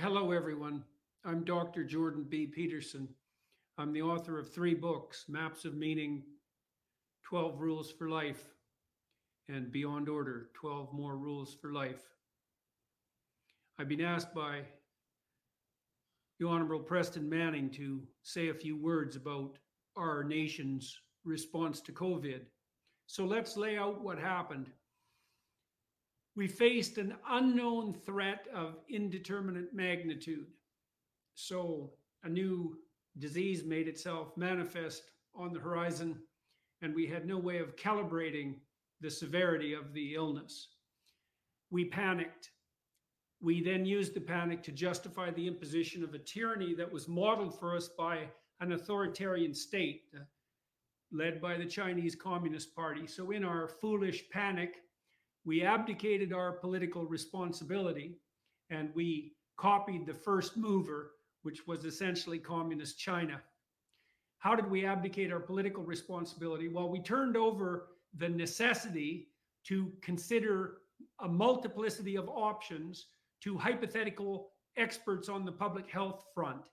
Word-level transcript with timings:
Hello, 0.00 0.30
everyone. 0.30 0.84
I'm 1.24 1.42
Dr. 1.42 1.82
Jordan 1.82 2.24
B. 2.28 2.46
Peterson. 2.46 3.08
I'm 3.78 3.92
the 3.92 4.02
author 4.02 4.38
of 4.38 4.54
three 4.54 4.74
books 4.74 5.24
Maps 5.28 5.64
of 5.64 5.74
Meaning, 5.74 6.22
12 7.24 7.60
Rules 7.60 7.90
for 7.90 8.08
Life, 8.08 8.44
and 9.48 9.72
Beyond 9.72 10.08
Order 10.08 10.50
12 10.54 10.92
More 10.92 11.16
Rules 11.16 11.56
for 11.60 11.72
Life. 11.72 12.04
I've 13.76 13.88
been 13.88 14.00
asked 14.00 14.32
by 14.32 14.60
the 16.38 16.46
Honorable 16.46 16.78
Preston 16.78 17.28
Manning 17.28 17.68
to 17.70 18.00
say 18.22 18.50
a 18.50 18.54
few 18.54 18.80
words 18.80 19.16
about 19.16 19.58
our 19.96 20.22
nation's 20.22 20.96
response 21.24 21.80
to 21.80 21.92
COVID. 21.92 22.42
So 23.08 23.24
let's 23.24 23.56
lay 23.56 23.76
out 23.76 24.00
what 24.00 24.20
happened 24.20 24.70
we 26.38 26.46
faced 26.46 26.98
an 26.98 27.16
unknown 27.30 27.92
threat 27.92 28.46
of 28.54 28.76
indeterminate 28.88 29.74
magnitude. 29.74 30.46
So 31.34 31.90
a 32.22 32.28
new 32.28 32.78
disease 33.18 33.64
made 33.64 33.88
itself 33.88 34.36
manifest 34.36 35.02
on 35.34 35.52
the 35.52 35.58
horizon, 35.58 36.16
and 36.80 36.94
we 36.94 37.08
had 37.08 37.26
no 37.26 37.38
way 37.38 37.58
of 37.58 37.74
calibrating 37.74 38.54
the 39.00 39.10
severity 39.10 39.72
of 39.74 39.92
the 39.92 40.14
illness. 40.14 40.68
We 41.72 41.86
panicked. 41.86 42.52
We 43.42 43.60
then 43.60 43.84
used 43.84 44.14
the 44.14 44.20
panic 44.20 44.62
to 44.62 44.70
justify 44.70 45.32
the 45.32 45.48
imposition 45.48 46.04
of 46.04 46.14
a 46.14 46.20
tyranny 46.20 46.72
that 46.74 46.92
was 46.92 47.08
modeled 47.08 47.58
for 47.58 47.74
us 47.74 47.88
by 47.88 48.28
an 48.60 48.70
authoritarian 48.70 49.54
state 49.54 50.02
uh, 50.14 50.20
led 51.10 51.40
by 51.40 51.56
the 51.56 51.66
Chinese 51.66 52.14
Communist 52.14 52.76
Party. 52.76 53.08
So, 53.08 53.32
in 53.32 53.42
our 53.42 53.66
foolish 53.66 54.30
panic, 54.30 54.82
we 55.44 55.62
abdicated 55.62 56.32
our 56.32 56.52
political 56.52 57.06
responsibility 57.06 58.18
and 58.70 58.90
we 58.94 59.32
copied 59.56 60.06
the 60.06 60.14
first 60.14 60.56
mover, 60.56 61.12
which 61.42 61.66
was 61.66 61.84
essentially 61.84 62.38
communist 62.38 62.98
China. 62.98 63.40
How 64.38 64.54
did 64.54 64.70
we 64.70 64.86
abdicate 64.86 65.32
our 65.32 65.40
political 65.40 65.82
responsibility? 65.82 66.68
Well, 66.68 66.88
we 66.88 67.00
turned 67.00 67.36
over 67.36 67.88
the 68.16 68.28
necessity 68.28 69.28
to 69.64 69.92
consider 70.00 70.78
a 71.20 71.28
multiplicity 71.28 72.16
of 72.16 72.28
options 72.28 73.06
to 73.42 73.56
hypothetical 73.56 74.50
experts 74.76 75.28
on 75.28 75.44
the 75.44 75.52
public 75.52 75.90
health 75.90 76.24
front. 76.34 76.68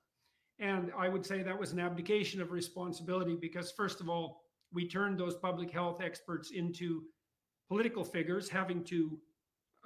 And 0.60 0.92
I 0.98 1.10
would 1.10 1.26
say 1.26 1.42
that 1.42 1.60
was 1.60 1.74
an 1.74 1.80
abdication 1.80 2.42
of 2.42 2.52
responsibility 2.52 3.36
because, 3.36 3.72
first 3.72 4.00
of 4.00 4.10
all, 4.10 4.42
we 4.72 4.88
turned 4.88 5.20
those 5.20 5.36
public 5.36 5.72
health 5.72 6.02
experts 6.02 6.52
into 6.52 7.04
political 7.68 8.04
figures 8.04 8.50
having 8.50 8.84
to 8.86 9.18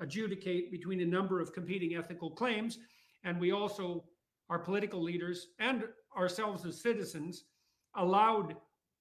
adjudicate 0.02 0.72
between 0.72 1.02
a 1.02 1.06
number 1.06 1.40
of 1.40 1.54
competing 1.54 1.96
ethical 1.96 2.32
claims. 2.32 2.80
And 3.24 3.40
we 3.40 3.52
also, 3.52 4.06
our 4.50 4.60
political 4.60 5.02
leaders 5.02 5.48
and 5.60 5.84
ourselves 6.18 6.66
as 6.66 6.82
citizens, 6.82 7.44
allowed 7.96 8.56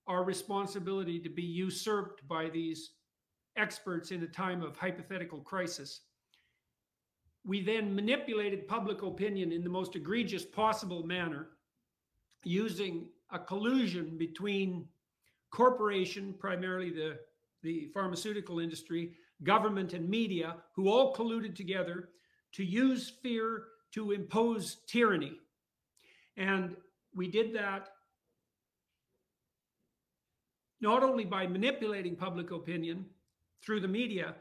our 0.07 0.25
responsibility 0.25 1.21
to 1.21 1.29
be 1.29 1.43
usurped 1.43 2.27
by 2.27 2.49
these 2.49 2.93
experts 3.57 4.11
in 4.11 4.23
a 4.23 4.29
time 4.29 4.63
of 4.63 4.77
hypothetical 4.77 5.41
crisis. 5.41 6.01
We 7.45 7.63
then 7.63 7.95
manipulated 7.95 8.69
public 8.69 9.03
opinion 9.03 9.53
in 9.53 9.63
the 9.63 9.71
most 9.71 9.97
egregious 9.97 10.45
possible 10.45 11.05
manner 11.05 11.49
using 12.45 13.09
a 13.31 13.39
collusion 13.39 14.17
between 14.17 14.87
corporation, 15.51 16.35
primarily 16.39 16.91
the 16.91 17.19
the 17.63 17.89
pharmaceutical 17.93 18.61
industry, 18.61 19.13
government, 19.43 19.93
and 19.93 20.09
media, 20.09 20.57
who 20.75 20.89
all 20.89 21.15
colluded 21.15 21.55
together 21.55 22.11
to 22.53 22.65
use 22.65 23.13
fear 23.23 23.65
to 23.93 24.13
impose 24.13 24.79
tyranny. 24.87 25.33
And 26.37 26.77
we 27.15 27.29
did 27.29 27.55
that 27.55 27.89
not 30.81 31.03
only 31.03 31.25
by 31.25 31.47
manipulating 31.47 32.15
public 32.15 32.51
opinion 32.51 33.05
through 33.65 33.81
the 33.81 33.89
media, 33.89 34.35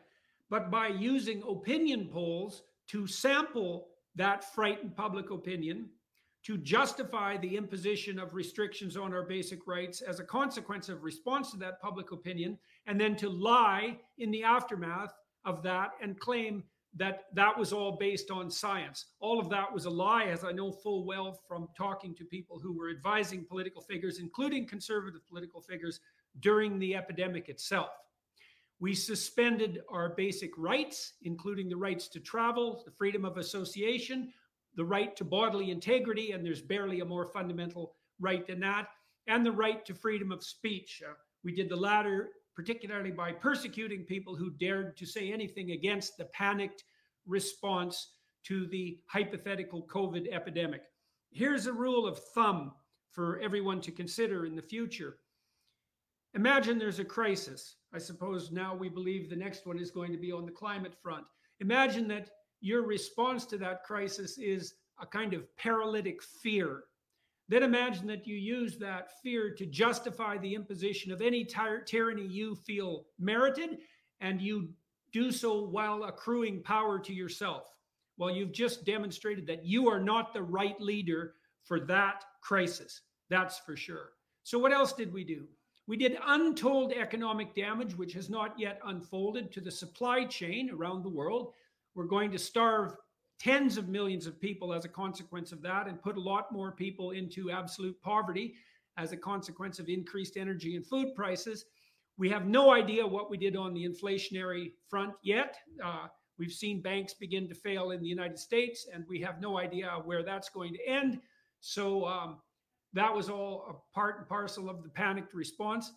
but 0.50 0.70
by 0.70 0.88
using 0.88 1.42
opinion 1.48 2.08
polls 2.08 2.64
to 2.88 3.08
sample 3.08 3.88
that 4.16 4.54
frightened 4.54 4.96
public 4.96 5.32
opinion 5.32 5.90
to 6.48 6.58
justify 6.58 7.36
the 7.36 7.58
imposition 7.58 8.18
of 8.18 8.34
restrictions 8.34 8.96
on 8.96 9.14
our 9.14 9.24
basic 9.24 9.68
rights 9.68 10.00
as 10.00 10.22
a 10.22 10.24
consequence 10.24 10.88
of 10.88 11.04
response 11.04 11.52
to 11.52 11.58
that 11.58 11.82
public 11.82 12.14
opinion, 12.14 12.58
and 12.86 12.98
then 12.98 13.18
to 13.18 13.28
lie 13.28 13.98
in 14.18 14.32
the 14.32 14.46
aftermath 14.46 15.14
of 15.44 15.62
that 15.62 15.92
and 16.02 16.18
claim 16.22 16.64
that 16.96 17.26
that 17.34 17.58
was 17.58 17.74
all 17.74 17.98
based 17.98 18.32
on 18.32 18.50
science. 18.50 19.08
All 19.20 19.42
of 19.42 19.50
that 19.50 19.74
was 19.74 19.84
a 19.84 19.90
lie, 19.90 20.28
as 20.28 20.46
I 20.46 20.54
know 20.54 20.72
full 20.72 21.06
well 21.06 21.38
from 21.50 21.68
talking 21.78 22.16
to 22.16 22.24
people 22.24 22.58
who 22.58 22.72
were 22.72 22.92
advising 22.92 23.44
political 23.44 23.82
figures, 23.82 24.20
including 24.20 24.66
conservative 24.68 25.28
political 25.28 25.60
figures, 25.60 26.00
during 26.40 26.80
the 26.80 26.96
epidemic 26.96 27.50
itself. 27.50 27.90
We 28.80 28.96
suspended 28.96 29.82
our 29.90 30.16
basic 30.16 30.58
rights, 30.58 31.16
including 31.24 31.68
the 31.68 31.76
rights 31.76 32.08
to 32.08 32.22
travel, 32.22 32.84
the 32.86 32.92
freedom 32.92 33.26
of 33.26 33.36
association, 33.36 34.32
the 34.78 34.86
right 34.86 35.16
to 35.18 35.26
bodily 35.26 35.72
integrity, 35.72 36.32
and 36.32 36.46
there's 36.46 36.62
barely 36.62 37.02
a 37.02 37.06
more 37.06 37.26
fundamental 37.26 37.96
right 38.20 38.48
than 38.48 38.62
that, 38.62 38.88
and 39.28 39.46
the 39.46 39.52
right 39.52 39.86
to 39.86 39.94
freedom 39.94 40.32
of 40.32 40.44
speech. 40.44 41.02
Uh, 41.06 41.14
we 41.44 41.54
did 41.54 41.68
the 41.68 41.76
latter 41.76 42.30
particularly 42.58 43.12
by 43.12 43.32
persecuting 43.32 44.04
people 44.04 44.36
who 44.36 44.50
dared 44.50 44.98
to 44.98 45.06
say 45.06 45.32
anything 45.32 45.72
against 45.72 46.18
the 46.18 46.26
panicked 46.26 46.86
response 47.28 48.14
to 48.44 48.66
the 48.66 48.98
hypothetical 49.06 49.84
COVID 49.84 50.26
epidemic. 50.34 50.82
Here's 51.30 51.68
a 51.68 51.72
rule 51.72 52.08
of 52.08 52.18
thumb 52.34 52.72
for 53.12 53.40
everyone 53.42 53.80
to 53.82 53.92
consider 53.92 54.48
in 54.48 54.56
the 54.56 54.62
future. 54.64 55.18
Imagine 56.34 56.80
there's 56.80 56.98
a 56.98 57.06
crisis. 57.06 57.76
I 57.94 58.00
suppose 58.00 58.52
now 58.52 58.74
we 58.74 58.90
believe 58.90 59.30
the 59.30 59.36
next 59.36 59.68
one 59.68 59.78
is 59.78 59.92
going 59.92 60.12
to 60.12 60.18
be 60.18 60.32
on 60.32 60.48
the 60.48 60.52
climate 60.52 60.96
front. 61.00 61.26
Imagine 61.60 62.08
that 62.08 62.32
your 62.62 62.84
response 62.84 63.46
to 63.48 63.58
that 63.60 63.84
crisis 63.84 64.38
is 64.38 64.76
a 65.00 65.06
kind 65.06 65.34
of 65.34 65.56
paralytic 65.58 66.22
fear. 66.24 66.84
Then 67.50 67.64
imagine 67.64 68.08
that 68.08 68.28
you 68.28 68.36
use 68.36 68.78
that 68.78 69.22
fear 69.22 69.54
to 69.56 69.66
justify 69.66 70.38
the 70.38 70.54
imposition 70.54 71.12
of 71.12 71.22
any 71.22 71.46
ty- 71.46 71.80
tyranny 71.86 72.26
you 72.26 72.56
feel 72.56 73.06
merited, 73.20 73.78
and 74.20 74.42
you 74.42 74.70
do 75.14 75.32
so 75.32 75.64
while 75.64 76.04
accruing 76.04 76.62
power 76.62 77.00
to 77.00 77.14
yourself. 77.14 77.74
Well, 78.18 78.32
you've 78.32 78.52
just 78.52 78.86
demonstrated 78.86 79.48
that 79.48 79.66
you 79.66 79.88
are 79.88 80.00
not 80.00 80.34
the 80.34 80.42
right 80.42 80.80
leader 80.82 81.36
for 81.64 81.80
that 81.82 82.26
crisis. 82.42 83.02
That's 83.30 83.60
for 83.60 83.78
sure. 83.78 84.14
So, 84.44 84.58
what 84.58 84.74
else 84.74 84.94
did 84.94 85.14
we 85.14 85.24
do? 85.24 85.48
We 85.88 85.96
did 85.96 86.18
untold 86.26 86.92
economic 86.92 87.56
damage, 87.56 87.96
which 87.96 88.14
has 88.14 88.30
not 88.30 88.60
yet 88.60 88.80
unfolded 88.86 89.52
to 89.54 89.62
the 89.62 89.72
supply 89.72 90.26
chain 90.26 90.70
around 90.70 91.04
the 91.04 91.10
world. 91.10 91.54
We're 91.98 92.06
going 92.06 92.30
to 92.30 92.38
starve 92.38 92.94
tens 93.40 93.76
of 93.76 93.90
millions 93.90 94.28
of 94.28 94.40
people 94.40 94.72
as 94.72 94.86
a 94.86 94.88
consequence 94.88 95.52
of 95.52 95.64
that 95.64 95.88
and 95.88 96.00
put 96.00 96.16
a 96.16 96.22
lot 96.22 96.52
more 96.52 96.72
people 96.72 97.10
into 97.10 97.50
absolute 97.50 98.00
poverty 98.04 98.54
as 98.98 99.14
a 99.14 99.18
consequence 99.18 99.80
of 99.80 99.90
increased 99.90 100.38
energy 100.38 100.76
and 100.76 100.86
food 100.86 101.16
prices. 101.16 101.66
We 102.16 102.30
have 102.30 102.46
no 102.46 102.72
idea 102.72 103.06
what 103.06 103.32
we 103.32 103.38
did 103.38 103.56
on 103.56 103.74
the 103.74 103.84
inflationary 103.84 104.74
front 104.88 105.14
yet. 105.24 105.58
Uh, 105.84 106.06
we've 106.38 106.52
seen 106.52 106.84
banks 106.84 107.16
begin 107.16 107.50
to 107.50 107.56
fail 107.56 107.90
in 107.90 108.00
the 108.00 108.08
United 108.08 108.38
States, 108.38 108.86
and 108.94 109.04
we 109.10 109.20
have 109.22 109.42
no 109.42 109.58
idea 109.58 109.90
where 110.06 110.22
that's 110.22 110.50
going 110.50 110.74
to 110.74 110.88
end. 110.88 111.20
So 111.62 112.06
um, 112.06 112.38
that 112.94 113.12
was 113.12 113.28
all 113.28 113.66
a 113.72 113.96
part 113.96 114.20
and 114.20 114.30
parcel 114.30 114.70
of 114.70 114.84
the 114.84 114.90
panicked 114.90 115.34
response. 115.34 115.92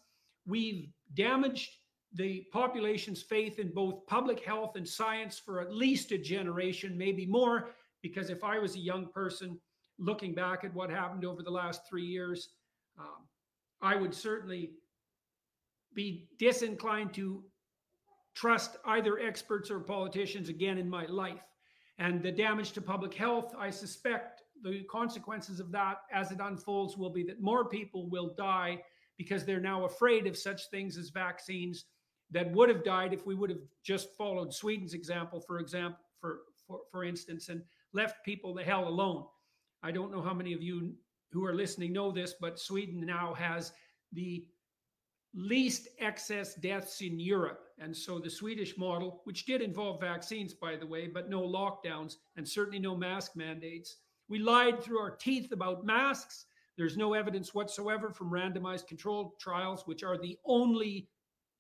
We've 0.47 0.89
damaged 1.13 1.77
the 2.15 2.47
population's 2.53 3.23
faith 3.23 3.59
in 3.59 3.73
both 3.73 4.07
public 4.07 4.45
health 4.45 4.77
and 4.77 4.89
science 4.89 5.39
for 5.39 5.61
at 5.61 5.73
least 5.73 6.13
a 6.13 6.19
generation, 6.19 6.99
maybe 6.99 7.27
more. 7.27 7.71
Because 8.03 8.31
if 8.31 8.43
I 8.43 8.59
was 8.59 8.75
a 8.75 8.81
young 8.81 9.07
person 9.07 9.59
looking 9.99 10.35
back 10.35 10.65
at 10.65 10.75
what 10.75 10.91
happened 10.91 11.25
over 11.25 11.43
the 11.43 11.51
last 11.51 11.83
three 11.89 12.07
years, 12.07 12.49
um, 12.99 13.29
I 13.81 13.97
would 13.97 14.15
certainly 14.15 14.73
be 15.95 16.29
disinclined 16.39 17.15
to 17.15 17.45
trust 18.35 18.77
either 18.87 19.19
experts 19.19 19.71
or 19.71 19.81
politicians 19.81 20.49
again 20.49 20.79
in 20.79 20.89
my 20.89 21.05
life. 21.07 21.45
And 21.99 22.23
the 22.23 22.33
damage 22.33 22.73
to 22.73 22.81
public 22.81 23.15
health, 23.15 23.55
I 23.59 23.71
suspect 23.71 24.43
the 24.63 24.83
consequences 24.91 25.61
of 25.61 25.71
that 25.73 25.99
as 26.13 26.33
it 26.33 26.39
unfolds 26.41 26.97
will 26.97 27.11
be 27.11 27.23
that 27.25 27.43
more 27.43 27.69
people 27.69 28.09
will 28.09 28.35
die 28.37 28.81
because 29.19 29.45
they're 29.45 29.61
now 29.61 29.85
afraid 29.85 30.27
of 30.27 30.37
such 30.37 30.71
things 30.71 30.97
as 30.97 31.11
vaccines 31.11 31.85
that 32.31 32.51
would 32.53 32.69
have 32.69 32.85
died 32.85 33.13
if 33.13 33.27
we 33.27 33.35
would 33.35 33.51
have 33.51 33.63
just 33.83 34.17
followed 34.17 34.53
Sweden's 34.53 34.95
example, 34.95 35.41
for 35.41 35.59
example, 35.59 36.01
for, 36.21 36.41
for, 36.67 36.81
for 36.91 37.05
instance, 37.05 37.49
and 37.49 37.63
left 37.93 38.25
people 38.25 38.55
the 38.55 38.63
hell 38.63 38.87
alone. 38.87 39.25
I 39.83 39.91
don't 39.91 40.13
know 40.13 40.23
how 40.23 40.35
many 40.35 40.53
of 40.53 40.63
you 40.63 40.93
who 41.33 41.45
are 41.45 41.55
listening 41.55 41.93
know 41.93 42.13
this, 42.13 42.35
but 42.41 42.59
Sweden 42.59 43.05
now 43.05 43.35
has 43.35 43.73
the 44.13 44.45
least 45.35 45.89
excess 45.99 46.55
deaths 46.55 47.01
in 47.01 47.19
Europe. 47.21 47.67
And 47.79 47.97
so 47.97 48.19
the 48.19 48.31
Swedish 48.31 48.77
model, 48.77 49.23
which 49.25 49.47
did 49.47 49.63
involve 49.63 50.01
vaccines, 50.01 50.53
by 50.53 50.77
the 50.77 50.87
way, 50.87 51.07
but 51.07 51.31
no 51.31 51.43
lockdowns 51.43 52.17
and 52.37 52.47
certainly 52.47 52.79
no 52.79 52.97
mask 52.97 53.37
mandates, 53.37 53.97
we 54.29 54.39
lied 54.39 54.83
through 54.83 54.99
our 54.99 55.17
teeth 55.17 55.53
about 55.53 55.85
masks. 55.85 56.47
There's 56.77 56.97
no 56.97 57.15
evidence 57.15 57.55
whatsoever 57.55 58.13
from 58.13 58.31
randomized 58.31 58.87
controlled 58.87 59.39
trials, 59.39 59.87
which 59.87 60.03
are 60.03 60.19
the 60.19 60.39
only 60.45 61.09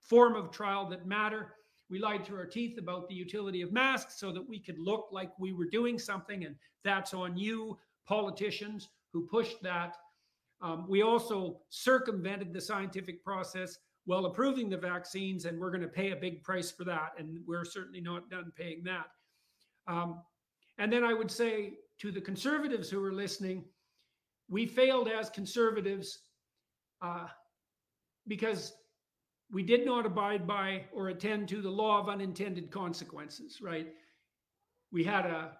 form 0.00 0.34
of 0.36 0.50
trial 0.50 0.88
that 0.88 1.06
matter. 1.06 1.54
We 1.88 1.98
lied 1.98 2.24
through 2.24 2.38
our 2.38 2.46
teeth 2.46 2.78
about 2.78 3.08
the 3.08 3.14
utility 3.14 3.62
of 3.62 3.72
masks 3.72 4.18
so 4.18 4.32
that 4.32 4.48
we 4.48 4.60
could 4.60 4.78
look 4.78 5.08
like 5.10 5.32
we 5.38 5.52
were 5.52 5.66
doing 5.66 5.98
something. 5.98 6.44
And 6.44 6.54
that's 6.84 7.14
on 7.14 7.36
you, 7.36 7.78
politicians 8.06 8.88
who 9.12 9.26
pushed 9.26 9.62
that. 9.62 9.96
Um, 10.62 10.86
we 10.88 11.02
also 11.02 11.60
circumvented 11.70 12.52
the 12.52 12.60
scientific 12.60 13.24
process 13.24 13.78
while 14.04 14.26
approving 14.26 14.68
the 14.68 14.76
vaccines, 14.76 15.44
and 15.44 15.58
we're 15.58 15.70
going 15.70 15.82
to 15.82 15.88
pay 15.88 16.10
a 16.10 16.16
big 16.16 16.42
price 16.42 16.70
for 16.70 16.84
that. 16.84 17.12
And 17.18 17.38
we're 17.46 17.64
certainly 17.64 18.00
not 18.00 18.30
done 18.30 18.52
paying 18.56 18.82
that. 18.84 19.06
Um, 19.86 20.20
and 20.78 20.92
then 20.92 21.04
I 21.04 21.12
would 21.12 21.30
say 21.30 21.74
to 21.98 22.10
the 22.10 22.20
conservatives 22.20 22.88
who 22.88 23.04
are 23.04 23.12
listening, 23.12 23.64
we 24.48 24.66
failed 24.66 25.08
as 25.08 25.30
conservatives 25.30 26.20
uh, 27.02 27.26
because 28.26 28.72
we 29.52 29.62
did 29.62 29.84
not 29.84 30.06
abide 30.06 30.46
by 30.46 30.84
or 30.92 31.08
attend 31.08 31.48
to 31.48 31.60
the 31.60 31.70
law 31.70 32.00
of 32.00 32.08
unintended 32.08 32.70
consequences, 32.70 33.60
right? 33.60 33.88
We 34.92 35.04
had 35.04 35.26
a 35.26 35.52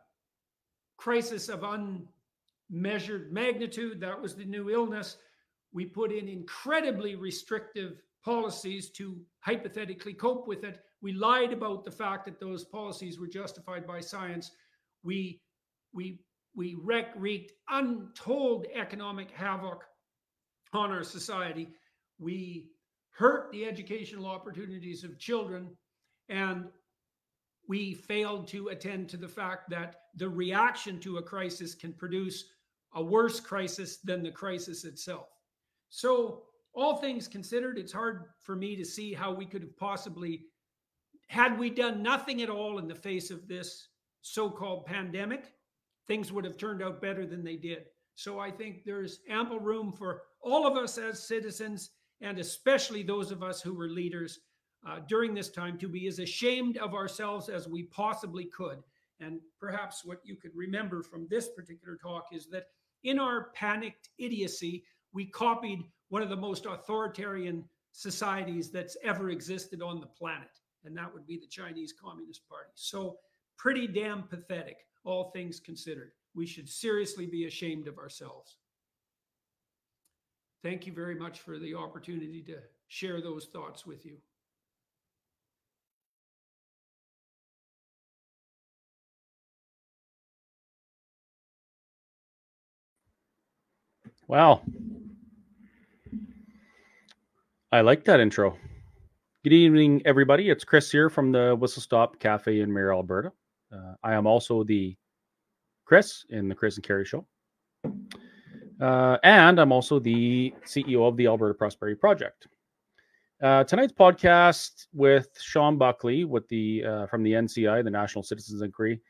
crisis 0.96 1.48
of 1.48 1.64
unmeasured 1.64 3.32
magnitude. 3.32 4.00
That 4.00 4.20
was 4.20 4.36
the 4.36 4.44
new 4.44 4.70
illness. 4.70 5.16
We 5.72 5.86
put 5.86 6.12
in 6.12 6.28
incredibly 6.28 7.16
restrictive 7.16 8.00
policies 8.24 8.90
to 8.90 9.18
hypothetically 9.40 10.14
cope 10.14 10.46
with 10.46 10.64
it. 10.64 10.80
We 11.02 11.12
lied 11.12 11.52
about 11.52 11.84
the 11.84 11.90
fact 11.90 12.26
that 12.26 12.38
those 12.38 12.64
policies 12.64 13.18
were 13.18 13.26
justified 13.26 13.86
by 13.86 14.00
science. 14.00 14.50
We 15.02 15.40
we 15.92 16.20
we 16.54 16.76
wreak, 16.82 17.06
wreaked 17.16 17.52
untold 17.68 18.66
economic 18.74 19.30
havoc 19.30 19.84
on 20.72 20.90
our 20.90 21.04
society. 21.04 21.68
We 22.18 22.70
hurt 23.20 23.52
the 23.52 23.66
educational 23.66 24.26
opportunities 24.26 25.04
of 25.04 25.18
children, 25.18 25.68
and 26.30 26.64
we 27.68 27.92
failed 27.92 28.48
to 28.48 28.68
attend 28.68 29.10
to 29.10 29.18
the 29.18 29.28
fact 29.28 29.68
that 29.68 29.96
the 30.16 30.26
reaction 30.26 30.98
to 30.98 31.18
a 31.18 31.22
crisis 31.22 31.74
can 31.74 31.92
produce 31.92 32.46
a 32.94 33.02
worse 33.02 33.38
crisis 33.38 33.98
than 33.98 34.22
the 34.22 34.30
crisis 34.30 34.86
itself. 34.86 35.26
So, 35.90 36.44
all 36.72 36.96
things 36.96 37.28
considered, 37.28 37.76
it's 37.76 37.92
hard 37.92 38.24
for 38.40 38.56
me 38.56 38.74
to 38.74 38.86
see 38.86 39.12
how 39.12 39.30
we 39.30 39.44
could 39.44 39.62
have 39.62 39.76
possibly, 39.76 40.46
had 41.28 41.58
we 41.58 41.68
done 41.68 42.02
nothing 42.02 42.40
at 42.40 42.48
all 42.48 42.78
in 42.78 42.88
the 42.88 42.94
face 42.94 43.30
of 43.30 43.46
this 43.46 43.88
so 44.22 44.48
called 44.48 44.86
pandemic, 44.86 45.52
things 46.06 46.32
would 46.32 46.46
have 46.46 46.56
turned 46.56 46.82
out 46.82 47.02
better 47.02 47.26
than 47.26 47.44
they 47.44 47.56
did. 47.56 47.84
So, 48.14 48.38
I 48.38 48.50
think 48.50 48.82
there's 48.82 49.20
ample 49.28 49.60
room 49.60 49.92
for 49.92 50.22
all 50.40 50.66
of 50.66 50.78
us 50.78 50.96
as 50.96 51.22
citizens 51.22 51.90
and 52.20 52.38
especially 52.38 53.02
those 53.02 53.30
of 53.30 53.42
us 53.42 53.60
who 53.60 53.74
were 53.74 53.88
leaders 53.88 54.40
uh, 54.86 54.98
during 55.08 55.34
this 55.34 55.50
time 55.50 55.78
to 55.78 55.88
be 55.88 56.06
as 56.06 56.18
ashamed 56.18 56.76
of 56.78 56.94
ourselves 56.94 57.48
as 57.48 57.68
we 57.68 57.84
possibly 57.84 58.44
could. 58.46 58.78
And 59.20 59.40
perhaps 59.58 60.04
what 60.04 60.20
you 60.24 60.36
could 60.36 60.52
remember 60.54 61.02
from 61.02 61.26
this 61.28 61.48
particular 61.50 61.96
talk 61.96 62.26
is 62.32 62.46
that 62.48 62.64
in 63.04 63.18
our 63.18 63.50
panicked 63.54 64.08
idiocy, 64.18 64.84
we 65.12 65.26
copied 65.26 65.80
one 66.08 66.22
of 66.22 66.30
the 66.30 66.36
most 66.36 66.66
authoritarian 66.66 67.64
societies 67.92 68.70
that's 68.70 68.96
ever 69.02 69.30
existed 69.30 69.82
on 69.82 70.00
the 70.00 70.06
planet, 70.06 70.48
and 70.84 70.96
that 70.96 71.12
would 71.12 71.26
be 71.26 71.38
the 71.38 71.46
Chinese 71.46 71.92
Communist 71.92 72.48
Party. 72.48 72.70
So, 72.74 73.16
pretty 73.58 73.86
damn 73.86 74.22
pathetic, 74.22 74.78
all 75.04 75.30
things 75.30 75.60
considered. 75.60 76.12
We 76.34 76.46
should 76.46 76.68
seriously 76.68 77.26
be 77.26 77.46
ashamed 77.46 77.88
of 77.88 77.98
ourselves 77.98 78.56
thank 80.62 80.86
you 80.86 80.92
very 80.92 81.14
much 81.14 81.40
for 81.40 81.58
the 81.58 81.74
opportunity 81.74 82.42
to 82.42 82.58
share 82.88 83.20
those 83.20 83.46
thoughts 83.46 83.86
with 83.86 84.04
you. 84.04 84.16
Wow. 94.26 94.62
I 97.72 97.80
like 97.80 98.04
that 98.04 98.20
intro. 98.20 98.56
Good 99.42 99.52
evening, 99.52 100.02
everybody. 100.04 100.50
It's 100.50 100.62
Chris 100.62 100.90
here 100.90 101.10
from 101.10 101.32
the 101.32 101.56
Whistle 101.58 101.82
Stop 101.82 102.18
Cafe 102.20 102.60
in 102.60 102.72
Mirror, 102.72 102.94
Alberta. 102.94 103.32
Uh, 103.72 103.94
I 104.04 104.14
am 104.14 104.26
also 104.26 104.62
the 104.62 104.96
Chris 105.84 106.24
in 106.30 106.48
the 106.48 106.54
Chris 106.54 106.76
and 106.76 106.84
Carrie 106.84 107.04
Show. 107.04 107.26
Uh, 108.80 109.18
and 109.22 109.60
I'm 109.60 109.72
also 109.72 109.98
the 109.98 110.54
CEO 110.64 111.06
of 111.06 111.16
the 111.16 111.26
Alberta 111.26 111.54
Prosperity 111.54 111.98
Project. 111.98 112.48
Uh, 113.42 113.64
tonight's 113.64 113.92
podcast 113.92 114.86
with 114.92 115.28
Shawn 115.38 115.78
Buckley, 115.78 116.24
with 116.24 116.48
the 116.48 116.84
uh, 116.84 117.06
from 117.06 117.22
the 117.22 117.32
NCI, 117.32 117.82
the 117.84 117.90
National 117.90 118.22
Citizens 118.22 118.62
Inquiry, 118.62 119.00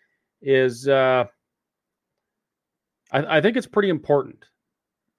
is 0.43 0.89
uh, 0.89 1.25
I, 3.13 3.39
I, 3.39 3.41
think 3.41 3.57
it's 3.57 3.67
pretty 3.67 3.89
important 3.89 4.45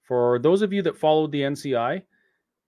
for 0.02 0.38
those 0.38 0.62
of 0.62 0.72
you 0.72 0.82
that 0.82 0.96
followed 0.96 1.30
the 1.30 1.42
NCI. 1.42 2.02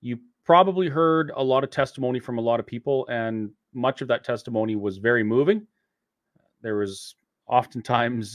You 0.03 0.19
probably 0.45 0.89
heard 0.89 1.33
a 1.35 1.43
lot 1.43 1.65
of 1.65 1.71
testimony 1.71 2.21
from 2.21 2.37
a 2.37 2.43
lot 2.43 2.61
of 2.61 2.67
people, 2.67 3.07
and 3.09 3.51
much 3.73 4.03
of 4.03 4.09
that 4.09 4.23
testimony 4.25 4.77
was 4.77 4.99
very 4.99 5.25
moving. 5.25 5.67
There 6.61 6.77
was 6.77 7.15
oftentimes 7.47 8.35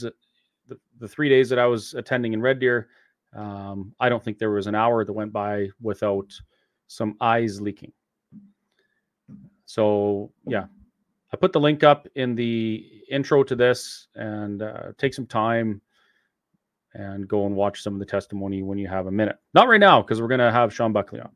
the, 0.66 0.78
the 0.98 1.08
three 1.08 1.28
days 1.28 1.48
that 1.48 1.58
I 1.60 1.66
was 1.66 1.94
attending 1.94 2.32
in 2.32 2.40
Red 2.40 2.58
Deer 2.58 2.88
um, 3.34 3.94
I 4.00 4.08
don't 4.08 4.22
think 4.22 4.38
there 4.38 4.50
was 4.50 4.66
an 4.66 4.74
hour 4.74 5.04
that 5.04 5.12
went 5.12 5.32
by 5.32 5.68
without 5.80 6.32
some 6.86 7.16
eyes 7.20 7.60
leaking. 7.60 7.92
So 9.66 10.32
yeah, 10.46 10.64
I 11.32 11.36
put 11.36 11.52
the 11.52 11.60
link 11.60 11.84
up 11.84 12.08
in 12.16 12.34
the 12.34 12.84
intro 13.10 13.44
to 13.44 13.54
this, 13.54 14.08
and 14.14 14.62
uh, 14.62 14.92
take 14.98 15.14
some 15.14 15.26
time 15.26 15.80
and 16.94 17.28
go 17.28 17.46
and 17.46 17.54
watch 17.54 17.82
some 17.82 17.92
of 17.92 18.00
the 18.00 18.06
testimony 18.06 18.62
when 18.62 18.78
you 18.78 18.88
have 18.88 19.06
a 19.06 19.12
minute. 19.12 19.36
Not 19.54 19.68
right 19.68 19.80
now 19.80 20.02
because 20.02 20.20
we're 20.20 20.28
going 20.28 20.40
to 20.40 20.50
have 20.50 20.74
Shawn 20.74 20.92
Buckley 20.92 21.20
on. 21.20 21.30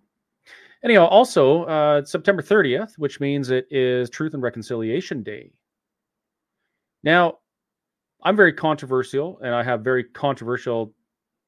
Anyhow, 0.82 1.06
also 1.06 1.64
uh, 1.64 2.04
September 2.04 2.42
30th, 2.42 2.98
which 2.98 3.20
means 3.20 3.50
it 3.50 3.66
is 3.70 4.10
Truth 4.10 4.34
and 4.34 4.42
Reconciliation 4.42 5.22
Day. 5.22 5.52
Now, 7.02 7.38
I'm 8.22 8.36
very 8.36 8.52
controversial, 8.52 9.38
and 9.42 9.54
I 9.54 9.62
have 9.62 9.82
very 9.82 10.04
controversial 10.04 10.92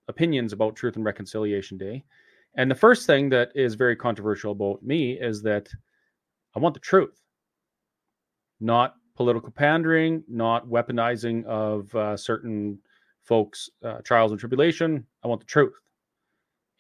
opinions 0.09 0.53
about 0.53 0.77
Truth 0.77 0.97
and 0.97 1.05
Reconciliation 1.05 1.79
Day. 1.79 2.05
And 2.57 2.71
the 2.71 2.75
first 2.75 3.07
thing 3.07 3.29
that 3.31 3.51
is 3.55 3.75
very 3.75 3.97
controversial 3.97 4.53
about 4.53 4.83
me 4.83 5.13
is 5.13 5.43
that 5.43 5.69
I 6.55 6.59
want 6.59 6.75
the 6.75 6.81
truth, 6.81 7.21
not 8.61 8.95
political 9.15 9.51
pandering, 9.51 10.25
not 10.29 10.67
weaponizing 10.67 11.45
of 11.45 11.95
uh, 11.95 12.17
certain 12.17 12.79
folks' 13.23 13.69
uh, 13.85 13.99
trials 14.03 14.31
and 14.31 14.41
tribulation. 14.41 15.05
I 15.23 15.29
want 15.29 15.41
the 15.41 15.47
truth. 15.47 15.75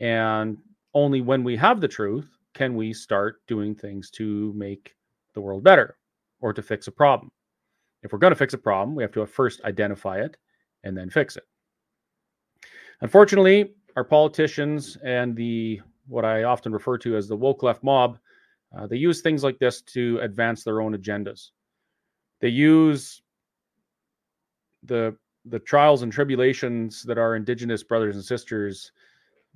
And 0.00 0.58
only 0.94 1.20
when 1.20 1.44
we 1.44 1.56
have 1.56 1.80
the 1.80 1.88
truth 1.88 2.38
can 2.54 2.74
we 2.74 2.92
start 2.92 3.42
doing 3.46 3.74
things 3.74 4.10
to 4.12 4.52
make 4.54 4.94
the 5.34 5.40
world 5.40 5.62
better 5.62 5.98
or 6.40 6.52
to 6.52 6.62
fix 6.62 6.86
a 6.86 6.92
problem. 6.92 7.30
If 8.02 8.12
we're 8.12 8.18
going 8.18 8.30
to 8.32 8.38
fix 8.38 8.54
a 8.54 8.58
problem, 8.58 8.94
we 8.94 9.02
have 9.02 9.12
to 9.12 9.26
first 9.26 9.60
identify 9.64 10.20
it 10.20 10.36
and 10.84 10.96
then 10.96 11.10
fix 11.10 11.36
it. 11.36 11.44
Unfortunately, 13.00 13.74
our 13.96 14.04
politicians 14.04 14.96
and 15.04 15.36
the 15.36 15.80
what 16.06 16.24
I 16.24 16.44
often 16.44 16.72
refer 16.72 16.98
to 16.98 17.16
as 17.16 17.28
the 17.28 17.36
woke 17.36 17.62
left 17.62 17.82
mob, 17.82 18.18
uh, 18.76 18.86
they 18.86 18.96
use 18.96 19.20
things 19.20 19.42
like 19.42 19.58
this 19.58 19.82
to 19.82 20.18
advance 20.20 20.62
their 20.62 20.80
own 20.80 20.96
agendas. 20.96 21.50
They 22.40 22.48
use 22.48 23.22
the 24.82 25.16
the 25.46 25.58
trials 25.58 26.02
and 26.02 26.12
tribulations 26.12 27.02
that 27.04 27.18
our 27.18 27.36
indigenous 27.36 27.82
brothers 27.82 28.16
and 28.16 28.24
sisters 28.24 28.92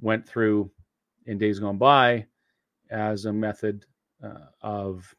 went 0.00 0.26
through 0.26 0.70
in 1.26 1.36
days 1.38 1.58
gone 1.58 1.78
by 1.78 2.26
as 2.90 3.24
a 3.24 3.32
method 3.32 3.84
uh, 4.24 4.46
of 4.62 5.14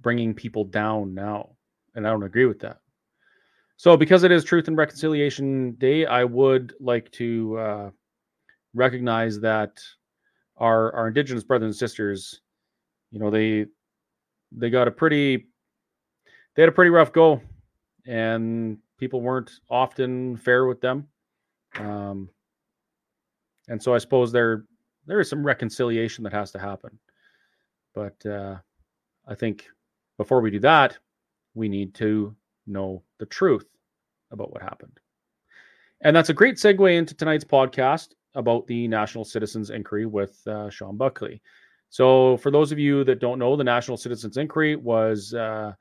bringing 0.00 0.34
people 0.34 0.64
down 0.64 1.14
now 1.14 1.50
and 1.94 2.06
i 2.06 2.10
don't 2.10 2.22
agree 2.22 2.46
with 2.46 2.58
that 2.58 2.78
so, 3.82 3.96
because 3.96 4.22
it 4.22 4.30
is 4.30 4.44
Truth 4.44 4.68
and 4.68 4.76
Reconciliation 4.76 5.72
Day, 5.72 6.06
I 6.06 6.22
would 6.22 6.72
like 6.78 7.10
to 7.10 7.58
uh, 7.58 7.90
recognize 8.74 9.40
that 9.40 9.80
our 10.56 10.94
our 10.94 11.08
Indigenous 11.08 11.42
brothers 11.42 11.66
and 11.66 11.74
sisters, 11.74 12.42
you 13.10 13.18
know, 13.18 13.28
they 13.28 13.66
they 14.52 14.70
got 14.70 14.86
a 14.86 14.90
pretty 14.92 15.48
they 16.54 16.62
had 16.62 16.68
a 16.68 16.72
pretty 16.72 16.90
rough 16.92 17.12
go, 17.12 17.40
and 18.06 18.78
people 18.98 19.20
weren't 19.20 19.50
often 19.68 20.36
fair 20.36 20.66
with 20.66 20.80
them. 20.80 21.08
Um, 21.74 22.28
and 23.66 23.82
so 23.82 23.96
I 23.96 23.98
suppose 23.98 24.30
there 24.30 24.64
there 25.06 25.18
is 25.18 25.28
some 25.28 25.44
reconciliation 25.44 26.22
that 26.22 26.32
has 26.32 26.52
to 26.52 26.60
happen. 26.60 26.96
But 27.96 28.24
uh, 28.24 28.58
I 29.26 29.34
think 29.34 29.66
before 30.18 30.40
we 30.40 30.52
do 30.52 30.60
that, 30.60 30.96
we 31.54 31.68
need 31.68 31.94
to 31.94 32.36
know 32.68 33.02
the 33.18 33.26
truth 33.26 33.66
about 34.32 34.52
what 34.52 34.62
happened. 34.62 34.98
And 36.00 36.14
that's 36.16 36.30
a 36.30 36.34
great 36.34 36.56
segue 36.56 36.96
into 36.96 37.14
tonight's 37.14 37.44
podcast 37.44 38.08
about 38.34 38.66
the 38.66 38.88
National 38.88 39.24
Citizens 39.24 39.70
Inquiry 39.70 40.06
with 40.06 40.44
uh, 40.46 40.68
Shawn 40.70 40.96
Buckley. 40.96 41.40
So, 41.90 42.38
for 42.38 42.50
those 42.50 42.72
of 42.72 42.78
you 42.78 43.04
that 43.04 43.20
don't 43.20 43.38
know, 43.38 43.54
the 43.54 43.64
National 43.64 43.96
Citizens 43.96 44.36
Inquiry 44.36 44.76
was 44.76 45.34
uh, 45.34 45.72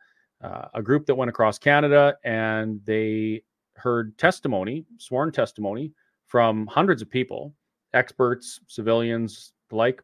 uh, 0.43 0.65
a 0.73 0.81
group 0.81 1.05
that 1.05 1.15
went 1.15 1.29
across 1.29 1.57
Canada 1.57 2.17
and 2.23 2.81
they 2.85 3.43
heard 3.75 4.17
testimony, 4.17 4.85
sworn 4.97 5.31
testimony 5.31 5.93
from 6.27 6.67
hundreds 6.67 7.01
of 7.01 7.09
people, 7.09 7.53
experts, 7.93 8.59
civilians, 8.67 9.53
the 9.69 9.75
like, 9.75 10.03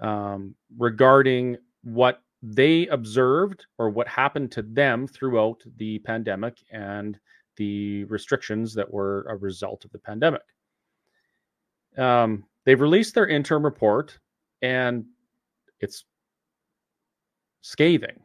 um, 0.00 0.54
regarding 0.78 1.56
what 1.82 2.22
they 2.42 2.86
observed 2.88 3.66
or 3.78 3.90
what 3.90 4.08
happened 4.08 4.50
to 4.52 4.62
them 4.62 5.06
throughout 5.06 5.62
the 5.76 5.98
pandemic 6.00 6.56
and 6.70 7.18
the 7.56 8.04
restrictions 8.04 8.72
that 8.74 8.90
were 8.90 9.26
a 9.28 9.36
result 9.36 9.84
of 9.84 9.92
the 9.92 9.98
pandemic. 9.98 10.42
Um, 11.98 12.44
they've 12.64 12.80
released 12.80 13.14
their 13.14 13.26
interim 13.26 13.64
report 13.64 14.18
and 14.62 15.04
it's 15.80 16.04
scathing. 17.62 18.20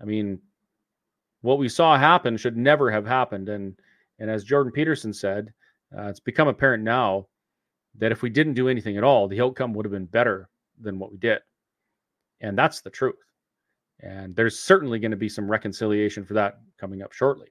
I 0.00 0.04
mean, 0.04 0.38
what 1.40 1.58
we 1.58 1.68
saw 1.68 1.96
happen 1.96 2.36
should 2.36 2.56
never 2.56 2.90
have 2.90 3.06
happened. 3.06 3.48
And 3.48 3.74
and 4.18 4.30
as 4.30 4.44
Jordan 4.44 4.72
Peterson 4.72 5.12
said, 5.12 5.52
uh, 5.96 6.04
it's 6.04 6.20
become 6.20 6.48
apparent 6.48 6.84
now 6.84 7.26
that 7.96 8.12
if 8.12 8.22
we 8.22 8.30
didn't 8.30 8.54
do 8.54 8.68
anything 8.68 8.96
at 8.96 9.04
all, 9.04 9.26
the 9.26 9.40
outcome 9.40 9.74
would 9.74 9.84
have 9.84 9.92
been 9.92 10.06
better 10.06 10.48
than 10.80 10.98
what 10.98 11.10
we 11.10 11.18
did. 11.18 11.40
And 12.44 12.58
that's 12.58 12.82
the 12.82 12.90
truth. 12.90 13.16
And 14.00 14.36
there's 14.36 14.58
certainly 14.58 14.98
going 14.98 15.12
to 15.12 15.16
be 15.16 15.30
some 15.30 15.50
reconciliation 15.50 16.26
for 16.26 16.34
that 16.34 16.58
coming 16.78 17.00
up 17.00 17.12
shortly. 17.12 17.48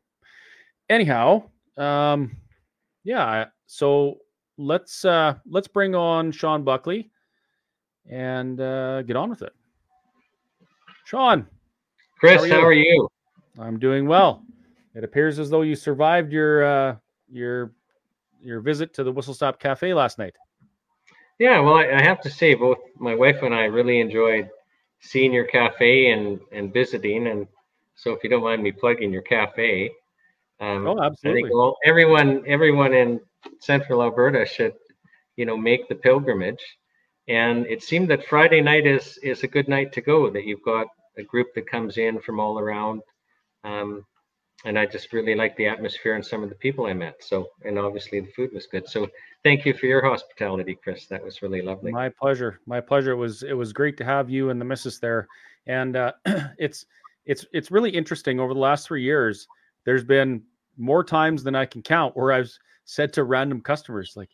Anyhow, 0.88 1.50
um, 1.78 2.38
yeah, 3.04 3.46
so 3.66 4.20
let's 4.60 5.04
uh, 5.04 5.36
let's 5.50 5.68
bring 5.68 5.96
on 5.96 6.32
Shawn 6.32 6.64
Buckley 6.64 7.10
and 8.08 8.62
uh, 8.62 9.02
get 9.02 9.16
on 9.16 9.32
with 9.32 9.42
it. 9.42 9.54
Shawn, 11.06 11.48
Chris, 12.20 12.36
how 12.36 12.42
are 12.42 12.46
you? 12.48 12.54
How 12.54 12.66
are 12.66 12.74
you? 12.74 13.10
I'm 13.58 13.80
doing 13.80 14.08
well. 14.08 14.44
It 14.94 15.04
appears 15.04 15.40
as 15.40 15.50
though 15.50 15.64
you 15.64 15.76
survived 15.76 16.32
your 16.32 16.64
uh, 16.64 16.96
your 17.32 17.74
your 18.42 18.60
visit 18.60 18.94
to 18.94 19.04
the 19.04 19.12
Whistle 19.12 19.34
Stop 19.34 19.60
Cafe 19.60 19.92
last 19.96 20.20
night. 20.20 20.36
Yeah, 21.40 21.62
well, 21.62 21.76
I, 21.76 21.88
I 21.88 22.04
have 22.04 22.22
to 22.22 22.30
say, 22.30 22.54
both 22.54 22.78
my 23.00 23.16
wife 23.16 23.42
and 23.42 23.56
I 23.56 23.64
really 23.64 24.00
enjoyed 24.00 24.50
seeing 25.04 25.34
your 25.34 25.46
cafe 25.46 26.12
and 26.12 26.40
and 26.52 26.74
visiting. 26.74 27.28
And 27.28 27.48
so, 27.96 28.12
if 28.12 28.24
you 28.24 28.30
don't 28.30 28.44
mind 28.44 28.64
me 28.64 28.72
plugging 28.72 29.12
your 29.12 29.22
cafe, 29.22 29.92
um, 30.60 30.88
oh, 30.88 31.02
absolutely. 31.02 31.42
I 31.42 31.44
think 31.44 31.54
well, 31.54 31.78
everyone 31.86 32.44
everyone 32.48 32.94
in 32.94 33.20
Central 33.60 34.02
Alberta 34.02 34.46
should, 34.46 34.74
you 35.36 35.46
know, 35.46 35.58
make 35.58 35.88
the 35.88 35.96
pilgrimage. 35.96 36.64
And 37.28 37.66
it 37.68 37.84
seemed 37.84 38.10
that 38.10 38.26
Friday 38.26 38.62
night 38.62 38.86
is 38.86 39.18
is 39.24 39.44
a 39.44 39.48
good 39.48 39.68
night 39.68 39.94
to 39.94 40.02
go. 40.02 40.30
That 40.30 40.46
you've 40.46 40.64
got 40.64 40.88
a 41.18 41.24
group 41.24 41.54
that 41.56 41.70
comes 41.70 41.98
in 41.98 42.20
from 42.20 42.40
all 42.40 42.60
around. 42.60 43.02
Um, 43.64 44.06
and 44.66 44.80
I 44.80 44.86
just 44.86 45.12
really 45.12 45.36
liked 45.36 45.58
the 45.58 45.68
atmosphere 45.68 46.16
and 46.16 46.26
some 46.26 46.44
of 46.44 46.50
the 46.50 46.56
people 46.56 46.86
I 46.86 46.94
met. 46.94 47.24
So, 47.24 47.50
and 47.64 47.78
obviously 47.78 48.20
the 48.22 48.32
food 48.32 48.52
was 48.54 48.66
good. 48.66 48.88
So, 48.88 49.10
thank 49.44 49.66
you 49.66 49.74
for 49.74 49.88
your 49.88 50.04
hospitality, 50.06 50.78
Chris. 50.82 51.06
That 51.08 51.24
was 51.24 51.42
really 51.42 51.62
lovely. 51.62 51.92
My 51.92 52.10
pleasure. 52.10 52.60
My 52.66 52.80
pleasure. 52.80 53.12
It 53.12 53.18
was 53.18 53.44
it 53.44 53.54
was 53.54 53.74
great 53.74 53.98
to 53.98 54.06
have 54.06 54.30
you 54.30 54.50
and 54.50 54.60
the 54.60 54.66
missus 54.66 55.00
there. 55.00 55.28
And 55.68 55.96
uh, 55.96 56.14
it's 56.58 56.86
it's 57.26 57.46
it's 57.54 57.72
really 57.72 57.90
interesting. 57.90 58.40
Over 58.40 58.54
the 58.54 58.60
last 58.60 58.88
three 58.88 59.04
years, 59.04 59.48
there's 59.86 60.04
been 60.04 60.44
more 60.78 61.04
times 61.04 61.44
than 61.44 61.56
I 61.56 61.66
can 61.66 61.82
count 61.82 62.16
where 62.16 62.32
I've 62.32 62.52
said 62.86 63.14
to 63.14 63.24
random 63.24 63.62
customers 63.62 64.14
like, 64.16 64.30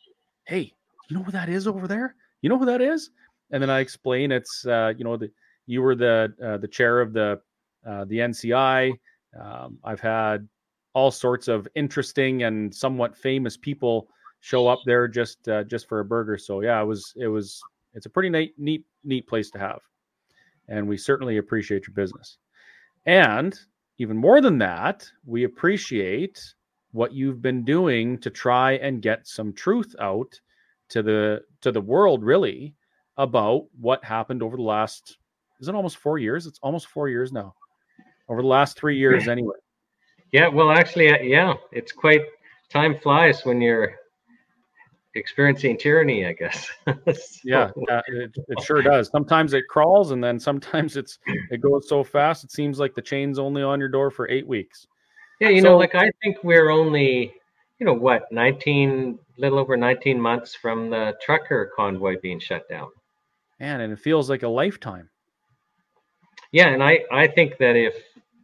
"Hey, 0.45 0.74
you 1.09 1.17
know 1.17 1.24
who 1.24 1.31
that 1.31 1.50
is 1.50 1.67
over 1.67 1.88
there? 1.88 2.15
You 2.41 2.50
know 2.50 2.57
who 2.57 2.65
that 2.65 2.81
is?" 2.81 3.12
And 3.51 3.62
then 3.62 3.69
I 3.69 3.79
explain 3.79 4.31
it's 4.31 4.65
uh, 4.65 4.93
you 4.98 5.03
know 5.03 5.17
the 5.17 5.31
you 5.65 5.81
were 5.81 5.95
the 5.95 6.33
uh, 6.43 6.57
the 6.57 6.67
chair 6.67 7.01
of 7.01 7.13
the 7.13 7.41
uh, 7.86 8.05
the 8.05 8.17
NCI. 8.17 8.93
Um, 9.39 9.79
I've 9.83 10.00
had 10.00 10.48
all 10.93 11.12
sorts 11.12 11.48
of 11.48 11.67
interesting 11.75 12.43
and 12.43 12.74
somewhat 12.74 13.15
famous 13.15 13.57
people 13.57 14.07
show 14.41 14.67
up 14.67 14.79
there 14.86 15.07
just 15.07 15.48
uh, 15.48 15.63
just 15.63 15.88
for 15.88 16.00
a 16.00 16.05
burger. 16.05 16.38
So 16.38 16.62
yeah, 16.62 16.81
it 16.81 16.86
was 16.86 17.13
it 17.17 17.27
was 17.27 17.62
it's 17.93 18.05
a 18.05 18.09
pretty 18.09 18.29
neat 18.29 18.53
neat 18.57 18.86
neat 19.03 19.27
place 19.27 19.50
to 19.51 19.59
have, 19.59 19.79
and 20.67 20.88
we 20.88 20.98
certainly 20.98 21.38
appreciate 21.38 21.88
your 21.88 21.93
business. 21.93 22.38
And 23.05 23.57
even 23.98 24.17
more 24.17 24.41
than 24.41 24.57
that, 24.59 25.09
we 25.25 25.43
appreciate 25.43 26.41
what 26.91 27.13
you've 27.13 27.41
been 27.41 27.63
doing 27.63 28.17
to 28.19 28.29
try 28.29 28.74
and 28.74 29.01
get 29.01 29.27
some 29.27 29.53
truth 29.53 29.95
out 30.00 30.39
to 30.89 31.03
the 31.03 31.41
to 31.62 31.71
the 31.71 31.81
world 31.81 32.24
really 32.24 32.74
about 33.17 33.65
what 33.79 34.03
happened 34.03 34.41
over 34.41 34.57
the 34.57 34.63
last 34.63 35.17
is 35.59 35.67
it 35.67 35.75
almost 35.75 35.98
four 35.98 36.17
years 36.17 36.48
it's 36.48 36.59
almost 36.63 36.88
four 36.88 37.07
years 37.07 37.31
now 37.31 37.53
over 38.29 38.41
the 38.41 38.48
last 38.48 38.77
three 38.77 38.98
years 38.98 39.27
anyway. 39.27 39.55
Yeah, 40.31 40.48
well, 40.48 40.71
actually, 40.71 41.09
uh, 41.09 41.17
yeah, 41.21 41.55
it's 41.71 41.91
quite 41.91 42.21
time 42.69 42.98
flies 43.00 43.43
when 43.45 43.59
you're 43.62 43.95
experiencing 45.15 45.77
tyranny, 45.77 46.25
I 46.25 46.33
guess. 46.33 46.69
so, 46.88 47.13
yeah, 47.43 47.71
uh, 47.89 48.01
it, 48.07 48.31
it 48.48 48.62
sure 48.63 48.81
does. 48.81 49.09
Sometimes 49.09 49.53
it 49.53 49.67
crawls, 49.67 50.12
and 50.12 50.24
then 50.24 50.39
sometimes 50.39 50.98
it's 50.98 51.19
it 51.51 51.62
goes 51.62 51.89
so 51.89 52.03
fast 52.03 52.43
it 52.43 52.51
seems 52.51 52.79
like 52.79 52.95
the 52.95 53.01
chain's 53.01 53.39
only 53.39 53.63
on 53.63 53.79
your 53.79 53.89
door 53.89 54.12
for 54.12 54.29
eight 54.29 54.48
weeks. 54.48 54.88
Yeah, 55.39 55.50
you 55.50 55.62
so, 55.62 55.69
know, 55.69 55.77
like 55.77 55.95
I 55.95 56.12
think 56.21 56.38
we're 56.43 56.69
only, 56.69 57.33
you 57.79 57.86
know, 57.86 57.93
what, 57.93 58.31
nineteen, 58.31 59.17
little 59.38 59.57
over 59.57 59.75
nineteen 59.75 60.19
months 60.21 60.53
from 60.53 60.89
the 60.89 61.15
trucker 61.21 61.71
convoy 61.75 62.17
being 62.21 62.39
shut 62.39 62.69
down. 62.69 62.89
Man, 63.59 63.81
and 63.81 63.91
it 63.91 64.00
feels 64.00 64.29
like 64.29 64.43
a 64.43 64.48
lifetime. 64.48 65.09
Yeah, 66.51 66.69
and 66.69 66.83
I 66.83 66.99
I 67.11 67.27
think 67.27 67.57
that 67.57 67.75
if 67.75 67.95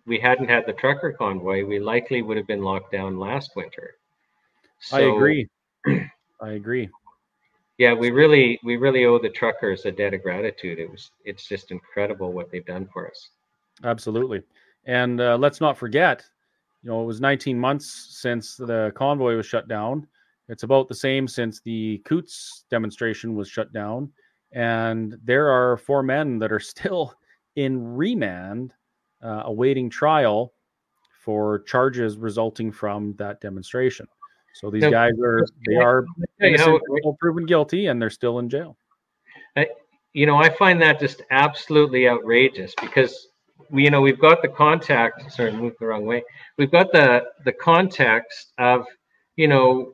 we 0.05 0.19
hadn't 0.19 0.50
had 0.50 0.65
the 0.65 0.74
trucker 0.74 1.12
convoy, 1.12 1.65
we 1.65 1.79
likely 1.79 2.21
would 2.21 2.38
have 2.38 2.47
been 2.47 2.62
locked 2.62 2.91
down 2.91 3.17
last 3.17 3.55
winter. 3.55 3.95
So, 4.79 4.97
I 4.97 5.01
agree. 5.15 5.47
I 6.41 6.51
agree. 6.51 6.89
Yeah, 7.77 7.93
we 7.93 8.12
really 8.12 8.59
we 8.63 8.77
really 8.77 9.05
owe 9.05 9.19
the 9.19 9.29
truckers 9.29 9.85
a 9.85 9.91
debt 9.91 10.13
of 10.13 10.24
gratitude. 10.24 10.79
It 10.79 10.89
was 10.89 11.12
it's 11.25 11.47
just 11.47 11.71
incredible 11.71 12.31
what 12.31 12.51
they've 12.51 12.65
done 12.65 12.88
for 12.93 13.09
us. 13.09 13.29
Absolutely, 13.83 14.41
and 14.85 15.19
uh, 15.19 15.38
let's 15.38 15.59
not 15.59 15.77
forget, 15.77 16.24
you 16.83 16.89
know, 16.89 17.01
it 17.01 17.05
was 17.05 17.19
19 17.19 17.59
months 17.59 18.17
since 18.21 18.55
the 18.55 18.93
convoy 18.95 19.35
was 19.35 19.45
shut 19.45 19.67
down. 19.67 20.07
It's 20.47 20.63
about 20.63 20.88
the 20.88 20.95
same 20.95 21.27
since 21.27 21.59
the 21.59 22.01
Coutts 22.05 22.65
demonstration 22.69 23.35
was 23.35 23.50
shut 23.50 23.74
down, 23.74 24.12
and 24.53 25.17
there 25.24 25.50
are 25.50 25.75
four 25.75 26.03
men 26.03 26.39
that 26.39 26.53
are 26.53 26.59
still 26.62 27.15
in 27.55 27.95
remand 27.95 28.74
uh, 29.24 29.43
awaiting 29.45 29.89
trial 29.89 30.53
for 31.24 31.59
charges 31.59 32.17
resulting 32.17 32.71
from 32.71 33.15
that 33.17 33.41
demonstration. 33.41 34.07
So 34.53 34.69
these 34.69 34.85
guys 34.85 35.13
are 35.21 35.45
they 35.67 35.75
are 35.75 36.05
innocent, 36.39 36.81
proven 37.19 37.45
guilty, 37.45 37.88
and 37.88 38.01
they're 38.01 38.09
still 38.09 38.39
in 38.39 38.50
jail. 38.50 38.77
I, 39.57 39.67
you 40.13 40.25
know, 40.25 40.38
I 40.38 40.50
find 40.50 40.81
that 40.81 41.00
just 41.00 41.24
absolutely 41.31 42.07
outrageous 42.07 42.74
because 42.81 43.27
we, 43.69 43.83
you 43.83 43.89
know, 43.89 44.00
we've 44.00 44.19
got 44.19 44.41
the 44.41 44.47
contact. 44.47 45.29
Sorry, 45.31 45.51
moved 45.51 45.75
the 45.79 45.88
wrong 45.88 46.05
way. 46.05 46.24
We've 46.57 46.71
got 46.71 46.93
the 46.93 47.25
the 47.43 47.51
context 47.51 48.53
of, 48.57 48.85
you 49.35 49.50
know, 49.50 49.93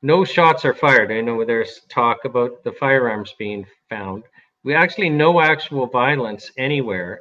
no 0.00 0.24
shots 0.24 0.64
are 0.64 0.74
fired. 0.74 1.12
I 1.12 1.20
know 1.20 1.44
there's 1.44 1.80
talk 1.88 2.24
about 2.24 2.64
the 2.64 2.72
firearms 2.72 3.34
being 3.38 3.66
found. 3.90 4.24
We 4.64 4.74
actually 4.74 5.10
no 5.10 5.40
actual 5.40 5.86
violence 5.86 6.50
anywhere. 6.56 7.20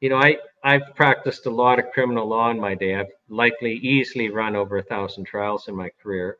You 0.00 0.10
know, 0.10 0.16
I 0.16 0.38
I've 0.62 0.94
practiced 0.94 1.46
a 1.46 1.50
lot 1.50 1.78
of 1.78 1.90
criminal 1.92 2.26
law 2.26 2.50
in 2.50 2.58
my 2.58 2.74
day. 2.74 2.94
I've 2.94 3.12
likely 3.28 3.74
easily 3.74 4.30
run 4.30 4.56
over 4.56 4.78
a 4.78 4.82
thousand 4.82 5.24
trials 5.24 5.68
in 5.68 5.76
my 5.76 5.90
career. 6.02 6.38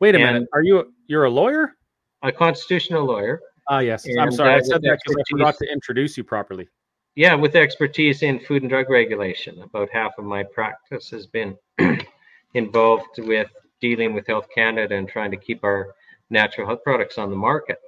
Wait 0.00 0.14
a 0.14 0.18
and 0.18 0.26
minute. 0.26 0.48
Are 0.52 0.62
you 0.62 0.92
you're 1.06 1.24
a 1.24 1.30
lawyer? 1.30 1.74
A 2.22 2.30
constitutional 2.30 3.04
lawyer. 3.04 3.40
Ah, 3.68 3.78
yes. 3.78 4.04
And 4.04 4.20
I'm 4.20 4.30
sorry. 4.30 4.54
I 4.54 4.60
said 4.60 4.82
that 4.82 4.98
because 5.04 5.16
I 5.18 5.22
forgot 5.30 5.56
to 5.58 5.72
introduce 5.72 6.16
you 6.16 6.24
properly. 6.24 6.68
Yeah, 7.16 7.34
with 7.34 7.54
expertise 7.54 8.22
in 8.22 8.40
food 8.40 8.62
and 8.62 8.70
drug 8.70 8.90
regulation. 8.90 9.62
About 9.62 9.88
half 9.90 10.18
of 10.18 10.24
my 10.24 10.42
practice 10.42 11.10
has 11.10 11.26
been 11.26 11.56
involved 12.54 13.18
with 13.18 13.50
dealing 13.80 14.14
with 14.14 14.26
Health 14.26 14.48
Canada 14.54 14.96
and 14.96 15.08
trying 15.08 15.30
to 15.30 15.36
keep 15.36 15.62
our 15.62 15.94
natural 16.30 16.66
health 16.66 16.82
products 16.82 17.18
on 17.18 17.30
the 17.30 17.36
market. 17.36 17.78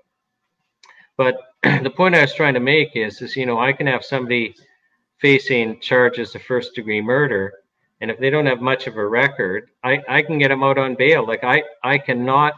But 1.16 1.37
the 1.62 1.92
point 1.94 2.14
I 2.14 2.23
was 2.23 2.35
trying 2.35 2.54
to 2.54 2.61
make 2.61 2.96
is, 2.96 3.23
is 3.23 3.37
you 3.37 3.46
know, 3.46 3.58
I 3.58 3.73
can 3.73 3.87
have 3.87 4.04
somebody 4.04 4.54
facing 5.20 5.80
charges 5.80 6.35
of 6.35 6.42
first 6.42 6.75
degree 6.75 7.00
murder 7.00 7.52
and 8.02 8.11
if 8.11 8.18
they 8.18 8.28
don't 8.28 8.44
have 8.44 8.61
much 8.61 8.87
of 8.87 8.99
a 8.99 9.06
record 9.08 9.70
i 9.82 9.99
i 10.11 10.20
can 10.20 10.37
get 10.37 10.49
them 10.49 10.62
out 10.62 10.76
on 10.76 10.94
bail 10.94 11.26
like 11.26 11.42
i 11.42 11.62
i 11.82 11.96
cannot 11.96 12.52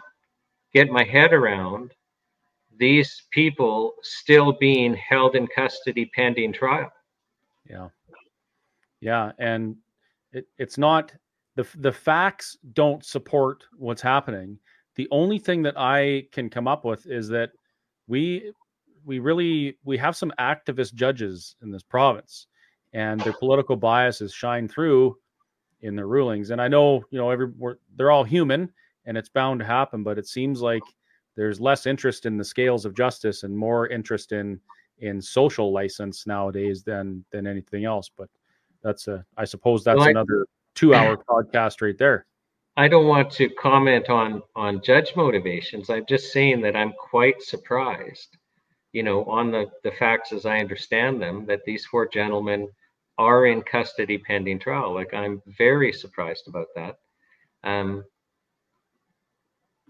get 0.74 0.90
my 0.90 1.04
head 1.04 1.32
around 1.32 1.92
these 2.78 3.24
people 3.30 3.94
still 4.02 4.52
being 4.52 4.94
held 4.94 5.34
in 5.34 5.46
custody 5.48 6.10
pending 6.14 6.52
trial. 6.52 6.90
Yeah. 7.68 7.88
Yeah. 9.00 9.32
And 9.38 9.76
it, 10.32 10.46
it's 10.58 10.78
not 10.78 11.12
the, 11.56 11.66
the 11.76 11.92
facts 11.92 12.56
don't 12.72 13.04
support 13.04 13.64
what's 13.76 14.02
happening. 14.02 14.58
The 14.94 15.08
only 15.10 15.38
thing 15.38 15.62
that 15.62 15.78
I 15.78 16.26
can 16.32 16.48
come 16.48 16.68
up 16.68 16.84
with 16.84 17.06
is 17.06 17.28
that 17.28 17.50
we 18.08 18.52
we 19.04 19.20
really 19.20 19.78
we 19.84 19.96
have 19.96 20.16
some 20.16 20.32
activist 20.40 20.94
judges 20.94 21.54
in 21.62 21.70
this 21.70 21.82
province 21.82 22.46
and 22.92 23.20
their 23.20 23.32
political 23.34 23.76
biases 23.76 24.32
shine 24.32 24.66
through 24.66 25.16
in 25.82 25.94
their 25.94 26.06
rulings. 26.06 26.50
And 26.50 26.60
I 26.60 26.68
know, 26.68 27.04
you 27.10 27.18
know, 27.18 27.30
every 27.30 27.52
they're 27.96 28.10
all 28.10 28.24
human 28.24 28.72
and 29.04 29.16
it's 29.16 29.28
bound 29.28 29.60
to 29.60 29.66
happen, 29.66 30.02
but 30.02 30.18
it 30.18 30.26
seems 30.26 30.60
like 30.60 30.82
there's 31.36 31.60
less 31.60 31.86
interest 31.86 32.26
in 32.26 32.36
the 32.36 32.44
scales 32.44 32.84
of 32.84 32.94
justice 32.94 33.44
and 33.44 33.56
more 33.56 33.86
interest 33.88 34.32
in 34.32 34.60
in 35.00 35.22
social 35.22 35.72
license 35.72 36.26
nowadays 36.26 36.82
than 36.82 37.24
than 37.30 37.46
anything 37.46 37.84
else. 37.84 38.10
But 38.14 38.28
that's 38.82 39.06
a 39.08 39.24
I 39.36 39.44
suppose 39.44 39.84
that's 39.84 39.98
well, 39.98 40.08
I, 40.08 40.10
another 40.10 40.46
two 40.74 40.94
hour 40.94 41.16
podcast 41.28 41.80
right 41.80 41.96
there. 41.96 42.26
I 42.78 42.86
don't 42.86 43.08
want 43.08 43.32
to 43.32 43.50
comment 43.50 44.08
on 44.08 44.40
on 44.54 44.80
judge 44.82 45.16
motivations. 45.16 45.90
I'm 45.90 46.06
just 46.08 46.32
saying 46.32 46.60
that 46.60 46.76
I'm 46.76 46.92
quite 46.92 47.42
surprised, 47.42 48.36
you 48.92 49.02
know, 49.02 49.24
on 49.24 49.50
the 49.50 49.66
the 49.82 49.90
facts 49.90 50.32
as 50.32 50.46
I 50.46 50.60
understand 50.60 51.20
them, 51.20 51.44
that 51.46 51.64
these 51.66 51.84
four 51.84 52.06
gentlemen 52.06 52.68
are 53.18 53.46
in 53.46 53.62
custody 53.62 54.16
pending 54.16 54.60
trial. 54.60 54.94
Like 54.94 55.12
I'm 55.12 55.42
very 55.58 55.92
surprised 55.92 56.46
about 56.46 56.68
that. 56.76 56.98
Um, 57.64 58.04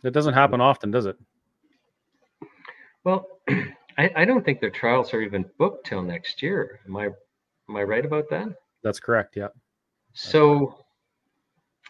it 0.03 0.15
doesn't 0.15 0.33
happen 0.33 0.63
often, 0.63 0.91
does 0.91 1.05
it? 1.05 1.19
Well, 3.05 3.27
I, 3.99 4.11
I 4.17 4.25
don't 4.25 4.43
think 4.47 4.61
their 4.61 4.71
trials 4.71 5.13
are 5.13 5.21
even 5.21 5.45
booked 5.59 5.87
till 5.87 6.01
next 6.01 6.43
year. 6.43 6.81
Am 6.89 6.97
I 6.97 7.05
am 7.69 7.77
I 7.77 7.83
right 7.83 8.07
about 8.07 8.31
that? 8.31 8.49
That's 8.83 8.99
correct. 8.99 9.37
Yeah. 9.37 9.49
So, 10.15 10.87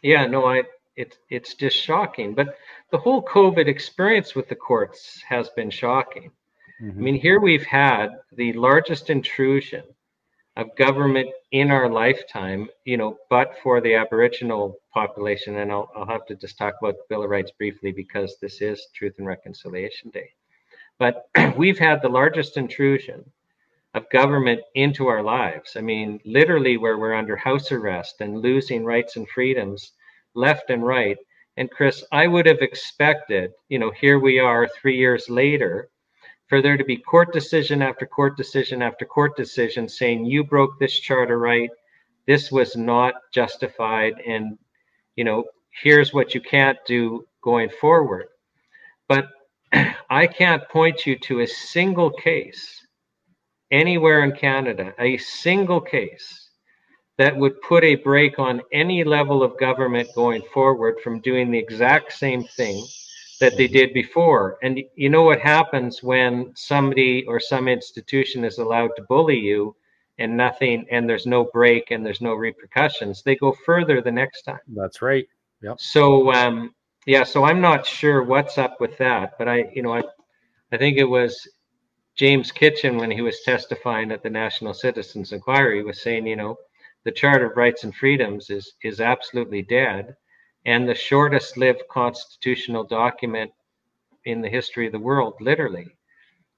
yeah, 0.02 0.26
no, 0.26 0.44
I 0.44 0.64
it's 0.98 1.16
it's 1.30 1.54
just 1.54 1.76
shocking. 1.76 2.34
But 2.34 2.56
the 2.90 2.98
whole 2.98 3.22
COVID 3.24 3.68
experience 3.68 4.34
with 4.34 4.48
the 4.48 4.56
courts 4.56 5.22
has 5.28 5.48
been 5.50 5.70
shocking. 5.70 6.32
Mm-hmm. 6.82 6.98
I 6.98 7.02
mean, 7.02 7.14
here 7.14 7.40
we've 7.40 7.64
had 7.64 8.08
the 8.32 8.52
largest 8.54 9.08
intrusion 9.08 9.84
of 10.56 10.74
government 10.76 11.30
in 11.52 11.70
our 11.70 11.88
lifetime, 11.88 12.68
you 12.84 12.96
know, 12.96 13.16
but 13.30 13.54
for 13.62 13.80
the 13.80 13.94
Aboriginal 13.94 14.76
population. 14.92 15.58
And 15.58 15.70
I'll, 15.70 15.88
I'll 15.96 16.06
have 16.06 16.26
to 16.26 16.34
just 16.34 16.58
talk 16.58 16.74
about 16.82 16.96
the 16.96 17.04
Bill 17.08 17.22
of 17.22 17.30
Rights 17.30 17.52
briefly 17.56 17.92
because 17.92 18.36
this 18.42 18.60
is 18.60 18.88
Truth 18.92 19.14
and 19.18 19.26
Reconciliation 19.26 20.10
Day. 20.10 20.30
But 20.98 21.28
we've 21.56 21.78
had 21.78 22.02
the 22.02 22.08
largest 22.08 22.56
intrusion 22.56 23.24
of 23.94 24.10
government 24.10 24.60
into 24.74 25.06
our 25.06 25.22
lives. 25.22 25.76
I 25.76 25.80
mean, 25.80 26.20
literally, 26.24 26.76
where 26.76 26.98
we're 26.98 27.14
under 27.14 27.36
house 27.36 27.70
arrest 27.70 28.16
and 28.20 28.42
losing 28.42 28.84
rights 28.84 29.16
and 29.16 29.28
freedoms 29.28 29.92
left 30.38 30.70
and 30.70 30.86
right. 30.86 31.18
And 31.56 31.70
Chris, 31.70 32.04
I 32.12 32.28
would 32.28 32.46
have 32.46 32.62
expected, 32.62 33.50
you 33.68 33.80
know, 33.80 33.90
here 33.90 34.20
we 34.20 34.38
are 34.38 34.68
three 34.68 34.96
years 34.96 35.28
later, 35.28 35.90
for 36.46 36.62
there 36.62 36.76
to 36.76 36.84
be 36.84 36.96
court 36.96 37.32
decision 37.32 37.82
after 37.82 38.06
court 38.06 38.36
decision 38.36 38.80
after 38.80 39.04
court 39.04 39.36
decision 39.36 39.88
saying 39.88 40.24
you 40.24 40.44
broke 40.44 40.78
this 40.78 40.98
charter 41.00 41.38
right, 41.38 41.70
this 42.26 42.52
was 42.52 42.76
not 42.76 43.14
justified, 43.32 44.14
and, 44.26 44.56
you 45.16 45.24
know, 45.24 45.44
here's 45.82 46.14
what 46.14 46.34
you 46.34 46.40
can't 46.40 46.78
do 46.86 47.26
going 47.42 47.68
forward. 47.68 48.26
But 49.08 49.26
I 50.10 50.28
can't 50.28 50.68
point 50.68 51.04
you 51.04 51.18
to 51.20 51.40
a 51.40 51.46
single 51.46 52.10
case 52.10 52.86
anywhere 53.70 54.22
in 54.22 54.32
Canada, 54.32 54.94
a 54.98 55.16
single 55.18 55.80
case 55.80 56.47
that 57.18 57.36
would 57.36 57.60
put 57.62 57.84
a 57.84 57.96
break 57.96 58.38
on 58.38 58.62
any 58.72 59.04
level 59.04 59.42
of 59.42 59.58
government 59.58 60.08
going 60.14 60.42
forward 60.54 61.00
from 61.02 61.20
doing 61.20 61.50
the 61.50 61.58
exact 61.58 62.12
same 62.12 62.44
thing 62.44 62.84
that 63.40 63.56
they 63.56 63.68
did 63.68 63.92
before. 63.92 64.56
And 64.62 64.80
you 64.94 65.08
know 65.08 65.24
what 65.24 65.40
happens 65.40 66.02
when 66.02 66.52
somebody 66.54 67.24
or 67.26 67.38
some 67.40 67.68
institution 67.68 68.44
is 68.44 68.58
allowed 68.58 68.90
to 68.96 69.02
bully 69.02 69.38
you 69.38 69.76
and 70.18 70.36
nothing, 70.36 70.86
and 70.90 71.08
there's 71.08 71.26
no 71.26 71.44
break 71.52 71.90
and 71.90 72.04
there's 72.06 72.20
no 72.20 72.34
repercussions? 72.34 73.22
They 73.22 73.36
go 73.36 73.52
further 73.52 74.00
the 74.00 74.12
next 74.12 74.42
time. 74.42 74.60
That's 74.68 75.02
right. 75.02 75.28
Yep. 75.62 75.80
So, 75.80 76.32
um, 76.32 76.74
yeah, 77.06 77.24
so 77.24 77.44
I'm 77.44 77.60
not 77.60 77.84
sure 77.84 78.22
what's 78.22 78.58
up 78.58 78.80
with 78.80 78.96
that, 78.98 79.34
but 79.38 79.48
I, 79.48 79.70
you 79.74 79.82
know, 79.82 79.94
I, 79.94 80.02
I 80.72 80.76
think 80.76 80.98
it 80.98 81.04
was 81.04 81.48
James 82.14 82.50
Kitchen, 82.50 82.96
when 82.96 83.12
he 83.12 83.22
was 83.22 83.40
testifying 83.44 84.10
at 84.10 84.24
the 84.24 84.30
National 84.30 84.74
Citizens 84.74 85.32
Inquiry, 85.32 85.84
was 85.84 86.02
saying, 86.02 86.26
you 86.26 86.34
know, 86.34 86.58
the 87.04 87.12
Charter 87.12 87.50
of 87.50 87.56
Rights 87.56 87.84
and 87.84 87.94
Freedoms 87.94 88.50
is 88.50 88.74
is 88.82 89.00
absolutely 89.00 89.62
dead, 89.62 90.16
and 90.66 90.88
the 90.88 90.94
shortest 90.94 91.56
lived 91.56 91.82
constitutional 91.90 92.84
document 92.84 93.50
in 94.24 94.40
the 94.40 94.48
history 94.48 94.86
of 94.86 94.92
the 94.92 94.98
world, 94.98 95.34
literally, 95.40 95.86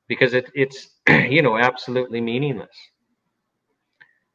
because 0.09 0.35
it, 0.35 0.51
it's 0.55 0.91
you 1.09 1.43
know 1.43 1.57
absolutely 1.59 2.21
meaningless. 2.21 2.77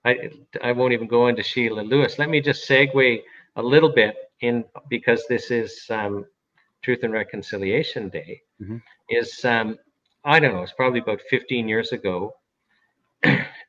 I 0.03 0.29
I 0.63 0.71
won't 0.71 0.93
even 0.93 1.07
go 1.07 1.27
into 1.27 1.43
Sheila 1.43 1.81
Lewis. 1.81 2.19
Let 2.19 2.29
me 2.29 2.41
just 2.41 2.67
segue 2.67 3.21
a 3.55 3.63
little 3.63 3.91
bit 3.91 4.15
in 4.41 4.63
because 4.89 5.25
this 5.27 5.51
is 5.51 5.85
um, 5.89 6.25
Truth 6.83 7.03
and 7.03 7.13
Reconciliation 7.13 8.09
Day. 8.09 8.41
Mm-hmm. 8.61 8.77
Is 9.09 9.43
um, 9.43 9.77
I 10.23 10.39
don't 10.39 10.53
know, 10.53 10.63
it's 10.63 10.73
probably 10.73 10.99
about 10.99 11.21
15 11.29 11.67
years 11.67 11.91
ago. 11.91 12.33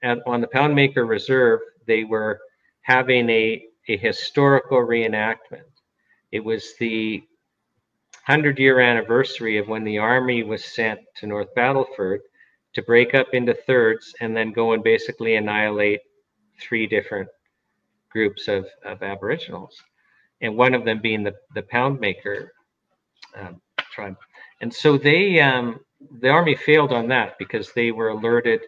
and 0.06 0.22
on 0.24 0.40
the 0.40 0.46
Poundmaker 0.46 1.08
Reserve, 1.08 1.58
they 1.86 2.04
were 2.04 2.38
having 2.82 3.28
a, 3.28 3.64
a 3.88 3.96
historical 3.96 4.78
reenactment. 4.78 5.66
It 6.30 6.44
was 6.44 6.74
the 6.78 7.18
100 8.26 8.56
year 8.58 8.78
anniversary 8.78 9.58
of 9.58 9.66
when 9.66 9.82
the 9.82 9.98
army 9.98 10.44
was 10.44 10.64
sent 10.64 11.00
to 11.16 11.26
North 11.26 11.52
Battleford 11.56 12.20
to 12.74 12.82
break 12.82 13.14
up 13.14 13.26
into 13.32 13.52
thirds 13.52 14.14
and 14.20 14.36
then 14.36 14.52
go 14.52 14.74
and 14.74 14.84
basically 14.84 15.34
annihilate 15.34 16.00
three 16.60 16.86
different 16.86 17.28
groups 18.08 18.46
of, 18.46 18.66
of 18.84 19.02
Aboriginals, 19.02 19.82
and 20.40 20.56
one 20.56 20.72
of 20.74 20.84
them 20.84 21.00
being 21.02 21.24
the, 21.24 21.34
the 21.54 21.62
Poundmaker 21.62 22.48
um, 23.36 23.60
tribe. 23.92 24.16
And 24.60 24.72
so 24.72 24.96
they 24.96 25.40
um, 25.40 25.80
the 26.20 26.28
army 26.28 26.54
failed 26.54 26.92
on 26.92 27.08
that 27.08 27.38
because 27.38 27.72
they 27.72 27.90
were 27.90 28.10
alerted 28.10 28.60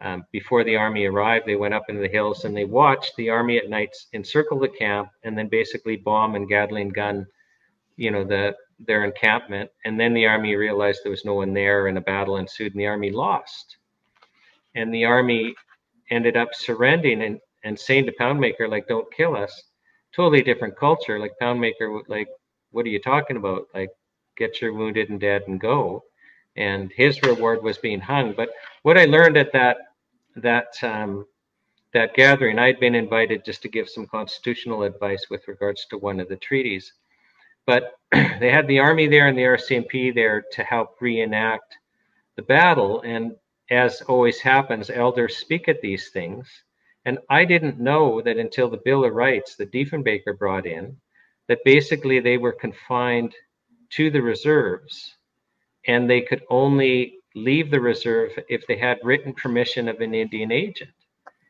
um, 0.00 0.24
before 0.32 0.64
the 0.64 0.76
army 0.76 1.06
arrived. 1.06 1.46
They 1.46 1.56
went 1.56 1.74
up 1.74 1.84
into 1.88 2.00
the 2.00 2.08
hills 2.08 2.44
and 2.44 2.56
they 2.56 2.64
watched 2.64 3.16
the 3.16 3.30
army 3.30 3.58
at 3.58 3.68
night 3.68 3.96
encircle 4.12 4.58
the 4.58 4.68
camp 4.68 5.08
and 5.24 5.36
then 5.36 5.48
basically 5.48 5.96
bomb 5.96 6.34
and 6.34 6.48
Gatling 6.48 6.90
gun, 6.90 7.26
you 7.96 8.10
know, 8.10 8.24
the 8.24 8.54
their 8.86 9.04
encampment. 9.04 9.70
And 9.84 9.98
then 9.98 10.14
the 10.14 10.26
army 10.26 10.54
realized 10.54 11.00
there 11.02 11.10
was 11.10 11.24
no 11.24 11.34
one 11.34 11.52
there, 11.52 11.88
and 11.88 11.98
a 11.98 12.02
battle 12.02 12.36
ensued, 12.36 12.72
and 12.74 12.80
the 12.80 12.86
army 12.86 13.10
lost. 13.10 13.78
And 14.76 14.94
the 14.94 15.04
army 15.04 15.54
ended 16.10 16.36
up 16.36 16.50
surrendering 16.54 17.22
and 17.22 17.40
and 17.64 17.78
saying 17.78 18.06
to 18.06 18.12
Poundmaker, 18.12 18.68
like, 18.68 18.86
"Don't 18.86 19.12
kill 19.12 19.36
us." 19.36 19.64
Totally 20.14 20.42
different 20.42 20.76
culture. 20.76 21.18
Like 21.18 21.32
Poundmaker, 21.42 22.02
like, 22.08 22.28
what 22.70 22.86
are 22.86 22.90
you 22.90 23.00
talking 23.00 23.36
about? 23.36 23.66
Like, 23.74 23.90
get 24.36 24.62
your 24.62 24.72
wounded 24.74 25.10
and 25.10 25.20
dead 25.20 25.42
and 25.48 25.60
go 25.60 26.04
and 26.58 26.92
his 26.96 27.22
reward 27.22 27.62
was 27.62 27.78
being 27.78 28.00
hung. 28.00 28.34
But 28.36 28.50
what 28.82 28.98
I 28.98 29.04
learned 29.04 29.36
at 29.36 29.52
that 29.52 29.78
that 30.36 30.74
um, 30.82 31.24
that 31.94 32.14
gathering, 32.14 32.58
I'd 32.58 32.80
been 32.80 32.94
invited 32.94 33.44
just 33.44 33.62
to 33.62 33.68
give 33.68 33.88
some 33.88 34.06
constitutional 34.06 34.82
advice 34.82 35.26
with 35.30 35.48
regards 35.48 35.86
to 35.86 35.98
one 35.98 36.20
of 36.20 36.28
the 36.28 36.36
treaties. 36.36 36.92
But 37.64 37.94
they 38.12 38.50
had 38.50 38.66
the 38.66 38.80
army 38.80 39.06
there 39.08 39.28
and 39.28 39.38
the 39.38 39.42
RCMP 39.42 40.14
there 40.14 40.44
to 40.52 40.64
help 40.64 41.00
reenact 41.00 41.78
the 42.36 42.42
battle. 42.42 43.02
And 43.02 43.36
as 43.70 44.02
always 44.02 44.40
happens, 44.40 44.90
elders 44.90 45.36
speak 45.36 45.68
at 45.68 45.80
these 45.80 46.10
things. 46.10 46.48
And 47.04 47.18
I 47.30 47.44
didn't 47.44 47.80
know 47.80 48.20
that 48.20 48.36
until 48.36 48.68
the 48.68 48.82
Bill 48.84 49.04
of 49.04 49.14
Rights 49.14 49.56
that 49.56 49.72
Diefenbaker 49.72 50.36
brought 50.36 50.66
in, 50.66 50.96
that 51.46 51.64
basically 51.64 52.20
they 52.20 52.36
were 52.36 52.52
confined 52.52 53.34
to 53.90 54.10
the 54.10 54.20
reserves 54.20 55.17
and 55.88 56.08
they 56.08 56.20
could 56.20 56.42
only 56.50 57.14
leave 57.34 57.70
the 57.70 57.80
reserve 57.80 58.30
if 58.48 58.66
they 58.66 58.76
had 58.76 58.98
written 59.02 59.32
permission 59.32 59.88
of 59.88 60.00
an 60.00 60.14
Indian 60.14 60.52
agent. 60.52 60.90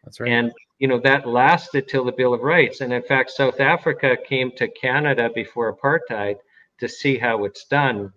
That's 0.05 0.21
right. 0.21 0.31
And 0.31 0.53
you 0.79 0.89
know 0.89 1.01
that 1.01 1.27
lasted 1.27 1.89
till 1.89 2.05
the 2.05 2.13
Bill 2.13 2.33
of 2.33 2.41
Rights. 2.41 2.81
And 2.81 2.93
in 2.93 3.03
fact, 3.03 3.33
South 3.33 3.61
Africa 3.61 4.17
came 4.25 4.53
to 4.53 4.69
Canada 4.69 5.29
before 5.35 5.77
apartheid 5.77 6.37
to 6.79 6.89
see 6.89 7.19
how 7.19 7.45
it's 7.45 7.65
done 7.65 8.13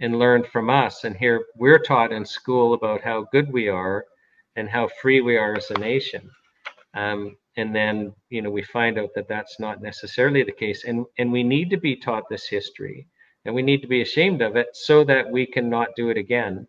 and 0.00 0.18
learned 0.18 0.46
from 0.48 0.68
us. 0.68 1.04
And 1.04 1.16
here 1.16 1.46
we're 1.56 1.78
taught 1.78 2.12
in 2.12 2.24
school 2.24 2.74
about 2.74 3.02
how 3.02 3.26
good 3.32 3.52
we 3.52 3.68
are 3.68 4.04
and 4.56 4.68
how 4.68 4.88
free 5.00 5.20
we 5.20 5.36
are 5.36 5.54
as 5.54 5.70
a 5.70 5.78
nation. 5.78 6.28
Um, 6.94 7.36
and 7.56 7.74
then 7.74 8.12
you 8.28 8.42
know 8.42 8.50
we 8.50 8.62
find 8.62 8.98
out 8.98 9.10
that 9.14 9.28
that's 9.28 9.60
not 9.60 9.80
necessarily 9.80 10.42
the 10.42 10.52
case. 10.52 10.84
And 10.84 11.06
and 11.18 11.30
we 11.30 11.44
need 11.44 11.70
to 11.70 11.76
be 11.76 11.94
taught 11.94 12.28
this 12.28 12.48
history 12.48 13.06
and 13.44 13.54
we 13.54 13.62
need 13.62 13.82
to 13.82 13.88
be 13.88 14.02
ashamed 14.02 14.42
of 14.42 14.56
it 14.56 14.68
so 14.74 15.04
that 15.04 15.30
we 15.30 15.46
can 15.46 15.68
not 15.68 15.88
do 15.96 16.10
it 16.10 16.16
again 16.18 16.66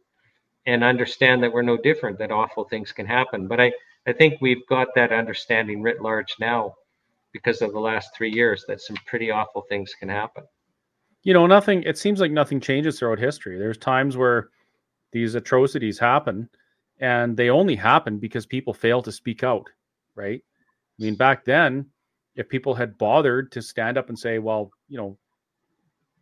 and 0.66 0.84
understand 0.84 1.42
that 1.42 1.52
we're 1.52 1.62
no 1.62 1.78
different 1.78 2.18
that 2.20 2.32
awful 2.32 2.64
things 2.66 2.92
can 2.92 3.06
happen. 3.06 3.48
But 3.48 3.60
i 3.60 3.72
i 4.08 4.14
think 4.14 4.42
we've 4.42 4.66
got 4.68 4.88
that 4.96 5.12
understanding 5.12 5.82
writ 5.82 6.02
large 6.02 6.36
now 6.40 6.76
because 7.34 7.62
of 7.62 7.72
the 7.72 7.80
last 7.80 8.10
three 8.16 8.32
years 8.32 8.66
that 8.68 8.82
some 8.82 8.98
pretty 9.06 9.32
awful 9.32 9.64
things 9.70 9.94
can 10.00 10.10
happen. 10.10 10.44
You 11.24 11.34
know 11.34 11.48
nothing 11.48 11.84
it 11.84 11.98
seems 11.98 12.20
like 12.20 12.32
nothing 12.32 12.60
changes 12.60 13.00
throughout 13.00 13.20
history. 13.20 13.58
There's 13.58 13.78
times 13.78 14.18
where 14.18 14.50
these 15.12 15.36
atrocities 15.36 16.00
happen 16.00 16.50
and 17.00 17.36
they 17.36 17.50
only 17.50 17.76
happen 17.76 18.18
because 18.18 18.46
people 18.46 18.74
fail 18.74 19.02
to 19.02 19.12
speak 19.12 19.44
out 19.44 19.68
right? 20.16 20.42
I 21.00 21.04
mean 21.04 21.16
back 21.16 21.46
then 21.46 21.88
if 22.36 22.48
people 22.48 22.74
had 22.74 22.98
bothered 22.98 23.52
to 23.52 23.62
stand 23.62 23.98
up 23.98 24.10
and 24.10 24.18
say 24.18 24.40
well 24.40 24.72
you 24.88 24.98
know 24.98 25.18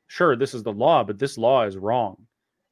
sure 0.10 0.36
this 0.36 0.54
is 0.54 0.64
the 0.64 0.74
law 0.74 1.04
but 1.04 1.18
this 1.18 1.38
law 1.38 1.64
is 1.64 1.78
wrong. 1.78 2.18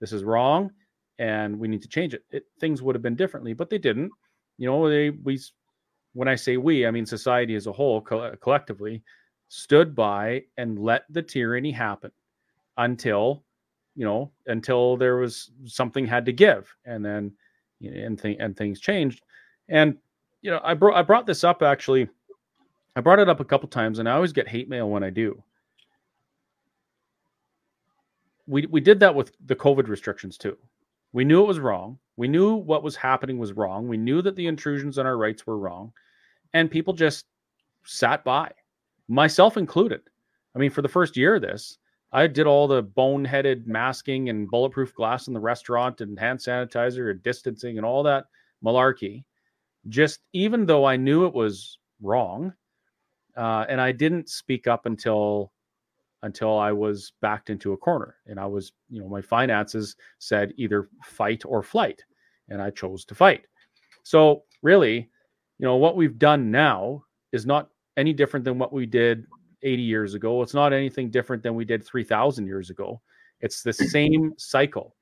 This 0.02 0.12
is 0.12 0.24
wrong 0.24 0.72
and 1.20 1.58
we 1.58 1.68
need 1.68 1.82
to 1.82 1.88
change 1.88 2.14
it, 2.14 2.24
it 2.30 2.46
things 2.60 2.82
would 2.82 2.96
have 2.96 3.02
been 3.02 3.16
differently 3.16 3.54
but 3.54 3.70
they 3.70 3.78
didn't. 3.78 4.12
You 4.58 4.68
know 4.68 4.90
they 4.90 5.12
we 5.12 5.40
when 6.14 6.28
i 6.28 6.36
say 6.36 6.58
we 6.58 6.86
i 6.86 6.92
mean 6.92 7.06
society 7.06 7.56
as 7.56 7.68
a 7.68 7.72
whole 7.72 8.02
co- 8.02 8.36
collectively 8.42 9.04
stood 9.50 9.96
by 9.96 10.44
and 10.58 10.80
let 10.80 11.06
the 11.10 11.22
tyranny 11.22 11.72
happen 11.72 12.12
until 12.78 13.44
you 13.96 14.04
know 14.04 14.32
until 14.48 14.98
there 14.98 15.18
was 15.18 15.52
something 15.66 16.06
had 16.06 16.26
to 16.26 16.34
give 16.34 16.74
and 16.86 17.06
then 17.06 17.32
you 17.80 17.92
know, 17.92 18.04
and, 18.04 18.20
th- 18.20 18.38
and 18.40 18.58
things 18.58 18.80
changed. 18.80 19.24
And 19.70 19.98
you 20.42 20.52
know 20.52 20.60
i 20.64 20.74
brought 20.74 20.96
i 20.96 21.02
brought 21.02 21.26
this 21.26 21.44
up 21.44 21.62
actually 21.62 22.08
i 22.96 23.02
brought 23.02 23.20
it 23.20 23.30
up 23.30 23.40
a 23.40 23.46
couple 23.46 23.68
times 23.68 24.00
and 24.00 24.08
i 24.08 24.14
always 24.14 24.34
get 24.34 24.48
hate 24.48 24.70
mail 24.70 24.90
when 24.90 25.04
i 25.04 25.10
do 25.10 25.42
we 28.48 28.66
we 28.68 28.82
did 28.82 29.00
that 29.02 29.14
with 29.14 29.32
the 29.46 29.56
covid 29.56 29.88
restrictions 29.88 30.38
too. 30.38 30.58
We 31.14 31.24
knew 31.24 31.44
it 31.44 31.48
was 31.48 31.60
wrong. 31.60 32.00
We 32.16 32.28
knew 32.28 32.56
what 32.56 32.84
was 32.84 32.96
happening 32.96 33.38
was 33.38 33.54
wrong. 33.54 33.88
We 33.88 33.98
knew 33.98 34.22
that 34.22 34.36
the 34.36 34.48
intrusions 34.48 34.98
on 34.98 35.06
our 35.06 35.18
rights 35.18 35.46
were 35.46 35.58
wrong. 35.58 35.94
And 36.54 36.72
people 36.72 36.94
just 36.94 37.26
sat 37.86 38.24
by 38.24 38.52
myself 39.08 39.58
included. 39.58 40.02
I 40.56 40.60
mean 40.60 40.72
for 40.72 40.82
the 40.82 40.88
first 40.88 41.16
year 41.16 41.36
of 41.36 41.42
this 41.42 41.78
I 42.12 42.28
did 42.28 42.48
all 42.48 42.68
the 42.68 42.84
boneheaded 42.84 43.68
masking 43.68 44.30
and 44.30 44.50
bulletproof 44.50 44.94
glass 44.96 45.28
in 45.28 45.34
the 45.34 45.40
restaurant 45.40 46.02
and 46.02 46.18
hand 46.18 46.40
sanitizer 46.40 47.12
and 47.12 47.22
distancing 47.22 47.78
and 47.78 47.86
all 47.86 48.04
that 48.04 48.26
malarkey. 48.64 49.24
Just 49.90 50.22
even 50.34 50.66
though 50.66 50.86
I 50.86 50.96
knew 50.96 51.26
it 51.26 51.34
was 51.34 51.80
wrong, 52.02 52.54
uh, 53.36 53.66
and 53.70 53.80
I 53.80 53.92
didn't 53.92 54.30
speak 54.30 54.68
up 54.68 54.86
until 54.86 55.52
until 56.24 56.58
I 56.58 56.72
was 56.72 57.14
backed 57.22 57.50
into 57.50 57.74
a 57.74 57.78
corner, 57.78 58.16
and 58.26 58.40
I 58.40 58.46
was, 58.46 58.72
you 58.90 59.02
know, 59.02 59.08
my 59.08 59.22
finances 59.22 59.96
said 60.20 60.54
either 60.58 60.90
fight 61.04 61.44
or 61.46 61.62
flight, 61.62 62.04
and 62.50 62.62
I 62.62 62.70
chose 62.70 63.06
to 63.06 63.16
fight. 63.16 63.46
So 64.04 64.44
really, 64.64 65.10
you 65.60 65.66
know, 65.66 65.76
what 65.76 65.96
we've 65.96 66.18
done 66.18 66.50
now 66.52 67.04
is 67.32 67.46
not 67.46 67.70
any 67.98 68.14
different 68.14 68.46
than 68.46 68.58
what 68.58 68.74
we 68.74 68.86
did 68.86 69.26
80 69.64 69.82
years 69.82 70.14
ago. 70.14 70.42
It's 70.42 70.54
not 70.54 70.74
anything 70.74 71.10
different 71.10 71.44
than 71.44 71.56
we 71.56 71.66
did 71.66 71.86
3,000 71.86 72.46
years 72.46 72.70
ago. 72.70 73.02
It's 73.42 73.64
the 73.64 73.74
same 73.74 74.34
cycle. 74.38 74.96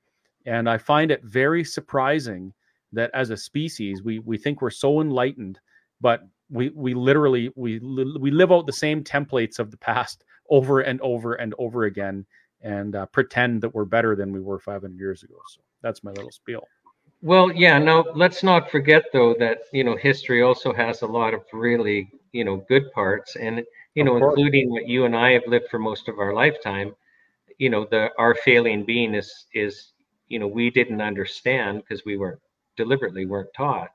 And 0.46 0.68
I 0.68 0.78
find 0.78 1.10
it 1.10 1.24
very 1.24 1.64
surprising 1.64 2.52
that 2.92 3.10
as 3.14 3.30
a 3.30 3.36
species, 3.36 4.02
we, 4.02 4.20
we 4.20 4.38
think 4.38 4.62
we're 4.62 4.70
so 4.70 5.00
enlightened, 5.00 5.58
but 6.00 6.22
we, 6.50 6.70
we 6.70 6.94
literally, 6.94 7.50
we, 7.56 7.78
we 7.78 8.30
live 8.30 8.52
out 8.52 8.66
the 8.66 8.72
same 8.72 9.02
templates 9.02 9.58
of 9.58 9.70
the 9.70 9.76
past 9.76 10.24
over 10.50 10.80
and 10.80 11.00
over 11.00 11.34
and 11.34 11.54
over 11.58 11.84
again 11.84 12.24
and 12.62 12.96
uh, 12.96 13.06
pretend 13.06 13.62
that 13.62 13.74
we're 13.74 13.84
better 13.84 14.16
than 14.16 14.32
we 14.32 14.40
were 14.40 14.58
500 14.58 14.98
years 14.98 15.22
ago. 15.22 15.36
So 15.48 15.60
that's 15.82 16.02
my 16.02 16.12
little 16.12 16.30
spiel. 16.30 16.66
Well, 17.22 17.52
yeah, 17.52 17.78
no, 17.78 18.04
let's 18.14 18.42
not 18.42 18.70
forget 18.70 19.04
though 19.12 19.34
that, 19.38 19.62
you 19.72 19.84
know, 19.84 19.96
history 19.96 20.42
also 20.42 20.72
has 20.72 21.02
a 21.02 21.06
lot 21.06 21.34
of 21.34 21.42
really, 21.52 22.10
you 22.32 22.44
know, 22.44 22.64
good 22.68 22.92
parts. 22.92 23.36
And 23.36 23.64
you 23.96 24.04
know, 24.04 24.16
including 24.18 24.70
what 24.70 24.86
you 24.86 25.06
and 25.06 25.16
I 25.16 25.32
have 25.32 25.46
lived 25.46 25.68
for 25.70 25.78
most 25.78 26.06
of 26.06 26.18
our 26.18 26.34
lifetime, 26.34 26.94
you 27.56 27.70
know, 27.70 27.86
the 27.90 28.10
our 28.18 28.34
failing 28.34 28.84
being 28.84 29.14
is 29.14 29.46
is, 29.54 29.92
you 30.28 30.38
know, 30.38 30.46
we 30.46 30.70
didn't 30.70 31.00
understand 31.00 31.82
because 31.82 32.04
we 32.04 32.18
weren't 32.18 32.40
deliberately 32.76 33.24
weren't 33.24 33.54
taught. 33.56 33.88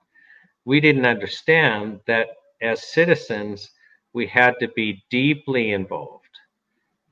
We 0.66 0.80
didn't 0.80 1.06
understand 1.06 2.00
that 2.08 2.30
as 2.62 2.91
citizens, 2.91 3.71
we 4.13 4.28
had 4.28 4.56
to 4.60 4.67
be 4.69 5.04
deeply 5.10 5.71
involved 5.71 6.21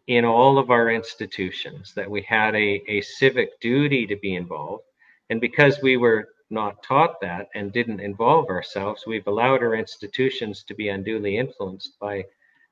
in 0.08 0.26
all 0.26 0.58
of 0.58 0.72
our 0.72 0.90
institutions, 0.90 1.94
that 1.94 2.10
we 2.10 2.22
had 2.24 2.56
a, 2.56 2.82
a 2.88 3.02
civic 3.02 3.60
duty 3.60 4.08
to 4.08 4.16
be 4.16 4.36
involved. 4.36 4.84
And 5.30 5.40
because 5.40 5.82
we 5.84 5.98
were 5.98 6.30
not 6.50 6.82
taught 6.82 7.22
that 7.22 7.48
and 7.54 7.72
didn't 7.72 8.00
involve 8.00 8.50
ourselves, 8.50 9.06
we've 9.06 9.28
allowed 9.28 9.62
our 9.62 9.76
institutions 9.76 10.64
to 10.64 10.74
be 10.74 10.90
unduly 10.90 11.38
influenced 11.38 12.00
by 12.00 12.26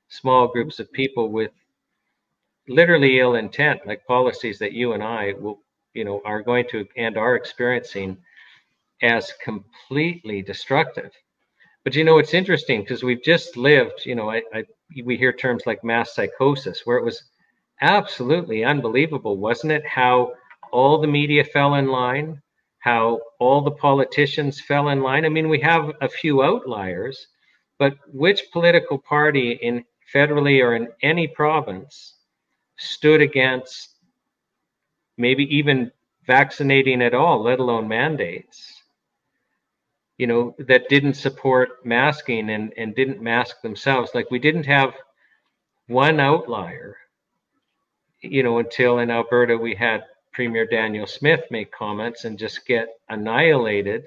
small 0.08 0.48
groups 0.48 0.80
of 0.80 0.92
people 0.92 1.28
with 1.30 1.52
literally 2.66 3.20
ill 3.20 3.36
intent, 3.36 3.86
like 3.86 4.04
policies 4.06 4.58
that 4.58 4.72
you 4.72 4.92
and 4.92 5.02
I 5.02 5.34
will, 5.38 5.60
you 5.94 6.04
know, 6.04 6.20
are 6.24 6.42
going 6.42 6.66
to 6.70 6.86
and 6.96 7.16
are 7.16 7.36
experiencing 7.36 8.16
as 9.02 9.32
completely 9.42 10.42
destructive. 10.42 11.12
But 11.88 11.94
you 11.94 12.04
know, 12.04 12.18
it's 12.18 12.34
interesting 12.34 12.82
because 12.82 13.02
we've 13.02 13.22
just 13.22 13.56
lived, 13.56 14.04
you 14.04 14.14
know, 14.14 14.28
I, 14.30 14.42
I 14.52 14.62
we 15.06 15.16
hear 15.16 15.32
terms 15.32 15.62
like 15.64 15.82
mass 15.82 16.14
psychosis, 16.14 16.82
where 16.84 16.98
it 16.98 17.02
was 17.02 17.22
absolutely 17.80 18.62
unbelievable, 18.62 19.38
wasn't 19.38 19.72
it? 19.72 19.86
How 19.86 20.34
all 20.70 21.00
the 21.00 21.06
media 21.06 21.44
fell 21.44 21.76
in 21.76 21.86
line, 21.86 22.42
how 22.80 23.22
all 23.40 23.62
the 23.62 23.70
politicians 23.70 24.60
fell 24.60 24.90
in 24.90 25.00
line. 25.00 25.24
I 25.24 25.30
mean, 25.30 25.48
we 25.48 25.60
have 25.60 25.92
a 26.02 26.10
few 26.10 26.42
outliers, 26.42 27.26
but 27.78 27.94
which 28.12 28.52
political 28.52 28.98
party 28.98 29.52
in 29.52 29.82
federally 30.14 30.62
or 30.62 30.74
in 30.74 30.88
any 31.00 31.26
province 31.26 32.16
stood 32.76 33.22
against 33.22 33.96
maybe 35.16 35.44
even 35.56 35.90
vaccinating 36.26 37.00
at 37.00 37.14
all, 37.14 37.42
let 37.42 37.60
alone 37.60 37.88
mandates, 37.88 38.77
you 40.18 40.26
know, 40.26 40.54
that 40.58 40.88
didn't 40.88 41.14
support 41.14 41.84
masking 41.86 42.50
and, 42.50 42.72
and 42.76 42.94
didn't 42.94 43.22
mask 43.22 43.62
themselves. 43.62 44.10
Like 44.14 44.30
we 44.30 44.40
didn't 44.40 44.66
have 44.66 44.94
one 45.86 46.18
outlier, 46.18 46.96
you 48.20 48.42
know, 48.42 48.58
until 48.58 48.98
in 48.98 49.10
Alberta 49.10 49.56
we 49.56 49.74
had 49.74 50.04
Premier 50.32 50.66
Danielle 50.66 51.06
Smith 51.06 51.42
make 51.50 51.70
comments 51.70 52.24
and 52.24 52.38
just 52.38 52.66
get 52.66 52.88
annihilated 53.08 54.04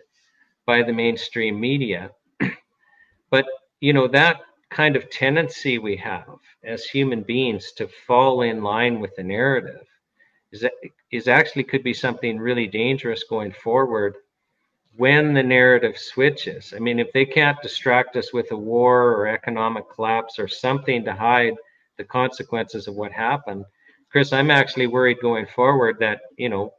by 0.65 0.84
the 0.84 0.93
mainstream 0.93 1.60
media. 1.60 2.12
but, 3.30 3.45
you 3.80 3.93
know, 3.93 4.08
that 4.08 4.41
kind 4.69 4.95
of 4.95 5.10
tendency 5.10 5.78
we 5.78 5.95
have 5.95 6.39
as 6.63 6.86
human 6.86 7.24
beings 7.24 7.71
to 7.74 7.88
fall 8.06 8.41
in 8.41 8.62
line 8.62 9.00
with 9.00 9.15
the 9.15 9.24
narrative 9.24 9.86
is 10.52 10.65
is 11.12 11.28
actually 11.28 11.63
could 11.63 11.84
be 11.84 11.93
something 11.93 12.39
really 12.39 12.67
dangerous 12.67 13.26
going 13.26 13.52
forward 13.52 14.15
when 14.95 15.34
the 15.34 15.43
narrative 15.43 15.97
switches. 15.97 16.73
I 16.75 16.80
mean, 16.80 16.99
if 16.99 17.12
they 17.13 17.25
can't 17.25 17.62
distract 17.62 18.15
us 18.17 18.34
with 18.34 18.51
a 18.51 18.58
war 18.58 19.13
or 19.13 19.27
economic 19.27 19.89
collapse 19.89 20.38
or 20.38 20.47
something 20.47 21.04
to 21.06 21.13
hide 21.13 21.54
the 21.97 22.04
consequences 22.04 22.88
of 22.88 22.95
what 22.95 23.12
happened, 23.12 23.65
Chris, 24.12 24.34
I'm 24.34 24.51
actually 24.51 24.88
worried 24.88 25.19
going 25.21 25.45
forward 25.45 25.97
that, 25.99 26.21
you 26.38 26.49
know, 26.49 26.73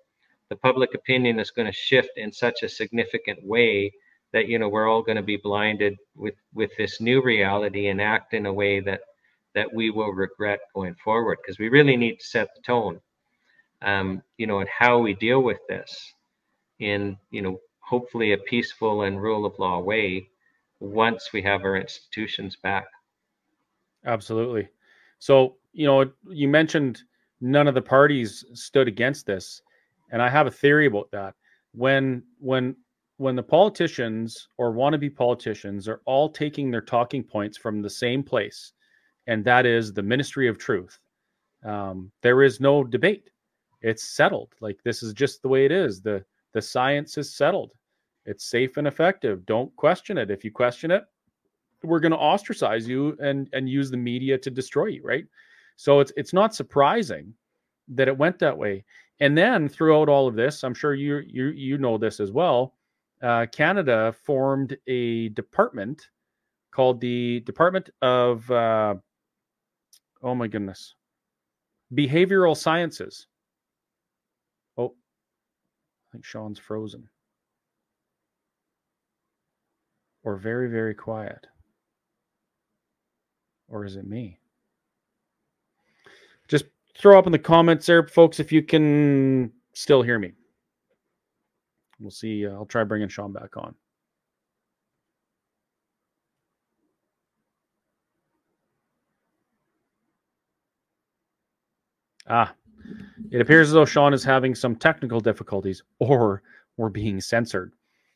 the 0.50 0.56
public 0.56 0.94
opinion 0.94 1.40
is 1.40 1.50
going 1.50 1.66
to 1.66 1.72
shift 1.72 2.10
in 2.16 2.30
such 2.30 2.62
a 2.62 2.68
significant 2.68 3.38
way 3.42 3.90
that 4.32 4.48
you 4.48 4.58
know 4.58 4.68
we're 4.68 4.88
all 4.88 5.02
going 5.02 5.16
to 5.16 5.22
be 5.22 5.36
blinded 5.36 5.96
with 6.14 6.34
with 6.52 6.70
this 6.76 7.00
new 7.00 7.22
reality 7.22 7.88
and 7.88 8.00
act 8.00 8.34
in 8.34 8.46
a 8.46 8.52
way 8.52 8.80
that 8.80 9.00
that 9.54 9.72
we 9.72 9.90
will 9.90 10.12
regret 10.12 10.60
going 10.74 10.94
forward 11.02 11.38
because 11.42 11.58
we 11.58 11.68
really 11.68 11.96
need 11.96 12.16
to 12.16 12.26
set 12.26 12.48
the 12.54 12.62
tone 12.62 13.00
um, 13.82 14.22
you 14.38 14.46
know 14.46 14.60
and 14.60 14.68
how 14.68 14.98
we 14.98 15.14
deal 15.14 15.42
with 15.42 15.58
this 15.68 16.14
in 16.80 17.16
you 17.30 17.42
know 17.42 17.58
hopefully 17.92 18.32
a 18.32 18.38
peaceful 18.38 19.02
and 19.02 19.22
rule 19.22 19.44
of 19.44 19.58
law 19.58 19.78
way 19.78 20.26
once 20.80 21.32
we 21.32 21.42
have 21.42 21.62
our 21.62 21.76
institutions 21.76 22.56
back 22.56 22.86
absolutely 24.06 24.66
so 25.18 25.56
you 25.72 25.86
know 25.86 26.10
you 26.28 26.48
mentioned 26.48 27.02
none 27.40 27.68
of 27.68 27.74
the 27.74 27.82
parties 27.82 28.44
stood 28.54 28.88
against 28.88 29.26
this 29.26 29.62
and 30.10 30.22
i 30.22 30.28
have 30.28 30.46
a 30.46 30.50
theory 30.50 30.86
about 30.86 31.10
that 31.10 31.34
when 31.72 32.22
when 32.38 32.74
when 33.22 33.36
the 33.36 33.42
politicians 33.42 34.48
or 34.58 34.72
wannabe 34.72 35.14
politicians 35.14 35.86
are 35.86 36.00
all 36.06 36.28
taking 36.28 36.70
their 36.70 36.80
talking 36.80 37.22
points 37.22 37.56
from 37.56 37.80
the 37.80 37.88
same 37.88 38.22
place, 38.22 38.72
and 39.28 39.44
that 39.44 39.64
is 39.64 39.92
the 39.92 40.02
Ministry 40.02 40.48
of 40.48 40.58
Truth, 40.58 40.98
um, 41.64 42.10
there 42.22 42.42
is 42.42 42.60
no 42.60 42.82
debate. 42.82 43.30
It's 43.80 44.02
settled. 44.02 44.54
Like 44.60 44.82
this 44.82 45.04
is 45.04 45.12
just 45.12 45.40
the 45.42 45.48
way 45.48 45.64
it 45.64 45.70
is. 45.70 46.00
the 46.00 46.24
The 46.52 46.62
science 46.62 47.16
is 47.16 47.32
settled. 47.32 47.72
It's 48.24 48.44
safe 48.44 48.76
and 48.76 48.86
effective. 48.86 49.44
Don't 49.46 49.74
question 49.76 50.18
it. 50.18 50.30
If 50.30 50.44
you 50.44 50.50
question 50.50 50.90
it, 50.90 51.04
we're 51.82 52.00
going 52.00 52.12
to 52.12 52.18
ostracize 52.18 52.86
you 52.86 53.16
and 53.20 53.48
and 53.52 53.68
use 53.68 53.90
the 53.90 53.96
media 53.96 54.38
to 54.38 54.50
destroy 54.50 54.86
you. 54.86 55.02
Right. 55.02 55.24
So 55.76 56.00
it's 56.00 56.12
it's 56.16 56.32
not 56.32 56.54
surprising 56.54 57.34
that 57.88 58.08
it 58.08 58.16
went 58.16 58.38
that 58.38 58.56
way. 58.56 58.84
And 59.20 59.36
then 59.36 59.68
throughout 59.68 60.08
all 60.08 60.28
of 60.28 60.34
this, 60.34 60.62
I'm 60.62 60.74
sure 60.74 60.94
you 60.94 61.18
you 61.26 61.46
you 61.48 61.78
know 61.78 61.98
this 61.98 62.20
as 62.20 62.30
well. 62.30 62.74
Uh, 63.20 63.46
Canada 63.52 64.14
formed 64.24 64.76
a 64.86 65.28
department 65.30 66.08
called 66.72 67.00
the 67.00 67.40
Department 67.40 67.90
of 68.02 68.48
uh, 68.50 68.94
oh 70.22 70.34
my 70.34 70.46
goodness, 70.46 70.94
behavioral 71.94 72.56
sciences. 72.56 73.26
Oh, 74.76 74.94
I 76.08 76.12
think 76.12 76.24
Shawn's 76.24 76.58
frozen 76.58 77.08
or 80.24 80.36
very 80.36 80.68
very 80.68 80.94
quiet, 80.94 81.46
or 83.68 83.84
is 83.84 83.96
it 83.96 84.06
me? 84.06 84.38
Just 86.48 86.66
throw 86.96 87.18
up 87.18 87.26
in 87.26 87.32
the 87.32 87.38
comments 87.38 87.86
there, 87.86 88.06
folks, 88.06 88.40
if 88.40 88.52
you 88.52 88.62
can 88.62 89.52
still 89.74 90.02
hear 90.02 90.18
me. 90.18 90.32
We'll 92.00 92.10
see. 92.10 92.46
Uh, 92.46 92.50
I'll 92.50 92.66
try 92.66 92.84
bringing 92.84 93.08
Shawn 93.08 93.32
back 93.32 93.56
on. 93.56 93.74
Ah, 102.28 102.54
it 103.30 103.40
appears 103.40 103.68
as 103.68 103.74
though 103.74 103.84
Shawn 103.84 104.14
is 104.14 104.24
having 104.24 104.54
some 104.54 104.76
technical 104.76 105.20
difficulties 105.20 105.82
or 105.98 106.42
we're 106.76 106.88
being 106.88 107.20
censored 107.20 107.72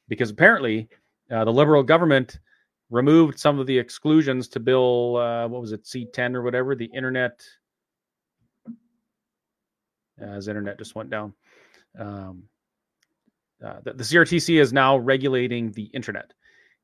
because 0.09 0.31
apparently 0.31 0.89
uh, 1.31 1.45
the 1.45 1.53
Liberal 1.53 1.83
government 1.83 2.39
removed 2.91 3.39
some 3.39 3.59
of 3.59 3.67
the 3.67 3.79
exclusions 3.79 4.49
to 4.49 4.61
Bill, 4.61 5.17
uh, 5.17 5.49
what 5.49 5.61
was 5.61 5.73
it, 5.73 5.85
C10 5.85 6.35
or 6.35 6.43
whatever, 6.43 6.75
the 6.75 6.87
internet 6.87 7.43
as 10.19 10.49
internet 10.49 10.79
just 10.79 10.95
went 10.95 11.11
down. 11.11 11.35
Um, 11.99 12.45
uh, 13.65 13.81
the, 13.85 13.95
the, 13.95 14.05
CRTC 14.05 14.61
is 14.61 14.73
now 14.73 14.97
regulating 14.97 15.73
the 15.73 15.85
internet, 15.95 16.33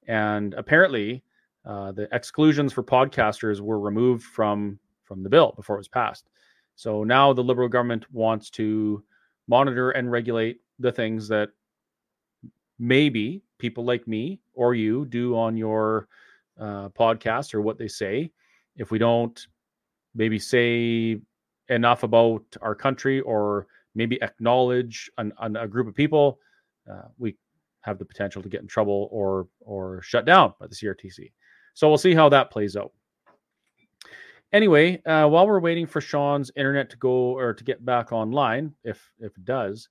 and 0.09 0.55
apparently, 0.55 1.23
uh, 1.67 1.93
the 1.93 2.09
exclusions 2.13 2.73
for 2.73 2.83
podcasters 2.83 3.61
were 3.61 3.79
removed 3.79 4.25
from 4.25 4.79
from 5.05 5.23
the 5.23 5.29
bill 5.29 5.53
before 5.55 5.77
it 5.77 5.81
was 5.81 5.89
passed. 5.89 6.31
So 6.77 7.05
now 7.05 7.33
the 7.33 7.45
Liberal 7.45 7.69
government 7.69 8.11
wants 8.11 8.49
to 8.51 9.05
monitor 9.47 9.91
and 9.91 10.11
regulate 10.11 10.61
the 10.79 10.91
things 10.91 11.29
that 11.29 11.51
maybe 12.79 13.43
people 13.63 13.85
like 13.85 14.09
me 14.09 14.41
or 14.55 14.75
you 14.75 15.07
do 15.07 15.37
on 15.39 15.57
your 15.57 16.09
uh, 16.59 16.89
podcast 16.89 17.55
or 17.55 17.63
what 17.63 17.79
they 17.79 17.87
say. 17.87 18.33
If 18.77 18.91
we 18.91 18.99
don't 18.99 19.39
maybe 20.15 20.39
say 20.39 21.21
enough 21.69 22.03
about 22.03 22.45
our 22.61 22.75
country 22.75 23.21
or 23.21 23.69
maybe 23.95 24.21
acknowledge 24.21 25.09
an, 25.17 25.33
an, 25.39 25.55
a 25.57 25.69
group 25.69 25.87
of 25.87 25.95
people, 25.95 26.41
uh, 26.91 27.09
we 27.19 27.37
have 27.83 27.99
the 27.99 28.05
potential 28.05 28.43
to 28.43 28.49
get 28.49 28.63
in 28.63 28.67
trouble 28.67 29.09
or 29.13 29.47
or 29.61 30.03
shut 30.03 30.25
down 30.27 30.55
by 30.59 30.67
the 30.67 30.75
CRTC. 30.75 31.31
So 31.75 31.89
we'll 31.89 31.99
see 31.99 32.15
how 32.15 32.29
that 32.31 32.51
plays 32.51 32.77
out. 32.77 32.93
Anyway, 34.53 35.01
uh, 35.07 35.27
while 35.29 35.47
we're 35.47 35.61
waiting 35.61 35.87
for 35.87 36.01
Shawn's 36.01 36.51
internet 36.57 36.91
to 36.91 36.97
go 36.97 37.39
or 37.39 37.55
to 37.55 37.65
get 37.65 37.85
back 37.85 38.13
online, 38.13 38.75
if 38.83 38.99
if 39.21 39.37
it 39.37 39.45
does, 39.45 39.89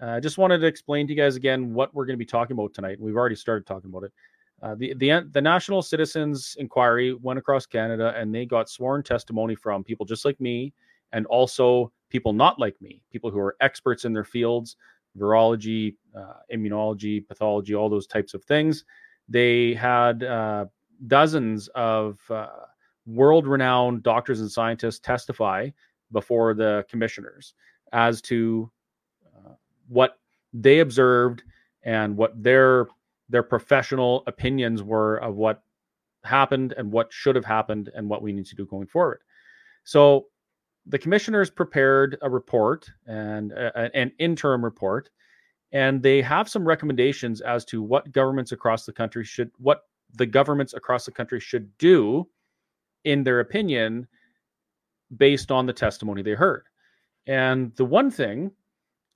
I 0.00 0.16
uh, 0.16 0.20
just 0.20 0.38
wanted 0.38 0.58
to 0.58 0.66
explain 0.66 1.06
to 1.06 1.12
you 1.12 1.16
guys 1.16 1.36
again 1.36 1.72
what 1.72 1.94
we're 1.94 2.04
going 2.04 2.14
to 2.14 2.18
be 2.18 2.26
talking 2.26 2.54
about 2.54 2.74
tonight. 2.74 3.00
We've 3.00 3.16
already 3.16 3.36
started 3.36 3.66
talking 3.66 3.90
about 3.90 4.04
it. 4.04 4.12
Uh, 4.62 4.74
the 4.74 4.94
the 4.94 5.28
the 5.32 5.40
National 5.40 5.82
Citizens 5.82 6.56
Inquiry 6.58 7.14
went 7.14 7.38
across 7.38 7.66
Canada, 7.66 8.14
and 8.16 8.34
they 8.34 8.46
got 8.46 8.68
sworn 8.68 9.02
testimony 9.02 9.54
from 9.54 9.84
people 9.84 10.06
just 10.06 10.24
like 10.24 10.40
me 10.40 10.72
and 11.12 11.26
also 11.26 11.92
people 12.10 12.32
not 12.32 12.58
like 12.58 12.80
me, 12.80 13.02
people 13.12 13.30
who 13.30 13.38
are 13.38 13.56
experts 13.60 14.04
in 14.04 14.12
their 14.12 14.24
fields, 14.24 14.76
virology, 15.18 15.94
uh, 16.16 16.34
immunology, 16.52 17.26
pathology, 17.26 17.74
all 17.74 17.88
those 17.88 18.06
types 18.06 18.34
of 18.34 18.44
things. 18.44 18.84
They 19.28 19.74
had 19.74 20.24
uh, 20.24 20.66
dozens 21.06 21.68
of 21.68 22.18
uh, 22.30 22.48
world 23.06 23.46
renowned 23.46 24.02
doctors 24.02 24.40
and 24.40 24.50
scientists 24.50 24.98
testify 24.98 25.70
before 26.12 26.54
the 26.54 26.84
commissioners 26.88 27.54
as 27.92 28.20
to 28.22 28.70
uh, 28.70 28.73
what 29.88 30.18
they 30.52 30.80
observed 30.80 31.42
and 31.82 32.16
what 32.16 32.42
their 32.42 32.86
their 33.28 33.42
professional 33.42 34.22
opinions 34.26 34.82
were 34.82 35.16
of 35.16 35.34
what 35.36 35.62
happened 36.24 36.74
and 36.76 36.90
what 36.90 37.12
should 37.12 37.36
have 37.36 37.44
happened 37.44 37.90
and 37.94 38.08
what 38.08 38.22
we 38.22 38.32
need 38.32 38.46
to 38.46 38.54
do 38.54 38.66
going 38.66 38.86
forward. 38.86 39.20
So 39.84 40.26
the 40.86 40.98
commissioners 40.98 41.50
prepared 41.50 42.18
a 42.22 42.30
report 42.30 42.88
and 43.06 43.52
a, 43.52 43.90
an 43.96 44.12
interim 44.18 44.64
report, 44.64 45.10
and 45.72 46.02
they 46.02 46.22
have 46.22 46.48
some 46.48 46.66
recommendations 46.66 47.40
as 47.40 47.64
to 47.66 47.82
what 47.82 48.12
governments 48.12 48.52
across 48.52 48.84
the 48.84 48.92
country 48.92 49.24
should, 49.24 49.50
what 49.58 49.82
the 50.14 50.26
governments 50.26 50.74
across 50.74 51.04
the 51.04 51.10
country 51.12 51.40
should 51.40 51.76
do, 51.78 52.28
in 53.04 53.24
their 53.24 53.40
opinion, 53.40 54.06
based 55.16 55.50
on 55.50 55.66
the 55.66 55.72
testimony 55.72 56.22
they 56.22 56.32
heard. 56.34 56.64
And 57.26 57.74
the 57.76 57.84
one 57.84 58.10
thing 58.10 58.50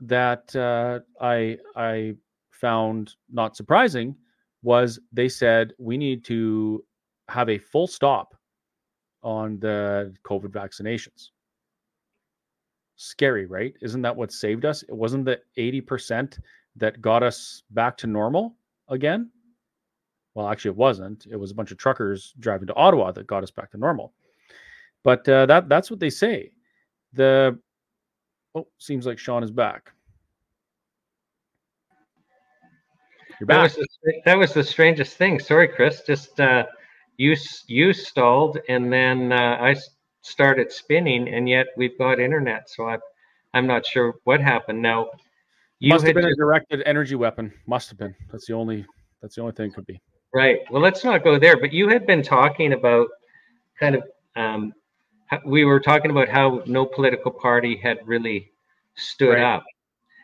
that 0.01 0.55
uh, 0.57 1.01
I 1.21 1.59
I 1.77 2.15
found 2.51 3.15
not 3.31 3.57
surprising 3.57 4.17
was 4.63 4.99
they 5.13 5.29
said 5.29 5.73
we 5.79 5.97
need 5.97 6.25
to 6.25 6.85
have 7.29 7.49
a 7.49 7.59
full 7.59 7.87
stop 7.87 8.35
on 9.23 9.59
the 9.61 10.15
COVID 10.25 10.49
vaccinations 10.51 11.31
scary, 12.99 13.47
right? 13.47 13.75
Isn't 13.81 14.03
that 14.03 14.15
what 14.15 14.33
saved 14.33 14.65
us? 14.65 14.83
It 14.83 14.95
wasn't 14.95 15.25
the 15.25 15.41
80% 15.57 16.39
that 16.77 17.01
got 17.01 17.23
us 17.23 17.63
back 17.71 17.97
to 17.99 18.07
normal 18.07 18.57
again. 18.89 19.31
Well, 20.35 20.49
actually, 20.49 20.73
it 20.73 20.77
wasn't. 20.77 21.27
It 21.31 21.37
was 21.37 21.51
a 21.51 21.55
bunch 21.55 21.71
of 21.71 21.79
truckers 21.79 22.35
driving 22.39 22.67
to 22.67 22.75
Ottawa 22.75 23.13
that 23.13 23.27
got 23.27 23.43
us 23.43 23.51
back 23.51 23.71
to 23.73 23.79
normal. 23.79 24.13
But 25.03 25.29
uh, 25.29 25.47
that 25.47 25.69
that's 25.69 25.91
what 25.91 26.01
they 26.01 26.11
say. 26.11 26.53
The 27.15 27.59
oh, 28.59 28.68
seems 28.79 29.07
like 29.07 29.18
Shawn 29.18 29.42
is 29.42 29.51
back. 29.51 29.92
You're 33.38 33.47
back. 33.47 33.57
That 33.57 33.62
was 33.62 33.75
the, 34.03 34.23
that 34.25 34.38
was 34.38 34.53
the 34.53 34.64
strangest 34.64 35.16
thing. 35.16 35.38
Sorry, 35.38 35.68
Chris. 35.68 36.03
Just 36.07 36.40
uh, 36.40 36.66
you 37.16 37.37
you 37.66 37.92
stalled, 37.92 38.59
and 38.68 38.92
then 38.92 39.33
uh, 39.33 39.59
I 39.61 39.77
started 40.23 40.73
spinning, 40.73 41.29
and 41.29 41.49
yet 41.49 41.66
we've 41.77 41.97
got 41.99 42.18
internet. 42.18 42.68
So 42.68 42.88
I, 42.88 42.99
I'm 43.55 43.66
not 43.66 43.87
sure 43.87 44.14
what 44.25 44.40
happened. 44.40 44.83
Now, 44.83 45.11
you 45.79 45.90
must 45.90 46.05
have 46.07 46.14
been 46.14 46.25
a 46.25 46.35
directed 46.35 46.83
energy 46.87 47.14
weapon. 47.14 47.53
Must 47.66 47.88
have 47.90 47.99
been. 47.99 48.14
That's 48.33 48.47
the 48.47 48.55
only. 48.55 48.85
That's 49.23 49.37
the 49.37 49.42
only 49.42 49.53
thing 49.53 49.73
could 49.73 49.87
be. 49.87 50.01
Right. 50.35 50.59
Well, 50.71 50.83
let's 50.83 51.05
not 51.05 51.25
go 51.25 51.38
there. 51.38 51.59
But 51.59 51.73
you 51.73 51.88
had 51.88 52.07
been 52.07 52.23
talking 52.23 52.73
about 52.73 53.09
kind 53.79 53.94
of. 53.94 54.03
Um, 54.37 54.73
we 55.45 55.64
were 55.64 55.81
talking 55.81 56.11
about 56.11 56.29
how 56.29 56.62
no 56.67 56.87
political 56.87 57.31
party 57.31 57.77
had 57.77 57.99
really 58.07 58.51
stood 58.95 59.35
right. 59.35 59.55
up. 59.57 59.64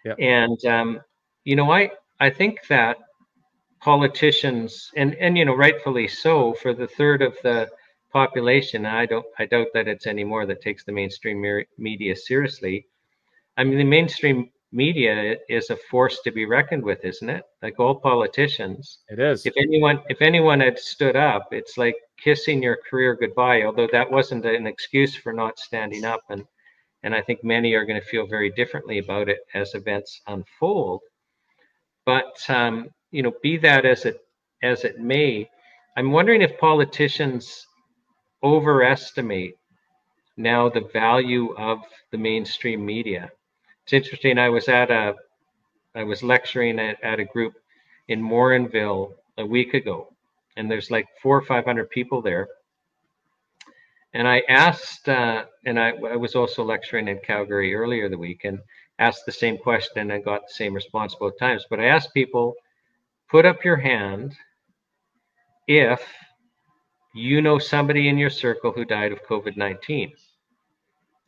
Yep. 0.05 0.17
And 0.19 0.65
um, 0.65 1.01
you 1.45 1.57
know, 1.57 1.71
I 1.71 1.91
I 2.21 2.31
think 2.31 2.67
that 2.69 2.97
politicians 3.81 4.91
and 4.97 5.15
and 5.17 5.37
you 5.37 5.45
know 5.45 5.55
rightfully 5.55 6.09
so 6.09 6.55
for 6.55 6.73
the 6.73 6.87
third 6.87 7.23
of 7.23 7.37
the 7.43 7.69
population, 8.15 8.87
I 8.87 9.07
don't, 9.07 9.27
I 9.39 9.45
doubt 9.45 9.67
that 9.75 9.89
it's 9.89 10.07
any 10.07 10.23
more 10.25 10.47
that 10.47 10.63
takes 10.63 10.85
the 10.85 10.93
mainstream 10.93 11.65
media 11.77 12.15
seriously. 12.15 12.87
I 13.57 13.65
mean, 13.65 13.77
the 13.77 13.85
mainstream 13.85 14.51
media 14.75 15.37
is 15.49 15.71
a 15.71 15.77
force 15.91 16.21
to 16.25 16.33
be 16.33 16.45
reckoned 16.45 16.83
with, 16.83 17.05
isn't 17.05 17.31
it? 17.31 17.45
Like 17.63 17.79
all 17.79 17.95
politicians. 17.95 18.99
It 19.09 19.21
is. 19.21 19.47
If 19.47 19.55
anyone, 19.57 20.01
if 20.09 20.21
anyone 20.21 20.61
had 20.61 20.79
stood 20.79 21.17
up, 21.17 21.49
it's 21.53 21.79
like 21.79 21.95
kissing 22.23 22.63
your 22.63 22.79
career 22.91 23.15
goodbye. 23.15 23.63
Although 23.63 23.89
that 23.93 24.11
wasn't 24.11 24.45
an 24.45 24.67
excuse 24.67 25.15
for 25.15 25.33
not 25.33 25.59
standing 25.59 26.05
up, 26.05 26.23
and 26.29 26.45
and 27.05 27.15
I 27.15 27.23
think 27.23 27.45
many 27.45 27.75
are 27.75 27.85
going 27.85 28.01
to 28.01 28.07
feel 28.07 28.27
very 28.27 28.51
differently 28.51 28.99
about 28.99 29.29
it 29.29 29.39
as 29.55 29.75
events 29.75 30.21
unfold. 30.27 31.01
But 32.05 32.35
um, 32.49 32.89
you 33.13 33.23
know, 33.23 33.33
be 33.43 33.57
that 33.59 33.87
as 33.87 34.05
it 34.05 34.19
as 34.63 34.85
it 34.85 34.99
may, 34.99 35.49
I'm 35.97 36.11
wondering 36.11 36.43
if 36.43 36.59
politicians 36.59 37.67
overestimate 38.43 39.55
now 40.37 40.69
the 40.69 40.89
value 40.93 41.55
of 41.57 41.79
the 42.11 42.19
mainstream 42.19 42.85
media. 42.85 43.31
It's 43.85 43.93
interesting. 43.93 44.39
I 44.39 44.49
was 44.49 44.69
at 44.69 44.91
a, 44.91 45.15
I 45.95 46.05
was 46.05 46.23
lecturing 46.23 46.79
at, 46.79 47.03
at 47.03 47.21
a 47.21 47.25
group 47.25 47.55
in 48.09 48.23
Morinville 48.23 49.13
a 49.39 49.45
week 49.45 49.75
ago, 49.75 50.13
and 50.57 50.71
there's 50.71 50.91
like 50.91 51.07
four 51.23 51.37
or 51.37 51.43
five 51.45 51.65
hundred 51.65 51.91
people 51.91 52.23
there. 52.23 52.49
And 54.15 54.29
I 54.29 54.43
asked, 54.49 55.09
uh, 55.09 55.45
and 55.67 55.79
I, 55.79 55.91
I 55.91 56.17
was 56.17 56.35
also 56.35 56.65
lecturing 56.65 57.09
in 57.09 57.19
Calgary 57.19 57.75
earlier 57.75 58.09
the 58.09 58.17
week, 58.17 58.45
and 58.45 58.59
asked 58.99 59.27
the 59.27 59.33
same 59.33 59.59
question 59.59 60.11
and 60.11 60.25
got 60.25 60.43
the 60.43 60.55
same 60.55 60.73
response 60.73 61.15
both 61.15 61.39
times. 61.39 61.67
But 61.69 61.81
I 61.81 61.87
asked 61.87 62.15
people, 62.15 62.55
put 63.29 63.45
up 63.45 63.65
your 63.65 63.77
hand 63.77 64.35
if 65.67 66.07
you 67.15 67.43
know 67.43 67.59
somebody 67.59 68.09
in 68.09 68.19
your 68.19 68.31
circle 68.31 68.73
who 68.73 68.85
died 68.85 69.13
of 69.13 69.23
COVID 69.25 69.57
19. 69.57 70.13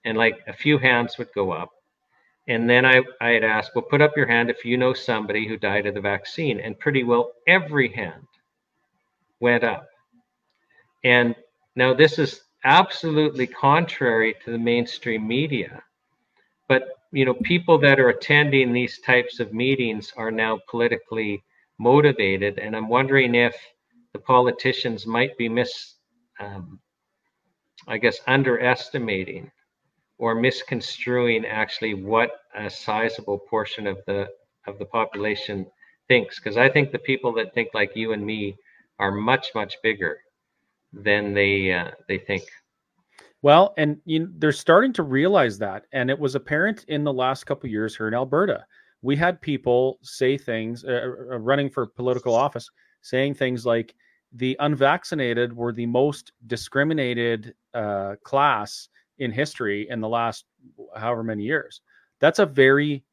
And 0.05 0.17
like 0.17 0.39
a 0.47 0.53
few 0.53 0.79
hands 0.79 1.19
would 1.19 1.33
go 1.35 1.53
up. 1.53 1.71
And 2.49 2.71
then 2.71 2.85
I, 2.85 3.03
I 3.21 3.31
had 3.31 3.45
asked, 3.45 3.73
well, 3.75 3.83
put 3.83 4.01
up 4.01 4.17
your 4.17 4.27
hand 4.27 4.51
if 4.51 4.65
you 4.65 4.77
know 4.77 4.93
somebody 4.93 5.49
who 5.49 5.57
died 5.57 5.87
of 5.87 5.95
the 5.95 6.01
vaccine. 6.01 6.61
And 6.61 6.79
pretty 6.79 7.03
well 7.03 7.33
every 7.49 7.93
hand 7.93 8.27
went 9.41 9.65
up. 9.65 9.89
And 11.05 11.35
now 11.75 11.93
this 11.93 12.19
is 12.19 12.43
absolutely 12.65 13.47
contrary 13.47 14.35
to 14.45 14.53
the 14.53 14.59
mainstream 14.59 15.27
media. 15.27 15.83
But 16.69 16.89
you 17.13 17.25
know, 17.25 17.35
people 17.35 17.79
that 17.79 18.01
are 18.01 18.11
attending 18.11 18.73
these 18.73 18.99
types 19.01 19.41
of 19.41 19.55
meetings 19.55 20.13
are 20.17 20.31
now 20.31 20.59
politically 20.69 21.43
motivated, 21.79 22.59
and 22.59 22.75
I'm 22.77 22.89
wondering 22.89 23.35
if 23.35 23.57
the 24.13 24.19
politicians 24.19 25.07
might 25.07 25.37
be 25.39 25.49
mis, 25.49 25.95
um, 26.41 26.81
I 27.87 27.99
guess, 27.99 28.19
underestimating 28.27 29.51
or 30.19 30.35
misconstruing 30.35 31.45
actually 31.45 31.95
what 31.95 32.31
a 32.57 32.71
sizable 32.71 33.39
portion 33.39 33.87
of 33.87 33.99
the 34.07 34.29
of 34.67 34.79
the 34.79 34.87
population 34.87 35.67
thinks. 36.09 36.39
Because 36.39 36.57
I 36.57 36.69
think 36.69 36.91
the 36.91 36.99
people 36.99 37.33
that 37.35 37.55
think 37.55 37.71
like 37.75 37.95
you 37.95 38.13
and 38.13 38.25
me 38.25 38.57
are 38.99 39.13
much 39.13 39.49
much 39.55 39.77
bigger 39.83 40.19
than 40.93 41.35
they 41.35 41.73
uh, 41.73 41.91
they 42.09 42.19
think. 42.19 42.45
Well, 43.43 43.75
and 43.77 43.99
you, 44.05 44.29
they're 44.39 44.53
starting 44.53 44.93
to 44.95 45.03
realize 45.03 45.59
that, 45.59 45.85
and 45.93 46.11
it 46.11 46.19
was 46.19 46.35
apparent 46.35 46.85
in 46.89 47.05
the 47.05 47.13
last 47.13 47.45
couple 47.45 47.69
years 47.69 47.97
here 47.97 48.09
in 48.09 48.15
Alberta. 48.15 48.65
We 49.03 49.15
had 49.15 49.41
people 49.41 49.99
say 50.03 50.37
things, 50.37 50.85
uh, 50.85 50.89
uh, 50.89 51.35
uh, 51.35 51.39
running 51.39 51.71
for 51.71 51.87
political 51.87 52.35
office, 52.35 52.69
saying 53.03 53.35
things 53.35 53.65
like 53.65 53.95
the 54.33 54.57
unvaccinated 54.59 55.55
were 55.55 55.73
the 55.73 55.87
most 55.87 56.33
discriminated 56.47 57.55
uh, 57.75 58.17
class 58.25 58.89
in 59.19 59.33
history 59.33 59.89
in 59.89 60.01
the 60.01 60.09
last 60.09 60.45
however 60.95 61.23
many 61.23 61.43
years. 61.43 61.81
That's 62.21 62.39
a 62.39 62.47
very 62.47 63.05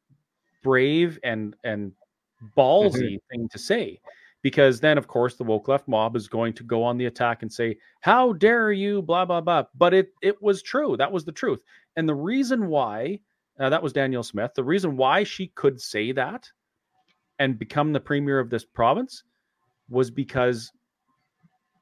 brave 0.62 1.18
and 1.22 1.54
and 1.64 1.92
ballsy 2.56 3.14
mm-hmm. 3.14 3.26
thing 3.30 3.48
to 3.50 3.58
say 3.58 4.00
because 4.42 4.80
then 4.80 4.98
of 4.98 5.06
course 5.06 5.36
the 5.36 5.44
woke 5.44 5.68
left 5.68 5.88
mob 5.88 6.16
is 6.16 6.28
going 6.28 6.52
to 6.52 6.62
go 6.62 6.82
on 6.82 6.98
the 6.98 7.06
attack 7.06 7.42
and 7.42 7.52
say 7.52 7.76
how 8.00 8.32
dare 8.34 8.72
you 8.72 9.02
blah 9.02 9.24
blah 9.24 9.40
blah. 9.40 9.64
But 9.74 9.94
it 9.94 10.12
it 10.22 10.40
was 10.42 10.62
true. 10.62 10.96
That 10.96 11.12
was 11.12 11.24
the 11.24 11.32
truth. 11.32 11.60
And 11.96 12.08
the 12.08 12.14
reason 12.14 12.68
why 12.68 13.20
uh, 13.58 13.70
that 13.70 13.82
was 13.82 13.92
danielle 13.92 14.22
smith. 14.22 14.52
The 14.54 14.64
reason 14.64 14.96
why 14.96 15.24
she 15.24 15.48
could 15.48 15.80
say 15.80 16.12
that 16.12 16.48
and 17.38 17.58
become 17.58 17.92
the 17.92 18.00
premier 18.00 18.38
of 18.38 18.50
this 18.50 18.64
province 18.64 19.24
was 19.88 20.10
because 20.10 20.70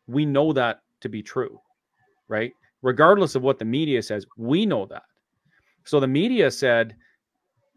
we 0.06 0.26
know 0.26 0.52
that 0.52 0.80
to 1.00 1.08
be 1.08 1.22
true 1.22 1.58
right 2.28 2.52
regardless 2.82 3.34
of 3.34 3.42
what 3.42 3.58
the 3.58 3.64
media 3.64 4.02
says 4.02 4.26
we 4.36 4.66
know 4.66 4.86
that 4.86 5.04
so 5.84 6.00
the 6.00 6.06
media 6.06 6.50
said 6.50 6.96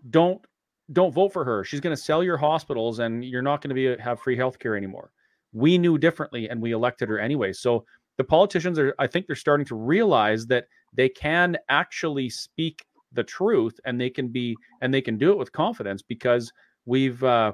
don't 0.10 0.46
don't 0.94 1.13
vote 1.13 1.34
for 1.34 1.44
her. 1.44 1.63
She's 1.63 1.80
going 1.80 1.96
to 1.96 2.02
sell 2.02 2.24
your 2.24 2.38
hospitals 2.38 3.00
and 3.00 3.24
you're 3.26 3.41
not 3.41 3.62
going 3.62 3.70
to 3.70 3.76
be 3.76 4.02
have 4.02 4.20
free 4.20 4.38
health 4.38 4.60
care 4.60 4.76
anymore. 4.76 5.12
We 5.54 5.78
knew 5.78 5.98
differently 5.98 6.50
and 6.50 6.62
we 6.62 6.72
elected 6.72 7.10
her 7.10 7.20
anyway. 7.20 7.54
So 7.54 7.86
the 8.18 8.24
politicians 8.24 8.78
are 8.78 8.94
I 9.00 9.08
think 9.08 9.28
they're 9.28 9.36
starting 9.36 9.65
to 9.68 9.76
realize 9.76 10.46
that 10.48 10.65
they 10.94 11.10
can 11.10 11.58
actually 11.70 12.30
speak 12.30 12.86
the 13.13 13.24
truth 13.24 13.80
and 13.86 14.00
they 14.00 14.10
can 14.10 14.28
be 14.28 14.56
and 14.82 14.94
they 14.94 15.02
can 15.02 15.18
do 15.18 15.32
it 15.32 15.38
with 15.38 15.52
confidence 15.52 16.02
because 16.02 16.52
we've 16.86 17.24
uh 17.24 17.54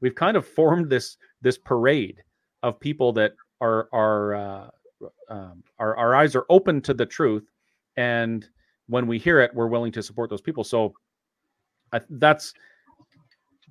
we've 0.00 0.14
kind 0.14 0.36
of 0.36 0.46
formed 0.46 0.88
this 0.88 1.16
this 1.42 1.58
parade 1.58 2.22
of 2.62 2.80
people 2.80 3.12
that 3.12 3.32
are 3.60 3.88
are 3.92 4.34
uh 4.34 4.70
um, 5.28 5.62
our, 5.78 5.96
our 5.96 6.14
eyes 6.14 6.34
are 6.34 6.46
open 6.48 6.80
to 6.80 6.94
the 6.94 7.06
truth 7.06 7.50
and 7.96 8.48
when 8.88 9.06
we 9.06 9.18
hear 9.18 9.40
it 9.40 9.54
we're 9.54 9.68
willing 9.68 9.92
to 9.92 10.02
support 10.02 10.30
those 10.30 10.40
people 10.40 10.64
so 10.64 10.94
I, 11.92 12.00
that's 12.10 12.54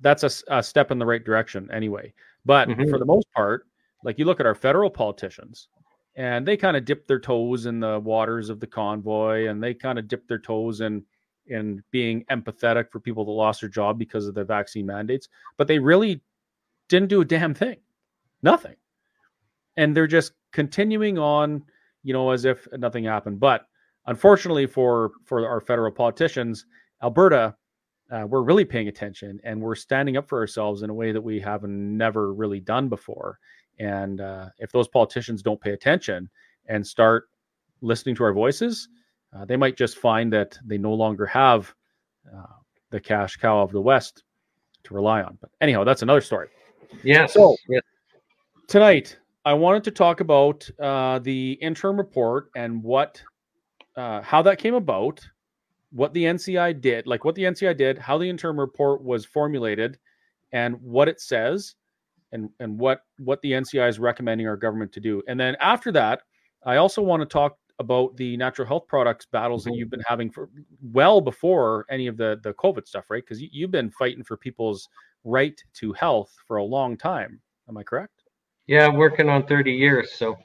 that's 0.02 0.24
a, 0.24 0.30
a, 0.56 0.62
step 0.62 0.90
in 0.90 0.98
the 0.98 1.06
right 1.06 1.24
direction 1.24 1.68
anyway. 1.72 2.12
But 2.44 2.68
mm-hmm. 2.68 2.90
for 2.90 2.98
the 2.98 3.04
most 3.04 3.26
part, 3.34 3.66
like 4.04 4.18
you 4.18 4.24
look 4.24 4.40
at 4.40 4.46
our 4.46 4.54
federal 4.54 4.90
politicians, 4.90 5.68
and 6.16 6.46
they 6.46 6.56
kind 6.56 6.76
of 6.76 6.84
dip 6.84 7.06
their 7.06 7.20
toes 7.20 7.66
in 7.66 7.80
the 7.80 8.00
waters 8.00 8.50
of 8.50 8.60
the 8.60 8.66
convoy, 8.66 9.46
and 9.46 9.62
they 9.62 9.72
kind 9.74 9.98
of 9.98 10.08
dip 10.08 10.26
their 10.28 10.40
toes 10.40 10.80
in 10.80 11.04
in 11.46 11.82
being 11.90 12.24
empathetic 12.30 12.90
for 12.90 13.00
people 13.00 13.24
that 13.24 13.32
lost 13.32 13.60
their 13.60 13.70
job 13.70 13.98
because 13.98 14.26
of 14.28 14.34
the 14.34 14.44
vaccine 14.44 14.86
mandates, 14.86 15.28
but 15.56 15.66
they 15.66 15.78
really 15.78 16.20
didn't 16.88 17.08
do 17.08 17.20
a 17.20 17.24
damn 17.24 17.52
thing, 17.52 17.78
nothing, 18.42 18.76
and 19.76 19.96
they're 19.96 20.06
just 20.06 20.32
continuing 20.52 21.18
on, 21.18 21.62
you 22.02 22.12
know, 22.12 22.30
as 22.30 22.44
if 22.44 22.66
nothing 22.72 23.04
happened. 23.04 23.40
But 23.40 23.66
unfortunately 24.06 24.66
for 24.66 25.12
for 25.24 25.46
our 25.46 25.60
federal 25.60 25.92
politicians, 25.92 26.66
Alberta 27.02 27.56
uh, 28.12 28.26
we're 28.26 28.42
really 28.42 28.64
paying 28.64 28.88
attention 28.88 29.40
and 29.42 29.60
we're 29.60 29.74
standing 29.74 30.16
up 30.16 30.28
for 30.28 30.38
ourselves 30.38 30.82
in 30.82 30.90
a 30.90 30.94
way 30.94 31.12
that 31.12 31.20
we 31.20 31.40
haven't 31.40 31.96
never 31.96 32.34
really 32.34 32.60
done 32.60 32.88
before. 32.88 33.38
And 33.78 34.20
uh, 34.20 34.50
if 34.58 34.70
those 34.70 34.86
politicians 34.86 35.42
don't 35.42 35.60
pay 35.60 35.72
attention 35.72 36.28
and 36.66 36.86
start 36.86 37.30
listening 37.80 38.14
to 38.16 38.24
our 38.24 38.34
voices, 38.34 38.88
uh, 39.34 39.46
they 39.46 39.56
might 39.56 39.78
just 39.78 39.96
find 39.96 40.30
that 40.32 40.58
they 40.64 40.76
no 40.76 40.92
longer 40.92 41.24
have 41.24 41.74
uh, 42.30 42.42
the 42.90 43.00
cash 43.00 43.36
cow 43.36 43.62
of 43.62 43.72
the 43.72 43.80
West 43.80 44.24
to 44.84 44.94
rely 44.94 45.22
on. 45.22 45.38
But 45.40 45.50
anyhow, 45.62 45.84
that's 45.84 46.02
another 46.02 46.20
story. 46.20 46.48
Yeah. 47.02 47.24
So 47.24 47.56
yeah. 47.66 47.80
tonight, 48.68 49.16
I 49.44 49.54
wanted 49.54 49.84
to 49.84 49.90
talk 49.90 50.20
about 50.20 50.68
uh, 50.80 51.18
the 51.18 51.52
interim 51.60 51.96
report 51.96 52.50
and 52.54 52.82
what, 52.82 53.20
uh, 53.96 54.22
how 54.22 54.40
that 54.42 54.58
came 54.58 54.74
about, 54.74 55.20
what 55.90 56.14
the 56.14 56.24
NCI 56.24 56.80
did, 56.80 57.06
like 57.06 57.24
what 57.24 57.34
the 57.34 57.42
NCI 57.42 57.76
did, 57.76 57.98
how 57.98 58.18
the 58.18 58.28
interim 58.28 58.58
report 58.58 59.02
was 59.02 59.24
formulated, 59.24 59.98
and 60.52 60.80
what 60.80 61.08
it 61.08 61.20
says, 61.20 61.74
and 62.32 62.48
and 62.60 62.78
what 62.78 63.02
what 63.18 63.40
the 63.42 63.52
NCI 63.52 63.88
is 63.88 63.98
recommending 63.98 64.46
our 64.46 64.56
government 64.56 64.92
to 64.92 65.00
do. 65.00 65.22
And 65.28 65.38
then 65.38 65.56
after 65.60 65.92
that, 65.92 66.22
I 66.64 66.76
also 66.76 67.02
want 67.02 67.20
to 67.20 67.26
talk 67.26 67.58
about 67.78 68.16
the 68.16 68.36
natural 68.36 68.66
health 68.66 68.86
products 68.86 69.26
battles 69.26 69.62
mm-hmm. 69.62 69.70
that 69.70 69.76
you've 69.76 69.90
been 69.90 70.04
having 70.06 70.30
for 70.30 70.48
well 70.92 71.20
before 71.20 71.84
any 71.90 72.06
of 72.06 72.16
the 72.16 72.40
the 72.42 72.54
COVID 72.54 72.86
stuff, 72.86 73.10
right? 73.10 73.22
Because 73.22 73.42
you, 73.42 73.48
you've 73.52 73.70
been 73.70 73.90
fighting 73.90 74.24
for 74.24 74.36
people's 74.36 74.88
right 75.24 75.60
to 75.74 75.92
health 75.92 76.34
for 76.46 76.56
a 76.58 76.64
long 76.64 76.96
time. 76.96 77.40
Am 77.68 77.76
I 77.76 77.82
correct? 77.82 78.21
Yeah, 78.66 78.88
working 78.88 79.28
on 79.28 79.46
30 79.46 79.72
years. 79.72 80.12
So 80.12 80.38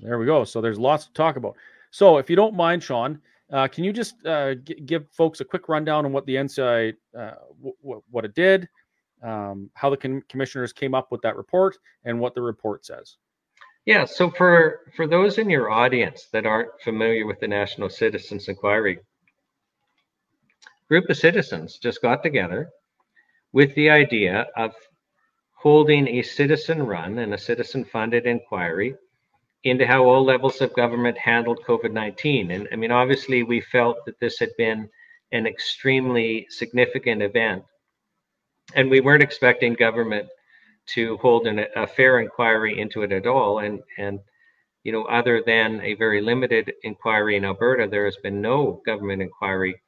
there 0.00 0.18
we 0.18 0.26
go. 0.26 0.44
So 0.44 0.60
there's 0.60 0.78
lots 0.78 1.06
to 1.06 1.12
talk 1.12 1.36
about. 1.36 1.56
So 1.90 2.18
if 2.18 2.30
you 2.30 2.36
don't 2.36 2.54
mind, 2.54 2.82
Shawn, 2.82 3.20
uh, 3.52 3.68
can 3.68 3.84
you 3.84 3.92
just 3.92 4.24
uh, 4.26 4.54
g- 4.54 4.80
give 4.86 5.08
folks 5.10 5.40
a 5.40 5.44
quick 5.44 5.68
rundown 5.68 6.04
on 6.06 6.12
what 6.12 6.24
the 6.26 6.36
NCI, 6.36 6.94
uh, 7.16 7.32
w- 7.62 8.02
what 8.10 8.24
it 8.24 8.34
did, 8.34 8.68
um, 9.22 9.70
how 9.74 9.90
the 9.90 9.96
com- 9.96 10.22
commissioners 10.28 10.72
came 10.72 10.94
up 10.94 11.12
with 11.12 11.20
that 11.22 11.36
report, 11.36 11.76
and 12.04 12.18
what 12.18 12.34
the 12.34 12.40
report 12.40 12.86
says? 12.86 13.16
Yeah. 13.84 14.04
So 14.04 14.30
for 14.30 14.80
for 14.96 15.06
those 15.06 15.38
in 15.38 15.50
your 15.50 15.70
audience 15.70 16.28
that 16.32 16.46
aren't 16.46 16.70
familiar 16.82 17.26
with 17.26 17.40
the 17.40 17.48
National 17.48 17.90
Citizens 17.90 18.48
Inquiry, 18.48 18.98
group 20.88 21.08
of 21.10 21.16
citizens 21.16 21.78
just 21.78 22.00
got 22.00 22.22
together 22.22 22.70
with 23.52 23.74
the 23.74 23.90
idea 23.90 24.46
of 24.56 24.72
holding 25.62 26.08
a 26.08 26.22
citizen-run 26.22 27.18
and 27.18 27.34
a 27.34 27.38
citizen-funded 27.38 28.26
inquiry 28.26 28.96
into 29.64 29.86
how 29.86 30.04
all 30.04 30.24
levels 30.24 30.60
of 30.60 30.74
government 30.74 31.16
handled 31.16 31.60
COVID 31.64 31.92
19. 31.92 32.50
And 32.50 32.68
I 32.72 32.76
mean, 32.76 32.90
obviously, 32.90 33.44
we 33.44 33.60
felt 33.60 34.04
that 34.06 34.18
this 34.18 34.38
had 34.38 34.50
been 34.58 34.88
an 35.30 35.46
extremely 35.46 36.46
significant 36.50 37.22
event. 37.22 37.64
And 38.74 38.90
we 38.90 39.00
weren't 39.00 39.22
expecting 39.22 39.74
government 39.74 40.28
to 40.94 41.16
hold 41.18 41.46
an, 41.46 41.64
a 41.76 41.86
fair 41.86 42.18
inquiry 42.18 42.80
into 42.80 43.02
it 43.02 43.12
at 43.12 43.26
all. 43.26 43.60
And, 43.60 43.80
and, 43.98 44.18
you 44.82 44.90
know, 44.90 45.04
other 45.04 45.42
than 45.46 45.80
a 45.82 45.94
very 45.94 46.20
limited 46.20 46.72
inquiry 46.82 47.36
in 47.36 47.44
Alberta, 47.44 47.86
there 47.88 48.04
has 48.04 48.16
been 48.16 48.40
no 48.40 48.82
government 48.84 49.22
inquiry 49.22 49.80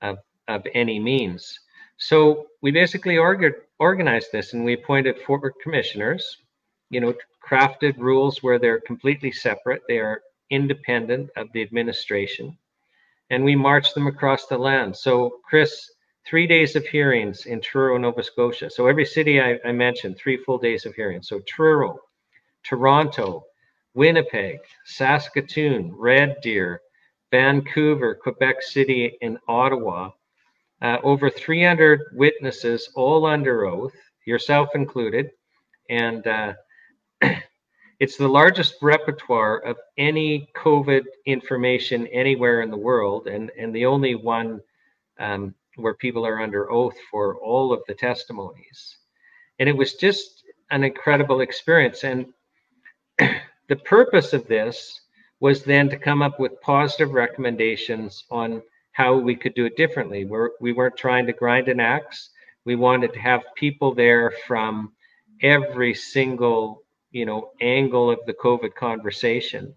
of, 0.00 0.18
of 0.46 0.62
any 0.74 1.00
means. 1.00 1.58
So 1.96 2.46
we 2.62 2.70
basically 2.70 3.18
organized 3.78 4.28
this 4.32 4.52
and 4.52 4.64
we 4.64 4.74
appointed 4.74 5.18
four 5.26 5.52
commissioners, 5.62 6.38
you 6.90 7.00
know, 7.00 7.14
crafted 7.46 7.96
rules 7.98 8.42
where 8.42 8.58
they're 8.58 8.80
completely 8.80 9.32
separate. 9.32 9.82
They 9.88 9.98
are 9.98 10.22
independent 10.50 11.30
of 11.36 11.48
the 11.52 11.62
administration. 11.62 12.56
And 13.30 13.44
we 13.44 13.54
marched 13.54 13.94
them 13.94 14.06
across 14.06 14.46
the 14.46 14.58
land. 14.58 14.96
So, 14.96 15.40
Chris, 15.44 15.90
three 16.26 16.46
days 16.46 16.76
of 16.76 16.86
hearings 16.86 17.46
in 17.46 17.60
Truro, 17.60 17.98
Nova 17.98 18.22
Scotia. 18.22 18.70
So, 18.70 18.86
every 18.86 19.04
city 19.04 19.40
I, 19.40 19.58
I 19.64 19.72
mentioned, 19.72 20.16
three 20.16 20.38
full 20.38 20.58
days 20.58 20.86
of 20.86 20.94
hearings. 20.94 21.28
So, 21.28 21.40
Truro, 21.46 21.98
Toronto, 22.64 23.44
Winnipeg, 23.94 24.58
Saskatoon, 24.84 25.92
Red 25.94 26.36
Deer, 26.42 26.80
Vancouver, 27.30 28.14
Quebec 28.14 28.62
City, 28.62 29.18
and 29.20 29.38
Ottawa. 29.46 30.10
Uh, 30.80 30.98
over 31.02 31.28
300 31.28 32.00
witnesses, 32.12 32.90
all 32.94 33.26
under 33.26 33.66
oath, 33.66 33.94
yourself 34.26 34.68
included. 34.74 35.30
And 35.90 36.26
uh, 36.26 36.52
it's 38.00 38.16
the 38.16 38.28
largest 38.28 38.76
repertoire 38.80 39.58
of 39.58 39.76
any 39.96 40.48
COVID 40.54 41.02
information 41.26 42.06
anywhere 42.08 42.60
in 42.60 42.70
the 42.70 42.76
world, 42.76 43.26
and, 43.26 43.50
and 43.58 43.74
the 43.74 43.86
only 43.86 44.14
one 44.14 44.60
um, 45.18 45.54
where 45.76 45.94
people 45.94 46.26
are 46.26 46.40
under 46.40 46.70
oath 46.70 46.96
for 47.10 47.36
all 47.38 47.72
of 47.72 47.82
the 47.88 47.94
testimonies. 47.94 48.98
And 49.58 49.68
it 49.68 49.76
was 49.76 49.94
just 49.94 50.44
an 50.70 50.84
incredible 50.84 51.40
experience. 51.40 52.04
And 52.04 52.26
the 53.18 53.76
purpose 53.84 54.32
of 54.32 54.46
this 54.46 55.00
was 55.40 55.62
then 55.62 55.88
to 55.88 55.96
come 55.96 56.22
up 56.22 56.38
with 56.38 56.60
positive 56.60 57.12
recommendations 57.12 58.24
on 58.30 58.62
how 58.98 59.16
we 59.16 59.36
could 59.36 59.54
do 59.54 59.64
it 59.64 59.76
differently. 59.76 60.24
We're, 60.24 60.50
we 60.60 60.72
weren't 60.72 60.96
trying 60.96 61.26
to 61.26 61.32
grind 61.32 61.68
an 61.68 61.78
axe. 61.78 62.30
We 62.64 62.74
wanted 62.74 63.12
to 63.12 63.20
have 63.20 63.42
people 63.54 63.94
there 63.94 64.32
from 64.48 64.92
every 65.40 65.94
single 65.94 66.82
you 67.12 67.24
know 67.24 67.52
angle 67.60 68.10
of 68.10 68.18
the 68.26 68.34
COVID 68.34 68.74
conversation. 68.74 69.72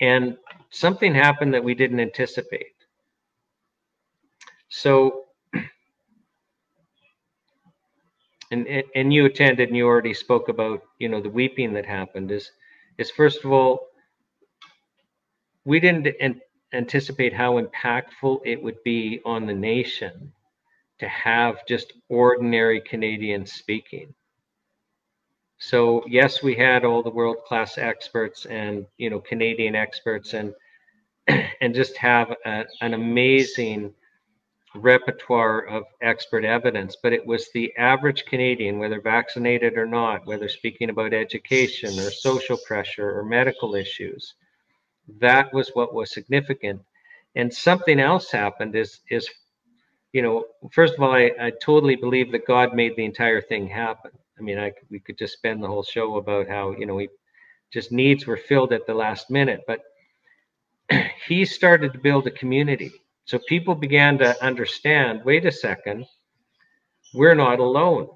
And 0.00 0.36
something 0.70 1.14
happened 1.14 1.52
that 1.54 1.64
we 1.64 1.74
didn't 1.74 1.98
anticipate. 1.98 2.76
So, 4.68 5.24
and 8.52 8.68
and 8.94 9.12
you 9.12 9.24
attended 9.24 9.68
and 9.68 9.76
you 9.76 9.84
already 9.84 10.14
spoke 10.14 10.48
about 10.48 10.80
you 11.00 11.08
know 11.08 11.20
the 11.20 11.28
weeping 11.28 11.72
that 11.72 11.86
happened 11.86 12.30
is 12.30 12.52
is 12.98 13.10
first 13.10 13.44
of 13.44 13.50
all 13.50 13.88
we 15.64 15.80
didn't 15.80 16.06
an- 16.20 16.40
anticipate 16.72 17.32
how 17.32 17.60
impactful 17.60 18.40
it 18.44 18.62
would 18.62 18.82
be 18.84 19.20
on 19.24 19.46
the 19.46 19.54
nation 19.54 20.32
to 20.98 21.08
have 21.08 21.66
just 21.66 21.92
ordinary 22.08 22.80
Canadians 22.80 23.52
speaking. 23.52 24.14
So 25.58 26.04
yes, 26.06 26.42
we 26.42 26.54
had 26.54 26.84
all 26.84 27.02
the 27.02 27.10
world 27.10 27.38
class 27.46 27.78
experts 27.78 28.46
and 28.46 28.86
you 28.98 29.10
know 29.10 29.20
Canadian 29.20 29.74
experts 29.74 30.34
and 30.34 30.54
and 31.60 31.74
just 31.74 31.96
have 31.96 32.34
a, 32.44 32.64
an 32.80 32.94
amazing 32.94 33.94
repertoire 34.74 35.66
of 35.66 35.84
expert 36.02 36.44
evidence, 36.44 36.96
but 37.02 37.12
it 37.12 37.24
was 37.24 37.50
the 37.52 37.74
average 37.76 38.24
Canadian, 38.26 38.78
whether 38.78 39.00
vaccinated 39.00 39.78
or 39.78 39.86
not, 39.86 40.26
whether 40.26 40.48
speaking 40.48 40.90
about 40.90 41.14
education 41.14 41.98
or 41.98 42.10
social 42.10 42.58
pressure 42.66 43.18
or 43.18 43.24
medical 43.24 43.74
issues. 43.74 44.34
That 45.20 45.52
was 45.52 45.70
what 45.74 45.94
was 45.94 46.12
significant. 46.12 46.82
And 47.34 47.52
something 47.52 48.00
else 48.00 48.30
happened 48.30 48.74
is 48.74 49.00
is 49.10 49.28
you 50.12 50.22
know, 50.22 50.44
first 50.72 50.94
of 50.94 51.02
all, 51.02 51.12
I, 51.12 51.30
I 51.38 51.52
totally 51.62 51.96
believe 51.96 52.32
that 52.32 52.46
God 52.46 52.74
made 52.74 52.96
the 52.96 53.04
entire 53.04 53.42
thing 53.42 53.66
happen. 53.66 54.12
I 54.38 54.42
mean, 54.42 54.58
I 54.58 54.72
we 54.90 55.00
could 55.00 55.18
just 55.18 55.34
spend 55.34 55.62
the 55.62 55.68
whole 55.68 55.82
show 55.82 56.16
about 56.16 56.48
how, 56.48 56.72
you 56.72 56.86
know, 56.86 56.98
he 56.98 57.08
just 57.72 57.92
needs 57.92 58.26
were 58.26 58.36
filled 58.36 58.72
at 58.72 58.86
the 58.86 58.94
last 58.94 59.30
minute, 59.30 59.64
but 59.66 59.80
he 61.28 61.44
started 61.44 61.92
to 61.92 61.98
build 61.98 62.26
a 62.26 62.30
community 62.30 62.92
so 63.26 63.40
people 63.40 63.74
began 63.74 64.18
to 64.18 64.42
understand 64.42 65.24
wait 65.24 65.44
a 65.44 65.52
second, 65.52 66.06
we're 67.12 67.34
not 67.34 67.58
alone. 67.58 68.08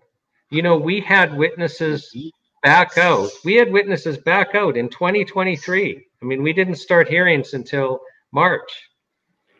You 0.50 0.62
know, 0.62 0.78
we 0.78 1.00
had 1.00 1.36
witnesses 1.36 2.12
mm-hmm. 2.16 2.28
back 2.62 2.96
out. 2.96 3.28
We 3.44 3.56
had 3.56 3.72
witnesses 3.72 4.18
back 4.18 4.54
out 4.54 4.76
in 4.76 4.88
2023. 4.88 6.06
I 6.22 6.26
mean, 6.26 6.42
we 6.42 6.52
didn't 6.52 6.76
start 6.76 7.08
hearings 7.08 7.54
until 7.54 8.00
March. 8.32 8.70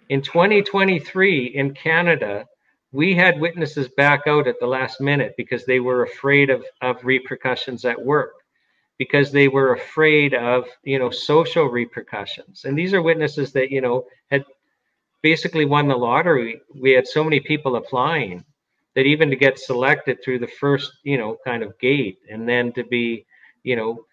In 0.09 0.23
2023 0.23 1.47
in 1.47 1.75
Canada, 1.75 2.47
we 2.93 3.15
had 3.15 3.41
witnesses 3.41 3.89
back 3.97 4.23
out 4.27 4.49
at 4.49 4.59
the 4.61 4.67
last 4.67 5.01
minute 5.01 5.35
because 5.37 5.65
they 5.65 5.81
were 5.81 6.03
afraid 6.03 6.51
of, 6.51 6.65
of 6.83 7.05
repercussions 7.05 7.85
at 7.85 8.01
work 8.01 8.33
because 8.99 9.33
they 9.33 9.49
were 9.49 9.73
afraid 9.73 10.35
of 10.35 10.65
you 10.83 10.99
know 10.99 11.09
social 11.09 11.67
repercussions 11.67 12.67
and 12.67 12.77
these 12.77 12.93
are 12.93 13.01
witnesses 13.01 13.51
that 13.51 13.71
you 13.71 13.81
know 13.81 14.05
had 14.31 14.45
basically 15.23 15.65
won 15.65 15.89
the 15.89 15.97
lottery. 15.97 16.61
We 16.75 16.93
had 16.93 17.07
so 17.07 17.25
many 17.25 17.41
people 17.41 17.77
applying 17.77 18.45
that 18.95 19.07
even 19.07 19.31
to 19.31 19.37
get 19.37 19.59
selected 19.59 20.23
through 20.23 20.41
the 20.41 20.47
first, 20.47 20.93
you 21.05 21.19
know, 21.19 21.37
kind 21.45 21.63
of 21.63 21.79
gate 21.79 22.19
and 22.31 22.49
then 22.49 22.73
to 22.73 22.85
be, 22.85 23.27
you 23.63 23.77
know, 23.77 24.05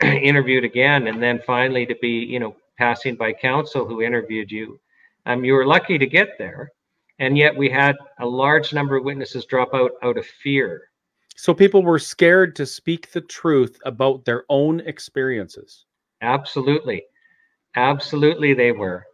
interviewed 0.02 0.64
again 0.64 1.08
and 1.08 1.22
then 1.22 1.40
finally 1.46 1.86
to 1.86 1.94
be, 2.00 2.08
you 2.08 2.38
know, 2.38 2.56
passing 2.76 3.16
by 3.16 3.32
counsel 3.32 3.86
who 3.86 4.02
interviewed 4.02 4.50
you. 4.50 4.78
Um, 5.26 5.44
you 5.44 5.54
were 5.54 5.66
lucky 5.66 5.98
to 5.98 6.06
get 6.06 6.38
there. 6.38 6.70
And 7.18 7.36
yet 7.36 7.56
we 7.56 7.68
had 7.68 7.96
a 8.20 8.26
large 8.26 8.72
number 8.72 8.96
of 8.96 9.04
witnesses 9.04 9.44
drop 9.44 9.74
out 9.74 9.92
out 10.02 10.16
of 10.16 10.24
fear. 10.24 10.82
So 11.34 11.52
people 11.52 11.82
were 11.82 11.98
scared 11.98 12.54
to 12.56 12.66
speak 12.66 13.10
the 13.10 13.20
truth 13.20 13.78
about 13.84 14.24
their 14.24 14.44
own 14.48 14.80
experiences. 14.80 15.84
Absolutely. 16.20 17.04
Absolutely, 17.76 18.54
they 18.54 18.72
were 18.72 19.04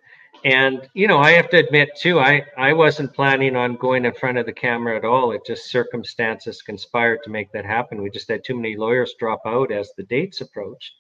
and 0.45 0.89
you 0.93 1.09
know 1.09 1.19
i 1.19 1.33
have 1.33 1.49
to 1.49 1.57
admit 1.57 1.89
too 1.97 2.21
i 2.21 2.45
i 2.59 2.73
wasn't 2.73 3.13
planning 3.15 3.57
on 3.57 3.77
going 3.77 4.05
in 4.05 4.13
front 4.13 4.37
of 4.39 4.45
the 4.47 4.53
camera 4.53 4.97
at 4.97 5.05
all. 5.05 5.33
It 5.33 5.47
just 5.47 5.71
circumstances 5.71 6.61
conspired 6.63 7.21
to 7.25 7.31
make 7.31 7.51
that 7.53 7.65
happen. 7.65 8.03
We 8.03 8.11
just 8.11 8.29
had 8.29 8.45
too 8.45 8.55
many 8.55 8.77
lawyers 8.77 9.15
drop 9.19 9.41
out 9.47 9.73
as 9.73 9.91
the 9.97 10.03
dates 10.05 10.43
approached. 10.43 10.93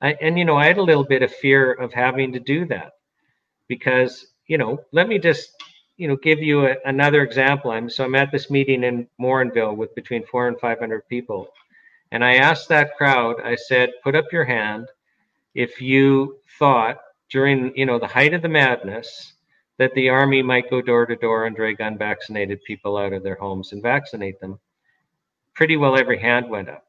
I, 0.00 0.12
and 0.20 0.38
you 0.38 0.44
know 0.44 0.56
i 0.56 0.66
had 0.66 0.78
a 0.78 0.82
little 0.82 1.04
bit 1.04 1.22
of 1.22 1.32
fear 1.32 1.72
of 1.72 1.92
having 1.92 2.32
to 2.32 2.40
do 2.40 2.64
that 2.66 2.92
because 3.66 4.26
you 4.46 4.58
know 4.58 4.78
let 4.92 5.08
me 5.08 5.18
just 5.18 5.50
you 5.96 6.06
know 6.06 6.16
give 6.16 6.38
you 6.38 6.66
a, 6.66 6.76
another 6.84 7.22
example. 7.22 7.72
I'm 7.72 7.90
so 7.90 8.04
i'm 8.04 8.14
at 8.14 8.30
this 8.30 8.50
meeting 8.50 8.84
in 8.84 9.08
morinville 9.20 9.76
with 9.76 9.94
between 9.96 10.24
four 10.26 10.46
and 10.48 10.60
500 10.60 11.08
people. 11.08 11.48
And 12.12 12.24
i 12.24 12.36
asked 12.36 12.68
that 12.68 12.96
crowd 12.96 13.40
i 13.42 13.56
said 13.56 13.90
put 14.04 14.14
up 14.14 14.26
your 14.30 14.44
hand 14.44 14.86
if 15.54 15.80
you 15.80 16.38
thought 16.58 16.98
during 17.30 17.76
you 17.76 17.86
know 17.86 17.98
the 17.98 18.06
height 18.06 18.34
of 18.34 18.42
the 18.42 18.48
madness 18.48 19.34
that 19.78 19.92
the 19.94 20.08
army 20.08 20.42
might 20.42 20.70
go 20.70 20.80
door 20.80 21.06
to 21.06 21.16
door 21.16 21.46
and 21.46 21.56
drag 21.56 21.80
unvaccinated 21.80 22.62
people 22.64 22.96
out 22.96 23.12
of 23.12 23.22
their 23.22 23.34
homes 23.34 23.72
and 23.72 23.82
vaccinate 23.82 24.40
them. 24.40 24.58
Pretty 25.54 25.76
well 25.76 25.98
every 25.98 26.18
hand 26.18 26.48
went 26.48 26.68
up. 26.68 26.84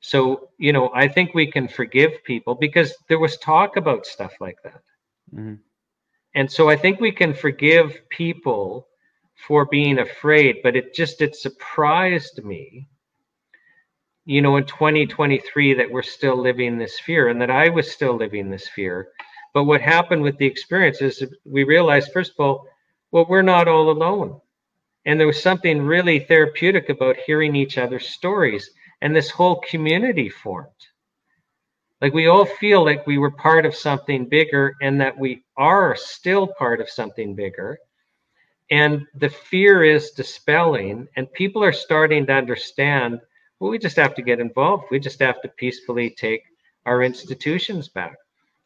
So 0.00 0.48
you 0.58 0.72
know 0.72 0.90
i 0.94 1.06
think 1.08 1.34
we 1.34 1.50
can 1.50 1.68
forgive 1.68 2.24
people 2.24 2.54
because 2.54 2.94
there 3.08 3.18
was 3.18 3.36
talk 3.38 3.76
about 3.76 4.06
stuff 4.06 4.34
like 4.40 4.58
that. 4.64 4.82
Mm-hmm. 5.34 5.54
and 6.34 6.50
so 6.50 6.68
i 6.68 6.76
think 6.76 7.00
we 7.00 7.12
can 7.12 7.32
forgive 7.32 8.08
people 8.08 8.88
for 9.46 9.64
being 9.66 10.00
afraid 10.00 10.56
but 10.62 10.74
it 10.76 10.92
just 10.92 11.22
it 11.22 11.36
surprised 11.36 12.42
me 12.44 12.88
you 14.30 14.40
know, 14.40 14.58
in 14.58 14.64
2023 14.64 15.74
that 15.74 15.90
we're 15.90 16.02
still 16.02 16.40
living 16.40 16.78
this 16.78 17.00
fear 17.00 17.30
and 17.30 17.40
that 17.40 17.50
I 17.50 17.68
was 17.68 17.90
still 17.90 18.14
living 18.16 18.48
this 18.48 18.68
fear. 18.68 19.08
But 19.52 19.64
what 19.64 19.80
happened 19.80 20.22
with 20.22 20.38
the 20.38 20.46
experience 20.46 21.02
is 21.02 21.24
we 21.44 21.64
realized, 21.64 22.12
first 22.12 22.34
of 22.38 22.46
all, 22.46 22.64
well, 23.10 23.26
we're 23.28 23.42
not 23.42 23.66
all 23.66 23.90
alone. 23.90 24.40
And 25.04 25.18
there 25.18 25.26
was 25.26 25.42
something 25.42 25.82
really 25.82 26.20
therapeutic 26.20 26.90
about 26.90 27.16
hearing 27.16 27.56
each 27.56 27.76
other's 27.76 28.06
stories. 28.10 28.70
And 29.02 29.16
this 29.16 29.30
whole 29.30 29.64
community 29.68 30.28
formed. 30.28 30.68
Like 32.00 32.14
we 32.14 32.28
all 32.28 32.44
feel 32.44 32.84
like 32.84 33.08
we 33.08 33.18
were 33.18 33.32
part 33.32 33.66
of 33.66 33.74
something 33.74 34.28
bigger 34.28 34.74
and 34.80 35.00
that 35.00 35.18
we 35.18 35.42
are 35.56 35.96
still 35.96 36.46
part 36.56 36.80
of 36.80 36.88
something 36.88 37.34
bigger. 37.34 37.80
And 38.70 39.08
the 39.12 39.30
fear 39.30 39.82
is 39.82 40.12
dispelling, 40.12 41.08
and 41.16 41.32
people 41.32 41.64
are 41.64 41.72
starting 41.72 42.26
to 42.26 42.32
understand 42.32 43.18
well, 43.60 43.70
we 43.70 43.78
just 43.78 43.96
have 43.96 44.14
to 44.14 44.22
get 44.22 44.40
involved. 44.40 44.84
We 44.90 44.98
just 44.98 45.20
have 45.20 45.40
to 45.42 45.48
peacefully 45.48 46.10
take 46.10 46.42
our 46.86 47.02
institutions 47.02 47.88
back. 47.88 48.16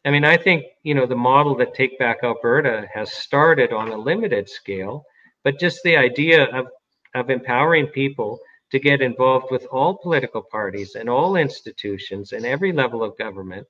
I 0.05 0.11
mean, 0.11 0.23
I 0.23 0.37
think, 0.37 0.65
you 0.83 0.95
know, 0.95 1.05
the 1.05 1.15
model 1.15 1.55
that 1.57 1.73
Take 1.73 1.99
Back 1.99 2.19
Alberta 2.23 2.87
has 2.93 3.11
started 3.11 3.73
on 3.73 3.89
a 3.89 3.97
limited 3.97 4.49
scale, 4.49 5.03
but 5.43 5.59
just 5.59 5.83
the 5.83 5.97
idea 5.97 6.45
of, 6.45 6.67
of 7.13 7.29
empowering 7.29 7.87
people 7.87 8.39
to 8.71 8.79
get 8.79 9.01
involved 9.01 9.47
with 9.51 9.65
all 9.71 9.97
political 9.97 10.41
parties 10.41 10.95
and 10.95 11.09
all 11.09 11.35
institutions 11.35 12.31
and 12.31 12.45
every 12.45 12.71
level 12.71 13.03
of 13.03 13.17
government 13.17 13.67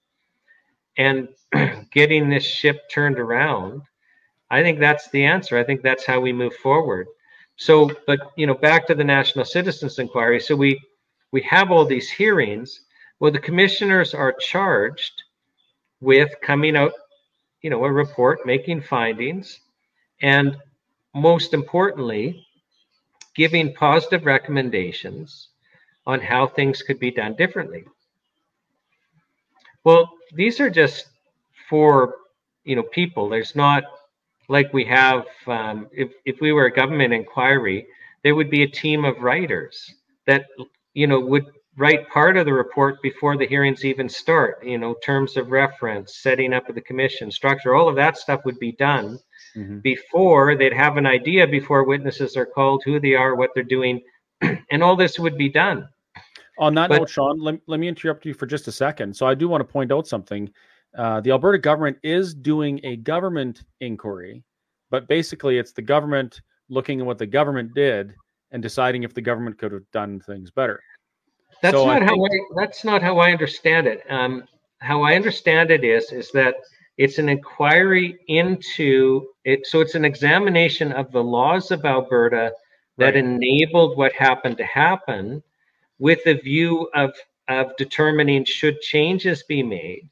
and 0.97 1.29
getting 1.91 2.29
this 2.29 2.43
ship 2.43 2.89
turned 2.89 3.19
around, 3.19 3.81
I 4.51 4.61
think 4.61 4.79
that's 4.79 5.09
the 5.09 5.25
answer. 5.25 5.57
I 5.57 5.63
think 5.63 5.81
that's 5.81 6.05
how 6.05 6.19
we 6.19 6.33
move 6.33 6.55
forward. 6.55 7.07
So, 7.57 7.89
but, 8.05 8.19
you 8.35 8.45
know, 8.45 8.53
back 8.53 8.87
to 8.87 8.95
the 8.95 9.03
National 9.03 9.45
Citizens 9.45 9.99
Inquiry. 9.99 10.39
So 10.41 10.55
we, 10.55 10.79
we 11.35 11.41
have 11.41 11.69
all 11.69 11.83
these 11.83 12.09
hearings. 12.09 12.79
Well, 13.19 13.29
the 13.29 13.39
commissioners 13.39 14.13
are 14.13 14.31
charged 14.31 15.23
with 15.99 16.29
coming 16.41 16.77
out, 16.77 16.93
you 17.61 17.69
know, 17.69 17.83
a 17.83 17.91
report, 17.91 18.45
making 18.45 18.83
findings, 18.83 19.59
and 20.21 20.55
most 21.13 21.53
importantly, 21.53 22.47
giving 23.35 23.73
positive 23.73 24.25
recommendations 24.25 25.49
on 26.05 26.21
how 26.21 26.47
things 26.47 26.81
could 26.81 27.01
be 27.01 27.11
done 27.11 27.35
differently. 27.35 27.83
Well, 29.83 30.09
these 30.35 30.61
are 30.61 30.69
just 30.69 31.07
for 31.69 32.15
you 32.63 32.77
know 32.77 32.83
people. 32.83 33.27
There's 33.27 33.57
not 33.57 33.83
like 34.47 34.71
we 34.71 34.85
have 34.85 35.25
um, 35.47 35.89
if 35.91 36.13
if 36.23 36.39
we 36.39 36.53
were 36.53 36.67
a 36.67 36.79
government 36.81 37.13
inquiry, 37.13 37.87
there 38.23 38.35
would 38.35 38.49
be 38.49 38.63
a 38.63 38.77
team 38.83 39.03
of 39.03 39.19
writers 39.19 39.95
that 40.27 40.45
you 40.95 41.05
know 41.05 41.19
would 41.19 41.45
write 41.77 42.09
part 42.09 42.37
of 42.37 42.45
the 42.45 42.53
report 42.53 43.01
before 43.01 43.37
the 43.37 43.45
hearings 43.45 43.85
even 43.85 44.09
start. 44.09 44.65
You 44.65 44.77
know, 44.77 44.95
terms 45.03 45.37
of 45.37 45.51
reference, 45.51 46.17
setting 46.17 46.53
up 46.53 46.67
of 46.69 46.75
the 46.75 46.81
commission, 46.81 47.29
structure, 47.29 47.75
all 47.75 47.87
of 47.87 47.95
that 47.97 48.17
stuff 48.17 48.41
would 48.45 48.59
be 48.59 48.71
done 48.73 49.19
mm-hmm. 49.55 49.79
before 49.79 50.55
they'd 50.55 50.73
have 50.73 50.97
an 50.97 51.05
idea 51.05 51.45
before 51.45 51.83
witnesses 51.83 52.35
are 52.37 52.45
called, 52.45 52.81
who 52.85 52.99
they 52.99 53.13
are, 53.13 53.35
what 53.35 53.51
they're 53.53 53.63
doing, 53.63 54.01
and 54.41 54.81
all 54.81 54.95
this 54.95 55.19
would 55.19 55.37
be 55.37 55.49
done. 55.49 55.87
On 56.57 56.73
that 56.75 56.89
but, 56.89 56.99
note, 56.99 57.09
Shawn, 57.09 57.39
let, 57.41 57.59
let 57.67 57.79
me 57.81 57.87
interrupt 57.89 58.25
you 58.25 58.33
for 58.33 58.45
just 58.45 58.67
a 58.69 58.71
second. 58.71 59.15
So 59.15 59.27
I 59.27 59.35
do 59.35 59.49
want 59.49 59.59
to 59.59 59.65
point 59.65 59.91
out 59.91 60.07
something. 60.07 60.49
Uh, 60.97 61.19
the 61.19 61.31
Alberta 61.31 61.57
government 61.57 61.97
is 62.01 62.33
doing 62.33 62.79
a 62.85 62.95
government 62.95 63.63
inquiry, 63.81 64.43
but 64.89 65.09
basically 65.09 65.57
it's 65.57 65.73
the 65.73 65.81
government 65.81 66.39
looking 66.69 67.01
at 67.01 67.05
what 67.05 67.17
the 67.17 67.25
government 67.25 67.73
did 67.75 68.15
and 68.51 68.61
deciding 68.61 69.03
if 69.03 69.13
the 69.13 69.21
government 69.21 69.57
could 69.57 69.71
have 69.71 69.89
done 69.91 70.19
things 70.19 70.51
better. 70.51 70.81
That's 71.61 71.75
so 71.75 71.85
not 71.85 72.01
I 72.01 72.05
how 72.05 72.25
I. 72.25 72.29
That's 72.55 72.83
not 72.83 73.01
how 73.01 73.19
I 73.19 73.31
understand 73.31 73.87
it. 73.87 74.03
Um, 74.09 74.43
how 74.79 75.01
I 75.03 75.15
understand 75.15 75.71
it 75.71 75.83
is 75.83 76.11
is 76.11 76.31
that 76.31 76.55
it's 76.97 77.17
an 77.17 77.29
inquiry 77.29 78.19
into 78.27 79.27
it. 79.43 79.65
So 79.65 79.81
it's 79.81 79.95
an 79.95 80.05
examination 80.05 80.91
of 80.91 81.11
the 81.11 81.23
laws 81.23 81.71
of 81.71 81.85
Alberta 81.85 82.51
that 82.97 83.05
right. 83.05 83.15
enabled 83.15 83.97
what 83.97 84.13
happened 84.13 84.57
to 84.57 84.65
happen, 84.65 85.43
with 85.99 86.25
a 86.25 86.33
view 86.33 86.89
of 86.93 87.13
of 87.47 87.75
determining 87.77 88.43
should 88.43 88.81
changes 88.81 89.43
be 89.43 89.61
made 89.61 90.09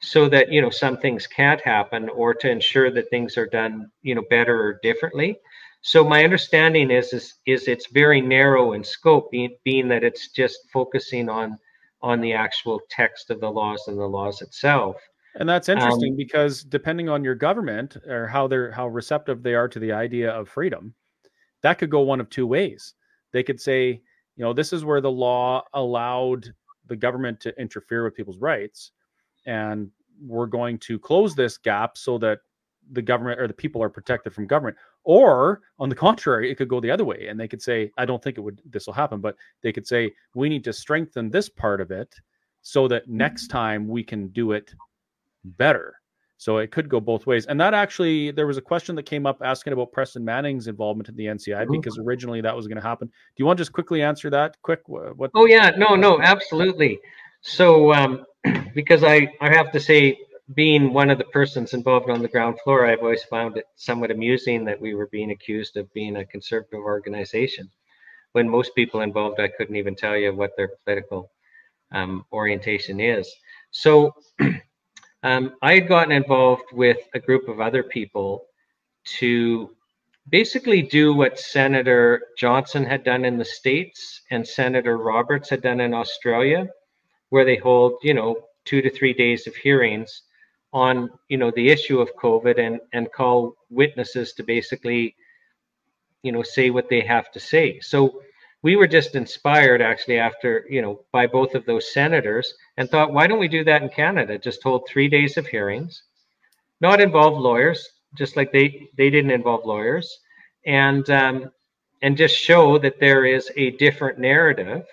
so 0.00 0.28
that 0.28 0.52
you 0.52 0.62
know 0.62 0.70
some 0.70 0.96
things 0.96 1.26
can't 1.26 1.60
happen 1.60 2.08
or 2.10 2.32
to 2.32 2.48
ensure 2.48 2.90
that 2.90 3.10
things 3.10 3.36
are 3.36 3.46
done 3.46 3.90
you 4.02 4.14
know 4.14 4.22
better 4.30 4.60
or 4.60 4.78
differently 4.82 5.38
so 5.88 6.04
my 6.04 6.22
understanding 6.22 6.90
is 6.90 7.14
is, 7.14 7.34
is 7.46 7.66
it's 7.66 7.86
very 7.86 8.20
narrow 8.20 8.74
in 8.74 8.84
scope, 8.84 9.30
being, 9.30 9.56
being 9.64 9.88
that 9.88 10.04
it's 10.04 10.28
just 10.28 10.58
focusing 10.70 11.30
on 11.30 11.58
on 12.02 12.20
the 12.20 12.34
actual 12.34 12.78
text 12.90 13.30
of 13.30 13.40
the 13.40 13.50
laws 13.50 13.88
and 13.88 13.98
the 13.98 14.06
laws 14.06 14.42
itself. 14.42 14.96
And 15.36 15.48
that's 15.48 15.70
interesting 15.70 16.12
um, 16.12 16.16
because 16.16 16.62
depending 16.62 17.08
on 17.08 17.24
your 17.24 17.34
government 17.34 17.96
or 18.06 18.26
how 18.26 18.46
they're 18.46 18.70
how 18.70 18.86
receptive 18.88 19.42
they 19.42 19.54
are 19.54 19.66
to 19.66 19.78
the 19.78 19.92
idea 19.92 20.30
of 20.30 20.50
freedom, 20.50 20.92
that 21.62 21.78
could 21.78 21.90
go 21.90 22.00
one 22.00 22.20
of 22.20 22.28
two 22.28 22.46
ways. 22.46 22.92
They 23.32 23.42
could 23.42 23.58
say, 23.58 24.02
you 24.36 24.44
know, 24.44 24.52
this 24.52 24.74
is 24.74 24.84
where 24.84 25.00
the 25.00 25.10
law 25.10 25.64
allowed 25.72 26.52
the 26.86 26.96
government 26.96 27.40
to 27.40 27.58
interfere 27.58 28.04
with 28.04 28.14
people's 28.14 28.40
rights, 28.40 28.92
and 29.46 29.90
we're 30.20 30.46
going 30.46 30.76
to 30.80 30.98
close 30.98 31.34
this 31.34 31.56
gap 31.56 31.96
so 31.96 32.18
that 32.18 32.40
the 32.92 33.02
government 33.02 33.40
or 33.40 33.46
the 33.46 33.54
people 33.54 33.82
are 33.82 33.88
protected 33.88 34.32
from 34.32 34.46
government 34.46 34.76
or 35.04 35.60
on 35.78 35.88
the 35.88 35.94
contrary 35.94 36.50
it 36.50 36.56
could 36.56 36.68
go 36.68 36.80
the 36.80 36.90
other 36.90 37.04
way 37.04 37.26
and 37.28 37.38
they 37.38 37.48
could 37.48 37.62
say 37.62 37.90
i 37.98 38.04
don't 38.04 38.22
think 38.22 38.38
it 38.38 38.40
would 38.40 38.60
this 38.70 38.86
will 38.86 38.94
happen 38.94 39.20
but 39.20 39.36
they 39.62 39.72
could 39.72 39.86
say 39.86 40.10
we 40.34 40.48
need 40.48 40.64
to 40.64 40.72
strengthen 40.72 41.30
this 41.30 41.48
part 41.48 41.80
of 41.80 41.90
it 41.90 42.14
so 42.62 42.86
that 42.88 43.08
next 43.08 43.48
time 43.48 43.88
we 43.88 44.02
can 44.02 44.28
do 44.28 44.52
it 44.52 44.74
better. 45.42 45.94
So 46.36 46.58
it 46.58 46.70
could 46.70 46.88
go 46.88 47.00
both 47.00 47.26
ways 47.26 47.46
and 47.46 47.60
that 47.60 47.74
actually 47.74 48.30
there 48.30 48.46
was 48.46 48.58
a 48.58 48.62
question 48.62 48.94
that 48.96 49.04
came 49.04 49.26
up 49.26 49.38
asking 49.42 49.72
about 49.72 49.90
preston 49.90 50.24
manning's 50.24 50.68
involvement 50.68 51.08
in 51.08 51.16
the 51.16 51.24
nci 51.24 51.48
mm-hmm. 51.48 51.72
because 51.72 51.98
originally 51.98 52.40
that 52.42 52.54
was 52.54 52.68
going 52.68 52.76
to 52.76 52.82
happen. 52.82 53.08
Do 53.08 53.34
you 53.38 53.46
want 53.46 53.56
to 53.56 53.62
just 53.62 53.72
quickly 53.72 54.02
answer 54.02 54.30
that? 54.30 54.56
Quick 54.62 54.82
what 54.86 55.30
oh 55.34 55.46
yeah. 55.46 55.70
No 55.76 55.96
no. 55.96 56.20
Absolutely. 56.20 57.00
So 57.40 57.92
um 57.92 58.24
because 58.74 59.02
i 59.02 59.28
i 59.40 59.48
have 59.48 59.72
to 59.72 59.80
say 59.80 60.16
being 60.54 60.94
one 60.94 61.10
of 61.10 61.18
the 61.18 61.24
persons 61.24 61.74
involved 61.74 62.08
on 62.08 62.22
the 62.22 62.28
ground 62.28 62.58
floor, 62.64 62.86
I've 62.86 63.00
always 63.00 63.24
found 63.24 63.58
it 63.58 63.66
somewhat 63.76 64.10
amusing 64.10 64.64
that 64.64 64.80
we 64.80 64.94
were 64.94 65.08
being 65.08 65.30
accused 65.30 65.76
of 65.76 65.92
being 65.92 66.16
a 66.16 66.24
conservative 66.24 66.80
organization. 66.80 67.70
When 68.32 68.48
most 68.48 68.74
people 68.74 69.02
involved, 69.02 69.40
I 69.40 69.48
couldn't 69.48 69.76
even 69.76 69.94
tell 69.94 70.16
you 70.16 70.34
what 70.34 70.52
their 70.56 70.70
political 70.84 71.30
um, 71.92 72.24
orientation 72.32 72.98
is. 72.98 73.30
So 73.72 74.14
um, 75.22 75.54
I 75.60 75.74
had 75.74 75.88
gotten 75.88 76.12
involved 76.12 76.72
with 76.72 76.98
a 77.14 77.20
group 77.20 77.48
of 77.48 77.60
other 77.60 77.82
people 77.82 78.46
to 79.18 79.70
basically 80.30 80.82
do 80.82 81.14
what 81.14 81.38
Senator 81.38 82.22
Johnson 82.38 82.84
had 82.84 83.04
done 83.04 83.24
in 83.24 83.38
the 83.38 83.44
States 83.44 84.22
and 84.30 84.46
Senator 84.46 84.96
Roberts 84.96 85.50
had 85.50 85.62
done 85.62 85.80
in 85.80 85.92
Australia, 85.92 86.68
where 87.28 87.44
they 87.44 87.56
hold, 87.56 87.94
you 88.02 88.14
know, 88.14 88.36
two 88.64 88.80
to 88.80 88.90
three 88.90 89.12
days 89.12 89.46
of 89.46 89.54
hearings 89.54 90.22
on 90.72 91.10
you 91.28 91.38
know 91.38 91.50
the 91.50 91.68
issue 91.68 92.00
of 92.00 92.14
COVID 92.16 92.58
and 92.58 92.80
and 92.92 93.10
call 93.12 93.54
witnesses 93.70 94.32
to 94.34 94.42
basically 94.42 95.16
you 96.22 96.32
know 96.32 96.42
say 96.42 96.70
what 96.70 96.88
they 96.88 97.00
have 97.00 97.30
to 97.32 97.40
say. 97.40 97.80
So 97.80 98.22
we 98.62 98.76
were 98.76 98.88
just 98.88 99.14
inspired 99.14 99.80
actually 99.80 100.18
after 100.18 100.66
you 100.68 100.82
know 100.82 101.04
by 101.12 101.26
both 101.26 101.54
of 101.54 101.64
those 101.64 101.92
senators 101.92 102.54
and 102.76 102.88
thought 102.88 103.12
why 103.12 103.26
don't 103.26 103.38
we 103.38 103.48
do 103.48 103.64
that 103.64 103.82
in 103.82 103.88
Canada? 103.88 104.38
Just 104.38 104.62
hold 104.62 104.86
three 104.88 105.08
days 105.08 105.36
of 105.36 105.46
hearings, 105.46 106.02
not 106.80 107.00
involve 107.00 107.38
lawyers, 107.38 107.88
just 108.16 108.36
like 108.36 108.52
they 108.52 108.88
they 108.96 109.10
didn't 109.10 109.30
involve 109.30 109.64
lawyers, 109.64 110.20
and 110.66 111.08
um, 111.10 111.50
and 112.02 112.16
just 112.16 112.36
show 112.36 112.78
that 112.78 113.00
there 113.00 113.24
is 113.24 113.50
a 113.56 113.70
different 113.72 114.18
narrative 114.18 114.84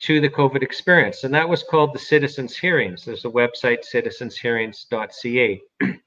to 0.00 0.20
the 0.20 0.28
COVID 0.28 0.62
experience. 0.62 1.24
And 1.24 1.34
that 1.34 1.48
was 1.48 1.62
called 1.62 1.94
the 1.94 1.98
Citizens 1.98 2.56
Hearings. 2.56 3.04
There's 3.04 3.26
a 3.26 3.28
website, 3.28 3.84
citizenshearings.ca. 3.92 5.62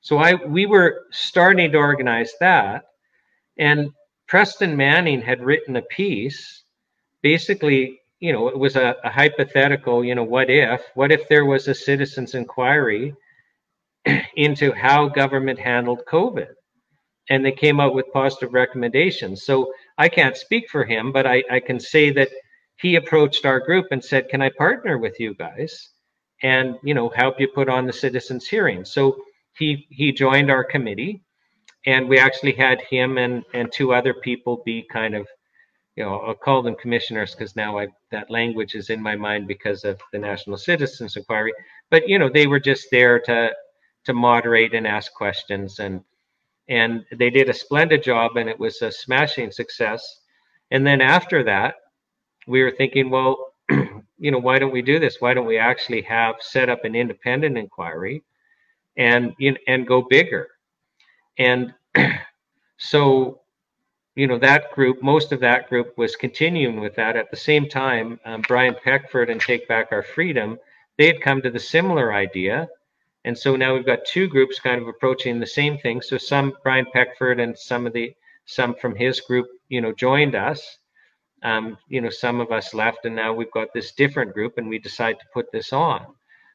so 0.00 0.18
I 0.18 0.34
we 0.34 0.66
were 0.66 1.06
starting 1.10 1.72
to 1.72 1.78
organize 1.78 2.32
that. 2.40 2.84
And 3.56 3.90
Preston 4.26 4.76
Manning 4.76 5.22
had 5.22 5.42
written 5.42 5.76
a 5.76 5.82
piece, 5.82 6.62
basically, 7.22 8.00
you 8.20 8.32
know, 8.32 8.48
it 8.48 8.58
was 8.58 8.76
a, 8.76 8.96
a 9.02 9.10
hypothetical, 9.10 10.04
you 10.04 10.14
know, 10.14 10.24
what 10.24 10.50
if? 10.50 10.82
What 10.94 11.10
if 11.10 11.26
there 11.28 11.46
was 11.46 11.66
a 11.68 11.74
citizens 11.74 12.34
inquiry 12.34 13.14
into 14.36 14.72
how 14.72 15.08
government 15.08 15.58
handled 15.58 16.02
COVID? 16.06 16.48
And 17.30 17.44
they 17.44 17.52
came 17.52 17.80
out 17.80 17.94
with 17.94 18.12
positive 18.12 18.52
recommendations. 18.52 19.44
So 19.44 19.72
I 19.96 20.08
can't 20.08 20.36
speak 20.36 20.68
for 20.68 20.84
him, 20.84 21.12
but 21.12 21.26
I, 21.26 21.42
I 21.50 21.60
can 21.60 21.80
say 21.80 22.10
that 22.10 22.28
he 22.78 22.96
approached 22.96 23.44
our 23.46 23.60
group 23.60 23.86
and 23.90 24.04
said, 24.04 24.28
"Can 24.28 24.42
I 24.42 24.50
partner 24.50 24.98
with 24.98 25.20
you 25.20 25.34
guys 25.34 25.90
and 26.42 26.76
you 26.84 26.94
know 26.94 27.08
help 27.10 27.40
you 27.40 27.48
put 27.48 27.68
on 27.68 27.86
the 27.86 27.92
citizens 27.92 28.48
hearing?" 28.48 28.84
So 28.84 29.22
he 29.58 29.86
he 29.90 30.12
joined 30.12 30.50
our 30.50 30.64
committee, 30.64 31.22
and 31.86 32.08
we 32.08 32.18
actually 32.18 32.52
had 32.52 32.80
him 32.82 33.18
and 33.18 33.44
and 33.54 33.72
two 33.72 33.92
other 33.94 34.14
people 34.14 34.62
be 34.64 34.86
kind 34.92 35.14
of 35.14 35.26
you 35.96 36.04
know 36.04 36.20
I'll 36.20 36.34
call 36.34 36.62
them 36.62 36.76
commissioners 36.76 37.34
because 37.34 37.56
now 37.56 37.78
I 37.78 37.88
that 38.12 38.30
language 38.30 38.74
is 38.74 38.90
in 38.90 39.02
my 39.02 39.16
mind 39.16 39.48
because 39.48 39.84
of 39.84 40.00
the 40.12 40.18
National 40.18 40.56
Citizens 40.56 41.16
Inquiry. 41.16 41.52
But 41.90 42.08
you 42.08 42.18
know 42.18 42.30
they 42.30 42.46
were 42.46 42.60
just 42.60 42.88
there 42.92 43.18
to 43.20 43.52
to 44.04 44.12
moderate 44.14 44.74
and 44.74 44.86
ask 44.86 45.12
questions 45.14 45.80
and 45.80 46.02
and 46.68 47.04
they 47.18 47.30
did 47.30 47.48
a 47.48 47.54
splendid 47.54 48.02
job 48.02 48.36
and 48.36 48.48
it 48.48 48.58
was 48.58 48.82
a 48.82 48.92
smashing 48.92 49.50
success. 49.50 50.20
And 50.70 50.86
then 50.86 51.00
after 51.00 51.42
that, 51.44 51.74
we 52.48 52.62
were 52.62 52.72
thinking, 52.72 53.10
well, 53.10 53.52
you 54.18 54.30
know, 54.30 54.38
why 54.38 54.58
don't 54.58 54.72
we 54.72 54.82
do 54.82 54.98
this? 54.98 55.20
Why 55.20 55.34
don't 55.34 55.46
we 55.46 55.58
actually 55.58 56.02
have 56.02 56.36
set 56.40 56.68
up 56.68 56.84
an 56.84 56.94
independent 56.96 57.58
inquiry 57.58 58.24
and 58.96 59.34
and 59.66 59.86
go 59.86 60.02
bigger? 60.02 60.48
And 61.36 61.74
so, 62.78 63.42
you 64.16 64.26
know, 64.26 64.38
that 64.38 64.72
group, 64.72 65.02
most 65.02 65.30
of 65.30 65.40
that 65.40 65.68
group 65.68 65.96
was 65.98 66.16
continuing 66.16 66.80
with 66.80 66.96
that. 66.96 67.16
At 67.16 67.30
the 67.30 67.36
same 67.36 67.68
time, 67.68 68.18
um, 68.24 68.40
Brian 68.48 68.74
Peckford 68.82 69.30
and 69.30 69.40
Take 69.40 69.68
Back 69.68 69.88
Our 69.92 70.02
Freedom, 70.02 70.58
they 70.96 71.06
had 71.06 71.20
come 71.20 71.42
to 71.42 71.50
the 71.50 71.60
similar 71.60 72.12
idea. 72.14 72.66
And 73.24 73.36
so 73.36 73.56
now 73.56 73.74
we've 73.74 73.86
got 73.86 74.06
two 74.06 74.26
groups 74.26 74.58
kind 74.58 74.80
of 74.80 74.88
approaching 74.88 75.38
the 75.38 75.46
same 75.46 75.76
thing. 75.76 76.00
So 76.00 76.16
some 76.16 76.54
Brian 76.62 76.86
Peckford 76.94 77.40
and 77.40 77.56
some 77.58 77.86
of 77.86 77.92
the 77.92 78.14
some 78.46 78.74
from 78.76 78.96
his 78.96 79.20
group, 79.20 79.46
you 79.68 79.82
know, 79.82 79.92
joined 79.92 80.34
us 80.34 80.77
um, 81.42 81.78
you 81.88 82.00
know, 82.00 82.10
some 82.10 82.40
of 82.40 82.52
us 82.52 82.74
left, 82.74 83.04
and 83.04 83.16
now 83.16 83.32
we've 83.32 83.50
got 83.52 83.72
this 83.74 83.92
different 83.92 84.34
group, 84.34 84.58
and 84.58 84.68
we 84.68 84.78
decide 84.78 85.18
to 85.20 85.26
put 85.32 85.50
this 85.52 85.72
on. 85.72 86.06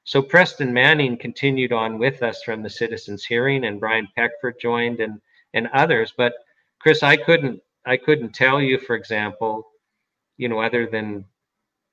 So 0.05 0.21
Preston 0.21 0.73
Manning 0.73 1.17
continued 1.17 1.71
on 1.71 1.97
with 1.99 2.23
us 2.23 2.43
from 2.43 2.63
the 2.63 2.69
citizens' 2.69 3.25
hearing, 3.25 3.65
and 3.65 3.79
Brian 3.79 4.07
Peckford 4.17 4.59
joined, 4.61 4.99
and 4.99 5.21
and 5.53 5.67
others. 5.73 6.13
But 6.17 6.33
Chris, 6.79 7.03
I 7.03 7.17
couldn't 7.17 7.61
I 7.85 7.97
couldn't 7.97 8.33
tell 8.33 8.61
you, 8.61 8.77
for 8.79 8.95
example, 8.95 9.67
you 10.37 10.49
know, 10.49 10.59
other 10.59 10.87
than 10.87 11.25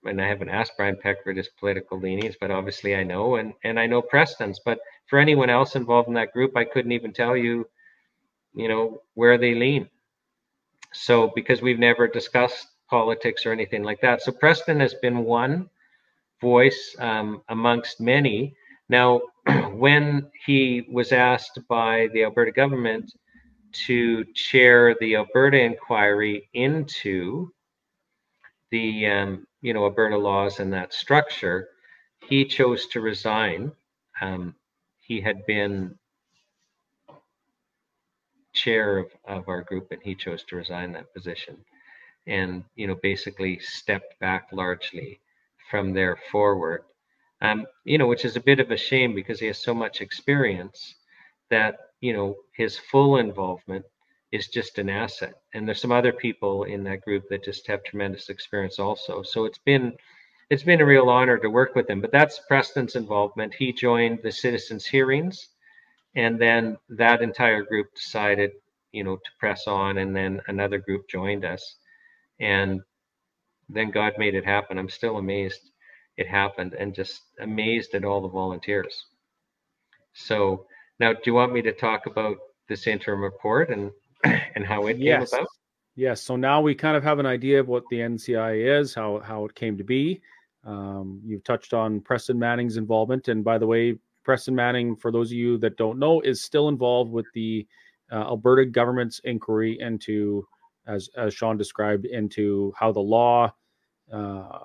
and 0.05 0.21
I 0.23 0.29
haven't 0.29 0.49
asked 0.49 0.73
Brian 0.77 0.97
Peckford 0.97 1.37
his 1.37 1.51
political 1.61 2.01
leanings, 2.01 2.37
but 2.41 2.51
obviously 2.51 2.97
I 2.97 3.05
know, 3.05 3.37
and 3.37 3.55
and 3.65 3.79
I 3.79 3.87
know 3.87 4.03
Preston's. 4.03 4.61
But 4.65 4.81
for 5.09 5.19
anyone 5.19 5.51
else 5.51 5.77
involved 5.77 6.09
in 6.09 6.15
that 6.15 6.33
group, 6.33 6.57
I 6.57 6.65
couldn't 6.65 6.93
even 6.93 7.13
tell 7.13 7.37
you, 7.37 7.69
you 8.55 8.69
know, 8.69 9.03
where 9.15 9.39
they 9.39 9.55
lean. 9.55 9.89
So 10.93 11.33
because 11.35 11.63
we've 11.63 11.79
never 11.79 12.09
discussed 12.09 12.69
politics 12.91 13.47
or 13.47 13.53
anything 13.53 13.83
like 13.85 14.01
that. 14.03 14.21
So 14.21 14.33
Preston 14.33 14.81
has 14.81 14.95
been 14.95 15.25
one 15.25 15.71
voice 16.41 16.97
um, 16.99 17.43
amongst 17.49 18.01
many. 18.01 18.55
Now, 18.89 19.21
when 19.73 20.31
he 20.45 20.87
was 20.91 21.13
asked 21.13 21.61
by 21.69 22.09
the 22.13 22.25
Alberta 22.25 22.53
government 22.53 23.13
to 23.87 24.25
chair 24.35 24.97
the 25.01 25.17
Alberta 25.17 25.61
inquiry 25.61 26.49
into 26.53 27.53
the 28.73 29.07
um, 29.07 29.47
you 29.63 29.75
know, 29.75 29.85
Alberta 29.85 30.17
laws 30.17 30.59
and 30.61 30.73
that 30.73 30.93
structure, 30.93 31.69
he 32.29 32.45
chose 32.45 32.87
to 32.89 33.01
resign. 33.01 33.73
Um, 34.21 34.55
he 35.01 35.21
had 35.21 35.47
been 35.47 35.97
chair 38.53 38.99
of, 38.99 39.07
of 39.25 39.49
our 39.49 39.63
group 39.63 39.89
and 39.93 40.03
he 40.03 40.15
chose 40.15 40.43
to 40.45 40.57
resign 40.57 40.93
that 40.93 41.13
position 41.15 41.57
and 42.31 42.65
you 42.77 42.87
know 42.89 42.97
basically 43.03 43.59
stepped 43.61 44.19
back 44.21 44.49
largely 44.53 45.21
from 45.71 45.93
there 45.93 46.19
forward. 46.33 46.85
Um, 47.43 47.67
you 47.85 47.99
know 47.99 48.07
which 48.07 48.25
is 48.25 48.37
a 48.37 48.41
bit 48.41 48.61
of 48.61 48.71
a 48.73 48.79
shame 48.79 49.15
because 49.15 49.41
he 49.41 49.49
has 49.49 49.59
so 49.59 49.75
much 49.75 50.01
experience 50.01 50.97
that 51.51 51.79
you 52.01 52.15
know 52.15 52.37
his 52.57 52.79
full 52.79 53.19
involvement 53.19 53.85
is 54.33 54.49
just 54.49 54.79
an 54.79 54.91
asset. 54.91 55.35
And 55.55 55.67
there's 55.69 55.83
some 55.83 55.93
other 55.93 56.13
people 56.13 56.65
in 56.65 56.85
that 56.85 57.03
group 57.03 57.29
that 57.31 57.45
just 57.45 57.67
have 57.69 57.85
tremendous 57.85 58.31
experience 58.31 58.79
also. 58.79 59.23
So 59.23 59.45
it's 59.47 59.59
been 59.59 59.95
it's 60.51 60.65
been 60.65 60.81
a 60.83 60.87
real 60.87 61.11
honor 61.11 61.39
to 61.39 61.51
work 61.51 61.75
with 61.77 61.91
him. 61.91 62.01
But 62.01 62.13
that's 62.13 62.41
preston's 62.49 62.97
involvement. 62.97 63.55
He 63.55 63.73
joined 63.73 64.21
the 64.23 64.33
citizens 64.33 64.87
hearings 64.87 65.49
and 66.17 66.41
then 66.41 66.77
that 66.89 67.23
entire 67.23 67.63
group 67.63 67.95
decided 67.95 68.53
you 68.93 69.05
know 69.05 69.17
to 69.17 69.31
press 69.39 69.67
on 69.67 69.99
and 69.99 70.15
then 70.17 70.41
another 70.49 70.79
group 70.79 71.09
joined 71.09 71.45
us 71.45 71.77
and 72.41 72.81
then 73.69 73.91
god 73.91 74.15
made 74.19 74.35
it 74.35 74.45
happen. 74.45 74.79
I'm 74.79 74.89
still 74.89 75.19
amazed 75.19 75.71
it 76.17 76.29
happened 76.29 76.75
and 76.75 76.95
just 76.95 77.23
amazed 77.41 77.95
at 77.95 78.05
all 78.05 78.21
the 78.21 78.29
volunteers. 78.29 79.07
So 80.13 80.67
now 80.99 81.13
do 81.13 81.21
you 81.25 81.35
want 81.35 81.53
me 81.53 81.63
to 81.63 81.73
talk 81.73 82.07
about 82.07 82.37
this 82.69 82.87
interim 82.87 83.23
report 83.23 83.71
and 83.71 83.91
and 84.25 84.67
how 84.67 84.87
it 84.87 84.99
yes. 84.99 85.31
came 85.31 85.41
about? 85.41 85.49
Yes. 85.97 86.23
So 86.23 86.37
now 86.37 86.61
we 86.61 86.75
kind 86.75 86.97
of 86.97 87.03
have 87.03 87.19
an 87.19 87.27
idea 87.27 87.61
of 87.61 87.69
what 87.69 87.85
the 87.91 87.99
nci 87.99 88.81
is 88.81 88.95
how 88.95 89.21
how 89.21 89.45
it 89.45 89.55
came 89.55 89.79
to 89.79 89.85
be. 89.85 90.21
Um, 90.65 91.21
you've 91.25 91.45
touched 91.45 91.73
on 91.73 92.01
preston 92.01 92.39
manning's 92.39 92.77
involvement. 92.77 93.29
And 93.29 93.43
by 93.43 93.57
the 93.59 93.67
way 93.67 93.97
preston 94.25 94.55
manning 94.55 94.97
for 94.97 95.11
those 95.11 95.31
of 95.31 95.39
you 95.39 95.57
that 95.59 95.77
don't 95.77 95.99
know 95.99 96.21
is 96.21 96.43
still 96.43 96.69
involved 96.69 97.11
with 97.11 97.27
the 97.35 97.67
uh, 98.13 98.17
alberta 98.17 98.67
government's 98.67 99.21
inquiry 99.25 99.79
into 99.81 100.47
as 100.87 101.09
as 101.17 101.35
Shawn 101.35 101.57
described, 101.57 102.05
into 102.05 102.73
how 102.77 102.93
the 102.93 103.01
law 103.01 103.53
uh, 104.13 104.65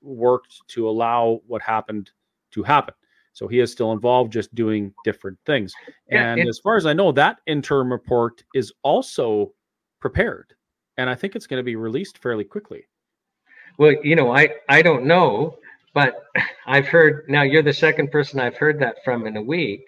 worked 0.00 0.60
to 0.68 0.88
allow 0.88 1.40
what 1.46 1.62
happened 1.62 2.10
to 2.52 2.62
happen. 2.62 2.94
So 3.32 3.46
he 3.46 3.60
is 3.60 3.70
still 3.70 3.92
involved, 3.92 4.32
just 4.32 4.54
doing 4.54 4.94
different 5.04 5.38
things. 5.44 5.74
Yeah, 6.10 6.32
and 6.32 6.40
it, 6.40 6.48
as 6.48 6.58
far 6.58 6.76
as 6.76 6.86
I 6.86 6.94
know, 6.94 7.12
that 7.12 7.38
interim 7.46 7.92
report 7.92 8.42
is 8.54 8.72
also 8.82 9.52
prepared, 10.00 10.54
and 10.96 11.10
I 11.10 11.14
think 11.14 11.36
it's 11.36 11.46
going 11.46 11.60
to 11.60 11.64
be 11.64 11.76
released 11.76 12.18
fairly 12.18 12.44
quickly. 12.44 12.86
Well, 13.78 13.94
you 14.02 14.16
know, 14.16 14.34
I 14.34 14.54
I 14.68 14.80
don't 14.80 15.04
know, 15.04 15.58
but 15.92 16.24
I've 16.66 16.86
heard 16.86 17.26
now 17.28 17.42
you're 17.42 17.62
the 17.62 17.74
second 17.74 18.10
person 18.10 18.40
I've 18.40 18.56
heard 18.56 18.80
that 18.80 19.04
from 19.04 19.26
in 19.26 19.36
a 19.36 19.42
week, 19.42 19.84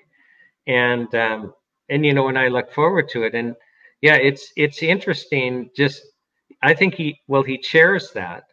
and 0.67 1.13
um, 1.15 1.55
and 1.89 2.05
you 2.05 2.13
know, 2.13 2.29
and 2.29 2.39
I 2.39 2.49
look 2.49 2.73
forward 2.73 3.09
to 3.11 3.23
it, 3.23 3.35
and 3.35 3.57
yeah, 4.01 4.17
it's 4.17 4.53
it's 4.57 4.83
interesting. 4.83 5.71
Just 5.77 6.03
I 6.63 6.75
think 6.75 6.95
he 6.95 7.21
well 7.27 7.43
he 7.43 7.59
chairs 7.59 8.11
that, 8.13 8.45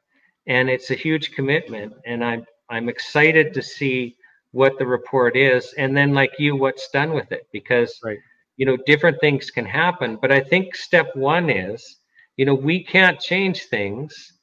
and 0.48 0.70
it's 0.70 0.92
a 0.92 0.96
huge 0.96 1.32
commitment, 1.32 1.94
and 2.06 2.24
I'm 2.24 2.46
I'm 2.70 2.90
excited 2.90 3.54
to 3.54 3.62
see 3.62 4.16
what 4.52 4.80
the 4.80 4.86
report 4.86 5.36
is, 5.36 5.74
and 5.78 5.96
then 5.96 6.14
like 6.14 6.32
you, 6.40 6.56
what's 6.56 6.90
done 6.90 7.14
with 7.14 7.32
it 7.32 7.48
because 7.52 8.00
right. 8.04 8.18
you 8.58 8.66
know 8.66 8.78
different 8.86 9.20
things 9.22 9.52
can 9.52 9.66
happen. 9.66 10.18
But 10.22 10.32
I 10.32 10.40
think 10.40 10.76
step 10.76 11.16
one 11.16 11.50
is 11.50 11.98
you 12.38 12.46
know 12.46 12.56
we 12.56 12.84
can't 12.84 13.20
change 13.20 13.66
things 13.66 14.34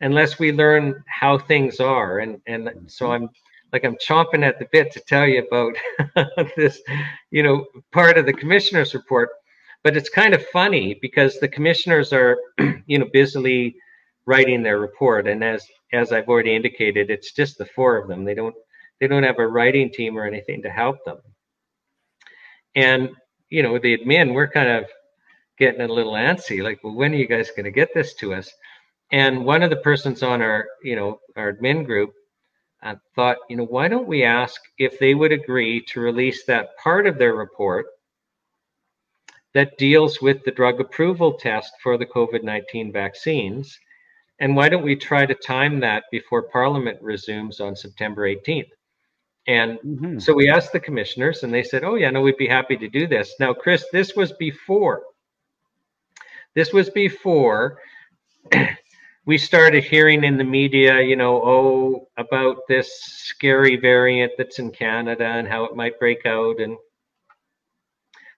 unless 0.00 0.38
we 0.38 0.52
learn 0.52 1.02
how 1.06 1.38
things 1.38 1.78
are, 1.80 2.18
and 2.18 2.40
and 2.46 2.70
so 2.86 3.06
mm-hmm. 3.06 3.24
I'm 3.24 3.30
like 3.72 3.84
I'm 3.84 3.96
chomping 3.96 4.44
at 4.44 4.58
the 4.58 4.66
bit 4.72 4.90
to 4.92 5.00
tell 5.00 5.26
you 5.26 5.46
about 5.46 5.76
this, 6.56 6.80
you 7.30 7.42
know, 7.42 7.66
part 7.92 8.18
of 8.18 8.26
the 8.26 8.32
commissioner's 8.32 8.94
report 8.94 9.28
but 9.84 9.96
it's 9.96 10.08
kind 10.08 10.34
of 10.34 10.44
funny 10.46 10.98
because 11.00 11.38
the 11.38 11.48
commissioners 11.48 12.12
are 12.12 12.38
you 12.86 12.98
know 12.98 13.06
busily 13.12 13.76
writing 14.26 14.62
their 14.62 14.78
report. 14.78 15.26
And 15.26 15.42
as 15.42 15.66
as 15.92 16.12
i've 16.12 16.28
already 16.28 16.54
indicated 16.54 17.10
it's 17.10 17.32
just 17.32 17.58
the 17.58 17.66
four 17.66 17.96
of 17.96 18.08
them. 18.08 18.24
They 18.24 18.34
don't 18.34 18.54
they 19.00 19.06
don't 19.06 19.22
have 19.22 19.38
a 19.38 19.46
writing 19.46 19.90
team 19.90 20.18
or 20.18 20.24
anything 20.24 20.62
to 20.62 20.70
help 20.70 21.04
them. 21.04 21.18
And 22.74 23.10
you 23.50 23.62
know 23.62 23.78
the 23.78 23.96
admin 23.98 24.34
we're 24.34 24.48
kind 24.48 24.68
of 24.68 24.84
getting 25.58 25.80
a 25.80 25.88
little 25.88 26.12
antsy 26.12 26.62
like 26.62 26.78
well 26.84 26.94
when 26.94 27.12
are 27.12 27.16
you 27.16 27.26
guys 27.26 27.50
going 27.50 27.64
to 27.64 27.70
get 27.70 27.94
this 27.94 28.14
to 28.16 28.34
us? 28.34 28.50
And 29.10 29.46
one 29.46 29.62
of 29.62 29.70
the 29.70 29.76
persons 29.76 30.22
on 30.22 30.42
our 30.42 30.66
you 30.82 30.96
know 30.96 31.20
our 31.36 31.54
admin 31.54 31.86
group 31.86 32.12
uh, 32.82 32.96
thought 33.14 33.38
you 33.48 33.56
know 33.56 33.64
why 33.64 33.88
don't 33.88 34.06
we 34.08 34.24
ask 34.24 34.60
if 34.78 34.98
they 34.98 35.14
would 35.14 35.32
agree 35.32 35.82
to 35.86 36.00
release 36.00 36.44
that 36.44 36.76
part 36.76 37.06
of 37.06 37.18
their 37.18 37.34
report 37.34 37.86
that 39.58 39.76
deals 39.76 40.22
with 40.22 40.44
the 40.44 40.52
drug 40.52 40.78
approval 40.78 41.32
test 41.32 41.72
for 41.82 41.98
the 41.98 42.06
COVID 42.06 42.44
19 42.44 42.92
vaccines. 42.92 43.76
And 44.38 44.54
why 44.54 44.68
don't 44.68 44.84
we 44.84 44.94
try 44.94 45.26
to 45.26 45.34
time 45.34 45.80
that 45.80 46.04
before 46.12 46.42
Parliament 46.44 46.96
resumes 47.02 47.58
on 47.58 47.74
September 47.74 48.22
18th? 48.22 48.70
And 49.48 49.80
mm-hmm. 49.80 50.18
so 50.20 50.32
we 50.32 50.48
asked 50.48 50.70
the 50.72 50.78
commissioners, 50.78 51.42
and 51.42 51.52
they 51.52 51.64
said, 51.64 51.82
Oh, 51.82 51.96
yeah, 51.96 52.10
no, 52.10 52.20
we'd 52.20 52.36
be 52.36 52.46
happy 52.46 52.76
to 52.76 52.88
do 52.88 53.08
this. 53.08 53.34
Now, 53.40 53.52
Chris, 53.52 53.84
this 53.92 54.14
was 54.14 54.30
before. 54.30 55.02
This 56.54 56.72
was 56.72 56.88
before 56.90 57.80
we 59.26 59.38
started 59.38 59.82
hearing 59.82 60.22
in 60.22 60.38
the 60.38 60.44
media, 60.44 61.00
you 61.00 61.16
know, 61.16 61.42
oh, 61.42 62.08
about 62.16 62.58
this 62.68 62.90
scary 63.02 63.74
variant 63.74 64.34
that's 64.38 64.60
in 64.60 64.70
Canada 64.70 65.24
and 65.24 65.48
how 65.48 65.64
it 65.64 65.74
might 65.74 65.98
break 65.98 66.26
out. 66.26 66.60
And 66.60 66.76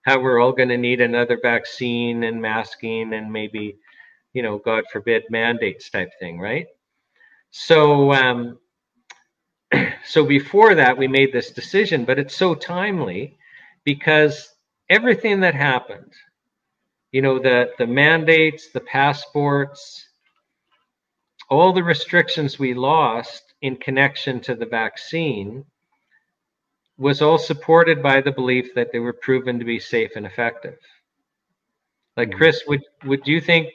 how 0.03 0.19
we're 0.19 0.39
all 0.39 0.51
going 0.53 0.69
to 0.69 0.77
need 0.77 1.01
another 1.01 1.39
vaccine 1.41 2.23
and 2.23 2.41
masking 2.41 3.13
and 3.13 3.31
maybe, 3.31 3.77
you 4.33 4.41
know, 4.43 4.57
God 4.57 4.85
forbid, 4.91 5.23
mandates 5.29 5.89
type 5.89 6.11
thing, 6.19 6.39
right? 6.39 6.67
So, 7.51 8.13
um, 8.13 8.59
so 10.05 10.25
before 10.25 10.75
that, 10.75 10.97
we 10.97 11.07
made 11.07 11.33
this 11.33 11.51
decision, 11.51 12.05
but 12.05 12.19
it's 12.19 12.35
so 12.35 12.55
timely 12.55 13.37
because 13.83 14.49
everything 14.89 15.41
that 15.41 15.55
happened, 15.55 16.13
you 17.11 17.21
know, 17.21 17.39
the 17.39 17.71
the 17.77 17.87
mandates, 17.87 18.71
the 18.71 18.79
passports, 18.79 20.07
all 21.49 21.73
the 21.73 21.83
restrictions 21.83 22.57
we 22.57 22.73
lost 22.73 23.53
in 23.61 23.75
connection 23.75 24.39
to 24.41 24.55
the 24.55 24.65
vaccine 24.65 25.65
was 27.01 27.19
all 27.19 27.39
supported 27.39 28.03
by 28.03 28.21
the 28.21 28.31
belief 28.31 28.75
that 28.75 28.91
they 28.91 28.99
were 28.99 29.11
proven 29.11 29.57
to 29.57 29.65
be 29.65 29.79
safe 29.79 30.11
and 30.15 30.25
effective. 30.27 30.77
Like 32.15 32.29
mm-hmm. 32.29 32.37
Chris, 32.37 32.61
would 32.67 32.83
would 33.05 33.27
you 33.27 33.41
think 33.41 33.69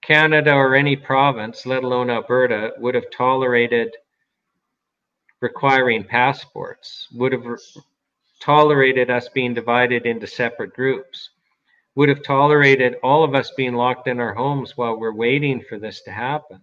Canada 0.00 0.54
or 0.54 0.74
any 0.74 0.96
province, 0.96 1.66
let 1.66 1.84
alone 1.84 2.08
Alberta, 2.08 2.72
would 2.78 2.94
have 2.94 3.10
tolerated 3.10 3.94
requiring 5.42 6.04
passports? 6.04 7.08
Would 7.12 7.32
have 7.32 7.44
re- 7.44 7.82
tolerated 8.40 9.10
us 9.10 9.28
being 9.28 9.52
divided 9.52 10.06
into 10.06 10.26
separate 10.26 10.72
groups? 10.72 11.30
Would 11.96 12.08
have 12.08 12.22
tolerated 12.22 12.96
all 13.02 13.24
of 13.24 13.34
us 13.34 13.50
being 13.58 13.74
locked 13.74 14.08
in 14.08 14.20
our 14.20 14.32
homes 14.32 14.74
while 14.74 14.98
we're 14.98 15.14
waiting 15.14 15.62
for 15.68 15.78
this 15.78 16.00
to 16.02 16.10
happen? 16.10 16.62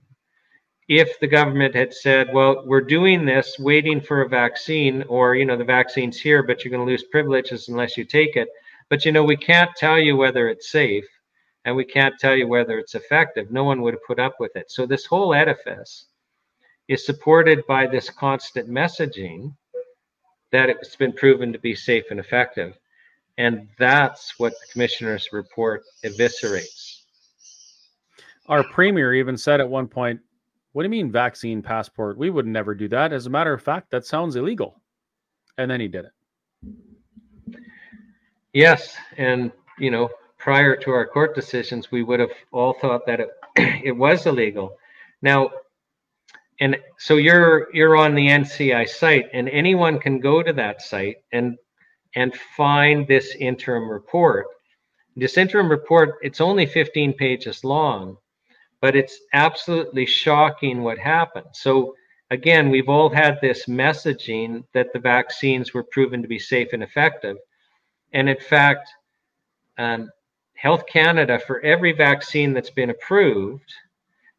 If 0.92 1.18
the 1.22 1.28
government 1.28 1.74
had 1.74 1.94
said, 1.94 2.34
well, 2.34 2.64
we're 2.66 2.82
doing 2.82 3.24
this 3.24 3.58
waiting 3.58 4.02
for 4.02 4.24
a 4.24 4.28
vaccine, 4.28 5.06
or, 5.08 5.36
you 5.36 5.46
know, 5.46 5.56
the 5.56 5.64
vaccine's 5.64 6.20
here, 6.20 6.44
but 6.44 6.66
you're 6.66 6.70
going 6.70 6.86
to 6.86 6.92
lose 6.92 7.04
privileges 7.04 7.70
unless 7.70 7.96
you 7.96 8.04
take 8.04 8.36
it. 8.36 8.50
But, 8.90 9.06
you 9.06 9.14
know, 9.14 9.24
we 9.24 9.38
can't 9.38 9.74
tell 9.78 9.98
you 9.98 10.18
whether 10.18 10.50
it's 10.50 10.70
safe 10.70 11.06
and 11.64 11.78
we 11.78 11.86
can't 11.86 12.20
tell 12.20 12.36
you 12.36 12.46
whether 12.46 12.78
it's 12.78 12.94
effective. 12.94 13.52
No 13.52 13.64
one 13.64 13.82
would 13.82 13.94
have 13.94 14.04
put 14.06 14.20
up 14.20 14.36
with 14.38 14.54
it. 14.58 14.70
So 14.70 14.86
this 14.86 15.06
whole 15.06 15.34
edifice 15.34 16.08
is 16.90 17.06
supported 17.06 17.66
by 17.68 17.88
this 17.88 18.10
constant 18.10 18.70
messaging 18.70 19.56
that 20.52 20.70
it's 20.70 20.98
been 20.98 21.14
proven 21.14 21.54
to 21.54 21.60
be 21.60 21.74
safe 21.74 22.04
and 22.12 22.20
effective. 22.20 22.78
And 23.38 23.70
that's 23.80 24.38
what 24.38 24.52
the 24.52 24.74
commissioner's 24.74 25.30
report 25.32 25.84
eviscerates. 26.04 27.04
Our 28.48 28.66
premier 28.66 29.14
even 29.14 29.38
said 29.38 29.62
at 29.62 29.70
one 29.70 29.88
point 29.88 30.20
what 30.74 30.84
do 30.84 30.86
you 30.86 30.90
mean 30.90 31.12
vaccine 31.12 31.62
passport? 31.62 32.18
We 32.18 32.30
would 32.30 32.48
never 32.48 32.74
do 32.74 32.88
that. 32.90 33.12
As 33.12 33.26
a 33.26 33.30
matter 33.30 33.54
of 33.54 33.62
fact, 33.62 33.92
that 33.92 34.06
sounds 34.06 34.36
illegal. 34.36 34.82
And 35.58 35.70
then 35.70 35.82
he 35.82 35.88
did 35.88 36.06
it. 36.06 37.58
Yes, 38.54 38.96
and 39.18 39.52
you 39.80 39.92
know, 39.92 40.10
prior 40.38 40.76
to 40.76 40.92
our 40.92 41.06
court 41.06 41.36
decisions, 41.36 41.92
we 41.92 42.04
would 42.04 42.20
have 42.20 42.32
all 42.52 42.74
thought 42.74 43.06
that 43.06 43.20
it 43.20 43.30
it 43.86 43.96
was 43.96 44.26
illegal. 44.26 44.78
Now, 45.22 45.52
and 46.60 46.78
so 46.98 47.16
you're 47.16 47.74
you're 47.74 47.98
on 47.98 48.16
the 48.16 48.28
NCI 48.28 48.88
site, 48.88 49.30
and 49.34 49.50
anyone 49.50 50.00
can 50.00 50.20
go 50.20 50.44
to 50.44 50.54
that 50.54 50.82
site 50.82 51.18
and 51.32 51.58
and 52.16 52.36
find 52.58 53.08
this 53.08 53.36
interim 53.36 53.90
report. 53.90 54.48
This 55.16 55.38
interim 55.38 55.70
report, 55.70 56.20
it's 56.22 56.42
only 56.42 56.66
15 56.66 57.14
pages 57.14 57.64
long, 57.64 58.18
but 58.82 58.96
it's 58.96 59.20
absolutely 59.34 60.06
shocking 60.06 60.82
what 60.82 60.98
happened. 60.98 61.46
So 61.54 61.96
again, 62.32 62.70
we've 62.70 62.90
all 62.90 63.10
had 63.10 63.40
this 63.42 63.66
messaging 63.66 64.64
that 64.74 64.92
the 64.92 65.00
vaccines 65.00 65.74
were 65.74 65.84
proven 65.84 66.22
to 66.22 66.28
be 66.28 66.40
safe 66.40 66.70
and 66.74 66.82
effective. 66.82 67.38
And 68.14 68.28
in 68.28 68.38
fact, 68.38 68.90
um, 69.78 70.10
Health 70.56 70.86
Canada, 70.86 71.40
for 71.40 71.60
every 71.62 71.92
vaccine 71.92 72.54
that's 72.54 72.70
been 72.70 72.90
approved, 72.90 73.74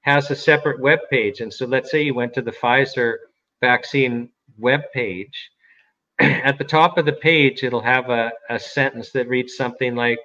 has 0.02 0.30
a 0.30 0.36
separate 0.36 0.80
web 0.80 0.98
page. 1.10 1.40
And 1.40 1.52
so 1.52 1.66
let's 1.66 1.90
say 1.90 2.02
you 2.02 2.14
went 2.14 2.34
to 2.34 2.42
the 2.42 2.52
Pfizer 2.52 3.16
vaccine 3.60 4.30
web 4.58 4.82
page. 4.92 5.50
At 6.18 6.58
the 6.58 6.64
top 6.64 6.98
of 6.98 7.06
the 7.06 7.12
page, 7.12 7.62
it'll 7.62 7.80
have 7.80 8.10
a, 8.10 8.32
a 8.50 8.58
sentence 8.58 9.10
that 9.12 9.28
reads 9.28 9.56
something 9.56 9.94
like 9.94 10.18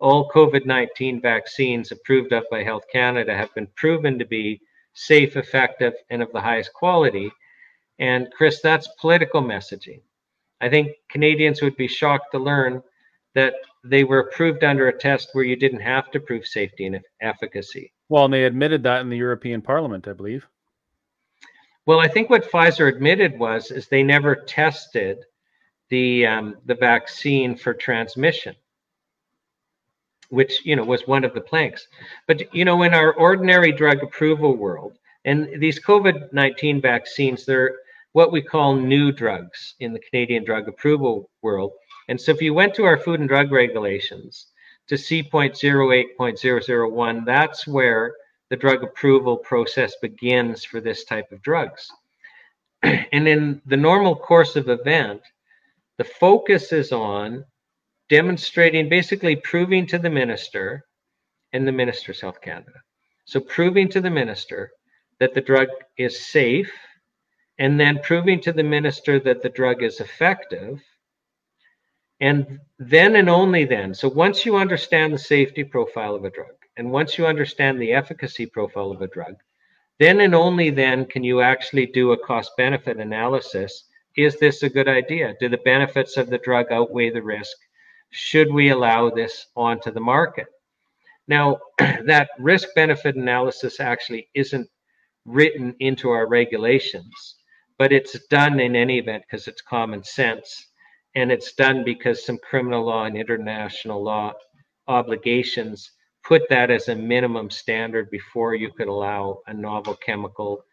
All 0.00 0.28
COVID 0.30 0.66
19 0.66 1.20
vaccines 1.20 1.92
approved 1.92 2.32
of 2.32 2.44
by 2.50 2.62
Health 2.62 2.84
Canada 2.92 3.34
have 3.34 3.54
been 3.54 3.68
proven 3.76 4.18
to 4.18 4.24
be 4.24 4.60
safe, 4.92 5.36
effective, 5.36 5.94
and 6.10 6.22
of 6.22 6.32
the 6.32 6.40
highest 6.40 6.72
quality. 6.72 7.30
And 7.98 8.28
Chris, 8.36 8.60
that's 8.60 8.88
political 9.00 9.42
messaging. 9.42 10.00
I 10.60 10.68
think 10.68 10.92
Canadians 11.08 11.62
would 11.62 11.76
be 11.76 11.88
shocked 11.88 12.32
to 12.32 12.38
learn 12.38 12.82
that 13.34 13.54
they 13.82 14.04
were 14.04 14.20
approved 14.20 14.64
under 14.64 14.88
a 14.88 14.98
test 14.98 15.30
where 15.32 15.44
you 15.44 15.56
didn't 15.56 15.80
have 15.80 16.10
to 16.12 16.20
prove 16.20 16.46
safety 16.46 16.86
and 16.86 17.00
efficacy. 17.20 17.92
Well, 18.08 18.24
and 18.24 18.34
they 18.34 18.44
admitted 18.44 18.82
that 18.84 19.00
in 19.00 19.10
the 19.10 19.16
European 19.16 19.60
Parliament, 19.60 20.08
I 20.08 20.12
believe. 20.12 20.46
Well, 21.86 22.00
I 22.00 22.08
think 22.08 22.30
what 22.30 22.50
Pfizer 22.50 22.88
admitted 22.88 23.38
was 23.38 23.70
is 23.70 23.88
they 23.88 24.02
never 24.02 24.34
tested 24.34 25.24
the 25.90 26.26
um, 26.26 26.56
the 26.64 26.74
vaccine 26.74 27.56
for 27.56 27.74
transmission, 27.74 28.56
which 30.34 30.66
you 30.66 30.76
know 30.76 30.84
was 30.84 31.06
one 31.06 31.24
of 31.24 31.32
the 31.34 31.40
planks. 31.40 31.86
But 32.26 32.54
you 32.54 32.64
know, 32.64 32.82
in 32.82 32.92
our 32.92 33.14
ordinary 33.14 33.72
drug 33.72 34.02
approval 34.02 34.56
world, 34.56 34.98
and 35.24 35.48
these 35.60 35.80
COVID 35.80 36.32
nineteen 36.32 36.80
vaccines, 36.80 37.46
they're 37.46 37.76
what 38.12 38.32
we 38.32 38.42
call 38.42 38.74
new 38.76 39.12
drugs 39.12 39.74
in 39.80 39.92
the 39.92 39.98
Canadian 39.98 40.44
drug 40.44 40.68
approval 40.68 41.28
world. 41.42 41.72
And 42.08 42.18
so, 42.20 42.32
if 42.32 42.40
you 42.40 42.54
went 42.54 42.74
to 42.74 42.84
our 42.84 42.98
food 42.98 43.20
and 43.20 43.28
drug 43.28 43.52
regulations 43.52 44.46
to 44.88 44.98
C.08.001, 44.98 47.24
that's 47.24 47.66
where 47.66 48.14
the 48.50 48.56
drug 48.56 48.82
approval 48.82 49.36
process 49.36 49.94
begins 50.00 50.64
for 50.64 50.80
this 50.80 51.04
type 51.04 51.30
of 51.32 51.42
drugs. 51.42 51.90
and 52.82 53.26
in 53.26 53.62
the 53.66 53.76
normal 53.76 54.14
course 54.14 54.56
of 54.56 54.68
event, 54.68 55.22
the 55.96 56.04
focus 56.04 56.72
is 56.72 56.92
on 56.92 57.44
demonstrating, 58.08 58.88
basically 58.88 59.36
proving 59.36 59.86
to 59.86 59.98
the 59.98 60.10
minister 60.10 60.84
and 61.52 61.66
the 61.66 61.72
minister's 61.72 62.20
Health 62.20 62.40
Canada. 62.40 62.80
So 63.24 63.40
proving 63.40 63.88
to 63.90 64.00
the 64.00 64.10
minister 64.10 64.70
that 65.20 65.34
the 65.34 65.40
drug 65.40 65.68
is 65.96 66.26
safe, 66.26 66.72
and 67.58 67.78
then 67.78 68.00
proving 68.02 68.40
to 68.40 68.52
the 68.52 68.62
minister 68.62 69.20
that 69.20 69.42
the 69.42 69.48
drug 69.48 69.82
is 69.82 70.00
effective. 70.00 70.82
And 72.20 72.60
then 72.78 73.16
and 73.16 73.28
only 73.28 73.64
then. 73.64 73.94
So 73.94 74.08
once 74.08 74.44
you 74.44 74.56
understand 74.56 75.12
the 75.12 75.18
safety 75.18 75.64
profile 75.64 76.14
of 76.14 76.24
a 76.24 76.30
drug, 76.30 76.54
and 76.76 76.90
once 76.90 77.16
you 77.16 77.26
understand 77.26 77.80
the 77.80 77.92
efficacy 77.92 78.46
profile 78.46 78.90
of 78.90 79.02
a 79.02 79.08
drug, 79.08 79.34
then 79.98 80.20
and 80.20 80.34
only 80.34 80.70
then 80.70 81.06
can 81.06 81.22
you 81.22 81.40
actually 81.40 81.86
do 81.86 82.12
a 82.12 82.26
cost 82.26 82.50
benefit 82.56 82.96
analysis. 82.96 83.84
Is 84.16 84.38
this 84.38 84.62
a 84.62 84.68
good 84.68 84.88
idea? 84.88 85.34
Do 85.38 85.48
the 85.48 85.58
benefits 85.58 86.16
of 86.16 86.30
the 86.30 86.38
drug 86.38 86.72
outweigh 86.72 87.10
the 87.10 87.22
risk? 87.22 87.56
Should 88.16 88.52
we 88.52 88.68
allow 88.68 89.10
this 89.10 89.48
onto 89.56 89.90
the 89.90 89.98
market? 89.98 90.46
Now, 91.26 91.58
that 91.78 92.28
risk 92.38 92.68
benefit 92.76 93.16
analysis 93.16 93.80
actually 93.80 94.28
isn't 94.34 94.68
written 95.24 95.74
into 95.80 96.10
our 96.10 96.28
regulations, 96.28 97.34
but 97.76 97.90
it's 97.90 98.16
done 98.28 98.60
in 98.60 98.76
any 98.76 98.98
event 98.98 99.24
because 99.26 99.48
it's 99.48 99.62
common 99.62 100.04
sense. 100.04 100.68
And 101.16 101.32
it's 101.32 101.54
done 101.54 101.82
because 101.82 102.24
some 102.24 102.38
criminal 102.38 102.84
law 102.84 103.06
and 103.06 103.16
international 103.16 104.00
law 104.00 104.32
obligations 104.86 105.90
put 106.22 106.48
that 106.50 106.70
as 106.70 106.88
a 106.88 106.94
minimum 106.94 107.50
standard 107.50 108.10
before 108.10 108.54
you 108.54 108.70
could 108.70 108.86
allow 108.86 109.40
a 109.48 109.52
novel 109.52 109.96
chemical 109.96 110.64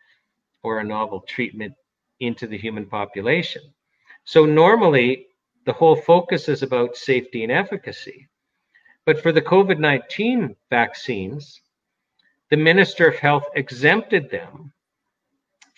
or 0.61 0.77
a 0.77 0.83
novel 0.83 1.21
treatment 1.21 1.73
into 2.19 2.45
the 2.45 2.57
human 2.57 2.85
population. 2.85 3.63
So 4.25 4.45
normally 4.45 5.25
the 5.65 5.73
whole 5.73 5.95
focus 5.95 6.49
is 6.49 6.63
about 6.63 6.97
safety 6.97 7.43
and 7.43 7.51
efficacy. 7.51 8.27
But 9.05 9.21
for 9.21 9.31
the 9.31 9.41
COVID 9.41 9.79
19 9.79 10.55
vaccines, 10.69 11.61
the 12.49 12.57
Minister 12.57 13.07
of 13.07 13.15
Health 13.15 13.45
exempted 13.55 14.29
them 14.29 14.73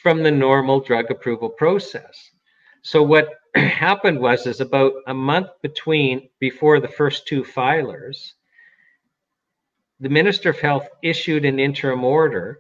from 0.01 0.23
the 0.23 0.31
normal 0.31 0.81
drug 0.81 1.11
approval 1.11 1.49
process. 1.49 2.31
So 2.81 3.01
what 3.03 3.29
happened 3.55 4.19
was 4.19 4.45
is 4.45 4.59
about 4.59 4.93
a 5.07 5.13
month 5.13 5.47
between 5.61 6.29
before 6.39 6.79
the 6.79 6.87
first 6.87 7.27
two 7.27 7.43
filers, 7.43 8.33
the 9.99 10.09
Minister 10.09 10.49
of 10.49 10.59
Health 10.59 10.89
issued 11.01 11.45
an 11.45 11.59
interim 11.59 12.03
order 12.03 12.59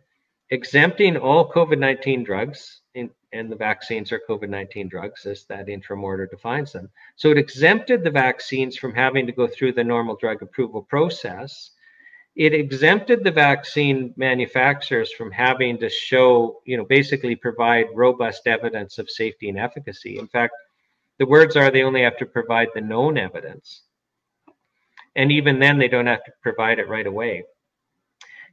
exempting 0.49 1.17
all 1.17 1.51
COVID 1.51 1.79
19 1.79 2.23
drugs, 2.23 2.81
in, 2.93 3.09
and 3.33 3.51
the 3.51 3.55
vaccines 3.55 4.11
are 4.11 4.21
COVID 4.29 4.49
19 4.49 4.87
drugs, 4.87 5.25
as 5.25 5.45
that 5.45 5.69
interim 5.69 6.03
order 6.03 6.25
defines 6.25 6.71
them. 6.71 6.89
So 7.15 7.31
it 7.31 7.37
exempted 7.37 8.03
the 8.03 8.11
vaccines 8.11 8.77
from 8.77 8.93
having 8.93 9.25
to 9.25 9.33
go 9.33 9.47
through 9.47 9.73
the 9.73 9.83
normal 9.83 10.15
drug 10.15 10.41
approval 10.41 10.81
process. 10.81 11.71
It 12.35 12.53
exempted 12.53 13.23
the 13.23 13.31
vaccine 13.31 14.13
manufacturers 14.17 15.11
from 15.11 15.31
having 15.31 15.77
to 15.79 15.89
show, 15.89 16.61
you 16.65 16.77
know, 16.77 16.85
basically 16.85 17.35
provide 17.35 17.87
robust 17.93 18.47
evidence 18.47 18.97
of 18.97 19.09
safety 19.09 19.49
and 19.49 19.59
efficacy. 19.59 20.17
In 20.17 20.27
fact, 20.27 20.53
the 21.19 21.25
words 21.25 21.55
are 21.55 21.69
they 21.69 21.83
only 21.83 22.01
have 22.01 22.17
to 22.17 22.25
provide 22.25 22.69
the 22.73 22.81
known 22.81 23.17
evidence 23.17 23.83
and 25.15 25.31
even 25.31 25.59
then 25.59 25.77
they 25.77 25.87
don't 25.87 26.07
have 26.07 26.23
to 26.23 26.31
provide 26.41 26.79
it 26.79 26.89
right 26.89 27.07
away 27.07 27.43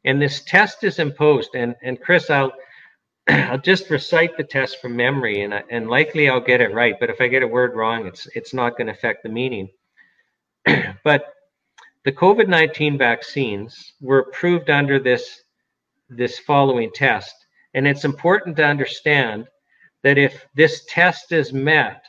and 0.04 0.20
this 0.20 0.40
test 0.42 0.84
is 0.84 0.98
imposed 0.98 1.54
and 1.54 1.74
and 1.82 2.00
chris 2.00 2.30
i'll 2.30 2.52
i'll 3.30 3.58
just 3.58 3.90
recite 3.90 4.36
the 4.36 4.44
test 4.44 4.80
from 4.80 4.96
memory 4.96 5.42
and 5.42 5.54
and 5.70 5.88
likely 5.88 6.28
i'll 6.28 6.40
get 6.40 6.60
it 6.60 6.72
right 6.74 6.96
but 7.00 7.10
if 7.10 7.20
i 7.20 7.26
get 7.26 7.42
a 7.42 7.48
word 7.48 7.74
wrong 7.74 8.06
it's 8.06 8.26
it's 8.34 8.54
not 8.54 8.76
going 8.76 8.86
to 8.86 8.92
affect 8.92 9.22
the 9.22 9.28
meaning 9.28 9.68
but 11.04 11.34
the 12.04 12.12
covid-19 12.12 12.98
vaccines 12.98 13.92
were 14.00 14.20
approved 14.20 14.70
under 14.70 14.98
this 14.98 15.42
this 16.08 16.38
following 16.38 16.90
test 16.94 17.34
and 17.74 17.86
it's 17.86 18.04
important 18.04 18.56
to 18.56 18.64
understand 18.64 19.46
that 20.02 20.18
if 20.18 20.46
this 20.54 20.84
test 20.86 21.32
is 21.32 21.52
met 21.52 22.04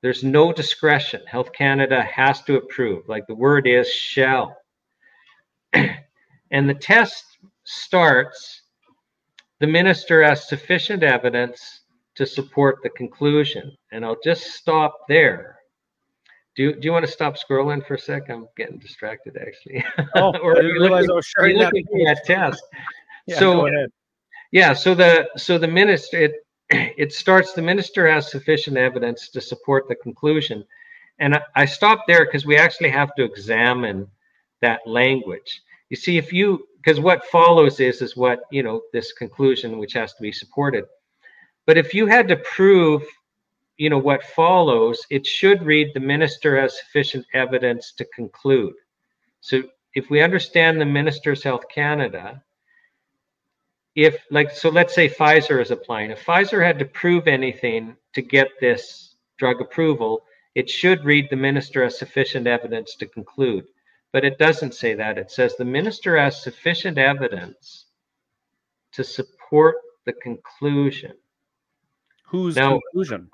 there's 0.00 0.22
no 0.22 0.52
discretion. 0.52 1.22
Health 1.26 1.52
Canada 1.52 2.02
has 2.02 2.42
to 2.42 2.56
approve. 2.56 3.08
Like 3.08 3.26
the 3.26 3.34
word 3.34 3.66
is 3.66 3.90
shall. 3.90 4.56
and 5.72 6.68
the 6.68 6.74
test 6.74 7.24
starts 7.64 8.62
the 9.60 9.66
minister 9.66 10.22
has 10.22 10.48
sufficient 10.48 11.02
evidence 11.02 11.80
to 12.14 12.26
support 12.26 12.78
the 12.82 12.90
conclusion. 12.90 13.76
And 13.92 14.04
I'll 14.04 14.18
just 14.22 14.54
stop 14.54 15.00
there. 15.08 15.58
Do, 16.56 16.72
do 16.72 16.80
you 16.82 16.92
want 16.92 17.06
to 17.06 17.10
stop 17.10 17.36
scrolling 17.36 17.86
for 17.86 17.94
a 17.94 17.98
sec? 17.98 18.28
I'm 18.28 18.48
getting 18.56 18.78
distracted 18.78 19.36
actually. 19.40 19.84
Oh, 20.16 20.36
or 20.38 20.58
I 20.58 20.62
didn't 20.62 20.80
realize 20.80 21.08
I 21.08 21.14
was 21.14 21.26
sharing 21.26 21.58
that, 21.58 21.72
that 21.72 22.20
test. 22.24 22.62
yeah, 23.26 23.38
so 23.38 23.68
yeah, 24.50 24.72
so 24.72 24.94
the 24.94 25.28
so 25.36 25.58
the 25.58 25.68
minister 25.68 26.18
it 26.18 26.32
it 26.70 27.12
starts 27.12 27.52
the 27.52 27.62
minister 27.62 28.08
has 28.08 28.30
sufficient 28.30 28.76
evidence 28.76 29.28
to 29.30 29.40
support 29.40 29.86
the 29.88 29.94
conclusion. 29.94 30.64
And 31.20 31.38
I, 31.56 31.64
stopped 31.64 32.04
there 32.06 32.24
because 32.24 32.46
we 32.46 32.56
actually 32.56 32.90
have 32.90 33.12
to 33.16 33.24
examine 33.24 34.06
that 34.62 34.80
language. 34.86 35.62
You 35.90 35.96
see, 35.96 36.16
if 36.16 36.32
you 36.32 36.64
because 36.88 37.00
what 37.00 37.26
follows 37.26 37.80
is 37.80 38.00
is 38.00 38.16
what 38.16 38.40
you 38.50 38.62
know 38.62 38.80
this 38.94 39.12
conclusion 39.12 39.76
which 39.76 39.92
has 39.92 40.14
to 40.14 40.22
be 40.22 40.32
supported. 40.32 40.86
But 41.66 41.76
if 41.76 41.92
you 41.92 42.06
had 42.06 42.26
to 42.28 42.36
prove, 42.38 43.02
you 43.76 43.90
know, 43.90 43.98
what 43.98 44.24
follows, 44.24 44.98
it 45.10 45.26
should 45.26 45.62
read 45.62 45.88
the 45.92 46.00
minister 46.00 46.58
has 46.58 46.78
sufficient 46.78 47.26
evidence 47.34 47.92
to 47.98 48.06
conclude. 48.06 48.72
So 49.42 49.64
if 49.94 50.08
we 50.08 50.22
understand 50.22 50.80
the 50.80 50.86
Minister's 50.86 51.42
Health 51.42 51.64
Canada, 51.68 52.42
if 53.94 54.24
like 54.30 54.50
so 54.50 54.70
let's 54.70 54.94
say 54.94 55.10
Pfizer 55.10 55.60
is 55.60 55.70
applying. 55.70 56.10
If 56.10 56.24
Pfizer 56.24 56.64
had 56.64 56.78
to 56.78 56.86
prove 56.86 57.28
anything 57.28 57.98
to 58.14 58.22
get 58.22 58.48
this 58.62 59.14
drug 59.36 59.60
approval, 59.60 60.22
it 60.54 60.70
should 60.70 61.04
read 61.04 61.26
the 61.28 61.36
minister 61.36 61.84
has 61.84 61.98
sufficient 61.98 62.46
evidence 62.46 62.94
to 62.94 63.04
conclude. 63.04 63.66
But 64.12 64.24
it 64.24 64.38
doesn't 64.38 64.74
say 64.74 64.94
that. 64.94 65.18
It 65.18 65.30
says 65.30 65.56
the 65.56 65.64
minister 65.64 66.16
has 66.16 66.42
sufficient 66.42 66.98
evidence 66.98 67.86
to 68.92 69.04
support 69.04 69.76
the 70.06 70.14
conclusion. 70.14 71.12
Whose 72.26 72.56
now, 72.56 72.78
conclusion? 72.92 73.30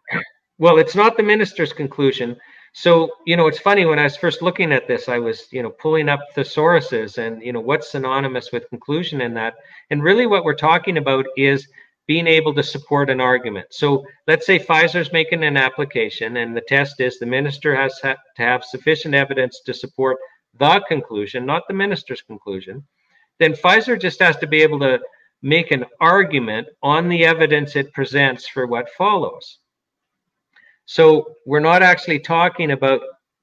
Well, 0.59 0.79
it's 0.79 0.95
not 0.95 1.16
the 1.16 1.22
minister's 1.22 1.72
conclusion. 1.72 2.37
So, 2.72 3.11
you 3.25 3.37
know, 3.37 3.47
it's 3.47 3.61
funny 3.61 3.85
when 3.85 4.01
I 4.01 4.05
was 4.05 4.16
first 4.16 4.43
looking 4.43 4.72
at 4.72 4.89
this, 4.89 5.09
I 5.09 5.18
was, 5.18 5.47
you 5.53 5.62
know, 5.62 5.70
pulling 5.70 6.09
up 6.09 6.20
thesauruses 6.37 7.18
and, 7.18 7.41
you 7.41 7.53
know, 7.53 7.61
what's 7.61 7.93
synonymous 7.93 8.51
with 8.51 8.68
conclusion 8.68 9.20
in 9.20 9.35
that. 9.35 9.55
And 9.91 10.03
really 10.03 10.27
what 10.27 10.45
we're 10.45 10.55
talking 10.55 10.97
about 10.99 11.25
is 11.37 11.68
being 12.07 12.27
able 12.27 12.53
to 12.55 12.62
support 12.62 13.11
an 13.11 13.20
argument. 13.20 13.68
So 13.70 14.05
let's 14.27 14.45
say 14.45 14.59
Pfizer's 14.59 15.12
making 15.12 15.45
an 15.45 15.57
application 15.57 16.37
and 16.37 16.57
the 16.57 16.62
test 16.62 17.01
is 17.01 17.18
the 17.18 17.27
minister 17.27 17.75
has 17.75 17.99
to 18.01 18.16
have 18.37 18.64
sufficient 18.64 19.14
evidence 19.14 19.61
to 19.66 19.72
support 19.72 20.18
the 20.59 20.84
conclusion, 20.88 21.46
not 21.46 21.66
the 21.68 21.74
minister's 21.74 22.22
conclusion. 22.22 22.84
Then 23.38 23.55
Pfizer 23.55 24.00
just 24.00 24.20
has 24.20 24.36
to 24.38 24.46
be 24.46 24.62
able 24.62 24.78
to 24.80 25.00
make 25.42 25.70
an 25.70 25.84
argument 26.00 26.68
on 26.82 27.09
the 27.09 27.24
evidence 27.24 27.76
it 27.76 27.92
presents 27.92 28.48
for 28.48 28.66
what 28.66 28.90
follows. 28.90 29.59
So 30.86 31.36
we're 31.46 31.61
not 31.61 31.82
actually 31.82 32.20
talking 32.20 32.70
about 32.70 33.00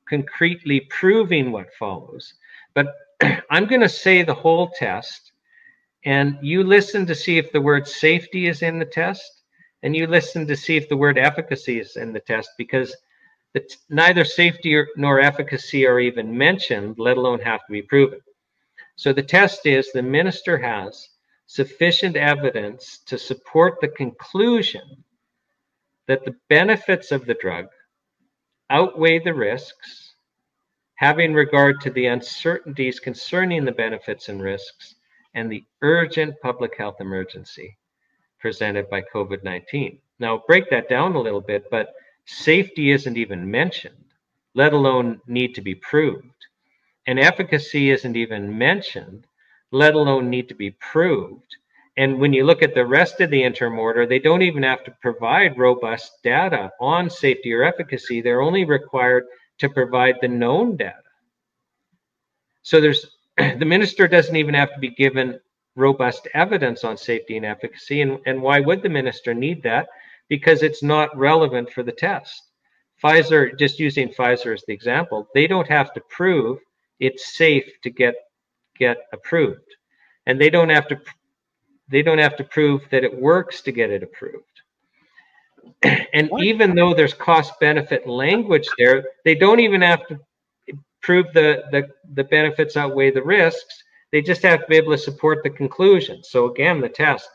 concretely 0.10 0.82
proving 0.90 1.52
what 1.52 1.74
follows, 1.78 2.34
but 2.74 2.94
I'm 3.50 3.66
going 3.66 3.82
to 3.82 3.90
say 3.90 4.24
the 4.24 4.34
whole 4.34 4.70
test, 4.70 5.32
and 6.06 6.38
you 6.42 6.64
listen 6.64 7.06
to 7.06 7.16
see 7.16 7.38
if 7.38 7.52
the 7.52 7.62
word 7.62 7.88
safety 7.88 8.48
is 8.48 8.62
in 8.62 8.80
the 8.80 8.86
test, 8.86 9.42
and 9.84 9.96
you 9.96 10.08
listen 10.08 10.48
to 10.48 10.56
see 10.56 10.78
if 10.78 10.90
the 10.90 10.98
word 10.98 11.18
efficacy 11.18 11.80
is 11.80 11.96
in 11.96 12.14
the 12.14 12.20
test, 12.20 12.50
because 12.58 12.96
the 13.54 13.64
neither 13.90 14.24
safety 14.24 14.76
or, 14.76 14.88
nor 14.96 15.20
efficacy 15.20 15.86
are 15.86 16.00
even 16.00 16.38
mentioned, 16.38 16.96
let 16.98 17.18
alone 17.18 17.40
have 17.42 17.66
to 17.66 17.72
be 17.72 17.82
proven. 17.82 18.20
So 18.96 19.14
the 19.14 19.24
test 19.24 19.66
is 19.66 19.92
the 19.92 20.04
minister 20.04 20.58
has 20.58 21.10
sufficient 21.48 22.16
evidence 22.16 23.00
to 23.08 23.18
support 23.18 23.80
the 23.82 23.90
conclusion 23.90 25.04
that 26.08 26.24
the 26.24 26.36
benefits 26.50 27.12
of 27.12 27.26
the 27.26 27.34
drug 27.34 27.68
outweigh 28.70 29.20
the 29.20 29.34
risks, 29.34 30.16
having 30.96 31.34
regard 31.34 31.82
to 31.82 31.90
the 31.90 32.06
uncertainties 32.06 33.00
concerning 33.00 33.66
the 33.66 33.72
benefits 33.72 34.30
and 34.30 34.42
risks 34.42 34.96
and 35.34 35.52
the 35.52 35.64
urgent 35.82 36.36
public 36.42 36.78
health 36.78 36.96
emergency 37.00 37.78
presented 38.40 38.90
by 38.90 39.02
COVID 39.14 39.44
19. 39.44 40.00
Now, 40.20 40.44
break 40.48 40.70
that 40.70 40.90
down 40.90 41.16
a 41.16 41.20
little 41.20 41.42
bit, 41.42 41.66
but 41.70 41.94
safety 42.26 42.92
isn't 42.92 43.18
even 43.18 43.50
mentioned, 43.50 43.96
let 44.54 44.74
alone 44.74 45.22
need 45.28 45.56
to 45.56 45.62
be 45.62 45.76
proved. 45.76 46.28
And 47.08 47.20
efficacy 47.20 47.90
isn't 47.90 48.16
even 48.16 48.58
mentioned, 48.58 49.26
let 49.72 49.96
alone 49.96 50.30
need 50.30 50.48
to 50.50 50.56
be 50.56 50.72
proved. 50.72 51.56
And 51.98 52.20
when 52.20 52.34
you 52.34 52.46
look 52.46 52.64
at 52.64 52.74
the 52.74 52.86
rest 52.86 53.20
of 53.22 53.30
the 53.30 53.44
interim 53.44 53.78
order, 53.78 54.06
they 54.06 54.20
don't 54.20 54.42
even 54.42 54.64
have 54.64 54.84
to 54.86 54.96
provide 55.02 55.58
robust 55.58 56.24
data 56.24 56.72
on 56.80 57.10
safety 57.10 57.54
or 57.54 57.64
efficacy. 57.64 58.22
They're 58.22 58.42
only 58.42 58.66
required 58.66 59.26
to 59.60 59.70
provide 59.70 60.16
the 60.22 60.28
known 60.28 60.78
data. 60.78 60.96
So 62.62 62.80
there's 62.80 63.06
the 63.38 63.66
minister 63.66 64.08
doesn't 64.08 64.36
even 64.36 64.54
have 64.54 64.74
to 64.74 64.80
be 64.80 64.92
given 64.92 65.40
robust 65.76 66.28
evidence 66.34 66.84
on 66.84 66.98
safety 66.98 67.38
and 67.38 67.46
efficacy. 67.46 68.02
And, 68.02 68.20
and 68.26 68.42
why 68.42 68.60
would 68.60 68.82
the 68.82 68.90
minister 68.90 69.34
need 69.34 69.64
that? 69.64 69.88
Because 70.32 70.64
it's 70.64 70.82
not 70.82 71.16
relevant 71.18 71.70
for 71.70 71.84
the 71.84 71.92
test. 71.92 72.42
Pfizer, 73.04 73.60
just 73.60 73.80
using 73.80 74.08
Pfizer 74.08 74.54
as 74.54 74.64
the 74.66 74.74
example, 74.74 75.28
they 75.34 75.46
don't 75.46 75.68
have 75.68 75.94
to 75.94 76.02
prove 76.10 76.60
it's 77.00 77.36
safe 77.36 77.70
to 77.84 77.90
get 77.90 78.16
get 78.78 78.98
approved. 79.12 79.70
And 80.26 80.40
they 80.40 80.50
don't 80.50 80.70
have 80.70 80.88
to 80.88 81.02
they 81.90 82.02
don't 82.02 82.20
have 82.20 82.38
to 82.38 82.46
prove 82.46 82.82
that 82.92 83.04
it 83.04 83.22
works 83.22 83.62
to 83.64 83.74
get 83.74 83.90
it 83.90 84.04
approved. 84.04 84.46
and 86.14 86.30
what? 86.30 86.44
even 86.44 86.76
though 86.76 86.94
there's 86.94 87.14
cost 87.14 87.60
benefit 87.60 88.08
language 88.08 88.70
there, 88.78 89.04
they 89.26 89.36
don't 89.36 89.60
even 89.60 89.82
have 89.82 90.08
to 90.08 90.20
prove 91.02 91.26
the, 91.34 91.64
the, 91.72 91.90
the 92.14 92.24
benefits 92.24 92.78
outweigh 92.78 93.12
the 93.12 93.24
risks. 93.24 93.84
They 94.12 94.22
just 94.22 94.44
have 94.44 94.62
to 94.62 94.66
be 94.68 94.78
able 94.78 94.92
to 94.92 94.98
support 94.98 95.44
the 95.44 95.50
conclusion. 95.50 96.24
So, 96.24 96.50
again, 96.50 96.80
the 96.80 96.90
test 96.90 97.28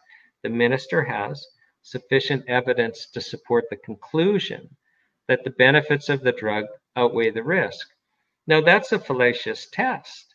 the 0.42 0.48
minister 0.48 1.02
has 1.02 1.44
sufficient 1.86 2.44
evidence 2.48 3.06
to 3.06 3.20
support 3.20 3.64
the 3.70 3.76
conclusion 3.76 4.68
that 5.28 5.44
the 5.44 5.50
benefits 5.50 6.08
of 6.08 6.20
the 6.20 6.32
drug 6.32 6.64
outweigh 6.96 7.30
the 7.30 7.42
risk. 7.44 7.88
Now, 8.48 8.60
that's 8.60 8.90
a 8.90 8.98
fallacious 8.98 9.68
test. 9.70 10.34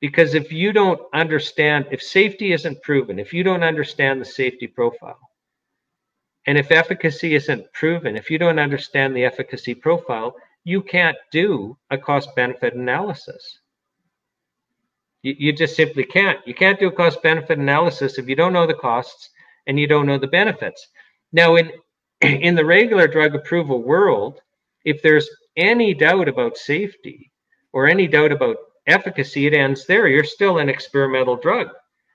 Because 0.00 0.34
if 0.34 0.52
you 0.52 0.72
don't 0.72 1.00
understand, 1.12 1.86
if 1.90 2.00
safety 2.00 2.52
isn't 2.52 2.82
proven, 2.82 3.18
if 3.18 3.32
you 3.32 3.42
don't 3.42 3.64
understand 3.64 4.20
the 4.20 4.24
safety 4.24 4.68
profile, 4.68 5.18
and 6.46 6.56
if 6.56 6.70
efficacy 6.70 7.34
isn't 7.34 7.72
proven, 7.72 8.16
if 8.16 8.30
you 8.30 8.38
don't 8.38 8.60
understand 8.60 9.16
the 9.16 9.24
efficacy 9.24 9.74
profile, 9.74 10.36
you 10.62 10.82
can't 10.82 11.16
do 11.32 11.76
a 11.90 11.98
cost 11.98 12.32
benefit 12.36 12.74
analysis. 12.74 13.58
You, 15.22 15.34
you 15.36 15.52
just 15.52 15.74
simply 15.74 16.04
can't. 16.04 16.46
You 16.46 16.54
can't 16.54 16.78
do 16.78 16.86
a 16.86 16.92
cost 16.92 17.20
benefit 17.24 17.58
analysis 17.58 18.18
if 18.18 18.28
you 18.28 18.36
don't 18.36 18.52
know 18.52 18.68
the 18.68 18.74
costs 18.74 19.30
and 19.66 19.78
you 19.78 19.86
don't 19.86 20.06
know 20.06 20.18
the 20.18 20.26
benefits. 20.26 20.86
Now, 21.32 21.56
in 21.56 21.72
in 22.20 22.54
the 22.54 22.64
regular 22.64 23.06
drug 23.08 23.34
approval 23.34 23.82
world, 23.82 24.40
if 24.84 25.02
there's 25.02 25.28
any 25.56 25.94
doubt 25.94 26.28
about 26.28 26.56
safety 26.56 27.32
or 27.72 27.86
any 27.86 28.06
doubt 28.06 28.32
about 28.32 28.56
efficacy, 28.86 29.46
it 29.46 29.54
ends 29.54 29.86
there. 29.86 30.06
You're 30.08 30.24
still 30.24 30.58
an 30.58 30.68
experimental 30.68 31.36
drug. 31.36 31.68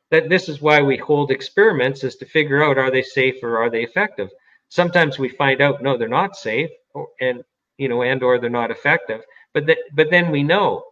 That 0.10 0.30
this 0.30 0.50
is 0.50 0.62
why 0.62 0.82
we 0.82 0.98
hold 0.98 1.32
experiments 1.32 2.04
is 2.04 2.16
to 2.18 2.26
figure 2.26 2.64
out 2.64 2.78
are 2.78 2.92
they 2.92 3.04
safe 3.04 3.36
or 3.44 3.58
are 3.58 3.70
they 3.70 3.84
effective. 3.84 4.30
Sometimes 4.70 5.20
we 5.20 5.30
find 5.30 5.62
out 5.62 5.82
no, 5.82 5.98
they're 5.98 6.08
not 6.08 6.36
safe, 6.36 6.70
or, 6.94 7.08
and 7.20 7.44
you 7.78 7.90
know, 7.90 8.04
and 8.04 8.22
or 8.24 8.40
they're 8.40 8.50
not 8.50 8.72
effective. 8.72 9.22
But 9.54 9.68
th- 9.68 9.78
but 9.94 10.10
then 10.10 10.32
we 10.32 10.44
know 10.44 10.86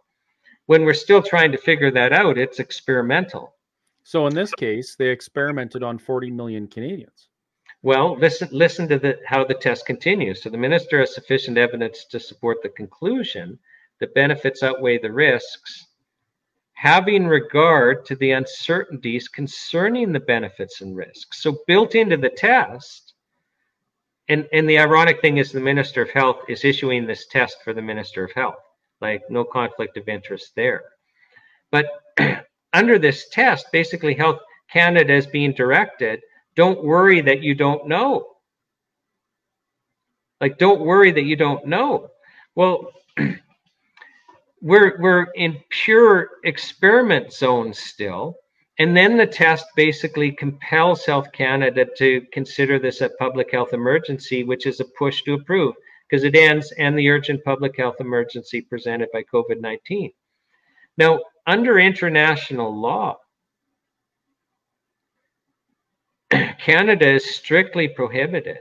when 0.66 0.84
we're 0.84 0.94
still 0.94 1.22
trying 1.22 1.52
to 1.52 1.58
figure 1.58 1.90
that 1.90 2.12
out, 2.12 2.38
it's 2.38 2.60
experimental. 2.60 3.54
So 4.10 4.26
in 4.26 4.34
this 4.34 4.52
case, 4.54 4.96
they 4.96 5.06
experimented 5.10 5.84
on 5.84 5.96
40 5.96 6.32
million 6.32 6.66
Canadians. 6.66 7.28
Well, 7.82 8.18
listen 8.18 8.48
listen 8.50 8.88
to 8.88 8.98
the, 8.98 9.20
how 9.24 9.44
the 9.44 9.54
test 9.54 9.86
continues. 9.86 10.42
So 10.42 10.50
the 10.50 10.58
minister 10.58 10.98
has 10.98 11.14
sufficient 11.14 11.56
evidence 11.56 12.06
to 12.06 12.18
support 12.18 12.60
the 12.60 12.70
conclusion 12.70 13.56
that 14.00 14.12
benefits 14.12 14.64
outweigh 14.64 14.98
the 14.98 15.12
risks, 15.12 15.86
having 16.72 17.28
regard 17.28 18.04
to 18.06 18.16
the 18.16 18.32
uncertainties 18.32 19.28
concerning 19.28 20.10
the 20.10 20.18
benefits 20.18 20.80
and 20.80 20.96
risks. 20.96 21.40
So, 21.40 21.58
built 21.68 21.94
into 21.94 22.16
the 22.16 22.30
test, 22.30 23.14
and, 24.28 24.48
and 24.52 24.68
the 24.68 24.80
ironic 24.80 25.20
thing 25.20 25.36
is 25.36 25.52
the 25.52 25.60
Minister 25.60 26.02
of 26.02 26.10
Health 26.10 26.40
is 26.48 26.64
issuing 26.64 27.06
this 27.06 27.28
test 27.28 27.58
for 27.62 27.72
the 27.72 27.82
Minister 27.82 28.24
of 28.24 28.32
Health, 28.32 28.64
like 29.00 29.22
no 29.30 29.44
conflict 29.44 29.96
of 29.96 30.08
interest 30.08 30.50
there. 30.56 30.82
But 31.70 31.86
under 32.72 32.98
this 32.98 33.28
test, 33.28 33.66
basically, 33.72 34.14
Health 34.14 34.40
Canada 34.70 35.14
is 35.14 35.26
being 35.26 35.52
directed 35.52 36.20
don't 36.56 36.84
worry 36.84 37.20
that 37.22 37.42
you 37.42 37.54
don't 37.54 37.86
know. 37.88 38.26
Like, 40.40 40.58
don't 40.58 40.80
worry 40.80 41.12
that 41.12 41.22
you 41.24 41.36
don't 41.36 41.66
know. 41.66 42.08
Well, 42.54 42.92
we're 44.60 45.00
we're 45.00 45.26
in 45.36 45.56
pure 45.70 46.28
experiment 46.44 47.32
zone 47.32 47.72
still 47.72 48.36
and 48.78 48.94
then 48.94 49.16
the 49.16 49.26
test 49.26 49.64
basically 49.74 50.30
compels 50.30 51.06
health 51.06 51.32
canada 51.32 51.86
to 51.96 52.20
consider 52.30 52.78
this 52.78 53.00
a 53.00 53.08
public 53.18 53.50
health 53.50 53.72
emergency 53.72 54.44
which 54.44 54.66
is 54.66 54.80
a 54.80 54.84
push 54.98 55.22
to 55.22 55.32
approve 55.32 55.74
because 56.08 56.24
it 56.24 56.36
ends 56.36 56.72
and 56.72 56.98
the 56.98 57.08
urgent 57.08 57.42
public 57.42 57.74
health 57.78 57.96
emergency 58.00 58.60
presented 58.60 59.08
by 59.14 59.22
covid-19 59.32 60.12
now 60.98 61.18
under 61.46 61.78
international 61.78 62.78
law 62.78 63.16
canada 66.58 67.14
is 67.14 67.34
strictly 67.34 67.88
prohibited 67.88 68.58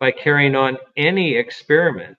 by 0.00 0.10
carrying 0.10 0.54
on 0.54 0.76
any 0.96 1.34
experiment 1.34 2.16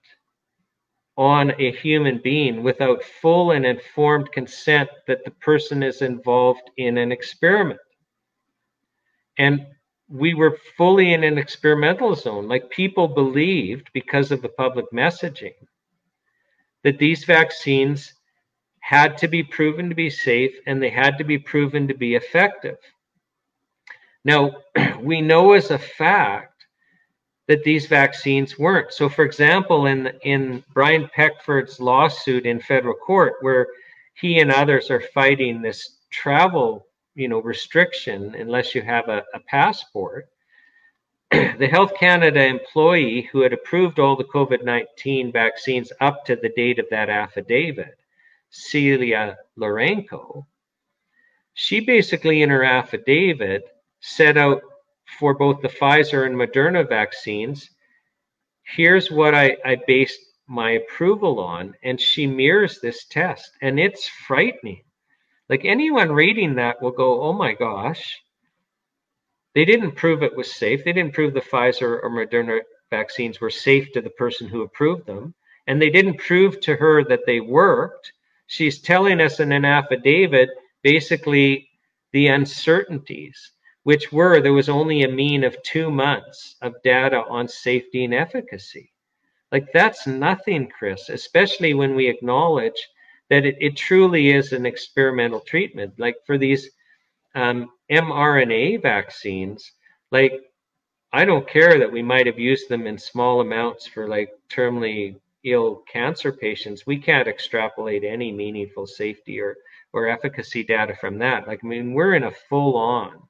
on 1.16 1.52
a 1.58 1.72
human 1.72 2.20
being 2.22 2.62
without 2.62 3.02
full 3.02 3.52
and 3.52 3.64
informed 3.64 4.30
consent 4.32 4.88
that 5.06 5.24
the 5.24 5.30
person 5.30 5.82
is 5.82 6.02
involved 6.02 6.70
in 6.76 6.98
an 6.98 7.10
experiment. 7.10 7.80
And 9.38 9.66
we 10.08 10.34
were 10.34 10.58
fully 10.76 11.14
in 11.14 11.24
an 11.24 11.38
experimental 11.38 12.14
zone. 12.14 12.48
Like 12.48 12.70
people 12.70 13.08
believed, 13.08 13.88
because 13.94 14.30
of 14.30 14.42
the 14.42 14.48
public 14.50 14.86
messaging, 14.92 15.54
that 16.84 16.98
these 16.98 17.24
vaccines 17.24 18.12
had 18.86 19.18
to 19.18 19.26
be 19.26 19.42
proven 19.42 19.88
to 19.88 19.96
be 19.96 20.08
safe 20.08 20.54
and 20.68 20.80
they 20.80 20.90
had 20.90 21.18
to 21.18 21.24
be 21.24 21.36
proven 21.36 21.88
to 21.88 21.94
be 21.94 22.14
effective. 22.14 22.78
Now, 24.24 24.58
we 25.00 25.20
know 25.20 25.54
as 25.54 25.72
a 25.72 25.78
fact 25.78 26.66
that 27.48 27.64
these 27.64 27.86
vaccines 27.86 28.56
weren't. 28.56 28.92
So, 28.92 29.08
for 29.08 29.24
example, 29.24 29.86
in 29.86 30.12
in 30.22 30.62
Brian 30.72 31.10
Peckford's 31.16 31.80
lawsuit 31.80 32.46
in 32.46 32.60
federal 32.60 32.94
court, 32.94 33.34
where 33.40 33.66
he 34.14 34.38
and 34.38 34.52
others 34.52 34.88
are 34.88 35.12
fighting 35.12 35.60
this 35.60 35.96
travel, 36.10 36.86
you 37.16 37.26
know, 37.26 37.40
restriction 37.40 38.36
unless 38.36 38.72
you 38.72 38.82
have 38.82 39.08
a, 39.08 39.24
a 39.34 39.40
passport, 39.48 40.28
the 41.32 41.68
Health 41.68 41.92
Canada 41.98 42.44
employee 42.44 43.28
who 43.32 43.40
had 43.40 43.52
approved 43.52 43.98
all 43.98 44.14
the 44.14 44.32
COVID 44.36 44.64
19 44.64 45.32
vaccines 45.32 45.92
up 46.00 46.24
to 46.26 46.36
the 46.36 46.50
date 46.50 46.78
of 46.78 46.86
that 46.90 47.10
affidavit, 47.10 47.98
Celia 48.50 49.36
Lourenco, 49.58 50.46
she 51.54 51.80
basically, 51.80 52.42
in 52.42 52.50
her 52.50 52.64
affidavit, 52.64 53.64
set 54.00 54.36
out 54.36 54.62
for 55.18 55.34
both 55.34 55.62
the 55.62 55.68
Pfizer 55.68 56.26
and 56.26 56.36
Moderna 56.36 56.88
vaccines. 56.88 57.70
Here's 58.62 59.10
what 59.10 59.34
I, 59.34 59.56
I 59.64 59.78
based 59.86 60.20
my 60.46 60.72
approval 60.72 61.40
on. 61.40 61.74
And 61.82 62.00
she 62.00 62.26
mirrors 62.26 62.80
this 62.80 63.06
test, 63.06 63.50
and 63.62 63.80
it's 63.80 64.08
frightening. 64.26 64.82
Like 65.48 65.64
anyone 65.64 66.12
reading 66.12 66.56
that 66.56 66.82
will 66.82 66.90
go, 66.90 67.22
oh 67.22 67.32
my 67.32 67.54
gosh, 67.54 68.20
they 69.54 69.64
didn't 69.64 69.92
prove 69.92 70.22
it 70.22 70.36
was 70.36 70.52
safe. 70.52 70.84
They 70.84 70.92
didn't 70.92 71.14
prove 71.14 71.32
the 71.32 71.40
Pfizer 71.40 72.02
or 72.02 72.10
Moderna 72.10 72.60
vaccines 72.90 73.40
were 73.40 73.50
safe 73.50 73.92
to 73.92 74.02
the 74.02 74.10
person 74.10 74.48
who 74.48 74.62
approved 74.62 75.06
them. 75.06 75.34
And 75.66 75.80
they 75.80 75.90
didn't 75.90 76.18
prove 76.18 76.60
to 76.60 76.76
her 76.76 77.02
that 77.04 77.26
they 77.26 77.40
worked. 77.40 78.12
She's 78.46 78.80
telling 78.80 79.20
us 79.20 79.40
in 79.40 79.52
an 79.52 79.64
affidavit 79.64 80.50
basically 80.82 81.68
the 82.12 82.28
uncertainties, 82.28 83.52
which 83.82 84.12
were 84.12 84.40
there 84.40 84.52
was 84.52 84.68
only 84.68 85.02
a 85.02 85.08
mean 85.08 85.44
of 85.44 85.62
two 85.62 85.90
months 85.90 86.56
of 86.62 86.80
data 86.82 87.24
on 87.28 87.48
safety 87.48 88.04
and 88.04 88.14
efficacy. 88.14 88.92
Like 89.52 89.72
that's 89.72 90.06
nothing, 90.06 90.68
Chris, 90.68 91.08
especially 91.08 91.74
when 91.74 91.94
we 91.94 92.08
acknowledge 92.08 92.88
that 93.30 93.44
it, 93.44 93.56
it 93.60 93.76
truly 93.76 94.30
is 94.30 94.52
an 94.52 94.66
experimental 94.66 95.40
treatment. 95.40 95.94
Like 95.98 96.16
for 96.26 96.38
these 96.38 96.70
um, 97.34 97.70
mRNA 97.90 98.82
vaccines, 98.82 99.72
like 100.10 100.32
I 101.12 101.24
don't 101.24 101.48
care 101.48 101.78
that 101.78 101.90
we 101.90 102.02
might 102.02 102.26
have 102.26 102.38
used 102.38 102.68
them 102.68 102.86
in 102.86 102.98
small 102.98 103.40
amounts 103.40 103.86
for 103.86 104.08
like 104.08 104.30
terminally 104.48 105.16
ill 105.46 105.84
cancer 105.90 106.32
patients. 106.32 106.86
We 106.86 106.98
can't 106.98 107.28
extrapolate 107.28 108.04
any 108.04 108.32
meaningful 108.32 108.86
safety 108.86 109.40
or 109.40 109.56
or 109.92 110.08
efficacy 110.08 110.62
data 110.64 110.94
from 110.94 111.18
that. 111.18 111.46
Like 111.46 111.60
I 111.64 111.66
mean, 111.66 111.94
we're 111.94 112.14
in 112.14 112.24
a 112.24 112.30
full 112.48 112.76
on 112.76 113.22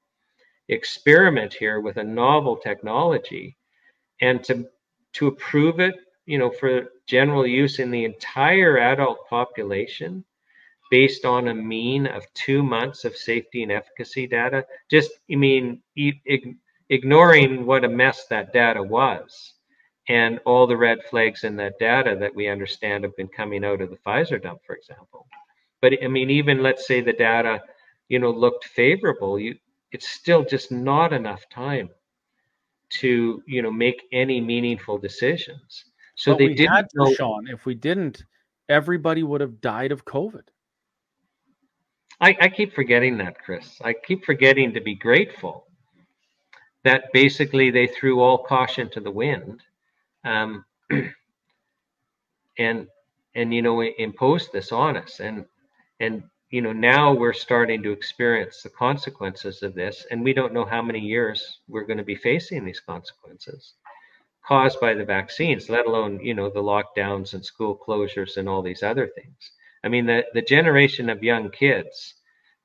experiment 0.69 1.55
here 1.55 1.81
with 1.81 1.99
a 1.99 2.05
novel 2.05 2.57
technology, 2.57 3.57
and 4.21 4.43
to 4.45 4.67
to 5.15 5.29
approve 5.29 5.79
it, 5.81 5.95
you 6.25 6.39
know, 6.39 6.51
for 6.51 6.89
general 7.07 7.47
use 7.47 7.79
in 7.79 7.91
the 7.91 8.05
entire 8.05 8.79
adult 8.79 9.19
population 9.29 10.25
based 10.91 11.25
on 11.25 11.49
a 11.49 11.55
mean 11.55 12.07
of 12.07 12.25
two 12.35 12.63
months 12.63 13.05
of 13.05 13.17
safety 13.17 13.63
and 13.63 13.73
efficacy 13.73 14.27
data. 14.27 14.65
Just, 14.91 15.11
I 15.31 15.35
mean, 15.35 15.83
ignoring 16.89 17.67
what 17.67 17.85
a 17.85 17.89
mess 17.89 18.27
that 18.27 18.53
data 18.53 18.83
was 18.83 19.55
and 20.09 20.39
all 20.45 20.67
the 20.67 20.77
red 20.77 20.99
flags 21.11 21.45
in 21.45 21.57
that 21.57 21.79
data 21.79 22.17
that 22.21 22.35
we 22.35 22.49
understand 22.49 23.05
have 23.05 23.17
been 23.17 23.29
coming 23.29 23.65
out 23.65 23.81
of 23.81 23.91
the 23.91 23.97
Pfizer 23.97 24.41
dump, 24.41 24.61
for 24.65 24.77
example. 24.77 25.27
But 25.81 25.95
I 26.03 26.09
mean, 26.09 26.31
even 26.31 26.63
let's 26.63 26.87
say 26.87 27.01
the 27.01 27.13
data, 27.13 27.63
you 28.09 28.19
know, 28.19 28.31
looked 28.31 28.65
favorable, 28.65 29.39
you, 29.39 29.57
it's 29.93 30.09
still 30.09 30.45
just 30.45 30.71
not 30.71 31.13
enough 31.13 31.43
time 31.51 31.91
to, 32.89 33.43
you 33.47 33.63
know, 33.63 33.71
make 33.71 34.03
any 34.13 34.41
meaningful 34.41 34.99
decisions. 34.99 35.85
So 36.15 36.33
but 36.33 36.39
they 36.39 36.55
didn't 36.55 36.75
had 36.75 36.91
to, 36.91 37.05
know, 37.05 37.15
Shawn. 37.15 37.49
If 37.49 37.67
we 37.67 37.75
didn't, 37.75 38.25
everybody 38.69 39.23
would 39.23 39.41
have 39.41 39.61
died 39.61 39.93
of 39.93 40.05
COVID. 40.05 40.45
I, 42.21 42.37
I 42.41 42.49
keep 42.49 42.75
forgetting 42.75 43.19
that, 43.19 43.39
Chris. 43.39 43.79
I 43.85 43.93
keep 43.93 44.25
forgetting 44.25 44.73
to 44.75 44.81
be 44.81 44.95
grateful 44.95 45.67
that 46.85 47.13
basically 47.13 47.71
they 47.71 47.87
threw 47.87 48.21
all 48.21 48.39
caution 48.39 48.89
to 48.91 49.01
the 49.01 49.11
wind, 49.11 49.63
um, 50.27 50.65
and 52.59 52.87
and 53.35 53.55
you 53.55 53.63
know 53.63 53.81
impose 53.83 54.51
this 54.51 54.73
on 54.73 54.97
us, 54.97 55.21
and 55.21 55.45
and 56.01 56.23
you 56.51 56.63
know 56.63 56.73
now 56.73 57.15
we're 57.15 57.33
starting 57.33 57.83
to 57.83 57.93
experience 57.93 58.63
the 58.63 58.71
consequences 58.71 59.63
of 59.63 59.75
this, 59.75 60.07
and 60.11 60.23
we 60.23 60.33
don't 60.33 60.53
know 60.55 60.65
how 60.65 60.83
many 60.83 61.01
years 61.01 61.61
we're 61.69 61.87
going 61.87 61.99
to 61.99 62.05
be 62.05 62.17
facing 62.17 62.65
these 62.65 62.81
consequences 62.81 63.75
caused 64.47 64.81
by 64.81 64.95
the 64.95 65.05
vaccines, 65.05 65.69
let 65.69 65.87
alone 65.87 66.21
you 66.21 66.35
know 66.35 66.51
the 66.51 66.63
lockdowns 66.63 67.35
and 67.35 67.45
school 67.45 67.79
closures 67.87 68.37
and 68.37 68.49
all 68.49 68.63
these 68.63 68.83
other 68.83 69.09
things. 69.15 69.53
I 69.85 69.89
mean, 69.89 70.07
the, 70.07 70.25
the 70.35 70.43
generation 70.43 71.11
of 71.11 71.23
young 71.23 71.51
kids 71.51 72.15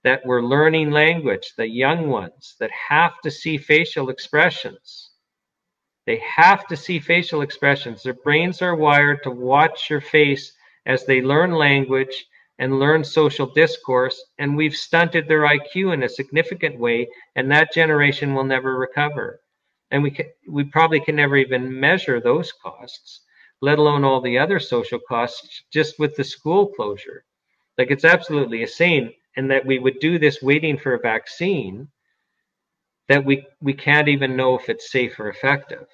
that 0.03 0.25
were 0.25 0.43
learning 0.43 0.91
language, 0.91 1.53
the 1.57 1.67
young 1.67 2.09
ones 2.09 2.55
that 2.59 2.71
have 2.71 3.13
to 3.23 3.31
see 3.31 3.57
facial 3.57 4.09
expressions. 4.09 5.10
They 6.05 6.17
have 6.17 6.67
to 6.67 6.75
see 6.75 6.99
facial 6.99 7.41
expressions. 7.41 8.03
Their 8.03 8.13
brains 8.13 8.61
are 8.61 8.75
wired 8.75 9.23
to 9.23 9.31
watch 9.31 9.89
your 9.89 10.01
face 10.01 10.53
as 10.85 11.05
they 11.05 11.21
learn 11.21 11.51
language 11.51 12.25
and 12.59 12.79
learn 12.79 13.03
social 13.03 13.47
discourse. 13.47 14.23
And 14.39 14.55
we've 14.55 14.75
stunted 14.75 15.27
their 15.27 15.41
IQ 15.41 15.93
in 15.93 16.03
a 16.03 16.09
significant 16.09 16.79
way, 16.79 17.07
and 17.35 17.51
that 17.51 17.73
generation 17.73 18.33
will 18.33 18.43
never 18.43 18.77
recover. 18.77 19.41
And 19.91 20.01
we, 20.03 20.11
can, 20.11 20.27
we 20.47 20.63
probably 20.63 20.99
can 20.99 21.15
never 21.15 21.37
even 21.37 21.79
measure 21.79 22.19
those 22.19 22.51
costs 22.51 23.21
let 23.61 23.77
alone 23.77 24.03
all 24.03 24.21
the 24.21 24.37
other 24.37 24.59
social 24.59 24.99
costs 24.99 25.63
just 25.71 25.99
with 25.99 26.15
the 26.15 26.23
school 26.23 26.67
closure. 26.67 27.23
Like 27.77 27.91
it's 27.91 28.05
absolutely 28.05 28.63
insane. 28.63 29.13
And 29.37 29.49
that 29.49 29.65
we 29.65 29.79
would 29.79 29.99
do 29.99 30.19
this 30.19 30.41
waiting 30.41 30.77
for 30.77 30.93
a 30.93 30.99
vaccine 30.99 31.87
that 33.07 33.23
we, 33.25 33.45
we 33.61 33.73
can't 33.73 34.07
even 34.07 34.35
know 34.35 34.57
if 34.57 34.69
it's 34.69 34.91
safe 34.91 35.19
or 35.19 35.29
effective, 35.29 35.85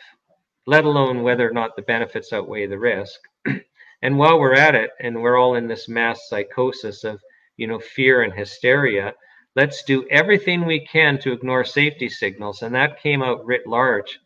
let 0.66 0.86
alone 0.86 1.24
whether 1.24 1.48
or 1.48 1.54
not 1.54 1.76
the 1.76 1.82
benefits 1.82 2.34
outweigh 2.34 2.68
the 2.68 2.78
risk. 2.78 3.20
and 4.02 4.18
while 4.18 4.40
we're 4.40 4.54
at 4.54 4.76
it, 4.76 4.92
and 5.00 5.22
we're 5.22 5.38
all 5.38 5.56
in 5.56 5.68
this 5.68 5.88
mass 5.88 6.28
psychosis 6.30 7.04
of, 7.04 7.20
you 7.58 7.68
know, 7.68 7.80
fear 7.80 8.22
and 8.24 8.34
hysteria, 8.34 9.14
let's 9.56 9.84
do 9.84 10.08
everything 10.10 10.66
we 10.66 10.86
can 10.86 11.18
to 11.20 11.32
ignore 11.32 11.64
safety 11.66 12.10
signals. 12.10 12.62
And 12.62 12.76
that 12.76 13.02
came 13.02 13.24
out 13.24 13.46
writ 13.46 13.66
large 13.66 14.20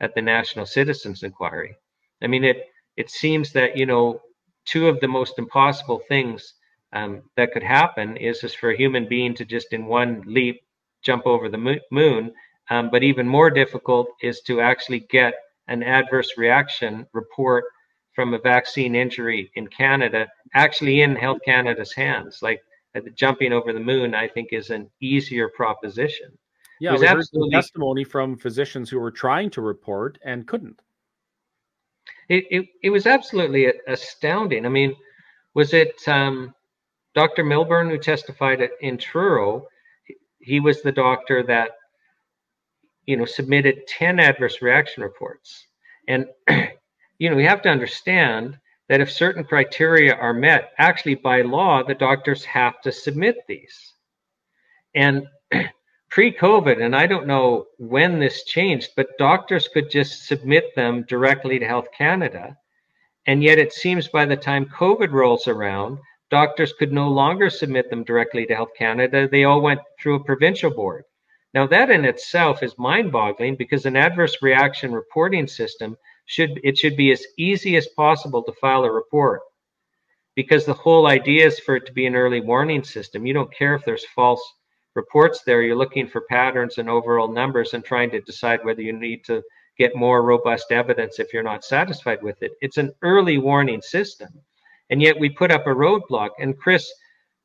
at 0.00 0.14
the 0.14 0.22
National 0.22 0.66
Citizens 0.66 1.22
Inquiry. 1.22 1.74
I 2.22 2.26
mean, 2.26 2.44
it 2.44 2.66
it 2.96 3.10
seems 3.10 3.52
that 3.52 3.76
you 3.76 3.86
know 3.86 4.20
two 4.64 4.88
of 4.88 5.00
the 5.00 5.08
most 5.08 5.38
impossible 5.38 6.00
things 6.08 6.54
um, 6.92 7.22
that 7.36 7.52
could 7.52 7.62
happen 7.62 8.16
is 8.16 8.40
just 8.40 8.58
for 8.58 8.70
a 8.70 8.76
human 8.76 9.08
being 9.08 9.34
to 9.34 9.44
just 9.44 9.72
in 9.72 9.86
one 9.86 10.22
leap 10.26 10.60
jump 11.02 11.26
over 11.26 11.48
the 11.48 11.80
moon. 11.90 12.32
Um, 12.70 12.90
but 12.90 13.02
even 13.02 13.26
more 13.26 13.50
difficult 13.50 14.08
is 14.22 14.40
to 14.42 14.60
actually 14.60 15.00
get 15.10 15.34
an 15.68 15.82
adverse 15.82 16.32
reaction 16.36 17.06
report 17.12 17.64
from 18.14 18.34
a 18.34 18.38
vaccine 18.38 18.94
injury 18.94 19.50
in 19.54 19.66
Canada, 19.68 20.26
actually 20.54 21.02
in 21.02 21.16
Health 21.16 21.38
Canada's 21.44 21.92
hands. 21.92 22.40
Like 22.42 22.60
uh, 22.94 23.00
jumping 23.14 23.52
over 23.52 23.72
the 23.72 23.80
moon, 23.80 24.14
I 24.14 24.28
think 24.28 24.48
is 24.52 24.70
an 24.70 24.90
easier 25.00 25.48
proposition. 25.48 26.36
Yeah, 26.80 26.96
we 26.96 27.06
heard 27.06 27.24
testimony 27.50 28.04
from 28.04 28.36
physicians 28.36 28.88
who 28.88 29.00
were 29.00 29.10
trying 29.10 29.50
to 29.50 29.60
report 29.60 30.18
and 30.24 30.46
couldn't 30.46 30.80
it, 32.28 32.44
it, 32.50 32.68
it 32.82 32.90
was 32.90 33.06
absolutely 33.06 33.72
astounding. 33.86 34.66
I 34.66 34.68
mean, 34.68 34.94
was 35.54 35.72
it 35.72 35.96
um, 36.06 36.54
Dr. 37.14 37.44
Milburn 37.44 37.90
who 37.90 37.98
testified 37.98 38.66
in 38.80 38.98
Truro? 38.98 39.66
He 40.48 40.60
was 40.60 40.80
the 40.80 40.92
doctor 40.92 41.42
that, 41.44 41.72
you 43.06 43.16
know, 43.16 43.26
submitted 43.26 43.86
10 43.86 44.18
adverse 44.18 44.62
reaction 44.62 45.02
reports. 45.02 45.66
And, 46.08 46.26
you 47.18 47.28
know, 47.28 47.36
we 47.36 47.44
have 47.44 47.62
to 47.62 47.68
understand 47.68 48.58
that 48.88 49.00
if 49.02 49.12
certain 49.12 49.44
criteria 49.44 50.14
are 50.14 50.32
met, 50.32 50.72
actually 50.78 51.16
by 51.16 51.42
law, 51.42 51.82
the 51.82 51.94
doctors 51.94 52.44
have 52.44 52.80
to 52.80 52.90
submit 52.90 53.36
these. 53.46 53.92
And 54.94 55.26
pre 56.10 56.32
COVID, 56.32 56.82
and 56.82 56.96
I 56.96 57.06
don't 57.06 57.26
know 57.26 57.66
when 57.78 58.18
this 58.18 58.44
changed, 58.44 58.92
but 58.96 59.18
doctors 59.18 59.68
could 59.68 59.90
just 59.90 60.26
submit 60.26 60.74
them 60.74 61.04
directly 61.08 61.58
to 61.58 61.66
Health 61.66 61.88
Canada. 61.96 62.56
And 63.26 63.42
yet 63.42 63.58
it 63.58 63.74
seems 63.74 64.08
by 64.08 64.24
the 64.24 64.36
time 64.36 64.64
COVID 64.64 65.12
rolls 65.12 65.46
around, 65.46 65.98
doctors 66.30 66.72
could 66.72 66.92
no 66.92 67.08
longer 67.08 67.50
submit 67.50 67.90
them 67.90 68.04
directly 68.04 68.46
to 68.46 68.54
Health 68.54 68.72
Canada. 68.76 69.28
They 69.28 69.44
all 69.44 69.60
went 69.60 69.80
through 70.00 70.16
a 70.16 70.24
provincial 70.24 70.70
board. 70.70 71.04
Now, 71.54 71.66
that 71.68 71.90
in 71.90 72.04
itself 72.04 72.62
is 72.62 72.76
mind 72.78 73.10
boggling 73.10 73.56
because 73.56 73.86
an 73.86 73.96
adverse 73.96 74.36
reaction 74.42 74.92
reporting 74.92 75.46
system 75.46 75.96
should 76.26 76.60
it 76.62 76.76
should 76.76 76.96
be 76.96 77.10
as 77.10 77.24
easy 77.38 77.76
as 77.76 77.88
possible 77.88 78.42
to 78.42 78.52
file 78.60 78.84
a 78.84 78.92
report 78.92 79.40
because 80.36 80.66
the 80.66 80.74
whole 80.74 81.06
idea 81.06 81.46
is 81.46 81.58
for 81.58 81.74
it 81.76 81.86
to 81.86 81.92
be 81.92 82.06
an 82.06 82.14
early 82.14 82.40
warning 82.40 82.84
system. 82.84 83.26
You 83.26 83.32
don't 83.32 83.52
care 83.52 83.74
if 83.74 83.84
there's 83.84 84.04
false 84.14 84.42
reports 84.94 85.42
there, 85.42 85.62
you're 85.62 85.74
looking 85.74 86.06
for 86.06 86.22
patterns 86.28 86.78
and 86.78 86.88
overall 86.88 87.32
numbers 87.32 87.72
and 87.74 87.84
trying 87.84 88.10
to 88.10 88.20
decide 88.20 88.64
whether 88.64 88.82
you 88.82 88.92
need 88.92 89.24
to 89.24 89.42
get 89.78 89.96
more 89.96 90.22
robust 90.22 90.70
evidence 90.70 91.18
if 91.18 91.32
you're 91.32 91.42
not 91.42 91.64
satisfied 91.64 92.22
with 92.22 92.42
it. 92.42 92.52
It's 92.60 92.76
an 92.76 92.92
early 93.02 93.38
warning 93.38 93.80
system. 93.80 94.28
And 94.90 95.02
yet 95.02 95.18
we 95.18 95.28
put 95.28 95.50
up 95.50 95.66
a 95.66 95.70
roadblock. 95.70 96.30
And 96.38 96.58
Chris, 96.58 96.90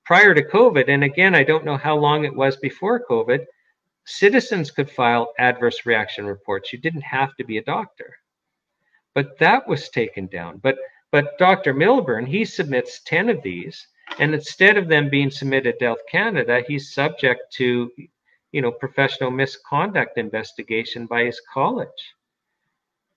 prior 0.05 0.33
to 0.33 0.43
COVID, 0.43 0.87
and 0.87 1.03
again, 1.03 1.35
I 1.35 1.43
don't 1.43 1.65
know 1.65 1.77
how 1.77 1.97
long 1.97 2.25
it 2.25 2.35
was 2.35 2.55
before 2.57 3.05
COVID, 3.09 3.45
citizens 4.05 4.71
could 4.71 4.89
file 4.89 5.33
adverse 5.39 5.85
reaction 5.85 6.25
reports. 6.25 6.73
You 6.73 6.79
didn't 6.79 7.01
have 7.01 7.35
to 7.35 7.43
be 7.43 7.57
a 7.57 7.63
doctor. 7.63 8.15
But 9.13 9.37
that 9.39 9.67
was 9.67 9.89
taken 9.89 10.27
down. 10.27 10.57
But 10.57 10.77
but 11.11 11.37
Dr. 11.37 11.75
Milburn, 11.75 12.25
he 12.25 12.43
submits 12.43 13.01
10 13.03 13.29
of 13.29 13.43
these, 13.43 13.87
and 14.17 14.33
instead 14.33 14.77
of 14.77 14.87
them 14.87 15.11
being 15.11 15.29
submitted 15.29 15.77
to 15.77 15.85
Health 15.85 15.99
Canada, 16.09 16.63
he's 16.67 16.93
subject 16.93 17.53
to 17.53 17.91
you 18.51 18.61
know 18.61 18.71
professional 18.71 19.29
misconduct 19.29 20.17
investigation 20.17 21.05
by 21.05 21.25
his 21.25 21.39
college. 21.53 22.15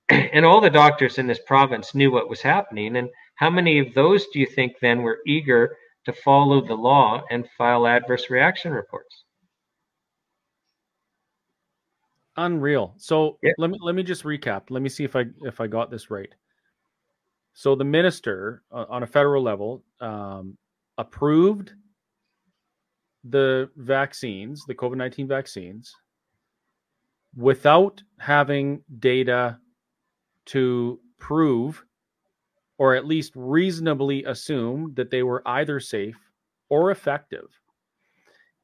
and 0.09 0.45
all 0.45 0.61
the 0.61 0.71
doctors 0.71 1.19
in 1.19 1.27
this 1.27 1.41
province 1.47 1.95
knew 1.95 2.11
what 2.11 2.29
was 2.29 2.41
happening. 2.41 2.97
And 2.97 3.09
how 3.37 3.51
many 3.51 3.79
of 3.79 3.95
those 3.95 4.27
do 4.29 4.41
you 4.41 4.47
think 4.47 4.75
then 4.81 5.03
were 5.03 5.21
eager 5.27 5.77
to 6.05 6.13
follow 6.13 6.67
the 6.67 6.75
law 6.75 7.23
and 7.31 7.49
file 7.57 7.87
adverse 7.87 8.31
reaction 8.31 8.73
reports? 8.73 9.25
Unreal. 12.39 12.95
So 12.99 13.39
yeah. 13.43 13.53
let 13.59 13.71
me 13.71 13.79
let 13.81 13.95
me 13.95 14.03
just 14.03 14.25
recap. 14.25 14.65
Let 14.69 14.83
me 14.83 14.91
see 14.91 15.05
if 15.05 15.17
I 15.17 15.25
if 15.43 15.61
I 15.61 15.67
got 15.67 15.91
this 15.91 16.11
right. 16.11 16.35
So 17.55 17.75
the 17.75 17.85
minister 17.85 18.63
uh, 18.71 18.85
on 18.91 19.03
a 19.03 19.07
federal 19.07 19.43
level 19.43 19.83
um, 20.01 20.59
approved 20.99 21.73
the 23.25 23.71
vaccines, 23.77 24.65
the 24.67 24.75
COVID 24.75 24.97
nineteen 24.97 25.27
vaccines, 25.27 25.95
without 27.35 28.03
having 28.19 28.83
data 28.99 29.59
to 30.47 31.01
prove 31.19 31.83
or 32.79 32.95
at 32.95 33.07
least 33.07 33.33
reasonably 33.35 34.25
assume 34.25 34.93
that 34.95 35.11
they 35.11 35.23
were 35.23 35.43
either 35.47 35.81
safe 35.81 36.19
or 36.69 36.91
effective. 36.91 37.49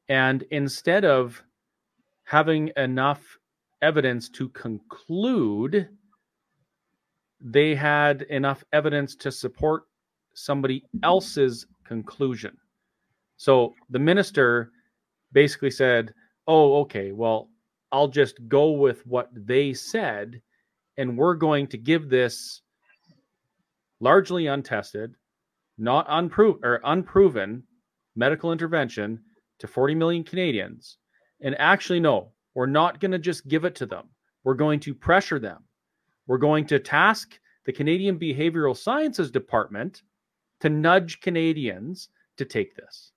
And 0.09 0.43
instead 0.51 1.05
of 1.05 1.41
having 2.23 2.71
enough 2.77 3.39
evidence 3.81 4.29
to 4.29 4.49
conclude 4.49 5.89
they 7.43 7.75
had 7.75 8.21
enough 8.23 8.63
evidence 8.71 9.15
to 9.17 9.31
support 9.31 9.83
somebody 10.33 10.83
else's 11.03 11.67
conclusion. 11.83 12.57
So 13.35 13.73
the 13.89 13.99
minister 13.99 14.71
basically 15.33 15.71
said, 15.71 16.13
Oh, 16.47 16.79
okay, 16.81 17.11
well, 17.11 17.49
I'll 17.91 18.07
just 18.07 18.47
go 18.47 18.71
with 18.71 19.05
what 19.05 19.29
they 19.33 19.73
said, 19.73 20.41
and 20.97 21.17
we're 21.17 21.35
going 21.35 21.67
to 21.67 21.77
give 21.77 22.09
this 22.09 22.61
largely 24.03 24.47
untested, 24.47 25.15
not 25.77 26.05
unproven 26.09 26.59
or 26.63 26.81
unproven 26.83 27.63
medical 28.15 28.51
intervention 28.51 29.19
to 29.59 29.67
40 29.67 29.95
million 29.95 30.23
Canadians. 30.23 30.97
And 31.41 31.55
actually, 31.57 31.99
no, 31.99 32.33
we're 32.53 32.65
not 32.65 32.99
going 32.99 33.11
to 33.11 33.19
just 33.19 33.47
give 33.47 33.65
it 33.65 33.75
to 33.75 33.85
them. 33.85 34.09
We're 34.43 34.53
going 34.55 34.81
to 34.81 34.93
pressure 34.93 35.39
them. 35.39 35.63
We're 36.27 36.37
going 36.37 36.67
to 36.67 36.79
task 36.79 37.39
the 37.65 37.71
Canadian 37.71 38.19
Behavioral 38.19 38.77
Sciences 38.77 39.31
Department 39.31 40.03
to 40.59 40.69
nudge 40.69 41.21
Canadians 41.21 42.09
to 42.37 42.45
take 42.45 42.75
this. 42.75 43.11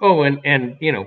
Oh, 0.00 0.22
and 0.22 0.40
and 0.44 0.76
you 0.80 0.92
know, 0.92 1.06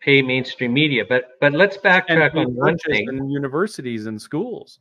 pay 0.00 0.22
mainstream 0.22 0.72
media, 0.72 1.04
but 1.08 1.32
but 1.40 1.52
let's 1.52 1.76
backtrack 1.78 2.34
on 2.34 2.54
one 2.54 2.78
thing. 2.78 3.08
In 3.08 3.30
universities 3.30 4.06
and 4.06 4.20
schools. 4.20 4.80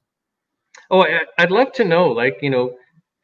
Oh, 0.91 1.05
I'd 1.37 1.51
love 1.51 1.71
to 1.73 1.83
know, 1.83 2.07
like 2.09 2.39
you 2.41 2.49
know, 2.49 2.75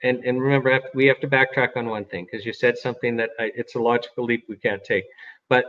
and 0.03 0.23
and 0.23 0.41
remember, 0.41 0.79
we 0.93 1.05
have 1.07 1.19
to 1.21 1.27
backtrack 1.27 1.75
on 1.75 1.87
one 1.87 2.05
thing 2.05 2.25
because 2.25 2.45
you 2.45 2.53
said 2.53 2.77
something 2.77 3.15
that 3.17 3.31
I, 3.39 3.51
it's 3.55 3.75
a 3.75 3.79
logical 3.79 4.25
leap 4.25 4.45
we 4.47 4.57
can't 4.57 4.83
take. 4.83 5.05
But 5.49 5.65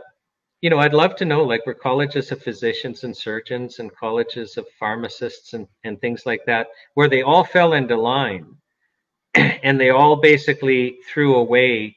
you 0.61 0.69
know, 0.69 0.79
I'd 0.79 0.93
love 0.93 1.15
to 1.17 1.25
know, 1.25 1.43
like, 1.43 1.65
we're 1.67 1.75
colleges 1.75 2.31
of 2.31 2.41
physicians 2.41 3.03
and 3.03 3.15
surgeons 3.15 3.77
and 3.77 3.95
colleges 3.95 4.57
of 4.57 4.65
pharmacists 4.79 5.53
and, 5.53 5.67
and 5.83 6.01
things 6.01 6.25
like 6.25 6.43
that, 6.47 6.67
where 6.95 7.07
they 7.07 7.21
all 7.21 7.43
fell 7.43 7.73
into 7.73 7.95
line 7.95 8.55
and 9.35 9.79
they 9.79 9.91
all 9.91 10.15
basically 10.15 10.97
threw 11.07 11.35
away 11.35 11.95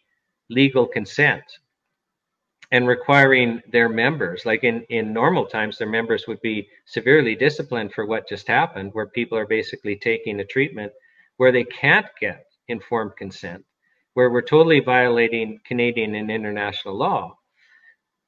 legal 0.50 0.86
consent 0.86 1.42
and 2.72 2.86
requiring 2.86 3.60
their 3.72 3.88
members, 3.88 4.46
like 4.46 4.64
in, 4.64 4.82
in 4.90 5.12
normal 5.12 5.46
times, 5.46 5.78
their 5.78 5.88
members 5.88 6.26
would 6.28 6.40
be 6.40 6.68
severely 6.86 7.34
disciplined 7.34 7.92
for 7.92 8.06
what 8.06 8.28
just 8.28 8.46
happened, 8.46 8.90
where 8.92 9.06
people 9.06 9.36
are 9.36 9.46
basically 9.46 9.96
taking 9.96 10.40
a 10.40 10.44
treatment 10.44 10.92
where 11.36 11.52
they 11.52 11.64
can't 11.64 12.06
get 12.20 12.46
informed 12.68 13.12
consent, 13.16 13.64
where 14.14 14.30
we're 14.30 14.42
totally 14.42 14.80
violating 14.80 15.58
Canadian 15.66 16.14
and 16.14 16.30
international 16.30 16.96
law 16.96 17.34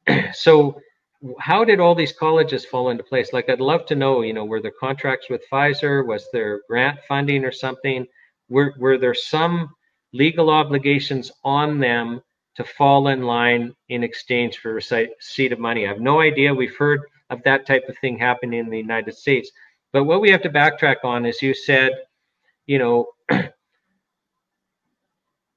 so 0.32 0.80
how 1.38 1.64
did 1.64 1.78
all 1.80 1.94
these 1.94 2.12
colleges 2.12 2.64
fall 2.64 2.90
into 2.90 3.04
place? 3.04 3.32
Like, 3.32 3.48
I'd 3.48 3.60
love 3.60 3.86
to 3.86 3.94
know, 3.94 4.22
you 4.22 4.32
know, 4.32 4.44
were 4.44 4.60
there 4.60 4.72
contracts 4.78 5.28
with 5.30 5.42
Pfizer? 5.50 6.06
Was 6.06 6.28
there 6.32 6.62
grant 6.68 6.98
funding 7.06 7.44
or 7.44 7.52
something? 7.52 8.06
Were, 8.48 8.74
were 8.78 8.98
there 8.98 9.14
some 9.14 9.70
legal 10.12 10.50
obligations 10.50 11.30
on 11.44 11.78
them 11.78 12.20
to 12.56 12.64
fall 12.64 13.08
in 13.08 13.22
line 13.22 13.74
in 13.88 14.02
exchange 14.02 14.58
for 14.58 14.74
receipt 14.74 15.52
of 15.52 15.58
money? 15.58 15.86
I 15.86 15.88
have 15.88 16.00
no 16.00 16.20
idea. 16.20 16.54
We've 16.54 16.76
heard 16.76 17.02
of 17.30 17.42
that 17.44 17.66
type 17.66 17.84
of 17.88 17.96
thing 17.98 18.18
happening 18.18 18.60
in 18.60 18.70
the 18.70 18.78
United 18.78 19.14
States. 19.14 19.50
But 19.92 20.04
what 20.04 20.20
we 20.20 20.30
have 20.30 20.42
to 20.42 20.50
backtrack 20.50 20.96
on 21.04 21.26
is 21.26 21.42
you 21.42 21.54
said, 21.54 21.92
you 22.66 22.78
know, 22.78 23.08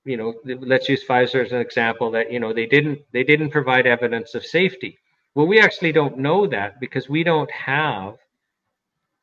you 0.05 0.17
know, 0.17 0.35
let's 0.43 0.87
use 0.89 1.03
Pfizer 1.05 1.43
as 1.45 1.51
an 1.51 1.61
example 1.61 2.11
that, 2.11 2.31
you 2.31 2.39
know, 2.39 2.53
they 2.53 2.65
didn't 2.65 2.99
they 3.11 3.23
didn't 3.23 3.49
provide 3.49 3.87
evidence 3.87 4.35
of 4.35 4.45
safety. 4.45 4.97
Well, 5.33 5.47
we 5.47 5.59
actually 5.59 5.91
don't 5.91 6.17
know 6.17 6.47
that 6.47 6.79
because 6.79 7.09
we 7.09 7.23
don't 7.23 7.51
have 7.51 8.15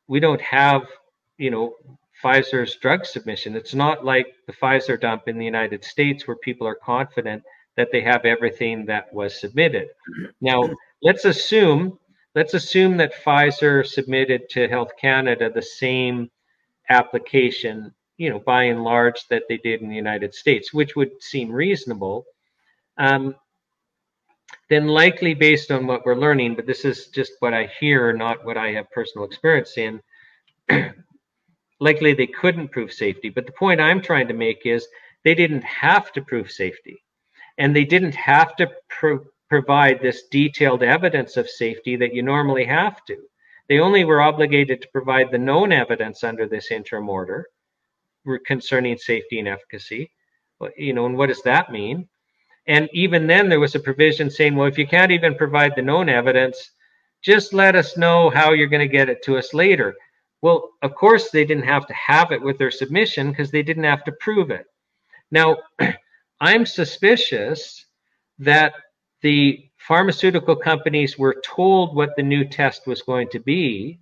we 0.07 0.19
don't 0.19 0.41
have, 0.41 0.83
you 1.37 1.49
know, 1.49 1.75
Pfizer's 2.21 2.75
drug 2.75 3.05
submission. 3.05 3.55
It's 3.55 3.73
not 3.73 4.05
like 4.05 4.27
the 4.47 4.53
Pfizer 4.53 4.99
dump 4.99 5.27
in 5.27 5.37
the 5.37 5.45
United 5.45 5.83
States 5.83 6.27
where 6.27 6.37
people 6.37 6.67
are 6.67 6.75
confident 6.75 7.43
that 7.77 7.89
they 7.91 8.01
have 8.01 8.25
everything 8.25 8.85
that 8.85 9.11
was 9.13 9.39
submitted. 9.39 9.89
Now, 10.41 10.69
let's 11.01 11.25
assume 11.25 11.99
let's 12.35 12.53
assume 12.53 12.97
that 12.97 13.23
Pfizer 13.23 13.85
submitted 13.85 14.49
to 14.49 14.67
Health 14.67 14.91
Canada 14.99 15.51
the 15.53 15.61
same 15.61 16.31
application 16.89 17.93
you 18.17 18.29
know, 18.29 18.39
by 18.39 18.63
and 18.63 18.83
large, 18.83 19.27
that 19.29 19.43
they 19.49 19.57
did 19.57 19.81
in 19.81 19.89
the 19.89 19.95
United 19.95 20.33
States, 20.33 20.73
which 20.73 20.95
would 20.95 21.21
seem 21.21 21.51
reasonable. 21.51 22.25
Um, 22.97 23.35
then 24.69 24.87
likely 24.87 25.33
based 25.33 25.71
on 25.71 25.87
what 25.87 26.05
we're 26.05 26.15
learning, 26.15 26.55
but 26.55 26.65
this 26.65 26.85
is 26.85 27.07
just 27.07 27.33
what 27.39 27.53
I 27.53 27.69
hear, 27.79 28.13
not 28.13 28.45
what 28.45 28.57
I 28.57 28.71
have 28.71 28.89
personal 28.91 29.25
experience 29.25 29.77
in, 29.77 30.01
likely 31.79 32.13
they 32.13 32.27
couldn't 32.27 32.71
prove 32.71 32.93
safety. 32.93 33.29
But 33.29 33.45
the 33.45 33.51
point 33.51 33.81
I'm 33.81 34.01
trying 34.01 34.27
to 34.27 34.33
make 34.33 34.65
is 34.65 34.87
they 35.23 35.35
didn't 35.35 35.63
have 35.63 36.11
to 36.13 36.21
prove 36.21 36.51
safety. 36.51 37.02
And 37.57 37.75
they 37.75 37.85
didn't 37.85 38.15
have 38.15 38.55
to 38.57 38.69
pro- 38.89 39.25
provide 39.49 40.01
this 40.01 40.23
detailed 40.31 40.83
evidence 40.83 41.37
of 41.37 41.49
safety 41.49 41.95
that 41.97 42.13
you 42.13 42.23
normally 42.23 42.65
have 42.65 43.05
to. 43.05 43.17
They 43.69 43.79
only 43.79 44.03
were 44.03 44.21
obligated 44.21 44.81
to 44.81 44.87
provide 44.89 45.31
the 45.31 45.37
known 45.37 45.71
evidence 45.71 46.23
under 46.23 46.47
this 46.47 46.71
interim 46.71 47.09
order 47.09 47.47
concerning 48.45 48.97
safety 48.97 49.39
and 49.39 49.47
efficacy. 49.47 50.11
You 50.77 50.93
know, 50.93 51.05
and 51.05 51.17
what 51.17 51.27
does 51.27 51.41
that 51.43 51.71
mean? 51.71 52.07
And 52.67 52.89
even 52.93 53.27
then, 53.27 53.49
there 53.49 53.59
was 53.59 53.75
a 53.75 53.79
provision 53.79 54.29
saying, 54.29 54.55
well, 54.55 54.67
if 54.67 54.77
you 54.77 54.87
can't 54.87 55.11
even 55.11 55.35
provide 55.35 55.73
the 55.75 55.81
known 55.81 56.07
evidence, 56.09 56.71
just 57.21 57.53
let 57.53 57.75
us 57.75 57.97
know 57.97 58.29
how 58.29 58.53
you're 58.53 58.67
going 58.67 58.87
to 58.87 58.97
get 58.97 59.09
it 59.09 59.23
to 59.23 59.37
us 59.37 59.53
later. 59.53 59.95
Well, 60.41 60.71
of 60.81 60.95
course, 60.95 61.29
they 61.29 61.45
didn't 61.45 61.65
have 61.65 61.87
to 61.87 61.93
have 61.93 62.31
it 62.31 62.41
with 62.41 62.57
their 62.57 62.71
submission 62.71 63.29
because 63.29 63.51
they 63.51 63.63
didn't 63.63 63.83
have 63.83 64.03
to 64.05 64.11
prove 64.13 64.51
it. 64.51 64.65
Now, 65.31 65.57
I'm 66.39 66.65
suspicious 66.65 67.85
that 68.39 68.73
the 69.21 69.69
pharmaceutical 69.77 70.55
companies 70.55 71.17
were 71.17 71.41
told 71.43 71.95
what 71.95 72.15
the 72.15 72.23
new 72.23 72.45
test 72.45 72.87
was 72.87 73.01
going 73.01 73.29
to 73.29 73.39
be 73.39 73.99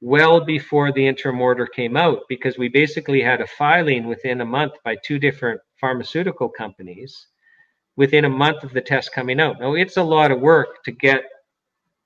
well 0.00 0.40
before 0.40 0.92
the 0.92 1.06
interim 1.06 1.40
order 1.40 1.66
came 1.66 1.96
out 1.96 2.20
because 2.28 2.56
we 2.56 2.68
basically 2.68 3.20
had 3.20 3.40
a 3.40 3.46
filing 3.46 4.06
within 4.06 4.40
a 4.40 4.44
month 4.44 4.72
by 4.84 4.96
two 4.96 5.18
different 5.18 5.60
pharmaceutical 5.78 6.48
companies 6.48 7.26
within 7.96 8.24
a 8.24 8.30
month 8.30 8.64
of 8.64 8.72
the 8.72 8.80
test 8.80 9.12
coming 9.12 9.40
out. 9.40 9.60
Now, 9.60 9.74
it's 9.74 9.98
a 9.98 10.02
lot 10.02 10.30
of 10.30 10.40
work 10.40 10.82
to 10.84 10.92
get 10.92 11.22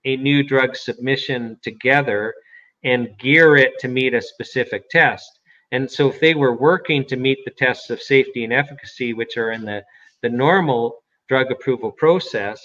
a 0.04 0.16
new 0.16 0.42
drug 0.42 0.76
submission 0.76 1.58
together 1.62 2.34
and 2.82 3.16
gear 3.18 3.56
it 3.56 3.78
to 3.78 3.88
meet 3.88 4.12
a 4.12 4.20
specific 4.20 4.90
test. 4.90 5.40
And 5.74 5.90
so, 5.90 6.08
if 6.08 6.20
they 6.20 6.34
were 6.34 6.54
working 6.54 7.04
to 7.06 7.16
meet 7.16 7.44
the 7.44 7.50
tests 7.50 7.90
of 7.90 8.00
safety 8.00 8.44
and 8.44 8.52
efficacy, 8.52 9.12
which 9.12 9.36
are 9.36 9.50
in 9.50 9.64
the, 9.64 9.82
the 10.22 10.28
normal 10.28 11.02
drug 11.28 11.50
approval 11.50 11.90
process, 11.90 12.62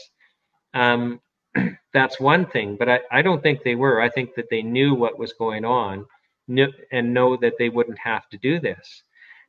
um, 0.76 1.20
that's 1.94 2.20
one 2.20 2.46
thing, 2.46 2.76
but 2.78 2.88
I, 2.88 3.00
I 3.12 3.24
don't 3.24 3.42
think 3.42 3.64
they 3.64 3.74
were. 3.74 4.00
I 4.00 4.10
think 4.10 4.36
that 4.36 4.52
they 4.52 4.62
knew 4.62 4.94
what 4.94 5.18
was 5.18 5.34
going 5.34 5.66
on 5.66 6.06
knew, 6.48 6.72
and 6.92 7.12
know 7.12 7.36
that 7.38 7.54
they 7.58 7.70
wouldn't 7.70 7.98
have 7.98 8.30
to 8.30 8.38
do 8.38 8.60
this. 8.60 9.02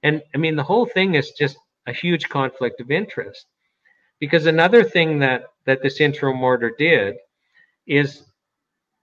And 0.03 0.23
I 0.35 0.39
mean, 0.39 0.57
the 0.57 0.63
whole 0.63 0.87
thing 0.87 1.15
is 1.15 1.33
just 1.33 1.59
a 1.87 1.93
huge 1.93 2.31
conflict 2.31 2.81
of 2.81 2.91
interest. 2.91 3.45
Because 4.21 4.47
another 4.47 4.85
thing 4.85 5.19
that, 5.19 5.43
that 5.67 5.83
this 5.83 6.01
interim 6.01 6.43
order 6.43 6.71
did 6.79 7.17
is 7.87 8.23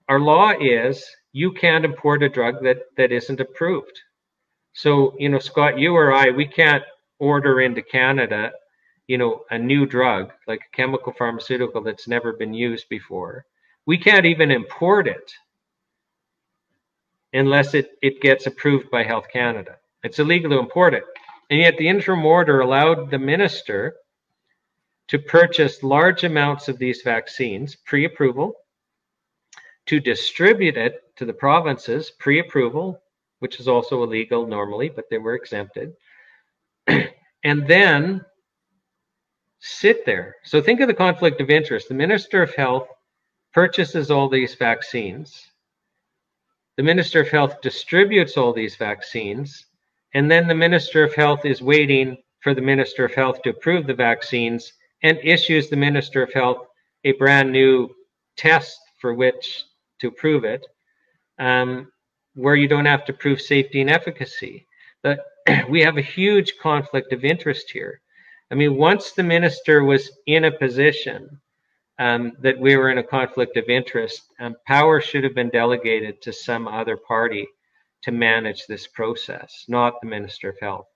our 0.08 0.18
law 0.18 0.50
is 0.60 1.08
you 1.30 1.52
can't 1.52 1.84
import 1.84 2.24
a 2.24 2.28
drug 2.28 2.60
that 2.64 2.78
that 2.96 3.12
isn't 3.12 3.38
approved. 3.38 4.00
So, 4.78 5.16
you 5.18 5.28
know, 5.28 5.40
Scott, 5.40 5.76
you 5.76 5.96
or 5.96 6.14
I, 6.14 6.30
we 6.30 6.46
can't 6.46 6.84
order 7.18 7.62
into 7.62 7.82
Canada, 7.82 8.52
you 9.08 9.18
know, 9.18 9.44
a 9.50 9.58
new 9.58 9.86
drug 9.86 10.30
like 10.46 10.60
a 10.60 10.76
chemical 10.76 11.12
pharmaceutical 11.12 11.82
that's 11.82 12.06
never 12.06 12.32
been 12.32 12.54
used 12.54 12.88
before. 12.88 13.44
We 13.86 13.98
can't 13.98 14.24
even 14.24 14.52
import 14.52 15.08
it 15.08 15.32
unless 17.32 17.74
it, 17.74 17.98
it 18.02 18.20
gets 18.20 18.46
approved 18.46 18.88
by 18.88 19.02
Health 19.02 19.26
Canada. 19.32 19.78
It's 20.04 20.20
illegal 20.20 20.50
to 20.52 20.60
import 20.60 20.94
it. 20.94 21.02
And 21.50 21.58
yet 21.58 21.76
the 21.76 21.88
interim 21.88 22.24
order 22.24 22.60
allowed 22.60 23.10
the 23.10 23.18
minister 23.18 23.96
to 25.08 25.18
purchase 25.18 25.82
large 25.82 26.22
amounts 26.22 26.68
of 26.68 26.78
these 26.78 27.02
vaccines 27.02 27.74
pre 27.74 28.04
approval, 28.04 28.54
to 29.86 29.98
distribute 29.98 30.76
it 30.76 31.02
to 31.16 31.24
the 31.24 31.32
provinces 31.32 32.12
pre 32.12 32.38
approval, 32.38 33.02
which 33.38 33.60
is 33.60 33.68
also 33.68 34.02
illegal 34.02 34.46
normally, 34.46 34.88
but 34.88 35.08
they 35.10 35.18
were 35.18 35.34
exempted, 35.34 35.94
and 36.86 37.66
then 37.66 38.24
sit 39.60 40.04
there. 40.06 40.36
So 40.44 40.60
think 40.60 40.80
of 40.80 40.88
the 40.88 40.94
conflict 40.94 41.40
of 41.40 41.50
interest. 41.50 41.88
The 41.88 41.94
Minister 41.94 42.42
of 42.42 42.54
Health 42.54 42.88
purchases 43.52 44.10
all 44.10 44.28
these 44.28 44.54
vaccines. 44.54 45.46
The 46.76 46.82
Minister 46.82 47.20
of 47.20 47.28
Health 47.28 47.60
distributes 47.60 48.36
all 48.36 48.52
these 48.52 48.76
vaccines. 48.76 49.66
And 50.14 50.30
then 50.30 50.46
the 50.46 50.54
Minister 50.54 51.02
of 51.02 51.14
Health 51.14 51.44
is 51.44 51.60
waiting 51.60 52.16
for 52.40 52.54
the 52.54 52.62
Minister 52.62 53.04
of 53.04 53.14
Health 53.14 53.42
to 53.42 53.50
approve 53.50 53.86
the 53.86 53.94
vaccines 53.94 54.72
and 55.02 55.18
issues 55.22 55.68
the 55.68 55.76
Minister 55.76 56.22
of 56.22 56.32
Health 56.32 56.66
a 57.04 57.12
brand 57.12 57.52
new 57.52 57.88
test 58.36 58.78
for 59.00 59.14
which 59.14 59.64
to 60.00 60.10
prove 60.10 60.44
it, 60.44 60.66
um, 61.38 61.90
where 62.38 62.54
you 62.54 62.68
don't 62.68 62.86
have 62.86 63.04
to 63.04 63.12
prove 63.12 63.40
safety 63.40 63.80
and 63.80 63.90
efficacy. 63.90 64.64
But 65.02 65.18
we 65.68 65.82
have 65.82 65.96
a 65.96 66.02
huge 66.02 66.56
conflict 66.58 67.12
of 67.12 67.24
interest 67.24 67.70
here. 67.70 68.00
I 68.50 68.54
mean, 68.54 68.76
once 68.76 69.12
the 69.12 69.24
minister 69.24 69.82
was 69.82 70.10
in 70.26 70.44
a 70.44 70.52
position 70.52 71.40
um, 71.98 72.32
that 72.40 72.58
we 72.58 72.76
were 72.76 72.90
in 72.90 72.98
a 72.98 73.02
conflict 73.02 73.56
of 73.56 73.68
interest, 73.68 74.22
um, 74.38 74.54
power 74.66 75.00
should 75.00 75.24
have 75.24 75.34
been 75.34 75.50
delegated 75.50 76.22
to 76.22 76.32
some 76.32 76.68
other 76.68 76.96
party 76.96 77.46
to 78.02 78.12
manage 78.12 78.66
this 78.66 78.86
process, 78.86 79.64
not 79.66 80.00
the 80.00 80.08
Minister 80.08 80.50
of 80.50 80.60
Health. 80.60 80.86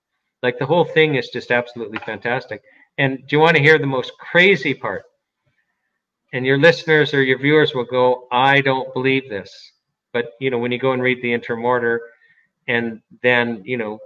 Like 0.44 0.59
the 0.59 0.66
whole 0.66 0.85
thing 0.85 1.16
is 1.16 1.28
just 1.28 1.51
absolutely 1.51 1.98
fantastic. 2.06 2.62
And 2.98 3.19
do 3.27 3.36
you 3.36 3.40
want 3.40 3.56
to 3.56 3.62
hear 3.62 3.78
the 3.78 3.86
most 3.86 4.12
crazy 4.19 4.74
part? 4.74 5.02
And 6.32 6.47
your 6.47 6.59
listeners 6.59 7.12
or 7.12 7.23
your 7.23 7.39
viewers 7.39 7.74
will 7.74 7.85
go, 7.85 8.28
I 8.31 8.60
don't 8.60 8.94
believe 8.94 9.28
this. 9.28 9.73
But, 10.12 10.32
you 10.40 10.51
know, 10.51 10.59
when 10.59 10.72
you 10.72 10.78
go 10.78 10.93
and 10.93 11.02
read 11.02 11.22
the 11.22 11.32
interim 11.32 11.64
order 11.64 12.01
and 12.68 13.01
then, 13.22 13.62
you 13.64 13.76
know, 13.76 13.98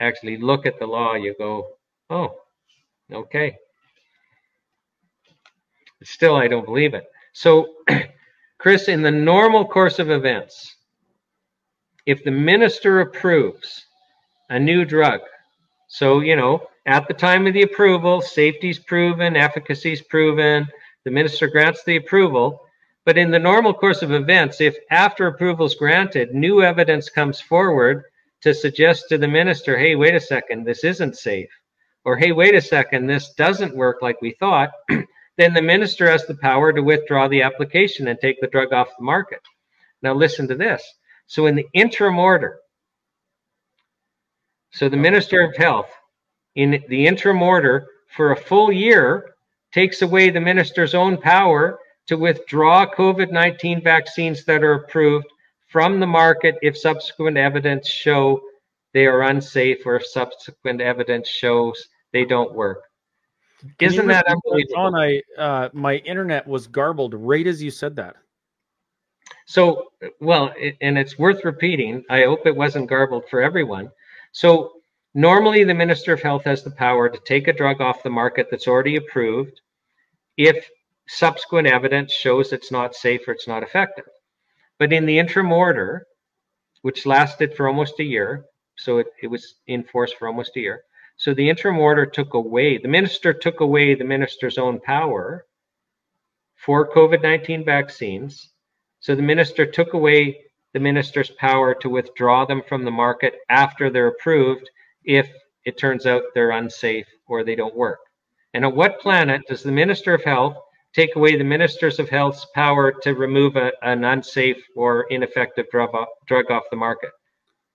actually 0.00 0.36
look 0.36 0.66
at 0.66 0.78
the 0.78 0.86
law, 0.86 1.14
you 1.14 1.34
go, 1.38 1.68
oh, 2.10 2.34
okay. 3.12 3.56
Still, 6.02 6.36
I 6.36 6.48
don't 6.48 6.64
believe 6.64 6.94
it. 6.94 7.04
So, 7.32 7.74
Chris, 8.58 8.88
in 8.88 9.02
the 9.02 9.10
normal 9.10 9.64
course 9.64 9.98
of 9.98 10.10
events, 10.10 10.76
if 12.06 12.24
the 12.24 12.30
minister 12.30 13.00
approves 13.00 13.86
a 14.50 14.58
new 14.58 14.84
drug, 14.84 15.20
so, 15.88 16.20
you 16.20 16.36
know, 16.36 16.62
at 16.86 17.08
the 17.08 17.14
time 17.14 17.46
of 17.46 17.54
the 17.54 17.62
approval, 17.62 18.20
safety's 18.20 18.78
proven, 18.78 19.36
efficacy's 19.36 20.02
proven, 20.02 20.66
the 21.04 21.10
minister 21.10 21.46
grants 21.48 21.82
the 21.84 21.96
approval. 21.96 22.60
But 23.08 23.16
in 23.16 23.30
the 23.30 23.38
normal 23.38 23.72
course 23.72 24.02
of 24.02 24.12
events, 24.12 24.60
if 24.60 24.76
after 24.90 25.26
approval 25.26 25.64
is 25.64 25.74
granted, 25.74 26.34
new 26.34 26.62
evidence 26.62 27.08
comes 27.08 27.40
forward 27.40 28.04
to 28.42 28.52
suggest 28.52 29.06
to 29.08 29.16
the 29.16 29.26
minister, 29.26 29.78
hey, 29.78 29.94
wait 29.94 30.14
a 30.14 30.20
second, 30.20 30.66
this 30.66 30.84
isn't 30.84 31.16
safe, 31.16 31.48
or 32.04 32.18
hey, 32.18 32.32
wait 32.32 32.54
a 32.54 32.60
second, 32.60 33.06
this 33.06 33.32
doesn't 33.32 33.74
work 33.74 34.02
like 34.02 34.20
we 34.20 34.36
thought, 34.38 34.72
then 35.38 35.54
the 35.54 35.62
minister 35.62 36.10
has 36.10 36.26
the 36.26 36.36
power 36.36 36.70
to 36.70 36.82
withdraw 36.82 37.28
the 37.28 37.40
application 37.40 38.08
and 38.08 38.20
take 38.20 38.42
the 38.42 38.46
drug 38.46 38.74
off 38.74 38.88
the 38.98 39.04
market. 39.06 39.40
Now, 40.02 40.12
listen 40.12 40.46
to 40.48 40.54
this. 40.54 40.84
So, 41.28 41.46
in 41.46 41.54
the 41.54 41.66
interim 41.72 42.18
order, 42.18 42.58
so 44.70 44.90
the 44.90 44.98
Minister 44.98 45.40
of 45.40 45.56
Health 45.56 45.88
in 46.56 46.84
the 46.90 47.06
interim 47.06 47.40
order 47.40 47.86
for 48.14 48.32
a 48.32 48.36
full 48.36 48.70
year 48.70 49.30
takes 49.72 50.02
away 50.02 50.28
the 50.28 50.42
minister's 50.42 50.94
own 50.94 51.16
power 51.16 51.78
to 52.08 52.16
withdraw 52.16 52.86
COVID 52.86 53.30
19 53.30 53.82
vaccines 53.82 54.44
that 54.44 54.62
are 54.62 54.74
approved 54.74 55.26
from 55.68 56.00
the 56.00 56.06
market 56.06 56.56
if 56.62 56.76
subsequent 56.76 57.36
evidence 57.36 57.88
show 57.88 58.40
they 58.94 59.06
are 59.06 59.22
unsafe 59.22 59.84
or 59.86 59.96
if 59.96 60.06
subsequent 60.06 60.80
evidence 60.80 61.28
shows 61.28 61.88
they 62.12 62.24
don't 62.24 62.54
work. 62.54 62.84
Can 63.78 63.88
Isn't 63.88 64.06
that 64.06 64.26
unbelievable? 64.26 64.74
John, 64.74 64.94
I 64.94 65.22
uh, 65.36 65.68
my 65.72 65.96
internet 65.96 66.46
was 66.46 66.66
garbled 66.66 67.14
right 67.14 67.46
as 67.46 67.62
you 67.62 67.70
said 67.70 67.96
that. 67.96 68.16
So, 69.46 69.88
well, 70.20 70.52
it, 70.56 70.76
and 70.80 70.98
it's 70.98 71.18
worth 71.18 71.44
repeating. 71.44 72.04
I 72.08 72.22
hope 72.22 72.46
it 72.46 72.56
wasn't 72.56 72.88
garbled 72.88 73.24
for 73.28 73.42
everyone. 73.42 73.90
So, 74.32 74.78
Normally, 75.14 75.64
the 75.64 75.74
Minister 75.74 76.12
of 76.12 76.22
Health 76.22 76.44
has 76.44 76.62
the 76.62 76.70
power 76.70 77.08
to 77.08 77.18
take 77.24 77.48
a 77.48 77.52
drug 77.52 77.80
off 77.80 78.02
the 78.02 78.10
market 78.10 78.48
that's 78.50 78.68
already 78.68 78.96
approved 78.96 79.60
if 80.36 80.68
subsequent 81.08 81.66
evidence 81.66 82.12
shows 82.12 82.52
it's 82.52 82.70
not 82.70 82.94
safe 82.94 83.26
or 83.26 83.32
it's 83.32 83.48
not 83.48 83.62
effective. 83.62 84.04
But 84.78 84.92
in 84.92 85.06
the 85.06 85.18
interim 85.18 85.50
order, 85.50 86.06
which 86.82 87.06
lasted 87.06 87.54
for 87.54 87.66
almost 87.66 87.98
a 87.98 88.04
year, 88.04 88.44
so 88.76 88.98
it, 88.98 89.08
it 89.22 89.26
was 89.26 89.56
in 89.66 89.82
force 89.82 90.12
for 90.12 90.28
almost 90.28 90.56
a 90.56 90.60
year. 90.60 90.82
So 91.16 91.34
the 91.34 91.48
interim 91.48 91.78
order 91.78 92.06
took 92.06 92.34
away, 92.34 92.78
the 92.78 92.88
minister 92.88 93.32
took 93.32 93.60
away 93.60 93.94
the 93.94 94.04
minister's 94.04 94.58
own 94.58 94.80
power 94.80 95.46
for 96.54 96.88
COVID 96.92 97.22
19 97.22 97.64
vaccines. 97.64 98.50
So 99.00 99.14
the 99.14 99.22
minister 99.22 99.66
took 99.66 99.94
away 99.94 100.38
the 100.74 100.80
minister's 100.80 101.30
power 101.30 101.74
to 101.74 101.88
withdraw 101.88 102.44
them 102.44 102.62
from 102.68 102.84
the 102.84 102.90
market 102.90 103.36
after 103.48 103.90
they're 103.90 104.08
approved 104.08 104.70
if 105.04 105.28
it 105.64 105.78
turns 105.78 106.06
out 106.06 106.22
they're 106.34 106.50
unsafe 106.50 107.06
or 107.26 107.42
they 107.42 107.54
don't 107.54 107.74
work. 107.74 108.00
And 108.54 108.64
on 108.64 108.76
what 108.76 109.00
planet 109.00 109.42
does 109.48 109.62
the 109.62 109.72
Minister 109.72 110.14
of 110.14 110.24
Health 110.24 110.56
take 110.94 111.16
away 111.16 111.36
the 111.36 111.44
Ministers 111.44 111.98
of 111.98 112.08
Health's 112.08 112.46
power 112.54 112.92
to 113.02 113.14
remove 113.14 113.56
a, 113.56 113.72
an 113.82 114.04
unsafe 114.04 114.62
or 114.76 115.02
ineffective 115.10 115.66
drug 115.70 115.94
off, 115.94 116.08
drug 116.26 116.50
off 116.50 116.64
the 116.70 116.76
market? 116.76 117.10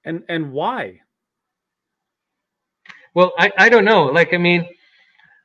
And 0.06 0.23
and 0.30 0.52
why? 0.52 0.99
Well, 3.15 3.34
I, 3.38 3.52
I 3.57 3.69
don't 3.69 3.85
know. 3.85 4.06
Like 4.06 4.34
I 4.34 4.38
mean, 4.38 4.68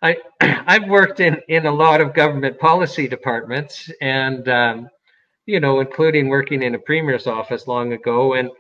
I 0.03 0.17
I've 0.41 0.89
worked 0.89 1.21
in 1.21 1.41
in 1.49 1.67
a 1.67 1.73
lot 1.73 2.01
of 2.01 2.15
government 2.15 2.59
policy 2.59 3.09
departments, 3.09 3.91
and 4.01 4.49
um, 4.49 4.89
you 5.47 5.61
know, 5.61 5.81
including 5.81 6.29
working 6.29 6.63
in 6.63 6.75
a 6.75 6.79
premier's 6.79 7.27
office 7.27 7.67
long 7.67 7.93
ago, 7.93 8.35
and 8.35 8.51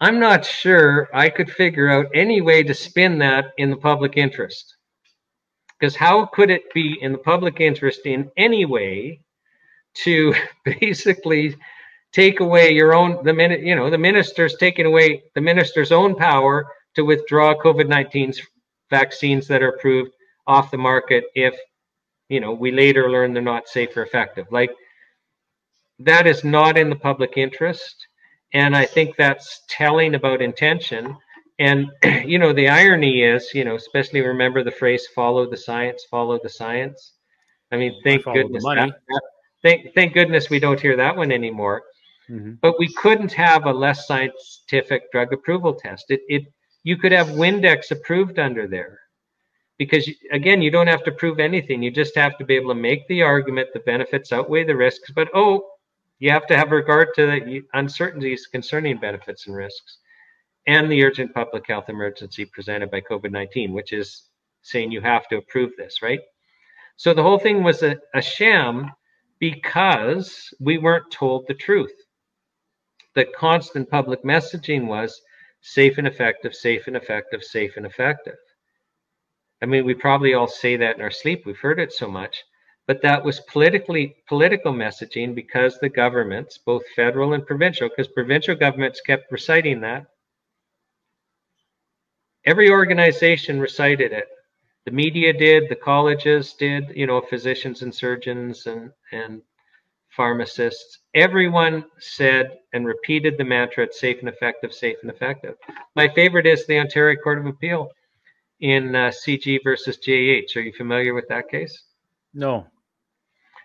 I'm 0.00 0.20
not 0.20 0.44
sure 0.44 1.08
I 1.12 1.28
could 1.28 1.50
figure 1.50 1.88
out 1.88 2.06
any 2.14 2.40
way 2.40 2.62
to 2.62 2.74
spin 2.74 3.18
that 3.18 3.46
in 3.58 3.70
the 3.70 3.76
public 3.76 4.16
interest. 4.16 4.77
Because 5.78 5.94
how 5.94 6.26
could 6.26 6.50
it 6.50 6.72
be 6.74 6.98
in 7.00 7.12
the 7.12 7.18
public 7.18 7.60
interest 7.60 8.00
in 8.04 8.30
any 8.36 8.64
way 8.64 9.20
to 10.04 10.34
basically 10.64 11.56
take 12.12 12.40
away 12.40 12.72
your 12.72 12.94
own 12.94 13.22
the 13.24 13.32
minute 13.32 13.60
you 13.60 13.76
know 13.76 13.90
the 13.90 13.98
minister's 13.98 14.56
taking 14.56 14.86
away 14.86 15.22
the 15.34 15.40
minister's 15.40 15.92
own 15.92 16.14
power 16.14 16.66
to 16.94 17.04
withdraw 17.04 17.54
COVID-19's 17.54 18.40
vaccines 18.90 19.46
that 19.46 19.62
are 19.62 19.68
approved 19.68 20.12
off 20.46 20.70
the 20.70 20.78
market 20.78 21.24
if 21.34 21.54
you 22.28 22.40
know 22.40 22.52
we 22.52 22.72
later 22.72 23.10
learn 23.10 23.32
they're 23.32 23.42
not 23.42 23.68
safe 23.68 23.96
or 23.96 24.02
effective. 24.02 24.46
Like 24.50 24.70
that 25.98 26.26
is 26.26 26.44
not 26.44 26.78
in 26.78 26.88
the 26.88 26.96
public 26.96 27.34
interest 27.36 28.06
and 28.54 28.74
I 28.74 28.86
think 28.86 29.16
that's 29.16 29.62
telling 29.68 30.14
about 30.14 30.40
intention. 30.40 31.16
And 31.58 31.90
you 32.24 32.38
know, 32.38 32.52
the 32.52 32.68
irony 32.68 33.22
is, 33.22 33.52
you 33.54 33.64
know, 33.64 33.74
especially 33.74 34.20
remember 34.20 34.62
the 34.62 34.70
phrase 34.70 35.06
"follow 35.14 35.48
the 35.48 35.56
science, 35.56 36.04
follow 36.10 36.38
the 36.42 36.48
science." 36.48 37.12
I 37.72 37.76
mean, 37.76 38.00
thank 38.04 38.26
I 38.26 38.34
goodness. 38.34 38.64
That, 38.64 38.90
that, 39.08 39.22
thank 39.62 39.94
thank 39.94 40.14
goodness 40.14 40.50
we 40.50 40.60
don't 40.60 40.80
hear 40.80 40.96
that 40.96 41.16
one 41.16 41.32
anymore. 41.32 41.82
Mm-hmm. 42.30 42.54
But 42.60 42.78
we 42.78 42.92
couldn't 42.94 43.32
have 43.32 43.66
a 43.66 43.72
less 43.72 44.06
scientific 44.06 45.10
drug 45.12 45.32
approval 45.32 45.74
test. 45.74 46.06
It 46.10 46.20
it 46.28 46.44
you 46.84 46.96
could 46.96 47.12
have 47.12 47.28
Windex 47.28 47.90
approved 47.90 48.38
under 48.38 48.66
there 48.66 49.00
because 49.78 50.10
again 50.32 50.60
you 50.60 50.70
don't 50.70 50.86
have 50.86 51.04
to 51.04 51.12
prove 51.12 51.38
anything 51.38 51.82
you 51.82 51.90
just 51.90 52.14
have 52.16 52.36
to 52.36 52.44
be 52.44 52.54
able 52.54 52.74
to 52.74 52.80
make 52.80 53.06
the 53.08 53.22
argument 53.22 53.68
the 53.72 53.80
benefits 53.80 54.32
outweigh 54.32 54.64
the 54.64 54.74
risks 54.76 55.10
but 55.14 55.28
oh 55.34 55.64
you 56.18 56.30
have 56.30 56.46
to 56.46 56.56
have 56.56 56.72
regard 56.72 57.08
to 57.14 57.26
the 57.26 57.62
uncertainties 57.74 58.46
concerning 58.46 58.98
benefits 58.98 59.46
and 59.46 59.56
risks 59.56 59.98
and 60.68 60.92
the 60.92 61.02
urgent 61.02 61.32
public 61.32 61.66
health 61.66 61.88
emergency 61.88 62.44
presented 62.44 62.90
by 62.90 63.00
COVID 63.00 63.30
19, 63.32 63.72
which 63.72 63.94
is 63.94 64.24
saying 64.60 64.92
you 64.92 65.00
have 65.00 65.26
to 65.28 65.38
approve 65.38 65.72
this, 65.78 66.02
right? 66.02 66.20
So 66.96 67.14
the 67.14 67.22
whole 67.22 67.38
thing 67.38 67.64
was 67.64 67.82
a, 67.82 67.96
a 68.14 68.20
sham 68.20 68.90
because 69.38 70.52
we 70.60 70.76
weren't 70.76 71.10
told 71.10 71.46
the 71.46 71.54
truth. 71.54 71.94
The 73.14 73.24
constant 73.34 73.88
public 73.88 74.22
messaging 74.24 74.86
was 74.86 75.22
safe 75.62 75.96
and 75.96 76.06
effective, 76.06 76.54
safe 76.54 76.86
and 76.86 76.96
effective, 76.96 77.42
safe 77.42 77.78
and 77.78 77.86
effective. 77.86 78.36
I 79.62 79.66
mean, 79.66 79.86
we 79.86 79.94
probably 79.94 80.34
all 80.34 80.48
say 80.48 80.76
that 80.76 80.96
in 80.96 81.02
our 81.02 81.10
sleep. 81.10 81.46
We've 81.46 81.58
heard 81.58 81.80
it 81.80 81.94
so 81.94 82.08
much, 82.08 82.44
but 82.86 83.00
that 83.02 83.24
was 83.24 83.40
politically 83.40 84.16
political 84.28 84.74
messaging 84.74 85.34
because 85.34 85.78
the 85.78 85.88
governments, 85.88 86.58
both 86.58 86.82
federal 86.94 87.32
and 87.32 87.46
provincial, 87.46 87.88
because 87.88 88.08
provincial 88.08 88.54
governments 88.54 89.00
kept 89.00 89.32
reciting 89.32 89.80
that. 89.80 90.06
Every 92.48 92.70
organization 92.70 93.60
recited 93.60 94.10
it. 94.10 94.24
The 94.86 94.90
media 94.90 95.34
did, 95.34 95.68
the 95.68 95.76
colleges 95.76 96.54
did, 96.54 96.96
you 96.96 97.06
know, 97.06 97.20
physicians 97.20 97.82
and 97.82 97.94
surgeons 97.94 98.66
and 98.66 98.90
and 99.12 99.42
pharmacists. 100.16 101.00
Everyone 101.14 101.84
said 101.98 102.60
and 102.72 102.86
repeated 102.86 103.36
the 103.36 103.44
mantra, 103.44 103.84
it's 103.84 104.00
safe 104.00 104.20
and 104.20 104.30
effective, 104.30 104.72
safe 104.72 104.96
and 105.02 105.10
effective. 105.10 105.56
My 105.94 106.08
favorite 106.08 106.46
is 106.46 106.66
the 106.66 106.78
Ontario 106.78 107.20
Court 107.22 107.38
of 107.38 107.44
Appeal 107.44 107.90
in 108.60 108.94
uh, 108.94 109.10
CG 109.10 109.58
versus 109.62 109.98
JH. 109.98 110.56
Are 110.56 110.62
you 110.62 110.72
familiar 110.72 111.12
with 111.12 111.28
that 111.28 111.50
case? 111.50 111.82
No. 112.32 112.66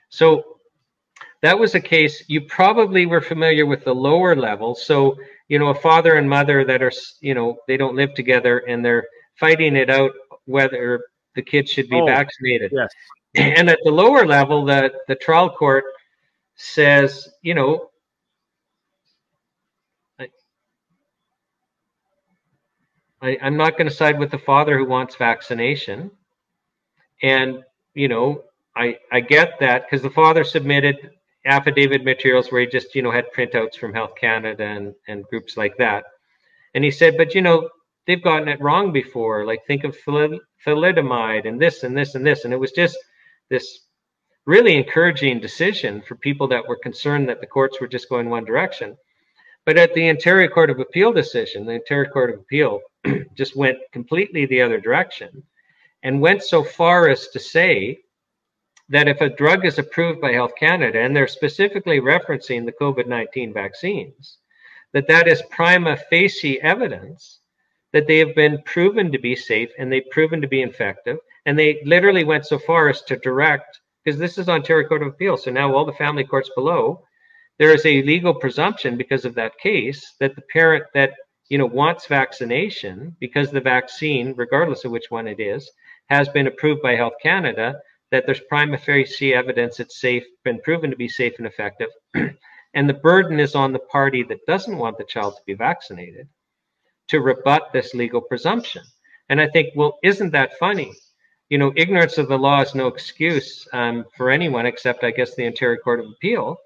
So 0.10 0.58
that 1.44 1.60
was 1.60 1.76
a 1.76 1.80
case 1.80 2.24
you 2.28 2.40
probably 2.40 3.06
were 3.06 3.20
familiar 3.20 3.65
with 3.65 3.84
the 3.84 3.94
lower 3.94 4.34
level. 4.34 4.74
So, 4.74 5.18
you 5.49 5.60
know, 5.60 5.68
a 5.68 5.76
father 5.76 6.15
and 6.15 6.28
mother 6.28 6.64
that 6.64 6.82
are, 6.82 6.91
you 7.20 7.34
know, 7.34 7.57
they 7.68 7.76
don't 7.76 7.98
live 7.98 8.14
together 8.14 8.60
and 8.60 8.84
they're 8.84 9.06
fighting 9.38 9.76
it 9.76 9.90
out 9.90 10.11
whether 10.45 11.03
the 11.36 11.41
kids 11.41 11.70
should 11.70 11.90
be 11.90 11.99
oh, 11.99 12.06
vaccinated. 12.06 12.72
Yes. 12.74 12.90
And 13.36 13.68
at 13.68 13.80
the 13.84 13.90
lower 13.90 14.28
level, 14.28 14.64
the, 14.64 14.94
the 15.07 15.15
trial 15.15 15.49
court 15.49 15.86
says, 16.56 17.28
you 17.41 17.56
know, 17.56 17.90
I, 23.24 23.38
I'm 23.41 23.57
not 23.57 23.76
going 23.76 23.90
to 23.90 23.95
side 23.95 24.20
with 24.20 24.30
the 24.30 24.38
father 24.38 24.78
who 24.78 24.86
wants 24.86 25.15
vaccination. 25.15 26.11
And, 27.24 27.64
you 27.95 28.07
know, 28.07 28.44
I, 28.76 28.99
I 29.11 29.22
get 29.22 29.60
that 29.61 29.86
because 29.86 30.03
the 30.03 30.11
father 30.11 30.44
submitted 30.44 31.10
affidavit 31.45 32.03
materials 32.03 32.52
where 32.52 32.61
he 32.61 32.68
just, 32.68 32.95
you 32.95 33.02
know, 33.02 33.11
had 33.11 33.32
printouts 33.36 33.76
from 33.76 33.94
Health 33.94 34.14
Canada 34.20 34.64
and, 34.64 34.94
and 35.07 35.26
groups 35.26 35.57
like 35.57 35.78
that. 35.78 36.06
And 36.74 36.84
he 36.84 36.91
said, 36.91 37.18
but, 37.18 37.36
you 37.36 37.41
know, 37.41 37.70
they've 38.07 38.24
gotten 38.24 38.48
it 38.48 38.61
wrong 38.61 38.91
before. 38.91 39.45
Like 39.45 39.65
think 39.65 39.84
of 39.84 39.98
thalidomide 40.06 41.48
and 41.48 41.61
this 41.61 41.84
and 41.84 41.95
this 41.98 42.15
and 42.15 42.26
this. 42.26 42.45
And 42.45 42.53
it 42.53 42.60
was 42.60 42.72
just 42.72 42.98
this 43.49 43.80
really 44.45 44.76
encouraging 44.76 45.40
decision 45.40 46.02
for 46.02 46.15
people 46.15 46.48
that 46.49 46.68
were 46.68 46.78
concerned 46.78 47.30
that 47.30 47.40
the 47.40 47.48
courts 47.48 47.80
were 47.80 47.88
just 47.88 48.10
going 48.10 48.30
one 48.30 48.45
direction. 48.45 48.98
But 49.65 49.78
at 49.78 49.94
the 49.94 50.10
Ontario 50.10 50.49
Court 50.49 50.70
of 50.70 50.80
Appeal 50.80 51.14
decision, 51.14 51.65
the 51.65 51.76
Ontario 51.76 52.10
Court 52.10 52.32
of 52.32 52.40
Appeal 52.40 52.82
just 53.38 53.56
went 53.56 53.78
completely 53.94 54.45
the 54.45 54.61
other 54.61 54.80
direction 54.80 55.44
and 56.03 56.20
went 56.20 56.44
so 56.44 56.64
far 56.64 57.07
as 57.07 57.30
to 57.30 57.40
say 57.40 57.99
that 58.90 59.08
if 59.08 59.22
a 59.22 59.30
drug 59.30 59.66
is 59.66 59.80
approved 59.80 60.22
by 60.22 60.34
Health 60.34 60.54
Canada, 60.60 61.00
and 61.00 61.16
they're 61.16 61.28
specifically 61.28 62.00
referencing 62.00 62.66
the 62.66 62.74
COVID 62.74 63.08
19 63.08 63.54
vaccines, 63.54 64.38
that 64.92 65.08
that 65.08 65.28
is 65.28 65.42
prima 65.50 65.98
facie 66.10 66.62
evidence 66.62 67.40
that 67.94 68.08
they 68.08 68.18
have 68.18 68.36
been 68.36 68.62
proven 68.64 69.12
to 69.12 69.20
be 69.20 69.36
safe 69.36 69.70
and 69.78 69.92
they've 69.92 70.10
proven 70.12 70.42
to 70.42 70.48
be 70.48 70.64
effective. 70.64 71.18
And 71.46 71.58
they 71.58 71.82
literally 71.86 72.24
went 72.24 72.46
so 72.46 72.58
far 72.58 72.90
as 72.90 73.02
to 73.04 73.18
direct, 73.18 73.80
because 74.04 74.20
this 74.20 74.38
is 74.38 74.50
Ontario 74.50 74.88
Court 74.88 75.04
of 75.04 75.10
Appeal, 75.10 75.38
so 75.38 75.52
now 75.52 75.74
all 75.74 75.86
the 75.86 75.94
family 75.94 76.24
courts 76.24 76.50
below, 76.56 77.04
there 77.60 77.74
is 77.74 77.86
a 77.86 78.02
legal 78.04 78.34
presumption 78.34 78.98
because 78.98 79.26
of 79.26 79.36
that 79.36 79.58
case 79.60 80.16
that 80.20 80.36
the 80.36 80.42
parent 80.42 80.86
that 80.94 81.14
you 81.50 81.58
know 81.58 81.66
wants 81.66 82.08
vaccination 82.08 83.16
because 83.20 83.52
the 83.52 83.62
vaccine, 83.62 84.34
regardless 84.36 84.86
of 84.86 84.92
which 84.92 85.12
one 85.12 85.28
it 85.28 85.40
is, 85.40 85.70
has 86.08 86.28
been 86.30 86.48
approved 86.48 86.82
by 86.82 86.96
Health 86.96 87.14
Canada, 87.22 87.76
that 88.14 88.27
there's 88.27 88.41
prima 88.41 88.77
facie 88.77 89.34
evidence 89.34 89.80
it's 89.80 89.99
safe, 89.99 90.23
been 90.44 90.61
proven 90.61 90.91
to 90.91 90.95
be 90.95 91.10
safe 91.10 91.34
and 91.40 91.48
effective. 91.48 91.90
and 92.76 92.88
the 92.88 92.94
burden 92.94 93.40
is 93.40 93.56
on 93.56 93.73
the 93.73 93.80
party 93.80 94.22
that 94.22 94.45
doesn't 94.45 94.77
want 94.77 94.99
the 94.99 95.03
child 95.03 95.35
to 95.35 95.41
be 95.48 95.56
vaccinated 95.56 96.27
to 97.07 97.22
rebut 97.22 97.64
this 97.73 97.95
legal 97.95 98.22
presumption. 98.22 98.84
And 99.30 99.41
I 99.41 99.49
think, 99.49 99.69
well, 99.76 99.98
isn't 100.03 100.30
that 100.30 100.60
funny? 100.60 100.94
You 101.49 101.57
know, 101.57 101.73
ignorance 101.76 102.19
of 102.19 102.27
the 102.27 102.38
law 102.38 102.61
is 102.61 102.76
no 102.76 102.85
excuse 102.85 103.68
um, 103.73 104.06
for 104.15 104.30
anyone 104.30 104.68
except, 104.68 105.03
I 105.03 105.10
guess, 105.10 105.34
the 105.34 105.48
Ontario 105.48 105.81
Court 105.81 105.99
of 105.99 106.06
Appeal, 106.06 106.57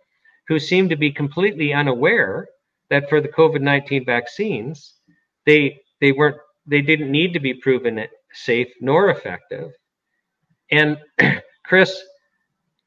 who 0.49 0.59
seem 0.59 0.89
to 0.89 0.97
be 0.97 1.11
completely 1.13 1.73
unaware 1.73 2.49
that 2.89 3.07
for 3.07 3.21
the 3.21 3.29
COVID 3.29 3.61
nineteen 3.61 4.03
vaccines, 4.03 4.95
they 5.45 5.79
they 6.01 6.11
weren't 6.11 6.37
they 6.65 6.81
didn't 6.81 7.09
need 7.09 7.31
to 7.31 7.39
be 7.39 7.53
proven 7.53 8.05
safe 8.33 8.67
nor 8.81 9.11
effective. 9.11 9.71
And 10.71 10.97
Chris, 11.65 12.03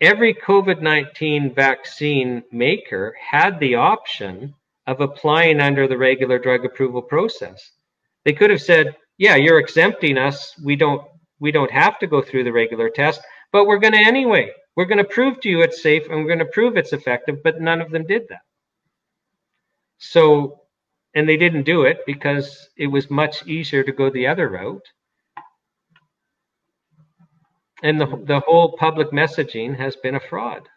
every 0.01 0.35
COVID 0.35 0.81
19 0.81 1.55
vaccine 1.55 2.43
maker 2.53 3.15
had 3.21 3.59
the 3.61 3.75
option 3.75 4.55
of 4.87 5.01
applying 5.01 5.61
under 5.61 5.87
the 5.87 5.99
regular 5.99 6.39
drug 6.39 6.65
approval 6.65 7.03
process. 7.03 7.71
They 8.25 8.33
could 8.33 8.51
have 8.51 8.63
said, 8.63 8.97
"Yeah, 9.19 9.37
you're 9.37 9.61
exempting 9.61 10.19
us. 10.19 10.55
We 10.65 10.77
don't 10.77 11.03
we 11.39 11.53
don't 11.53 11.71
have 11.71 11.99
to 12.01 12.07
go 12.07 12.23
through 12.23 12.45
the 12.45 12.53
regular 12.53 12.91
test, 12.91 13.21
but 13.53 13.67
we're 13.67 13.79
going 13.79 13.95
to 13.95 14.07
anyway. 14.07 14.53
We're 14.77 14.87
going 14.87 14.99
to 14.99 15.05
prove 15.05 15.41
to 15.41 15.49
you 15.49 15.63
it's 15.63 15.83
safe 15.83 16.05
and 16.09 16.17
we're 16.21 16.35
going 16.35 16.39
to 16.41 16.45
prove 16.47 16.77
it's 16.77 16.93
effective." 16.93 17.43
But 17.43 17.61
none 17.61 17.81
of 17.81 17.91
them 17.91 18.07
did 18.07 18.29
that. 18.29 18.43
So, 19.99 20.63
and 21.15 21.29
they 21.29 21.37
didn't 21.37 21.65
do 21.65 21.83
it 21.83 21.99
because 22.07 22.71
it 22.77 22.87
was 22.87 23.11
much 23.11 23.47
easier 23.47 23.85
to 23.85 23.93
go 23.93 24.11
the 24.11 24.27
other 24.27 24.49
route. 24.49 24.87
And 27.83 28.01
the 28.01 28.07
the 28.27 28.41
whole 28.41 28.77
public 28.77 29.11
messaging 29.11 29.77
has 29.77 29.97
been 29.97 30.15
a 30.15 30.21
fraud. 30.21 30.69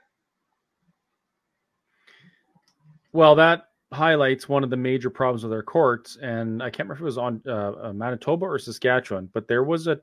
Well, 3.11 3.35
that 3.35 3.67
highlights 3.91 4.49
one 4.49 4.63
of 4.63 4.69
the 4.69 4.77
major 4.77 5.09
problems 5.09 5.43
with 5.43 5.53
our 5.53 5.61
courts, 5.63 6.17
and 6.21 6.63
I 6.63 6.69
can't 6.69 6.89
remember 6.89 6.95
if 6.95 7.01
it 7.01 7.05
was 7.05 7.17
on 7.17 7.41
uh, 7.47 7.73
uh, 7.83 7.93
Manitoba 7.93 8.45
or 8.45 8.57
Saskatchewan, 8.57 9.29
but 9.33 9.47
there 9.47 9.63
was 9.63 9.87
a 9.87 9.99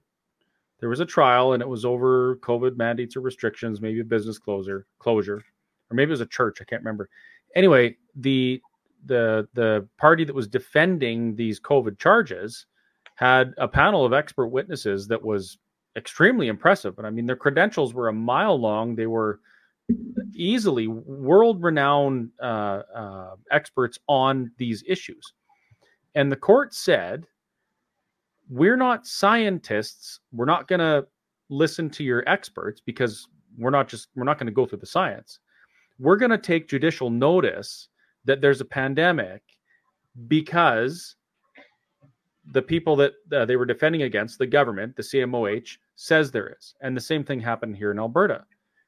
there 0.79 0.89
was 0.89 1.01
a 1.01 1.07
trial, 1.07 1.53
and 1.53 1.63
it 1.63 1.69
was 1.69 1.85
over 1.85 2.37
COVID 2.37 2.77
mandates 2.77 3.17
or 3.17 3.21
restrictions, 3.21 3.81
maybe 3.81 4.01
a 4.01 4.05
business 4.05 4.39
closure 4.39 4.87
closure, 4.99 5.43
or 5.91 5.95
maybe 5.95 6.11
it 6.11 6.13
was 6.13 6.21
a 6.21 6.27
church. 6.27 6.59
I 6.61 6.65
can't 6.65 6.83
remember. 6.83 7.09
Anyway, 7.55 7.97
the 8.15 8.61
the 9.07 9.49
the 9.55 9.89
party 9.99 10.25
that 10.25 10.35
was 10.35 10.47
defending 10.47 11.35
these 11.35 11.59
COVID 11.61 11.99
charges 11.99 12.67
had 13.17 13.53
a 13.59 13.69
panel 13.69 14.05
of 14.05 14.13
expert 14.13 14.47
witnesses 14.49 15.09
that 15.09 15.23
was 15.23 15.59
extremely 15.97 16.49
impressive. 16.49 16.99
And 16.99 17.07
I 17.07 17.11
mean, 17.11 17.27
their 17.27 17.37
credentials 17.37 17.95
were 17.95 18.09
a 18.09 18.13
mile 18.13 18.59
long. 18.59 18.95
They 18.95 19.07
were 19.07 19.41
easily 20.35 20.87
world 20.87 21.63
renowned 21.63 22.31
uh, 22.41 22.83
uh, 22.95 23.35
experts 23.51 23.99
on 24.09 24.51
these 24.57 24.85
issues. 24.87 25.33
And 26.15 26.31
the 26.31 26.37
court 26.37 26.75
said, 26.75 27.27
We're 28.49 28.77
not 28.77 29.07
scientists. 29.07 30.21
We're 30.33 30.45
not 30.45 30.69
going 30.69 30.81
to 30.81 31.07
listen 31.49 31.91
to 31.91 32.05
your 32.05 32.23
experts 32.29 32.81
because 32.81 33.27
we're 33.59 33.71
not 33.71 33.89
just, 33.89 34.09
we're 34.15 34.25
not 34.25 34.39
going 34.39 34.47
to 34.47 34.53
go 34.53 34.67
through 34.67 34.79
the 34.79 34.87
science. 34.87 35.41
We're 35.99 36.17
going 36.17 36.31
to 36.31 36.39
take 36.39 36.69
judicial 36.69 37.11
notice 37.11 37.89
that 38.25 38.41
there's 38.41 38.61
a 38.61 38.65
pandemic 38.65 39.43
because 40.29 41.17
the 42.53 42.63
people 42.63 42.97
that 42.97 43.13
uh, 43.33 43.45
they 43.45 43.57
were 43.57 43.67
defending 43.67 44.03
against, 44.03 44.39
the 44.39 44.47
government, 44.47 44.97
the 44.97 45.03
CMOH, 45.03 45.77
says 45.97 46.31
there 46.31 46.57
is. 46.59 46.75
And 46.81 46.97
the 46.97 47.01
same 47.01 47.25
thing 47.25 47.41
happened 47.41 47.77
here 47.77 47.91
in 47.91 47.99
Alberta. 47.99 48.45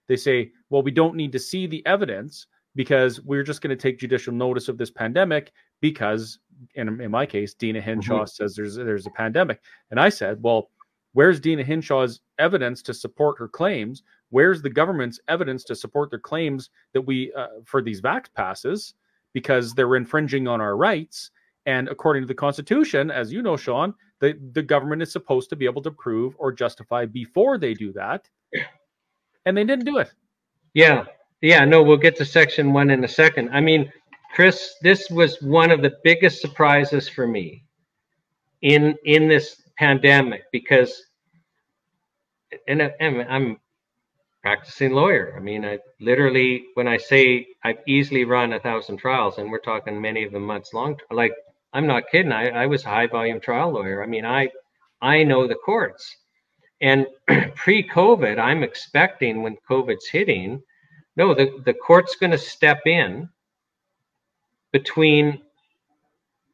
They 0.09 0.17
say, 0.17 0.53
well, 0.71 0.83
we 0.83 0.91
don't 0.91 1.15
need 1.15 1.33
to 1.33 1.39
see 1.39 1.67
the 1.67 1.85
evidence 1.87 2.47
because 2.75 3.21
we're 3.21 3.43
just 3.43 3.61
going 3.61 3.77
to 3.77 3.81
take 3.81 3.99
judicial 3.99 4.33
notice 4.33 4.69
of 4.69 4.79
this 4.79 4.91
pandemic 4.91 5.53
because, 5.81 6.39
in, 6.75 7.01
in 7.01 7.11
my 7.11 7.27
case, 7.27 7.55
Deena 7.55 7.81
Hinshaw 7.81 8.21
mm-hmm. 8.21 8.27
says 8.27 8.55
there's 8.55 8.77
there's 8.77 9.07
a 9.07 9.11
pandemic. 9.11 9.61
And 9.91 10.01
I 10.01 10.09
said, 10.09 10.43
well, 10.43 10.71
where's 11.13 11.41
Deena 11.41 11.63
Hinshaw's 11.63 12.21
evidence 12.39 12.83
to 12.83 12.95
support 12.95 13.39
her 13.39 13.49
claims? 13.49 14.03
Where's 14.31 14.63
the 14.63 14.71
government's 14.71 15.21
evidence 15.29 15.65
to 15.65 15.77
support 15.77 16.11
their 16.11 16.19
claims 16.19 16.71
that 16.95 17.03
we 17.03 17.33
uh, 17.35 17.49
for 17.65 17.83
these 17.83 18.01
vax 18.01 18.27
passes 18.35 18.95
because 19.35 19.75
they're 19.75 19.97
infringing 19.97 20.49
on 20.49 20.61
our 20.61 20.77
rights? 20.77 21.31
And 21.67 21.89
according 21.89 22.23
to 22.23 22.27
the 22.27 22.35
Constitution, 22.35 23.11
as 23.11 23.33
you 23.33 23.43
know, 23.43 23.57
Shawn, 23.57 23.95
the, 24.21 24.39
the 24.53 24.63
government 24.63 25.03
is 25.03 25.13
supposed 25.13 25.51
to 25.51 25.57
be 25.57 25.65
able 25.65 25.83
to 25.83 25.91
prove 25.91 26.35
or 26.39 26.53
justify 26.53 27.07
before 27.07 27.59
they 27.59 27.75
do 27.75 27.93
that. 27.93 28.29
And 29.47 29.57
they 29.57 29.65
didn't 29.65 29.85
do 29.85 29.99
it. 29.99 30.13
Yeah. 30.75 31.05
Yeah. 31.41 31.65
No, 31.65 31.83
we'll 31.83 31.97
get 31.97 32.17
to 32.17 32.25
section 32.25 32.73
one 32.73 32.91
in 32.91 33.05
a 33.05 33.09
second. 33.09 33.51
I 33.53 33.61
mean, 33.61 33.93
Chris, 34.35 34.75
this 34.83 35.11
was 35.11 35.41
one 35.43 35.71
of 35.71 35.83
the 35.83 35.93
biggest 36.05 36.41
surprises 36.41 37.09
for 37.09 37.27
me 37.27 37.65
in 38.63 38.97
in 39.05 39.29
this 39.29 39.61
pandemic 39.77 40.45
because 40.53 41.05
and, 42.69 42.83
and 43.01 43.23
I'm 43.29 43.59
practicing 44.43 44.93
lawyer. 44.93 45.35
I 45.37 45.41
mean, 45.41 45.65
I 45.65 45.79
literally, 46.01 46.65
when 46.75 46.89
I 46.89 46.97
say 46.97 47.47
I've 47.65 47.79
easily 47.87 48.25
run 48.25 48.53
a 48.53 48.61
thousand 48.61 48.99
trials, 48.99 49.39
and 49.39 49.51
we're 49.51 49.61
talking 49.61 50.01
many 50.01 50.25
of 50.25 50.33
them 50.33 50.43
months 50.43 50.75
long, 50.75 50.99
like 51.11 51.33
I'm 51.73 51.87
not 51.87 52.11
kidding. 52.11 52.33
I, 52.33 52.51
I 52.51 52.67
was 52.67 52.85
a 52.85 52.89
high 52.89 53.07
volume 53.07 53.41
trial 53.41 53.73
lawyer. 53.73 54.03
I 54.03 54.07
mean, 54.07 54.25
I 54.25 54.51
I 55.01 55.25
know 55.25 55.47
the 55.47 55.55
courts. 55.55 56.17
And 56.81 57.07
pre-COVID, 57.55 58.39
I'm 58.39 58.63
expecting 58.63 59.43
when 59.43 59.57
COVID's 59.69 60.09
hitting, 60.09 60.63
no, 61.17 61.35
the, 61.35 61.63
the 61.65 61.75
court's 61.75 62.17
going 62.17 62.33
to 62.33 62.39
step 62.39 62.81
in 62.87 63.29
between 64.73 65.43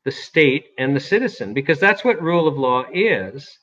the 0.05 0.11
state 0.11 0.71
and 0.79 0.95
the 0.95 1.01
citizen 1.01 1.55
because 1.55 1.79
that's 1.79 2.05
what 2.05 2.23
rule 2.23 2.49
of 2.49 2.57
law 2.57 2.85
is 2.93 3.59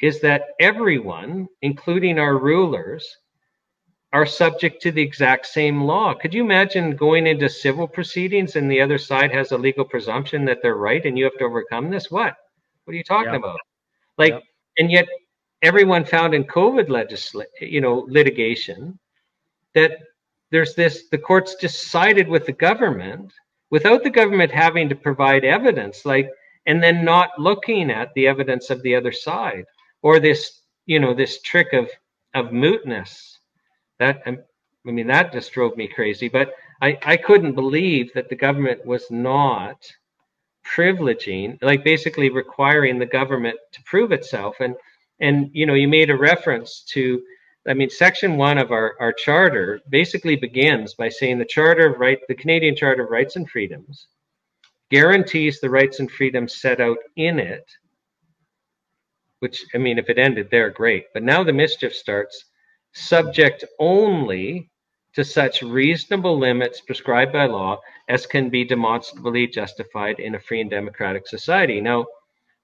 is 0.00 0.20
that 0.20 0.48
everyone 0.58 1.46
including 1.60 2.18
our 2.18 2.38
rulers 2.38 3.18
are 4.12 4.26
subject 4.26 4.82
to 4.82 4.90
the 4.90 5.02
exact 5.02 5.46
same 5.46 5.82
law. 5.82 6.14
Could 6.14 6.34
you 6.34 6.42
imagine 6.42 6.96
going 6.96 7.26
into 7.26 7.48
civil 7.48 7.86
proceedings 7.86 8.56
and 8.56 8.70
the 8.70 8.80
other 8.80 8.98
side 8.98 9.32
has 9.32 9.52
a 9.52 9.58
legal 9.58 9.84
presumption 9.84 10.44
that 10.46 10.58
they're 10.62 10.76
right 10.76 11.04
and 11.04 11.16
you 11.16 11.24
have 11.24 11.38
to 11.38 11.44
overcome 11.44 11.90
this? 11.90 12.10
What? 12.10 12.34
What 12.84 12.94
are 12.94 12.96
you 12.96 13.04
talking 13.04 13.36
about? 13.36 13.60
Like, 14.18 14.42
and 14.78 14.90
yet 14.90 15.06
everyone 15.62 16.04
found 16.04 16.34
in 16.34 16.44
COVID 16.44 16.88
legislation, 16.88 17.50
you 17.60 17.80
know, 17.80 18.04
litigation 18.08 18.98
that 19.74 19.92
there's 20.50 20.74
this 20.74 21.08
the 21.10 21.18
courts 21.18 21.54
just 21.60 21.88
sided 21.90 22.26
with 22.26 22.46
the 22.46 22.52
government 22.52 23.32
without 23.70 24.02
the 24.02 24.10
government 24.10 24.50
having 24.50 24.88
to 24.88 24.96
provide 24.96 25.44
evidence, 25.44 26.04
like 26.04 26.28
and 26.66 26.82
then 26.82 27.04
not 27.04 27.30
looking 27.38 27.90
at 27.90 28.12
the 28.14 28.26
evidence 28.26 28.70
of 28.70 28.82
the 28.82 28.96
other 28.96 29.12
side 29.12 29.64
or 30.02 30.18
this, 30.18 30.62
you 30.86 30.98
know, 30.98 31.14
this 31.14 31.40
trick 31.42 31.72
of 31.72 31.88
of 32.34 32.46
mootness 32.46 33.29
that 34.00 34.22
um, 34.26 34.38
I 34.86 34.90
mean 34.90 35.06
that 35.06 35.32
just 35.32 35.52
drove 35.52 35.76
me 35.76 35.86
crazy. 35.86 36.28
But 36.28 36.52
I 36.82 36.98
I 37.04 37.16
couldn't 37.16 37.54
believe 37.54 38.12
that 38.14 38.28
the 38.28 38.36
government 38.36 38.84
was 38.84 39.08
not 39.10 39.86
privileging, 40.76 41.58
like 41.62 41.84
basically 41.84 42.30
requiring 42.30 42.98
the 42.98 43.06
government 43.06 43.56
to 43.72 43.82
prove 43.84 44.10
itself. 44.10 44.56
And 44.60 44.74
and 45.20 45.50
you 45.52 45.66
know 45.66 45.74
you 45.74 45.86
made 45.86 46.10
a 46.10 46.16
reference 46.16 46.82
to 46.94 47.22
I 47.68 47.74
mean, 47.74 47.90
Section 47.90 48.36
One 48.36 48.56
of 48.56 48.72
our, 48.72 48.96
our 49.00 49.12
charter 49.12 49.80
basically 49.90 50.34
begins 50.34 50.94
by 50.94 51.10
saying 51.10 51.38
the 51.38 51.44
Charter 51.44 51.92
of 51.92 52.00
Right, 52.00 52.18
the 52.26 52.34
Canadian 52.34 52.74
Charter 52.74 53.04
of 53.04 53.10
Rights 53.10 53.36
and 53.36 53.48
Freedoms, 53.48 54.06
guarantees 54.90 55.60
the 55.60 55.68
rights 55.68 56.00
and 56.00 56.10
freedoms 56.10 56.60
set 56.60 56.80
out 56.80 56.96
in 57.16 57.38
it. 57.38 57.70
Which 59.40 59.64
I 59.74 59.78
mean, 59.78 59.98
if 59.98 60.08
it 60.08 60.18
ended 60.18 60.48
there, 60.50 60.70
great. 60.70 61.06
But 61.12 61.22
now 61.22 61.44
the 61.44 61.52
mischief 61.52 61.94
starts 61.94 62.46
subject 62.92 63.64
only 63.78 64.70
to 65.14 65.24
such 65.24 65.62
reasonable 65.62 66.38
limits 66.38 66.80
prescribed 66.80 67.32
by 67.32 67.46
law 67.46 67.80
as 68.08 68.26
can 68.26 68.48
be 68.48 68.64
demonstrably 68.64 69.46
justified 69.46 70.20
in 70.20 70.34
a 70.34 70.40
free 70.40 70.60
and 70.60 70.70
democratic 70.70 71.26
society. 71.26 71.80
Now, 71.80 72.06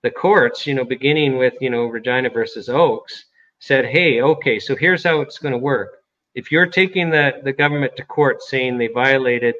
the 0.03 0.11
courts, 0.11 0.66
you 0.66 0.74
know, 0.74 0.85
beginning 0.85 1.36
with, 1.36 1.55
you 1.61 1.70
know, 1.70 1.86
Regina 1.86 2.31
versus 2.31 2.69
Oakes, 2.69 3.27
said, 3.59 3.86
hey, 3.86 4.20
okay, 4.20 4.59
so 4.59 4.77
here's 4.77 5.03
how 5.03 5.20
it's 5.20 5.39
going 5.39 5.53
to 5.53 5.59
work. 5.59 5.98
If 6.35 6.53
you're 6.53 6.66
taking 6.66 7.11
the, 7.11 7.40
the 7.43 7.53
government 7.53 7.97
to 7.97 8.05
court 8.05 8.43
saying 8.43 8.78
they 8.78 8.89
violated, 8.89 9.55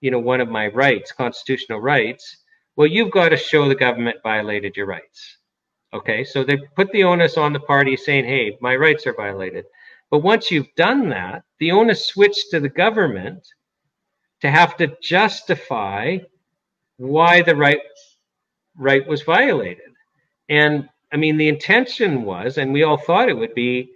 you 0.00 0.10
know, 0.10 0.18
one 0.18 0.40
of 0.40 0.48
my 0.48 0.68
rights, 0.68 1.10
constitutional 1.10 1.80
rights, 1.80 2.38
well, 2.76 2.86
you've 2.86 3.10
got 3.10 3.30
to 3.30 3.36
show 3.36 3.68
the 3.68 3.74
government 3.74 4.18
violated 4.22 4.76
your 4.76 4.86
rights. 4.86 5.38
Okay, 5.92 6.22
so 6.22 6.44
they 6.44 6.58
put 6.76 6.92
the 6.92 7.02
onus 7.02 7.36
on 7.36 7.52
the 7.52 7.60
party 7.60 7.96
saying, 7.96 8.24
hey, 8.24 8.58
my 8.60 8.76
rights 8.76 9.06
are 9.06 9.14
violated. 9.14 9.64
But 10.10 10.20
once 10.20 10.50
you've 10.50 10.74
done 10.76 11.08
that, 11.10 11.42
the 11.58 11.72
onus 11.72 12.06
switched 12.06 12.50
to 12.50 12.60
the 12.60 12.68
government 12.68 13.46
to 14.40 14.50
have 14.50 14.76
to 14.78 14.96
justify 15.02 16.18
why 16.96 17.42
the 17.42 17.56
right 17.56 17.80
right 18.76 19.06
was 19.06 19.22
violated. 19.22 19.92
And 20.48 20.88
I 21.12 21.16
mean, 21.16 21.36
the 21.36 21.48
intention 21.48 22.22
was, 22.22 22.58
and 22.58 22.72
we 22.72 22.82
all 22.84 22.96
thought 22.96 23.28
it 23.28 23.36
would 23.36 23.54
be, 23.54 23.90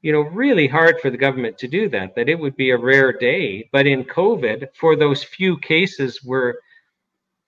you 0.00 0.12
know, 0.12 0.20
really 0.20 0.66
hard 0.66 1.00
for 1.00 1.10
the 1.10 1.16
government 1.16 1.58
to 1.58 1.68
do 1.68 1.88
that, 1.90 2.14
that 2.14 2.28
it 2.28 2.38
would 2.38 2.56
be 2.56 2.70
a 2.70 2.78
rare 2.78 3.12
day. 3.12 3.68
But 3.72 3.86
in 3.86 4.04
COVID, 4.04 4.68
for 4.74 4.96
those 4.96 5.22
few 5.22 5.58
cases 5.58 6.20
where, 6.24 6.56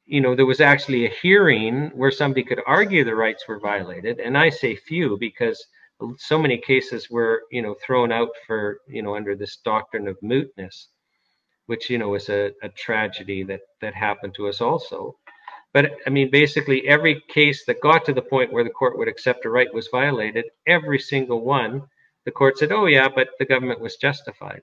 you 0.07 0.21
know, 0.21 0.35
there 0.35 0.47
was 0.47 0.61
actually 0.61 1.07
a 1.07 1.15
hearing 1.23 1.91
where 1.95 2.11
somebody 2.11 2.45
could 2.45 2.61
argue 2.67 3.03
the 3.05 3.15
rights 3.15 3.49
were 3.49 3.59
violated, 3.59 4.21
and 4.21 4.37
I 4.37 4.51
say 4.51 4.77
few 4.77 5.17
because 5.19 5.65
so 6.19 6.39
many 6.39 6.59
cases 6.59 7.09
were 7.11 7.43
you 7.51 7.63
know 7.63 7.75
thrown 7.85 8.13
out 8.13 8.31
for 8.47 8.79
you 8.89 9.03
know 9.03 9.17
under 9.17 9.35
this 9.37 9.57
doctrine 9.65 10.09
of 10.09 10.19
mootness 10.21 10.87
which 11.67 11.89
you 11.89 11.99
know 11.99 12.15
is 12.15 12.29
a, 12.29 12.53
a 12.63 12.69
tragedy 12.71 13.43
that 13.43 13.61
that 13.81 13.95
happened 13.95 14.35
to 14.35 14.49
us 14.49 14.61
also. 14.61 15.17
But 15.73 15.93
i 16.07 16.11
mean 16.11 16.31
basically 16.31 16.87
every 16.87 17.23
case 17.29 17.65
that 17.67 17.81
got 17.81 18.05
to 18.05 18.13
the 18.13 18.23
point 18.23 18.53
where 18.53 18.65
the 18.65 18.71
court 18.71 18.99
would 18.99 19.09
accept 19.09 19.45
a 19.45 19.51
right 19.51 19.73
was 19.73 19.89
violated. 19.89 20.45
Every 20.67 20.99
single 20.99 21.41
one 21.45 21.83
the 22.25 22.31
court 22.31 22.59
said 22.59 22.73
oh 22.73 22.87
yeah 22.87 23.09
but 23.09 23.29
the 23.39 23.47
government 23.47 23.81
was 23.81 23.97
justified. 23.97 24.63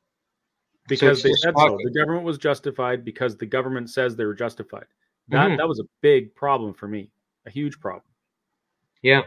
Because 0.88 1.22
so 1.22 1.28
they 1.28 1.34
said 1.36 1.54
so. 1.58 1.78
the 1.84 1.92
government 1.92 2.26
was 2.26 2.38
justified 2.38 3.06
because 3.06 3.38
the 3.38 3.46
government 3.46 3.90
says 3.90 4.16
they 4.16 4.26
were 4.26 4.34
justified. 4.34 4.86
That 5.30 5.48
mm-hmm. 5.48 5.58
that 5.58 5.68
was 5.68 5.80
a 5.80 5.86
big 6.02 6.36
problem 6.36 6.74
for 6.74 6.88
me 6.88 7.12
a 7.46 7.50
huge 7.50 7.80
problem. 7.80 8.04
Yeah 9.02 9.22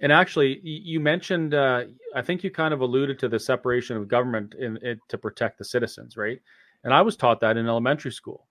and 0.00 0.12
actually, 0.12 0.60
you 0.62 1.00
mentioned, 1.00 1.54
uh, 1.54 1.84
I 2.14 2.20
think 2.20 2.44
you 2.44 2.50
kind 2.50 2.74
of 2.74 2.80
alluded 2.82 3.18
to 3.20 3.28
the 3.28 3.38
separation 3.38 3.96
of 3.96 4.08
government 4.08 4.54
in, 4.54 4.78
to 5.08 5.18
protect 5.18 5.58
the 5.58 5.64
citizens, 5.64 6.16
right? 6.16 6.40
And 6.84 6.92
I 6.92 7.00
was 7.00 7.16
taught 7.16 7.40
that 7.40 7.56
in 7.56 7.66
elementary 7.66 8.12
school. 8.12 8.46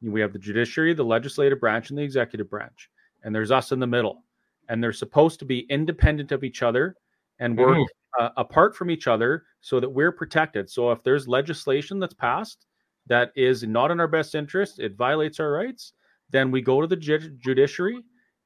We 0.00 0.22
have 0.22 0.32
the 0.32 0.38
judiciary, 0.38 0.94
the 0.94 1.04
legislative 1.04 1.60
branch, 1.60 1.90
and 1.90 1.98
the 1.98 2.02
executive 2.02 2.48
branch, 2.48 2.88
and 3.22 3.34
there's 3.34 3.50
us 3.50 3.72
in 3.72 3.78
the 3.78 3.86
middle. 3.86 4.24
And 4.70 4.82
they're 4.82 4.92
supposed 4.92 5.38
to 5.40 5.44
be 5.44 5.66
independent 5.68 6.32
of 6.32 6.44
each 6.44 6.62
other 6.62 6.96
and 7.40 7.58
work 7.58 7.76
mm-hmm. 7.76 8.24
uh, 8.24 8.30
apart 8.38 8.74
from 8.74 8.90
each 8.90 9.06
other 9.06 9.44
so 9.60 9.80
that 9.80 9.88
we're 9.88 10.12
protected. 10.12 10.70
So 10.70 10.92
if 10.92 11.02
there's 11.02 11.28
legislation 11.28 11.98
that's 11.98 12.14
passed 12.14 12.66
that 13.06 13.32
is 13.36 13.64
not 13.64 13.90
in 13.90 14.00
our 14.00 14.08
best 14.08 14.34
interest, 14.34 14.78
it 14.78 14.96
violates 14.96 15.40
our 15.40 15.50
rights, 15.50 15.92
then 16.30 16.50
we 16.50 16.62
go 16.62 16.80
to 16.80 16.86
the 16.86 16.96
ju- 16.96 17.36
judiciary 17.38 18.02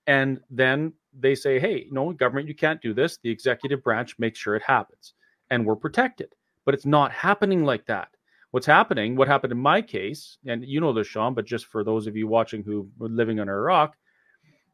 and 0.07 0.41
then 0.51 0.93
they 1.19 1.35
say, 1.35 1.59
hey, 1.59 1.87
no, 1.91 2.13
government, 2.13 2.49
you 2.49 2.55
can't 2.55 2.81
do 2.83 2.93
this. 2.93 3.19
The 3.23 3.31
executive 3.31 3.83
branch 3.83 4.19
makes 4.19 4.39
sure 4.39 4.57
it 4.57 4.63
happens 4.63 5.15
and 5.51 5.65
we're 5.65 5.77
protected. 5.77 6.35
But 6.65 6.75
it's 6.75 6.87
not 6.87 7.13
happening 7.13 7.65
like 7.65 7.87
that. 7.87 8.09
What's 8.51 8.67
happening, 8.67 9.17
what 9.17 9.29
happened 9.29 9.53
in 9.53 9.59
my 9.59 9.83
case, 9.83 10.39
and 10.47 10.65
you 10.65 10.81
know 10.81 10.93
this, 10.93 11.07
Shawn, 11.07 11.35
but 11.35 11.45
just 11.45 11.67
for 11.67 11.83
those 11.83 12.07
of 12.07 12.17
you 12.17 12.27
watching 12.27 12.63
who 12.63 12.89
were 12.99 13.09
living 13.09 13.41
under 13.41 13.63
rock, 13.63 13.97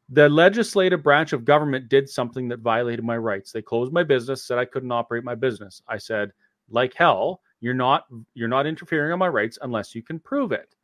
the 0.09 0.29
legislative 0.29 1.01
branch 1.01 1.33
of 1.33 1.45
government 1.45 1.89
did 1.89 2.09
something 2.09 2.47
that 2.49 2.59
violated 2.59 3.03
my 3.03 3.17
rights. 3.17 3.51
They 3.51 3.61
closed 3.61 3.93
my 3.93 4.03
business, 4.03 4.43
said 4.43 4.57
I 4.57 4.65
couldn't 4.65 4.91
operate 4.91 5.23
my 5.23 5.35
business. 5.35 5.81
I 5.87 5.97
said, 5.97 6.31
like 6.69 6.93
hell, 6.93 7.41
you're 7.59 7.73
not 7.73 8.05
you're 8.33 8.47
not 8.47 8.67
interfering 8.67 9.13
on 9.13 9.19
my 9.19 9.27
rights 9.27 9.57
unless 9.61 9.95
you 9.95 10.03
can 10.03 10.19
prove 10.19 10.51
it. 10.51 10.75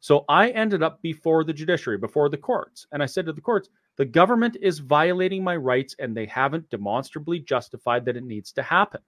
So 0.00 0.24
I 0.28 0.50
ended 0.50 0.82
up 0.82 1.00
before 1.00 1.44
the 1.44 1.52
judiciary, 1.52 1.98
before 1.98 2.28
the 2.28 2.36
courts, 2.36 2.86
and 2.92 3.02
I 3.02 3.06
said 3.06 3.24
to 3.26 3.32
the 3.32 3.40
courts, 3.40 3.70
the 3.96 4.04
government 4.04 4.56
is 4.60 4.80
violating 4.80 5.44
my 5.44 5.56
rights 5.56 5.94
and 5.98 6.16
they 6.16 6.26
haven't 6.26 6.70
demonstrably 6.70 7.38
justified 7.38 8.04
that 8.04 8.16
it 8.16 8.24
needs 8.24 8.52
to 8.52 8.62
happen. 8.62 9.00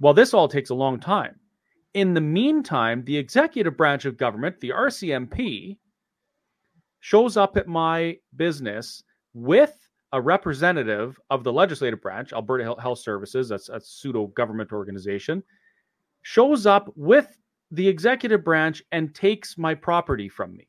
Well, 0.00 0.14
this 0.14 0.34
all 0.34 0.48
takes 0.48 0.70
a 0.70 0.74
long 0.74 0.98
time. 0.98 1.38
In 1.92 2.14
the 2.14 2.20
meantime, 2.20 3.04
the 3.04 3.16
executive 3.16 3.76
branch 3.76 4.04
of 4.04 4.16
government, 4.16 4.60
the 4.60 4.70
RCMP, 4.70 5.78
shows 7.00 7.36
up 7.36 7.56
at 7.56 7.68
my 7.68 8.16
business 8.34 9.04
with 9.34 9.76
a 10.12 10.20
representative 10.20 11.18
of 11.30 11.44
the 11.44 11.52
legislative 11.52 12.00
branch, 12.00 12.32
Alberta 12.32 12.74
Health 12.80 12.98
Services, 12.98 13.48
that's 13.48 13.68
a 13.68 13.80
pseudo 13.80 14.28
government 14.28 14.72
organization, 14.72 15.42
shows 16.22 16.66
up 16.66 16.90
with 16.96 17.36
the 17.70 17.86
executive 17.86 18.42
branch 18.42 18.82
and 18.92 19.14
takes 19.14 19.58
my 19.58 19.74
property 19.74 20.28
from 20.28 20.56
me 20.56 20.68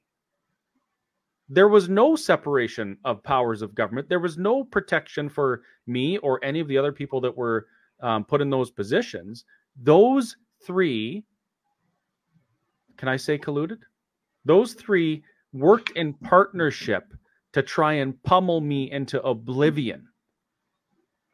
there 1.47 1.67
was 1.67 1.89
no 1.89 2.15
separation 2.15 2.97
of 3.05 3.23
powers 3.23 3.61
of 3.61 3.75
government. 3.75 4.09
There 4.09 4.19
was 4.19 4.37
no 4.37 4.63
protection 4.63 5.29
for 5.29 5.61
me 5.85 6.17
or 6.19 6.43
any 6.43 6.59
of 6.59 6.67
the 6.67 6.77
other 6.77 6.91
people 6.91 7.21
that 7.21 7.37
were 7.37 7.67
um, 8.01 8.25
put 8.25 8.41
in 8.41 8.49
those 8.49 8.71
positions. 8.71 9.45
Those 9.81 10.37
three, 10.65 11.23
can 12.97 13.09
I 13.09 13.15
say 13.15 13.37
colluded? 13.37 13.79
Those 14.43 14.73
three 14.73 15.23
worked 15.53 15.91
in 15.91 16.13
partnership 16.13 17.13
to 17.53 17.61
try 17.61 17.93
and 17.93 18.21
pummel 18.23 18.59
me 18.59 18.91
into 18.91 19.21
oblivion. 19.21 20.07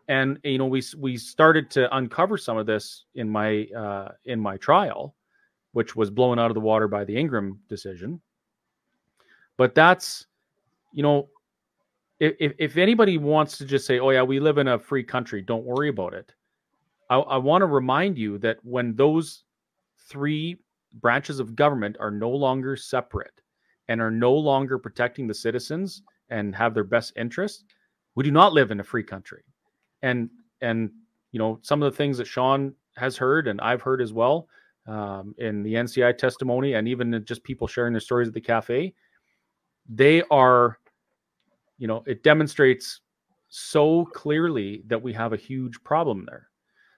And 0.07 0.39
you 0.43 0.57
know, 0.57 0.65
we 0.65 0.83
we 0.97 1.15
started 1.15 1.69
to 1.71 1.95
uncover 1.95 2.38
some 2.38 2.57
of 2.57 2.65
this 2.65 3.05
in 3.15 3.29
my 3.29 3.65
uh, 3.75 4.09
in 4.25 4.41
my 4.41 4.57
trial, 4.57 5.15
which 5.71 5.95
was 5.95 6.09
blown 6.09 6.38
out 6.38 6.51
of 6.51 6.55
the 6.55 6.59
water 6.59 6.89
by 6.89 7.05
the 7.05 7.15
Ingram 7.15 7.59
decision 7.69 8.19
but 9.61 9.75
that's, 9.75 10.25
you 10.91 11.03
know, 11.03 11.29
if, 12.19 12.51
if 12.57 12.77
anybody 12.77 13.19
wants 13.19 13.59
to 13.59 13.65
just 13.65 13.85
say, 13.85 13.99
oh, 13.99 14.09
yeah, 14.09 14.23
we 14.23 14.39
live 14.39 14.57
in 14.57 14.67
a 14.69 14.79
free 14.79 15.03
country, 15.03 15.43
don't 15.43 15.63
worry 15.63 15.89
about 15.89 16.15
it. 16.15 16.33
I, 17.11 17.17
I 17.17 17.38
want 17.38 17.61
to 17.61 17.67
remind 17.67 18.17
you 18.17 18.39
that 18.39 18.57
when 18.63 18.95
those 18.95 19.43
three 20.09 20.57
branches 20.95 21.39
of 21.39 21.55
government 21.55 21.95
are 21.99 22.09
no 22.09 22.31
longer 22.31 22.75
separate 22.75 23.39
and 23.88 24.01
are 24.01 24.09
no 24.09 24.33
longer 24.33 24.79
protecting 24.79 25.27
the 25.27 25.33
citizens 25.35 26.01
and 26.31 26.55
have 26.55 26.73
their 26.73 26.83
best 26.83 27.13
interests, 27.15 27.63
we 28.15 28.23
do 28.23 28.31
not 28.31 28.53
live 28.53 28.71
in 28.71 28.79
a 28.79 28.83
free 28.83 29.03
country. 29.03 29.43
And 30.01 30.31
and 30.61 30.89
you 31.33 31.38
know 31.38 31.59
some 31.61 31.83
of 31.83 31.91
the 31.91 31.97
things 31.97 32.17
that 32.17 32.25
Shawn 32.25 32.73
has 32.97 33.15
heard 33.15 33.47
and 33.47 33.61
I've 33.61 33.83
heard 33.83 34.01
as 34.01 34.11
well 34.11 34.47
um, 34.88 35.35
in 35.38 35.61
the 35.61 35.75
NCI 35.75 36.17
testimony 36.17 36.73
and 36.73 36.88
even 36.88 37.23
just 37.25 37.43
people 37.43 37.67
sharing 37.67 37.93
their 37.93 37.99
stories 37.99 38.27
at 38.27 38.33
the 38.33 38.41
cafe, 38.41 38.95
they 39.91 40.23
are, 40.31 40.77
you 41.77 41.88
know, 41.88 42.03
it 42.07 42.23
demonstrates 42.23 43.01
so 43.49 44.05
clearly 44.05 44.84
that 44.88 45.01
we 45.01 45.11
have 45.13 45.34
a 45.34 45.38
huge 45.38 45.84
problem 45.84 46.26
there. 46.27 46.47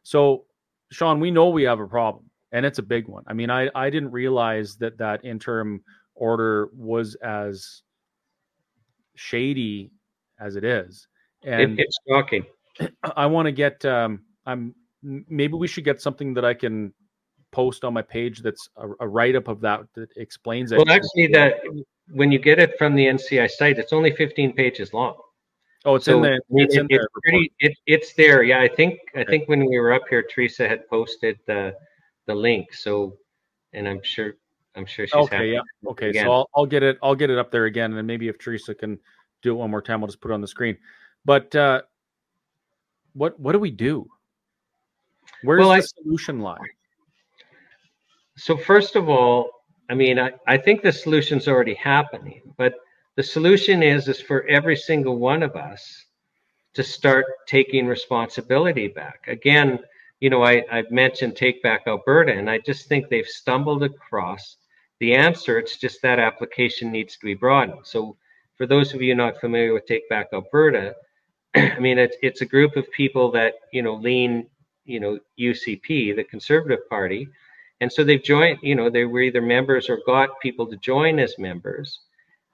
So, 0.03 0.45
Shawn, 0.91 1.19
we 1.19 1.31
know 1.31 1.49
we 1.49 1.63
have 1.63 1.79
a 1.79 1.87
problem 1.87 2.29
and 2.51 2.65
it's 2.65 2.77
a 2.77 2.83
big 2.83 3.07
one. 3.07 3.23
I 3.25 3.33
mean, 3.33 3.49
I, 3.49 3.69
I 3.73 3.89
didn't 3.89 4.11
realize 4.11 4.75
that 4.77 4.97
that 4.99 5.25
interim 5.25 5.83
order 6.13 6.69
was 6.71 7.15
as 7.15 7.81
shady 9.15 9.91
as 10.39 10.55
it 10.55 10.63
is. 10.63 11.07
And 11.43 11.79
it, 11.79 11.85
it's 11.85 11.97
shocking. 12.07 12.45
I 13.15 13.25
want 13.25 13.47
to 13.47 13.51
get, 13.51 13.83
um, 13.85 14.21
I'm, 14.45 14.75
maybe 15.01 15.55
we 15.55 15.67
should 15.67 15.83
get 15.83 15.99
something 15.99 16.35
that 16.35 16.45
I 16.45 16.53
can 16.53 16.93
post 17.51 17.83
on 17.83 17.93
my 17.93 18.01
page 18.03 18.41
that's 18.41 18.69
a, 18.77 18.87
a 18.99 19.07
write 19.07 19.35
up 19.35 19.47
of 19.47 19.61
that 19.61 19.81
that 19.95 20.09
explains 20.17 20.71
it. 20.71 20.77
Well, 20.77 20.89
actually, 20.89 21.27
that 21.27 21.55
when 22.11 22.31
you 22.31 22.39
get 22.39 22.59
it 22.59 22.77
from 22.77 22.95
the 22.95 23.05
NCI 23.05 23.49
site, 23.49 23.79
it's 23.79 23.93
only 23.93 24.11
15 24.15 24.53
pages 24.53 24.93
long. 24.93 25.15
Oh, 25.85 25.95
it's 25.95 26.05
so 26.05 26.17
in 26.17 26.21
there. 26.21 26.39
It's, 26.51 26.75
it, 26.75 26.81
in 26.81 26.87
there. 26.89 27.07
Pretty, 27.23 27.51
it, 27.59 27.77
it's 27.85 28.13
there. 28.13 28.43
Yeah, 28.43 28.61
I 28.61 28.67
think 28.67 28.99
I 29.15 29.23
think 29.23 29.49
when 29.49 29.65
we 29.65 29.77
were 29.77 29.93
up 29.93 30.03
here, 30.09 30.23
Teresa 30.23 30.67
had 30.67 30.87
posted 30.87 31.39
the 31.45 31.75
the 32.25 32.33
link. 32.33 32.73
So, 32.73 33.17
and 33.73 33.87
I'm 33.87 34.01
sure 34.01 34.35
I'm 34.75 34.85
sure 34.85 35.05
she's 35.05 35.13
okay. 35.13 35.51
Yeah. 35.51 35.59
Okay. 35.85 36.09
Again. 36.09 36.25
So 36.25 36.31
I'll 36.31 36.49
I'll 36.55 36.65
get 36.65 36.83
it 36.83 36.97
I'll 37.03 37.15
get 37.15 37.29
it 37.29 37.37
up 37.37 37.51
there 37.51 37.65
again, 37.65 37.91
and 37.91 37.97
then 37.97 38.05
maybe 38.05 38.29
if 38.29 38.39
Teresa 38.39 38.73
can 38.73 38.97
do 39.41 39.51
it 39.51 39.55
one 39.55 39.69
more 39.69 39.81
time, 39.81 39.99
we'll 39.99 40.07
just 40.07 40.21
put 40.21 40.31
it 40.31 40.33
on 40.33 40.41
the 40.41 40.47
screen. 40.47 40.77
But 41.25 41.53
uh, 41.53 41.81
what 43.13 43.37
what 43.37 43.51
do 43.51 43.59
we 43.59 43.71
do? 43.71 44.09
Where's 45.43 45.59
well, 45.59 45.69
the 45.69 45.75
I, 45.75 45.79
solution 45.81 46.39
lie? 46.39 46.57
So 48.37 48.55
first 48.55 48.95
of 48.95 49.09
all, 49.09 49.51
I 49.89 49.95
mean, 49.95 50.19
I, 50.19 50.31
I 50.47 50.57
think 50.57 50.81
the 50.81 50.91
solution's 50.91 51.47
already 51.47 51.73
happening, 51.75 52.41
but 52.57 52.75
the 53.15 53.23
solution 53.23 53.83
is 53.83 54.07
is 54.07 54.21
for 54.21 54.47
every 54.47 54.75
single 54.75 55.17
one 55.17 55.43
of 55.43 55.55
us 55.55 56.05
to 56.73 56.83
start 56.83 57.25
taking 57.47 57.85
responsibility 57.85 58.87
back. 58.87 59.25
Again, 59.27 59.79
you 60.19 60.29
know, 60.29 60.43
I, 60.43 60.63
I've 60.71 60.89
mentioned 60.89 61.35
Take 61.35 61.61
Back 61.61 61.81
Alberta, 61.85 62.31
and 62.33 62.49
I 62.49 62.57
just 62.59 62.87
think 62.87 63.09
they've 63.09 63.27
stumbled 63.27 63.83
across 63.83 64.57
the 64.99 65.13
answer. 65.13 65.59
It's 65.59 65.77
just 65.77 66.01
that 66.01 66.19
application 66.19 66.91
needs 66.91 67.17
to 67.17 67.25
be 67.25 67.33
broadened. 67.33 67.85
So, 67.85 68.17
for 68.55 68.65
those 68.65 68.93
of 68.93 69.01
you 69.01 69.15
not 69.15 69.39
familiar 69.39 69.73
with 69.73 69.85
Take 69.85 70.07
Back 70.09 70.27
Alberta, 70.31 70.95
I 71.55 71.77
mean, 71.79 71.97
it's, 71.97 72.15
it's 72.21 72.41
a 72.41 72.45
group 72.45 72.75
of 72.75 72.89
people 72.91 73.31
that, 73.31 73.55
you 73.71 73.81
know, 73.81 73.95
lean, 73.95 74.47
you 74.85 74.99
know, 74.99 75.19
UCP, 75.39 76.15
the 76.15 76.23
Conservative 76.23 76.87
Party. 76.89 77.27
And 77.83 77.91
so 77.91 78.05
they've 78.05 78.23
joined, 78.23 78.59
you 78.61 78.75
know, 78.75 78.89
they 78.89 79.03
were 79.03 79.19
either 79.19 79.41
members 79.41 79.89
or 79.89 79.99
got 80.05 80.39
people 80.39 80.65
to 80.67 80.77
join 80.77 81.19
as 81.19 81.37
members. 81.37 81.99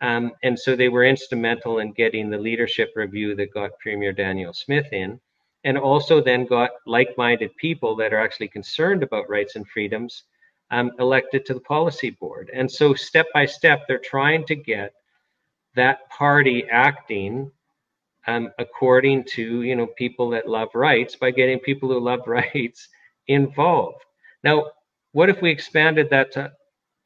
Um, 0.02 0.32
and 0.42 0.58
so 0.58 0.76
they 0.76 0.90
were 0.90 1.06
instrumental 1.06 1.78
in 1.78 1.92
getting 1.92 2.32
the 2.32 2.38
leadership 2.40 2.94
review 2.96 3.36
that 3.36 3.54
got 3.54 3.78
Premier 3.78 4.12
Danielle 4.12 4.56
Smith 4.56 4.92
in, 4.92 5.20
and 5.66 5.78
also 5.78 6.20
then 6.20 6.48
got 6.48 6.72
like 6.88 7.16
minded 7.16 7.56
people 7.58 7.96
that 7.98 8.12
are 8.12 8.20
actually 8.20 8.48
concerned 8.48 9.04
about 9.04 9.30
rights 9.30 9.56
and 9.56 9.68
freedoms 9.68 10.24
um, 10.72 10.94
elected 10.98 11.46
to 11.46 11.54
the 11.54 11.60
policy 11.60 12.10
board. 12.10 12.50
And 12.52 12.72
so 12.72 12.96
step 12.96 13.28
by 13.32 13.46
step, 13.46 13.84
they're 13.88 14.00
trying 14.00 14.48
to 14.48 14.56
get 14.56 14.94
that 15.76 16.10
party 16.10 16.66
acting 16.72 17.52
um, 18.26 18.50
according 18.58 19.26
to 19.26 19.62
you 19.62 19.76
know 19.76 19.86
people 19.86 20.32
that 20.32 20.50
love 20.50 20.70
rights 20.74 21.16
by 21.16 21.30
getting 21.30 21.60
people 21.60 21.88
who 21.88 22.00
love 22.00 22.22
rights 22.26 22.90
involved. 23.28 24.04
Now, 24.44 24.66
what 25.11 25.30
if 25.30 25.41
we 25.41 25.52
expanded 25.52 26.10
that 26.11 26.31
to, 26.34 26.52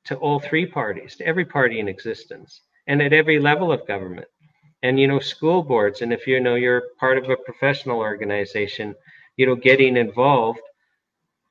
to 0.05 0.15
all 0.15 0.39
three 0.39 0.65
parties, 0.65 1.15
to 1.17 1.25
every 1.25 1.45
party 1.45 1.79
in 1.79 1.87
existence? 1.87 2.61
and 2.87 3.01
at 3.01 3.13
every 3.13 3.39
level 3.39 3.71
of 3.71 3.87
government 3.87 4.27
and 4.81 4.99
you 4.99 5.07
know 5.07 5.19
school 5.19 5.63
boards 5.63 6.01
and 6.01 6.11
if 6.11 6.27
you 6.27 6.39
know 6.39 6.55
you're 6.55 6.83
part 6.99 7.17
of 7.17 7.29
a 7.29 7.37
professional 7.37 7.99
organization 7.99 8.93
you 9.37 9.45
know 9.45 9.55
getting 9.55 9.97
involved 9.97 10.59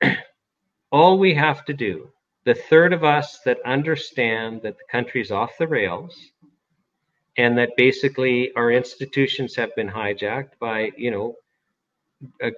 all 0.91 1.17
we 1.17 1.33
have 1.33 1.65
to 1.65 1.73
do 1.73 2.09
the 2.45 2.53
third 2.53 2.93
of 2.93 3.03
us 3.03 3.39
that 3.45 3.57
understand 3.65 4.61
that 4.61 4.77
the 4.77 4.83
country's 4.91 5.31
off 5.31 5.57
the 5.57 5.67
rails 5.67 6.31
and 7.37 7.57
that 7.57 7.71
basically 7.77 8.51
our 8.55 8.71
institutions 8.71 9.55
have 9.55 9.75
been 9.75 9.89
hijacked 9.89 10.57
by 10.59 10.91
you 10.97 11.11
know 11.11 11.35
a, 12.41 12.51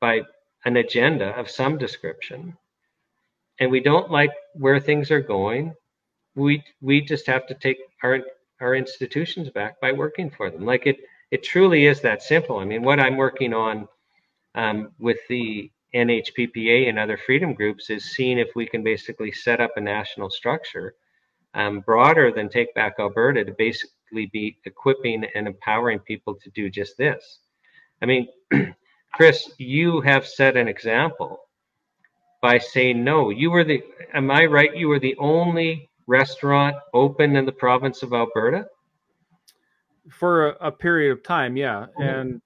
by 0.00 0.20
an 0.64 0.76
agenda 0.76 1.28
of 1.38 1.48
some 1.50 1.78
description 1.78 2.56
and 3.60 3.70
we 3.70 3.80
don't 3.80 4.10
like 4.10 4.32
where 4.54 4.80
things 4.80 5.10
are 5.10 5.20
going 5.20 5.74
we 6.36 6.62
we 6.80 7.00
just 7.00 7.26
have 7.26 7.46
to 7.48 7.54
take 7.54 7.78
our 8.04 8.20
our 8.60 8.74
institutions 8.74 9.50
back 9.50 9.80
by 9.80 9.90
working 9.90 10.30
for 10.30 10.50
them. 10.50 10.64
Like 10.64 10.86
it 10.86 10.98
it 11.32 11.42
truly 11.42 11.86
is 11.86 12.00
that 12.02 12.22
simple. 12.22 12.58
I 12.58 12.64
mean, 12.64 12.82
what 12.82 13.00
I'm 13.00 13.16
working 13.16 13.52
on 13.52 13.88
um, 14.54 14.92
with 14.98 15.18
the 15.28 15.70
NHPPA 15.94 16.88
and 16.88 16.98
other 16.98 17.18
freedom 17.18 17.52
groups 17.52 17.90
is 17.90 18.12
seeing 18.14 18.38
if 18.38 18.54
we 18.54 18.66
can 18.66 18.84
basically 18.84 19.32
set 19.32 19.60
up 19.60 19.72
a 19.76 19.80
national 19.80 20.30
structure 20.30 20.94
um, 21.54 21.80
broader 21.80 22.30
than 22.30 22.48
Take 22.48 22.74
Back 22.74 22.96
Alberta 23.00 23.44
to 23.44 23.52
basically 23.52 24.26
be 24.32 24.58
equipping 24.64 25.24
and 25.34 25.46
empowering 25.46 25.98
people 26.00 26.34
to 26.34 26.50
do 26.50 26.70
just 26.70 26.96
this. 26.96 27.40
I 28.02 28.06
mean, 28.06 28.28
Chris, 29.14 29.50
you 29.58 30.00
have 30.02 30.26
set 30.26 30.56
an 30.56 30.68
example 30.68 31.40
by 32.46 32.58
saying 32.58 33.02
no. 33.02 33.30
You 33.30 33.50
were 33.50 33.64
the, 33.64 33.82
am 34.14 34.30
I 34.30 34.44
right? 34.44 34.72
You 34.76 34.86
were 34.86 35.00
the 35.00 35.16
only 35.18 35.88
restaurant 36.06 36.76
open 36.94 37.34
in 37.34 37.44
the 37.44 37.50
province 37.50 38.04
of 38.04 38.12
Alberta? 38.12 38.66
For 40.08 40.50
a, 40.50 40.68
a 40.68 40.70
period 40.70 41.10
of 41.10 41.24
time, 41.24 41.56
yeah. 41.56 41.86
Mm-hmm. 41.86 42.02
And, 42.02 42.42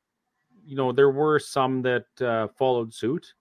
you 0.65 0.75
know, 0.75 0.91
there 0.91 1.11
were 1.11 1.39
some 1.39 1.83
that 1.83 2.07
uh, 2.23 2.49
followed 2.57 2.95
suit. 2.95 3.35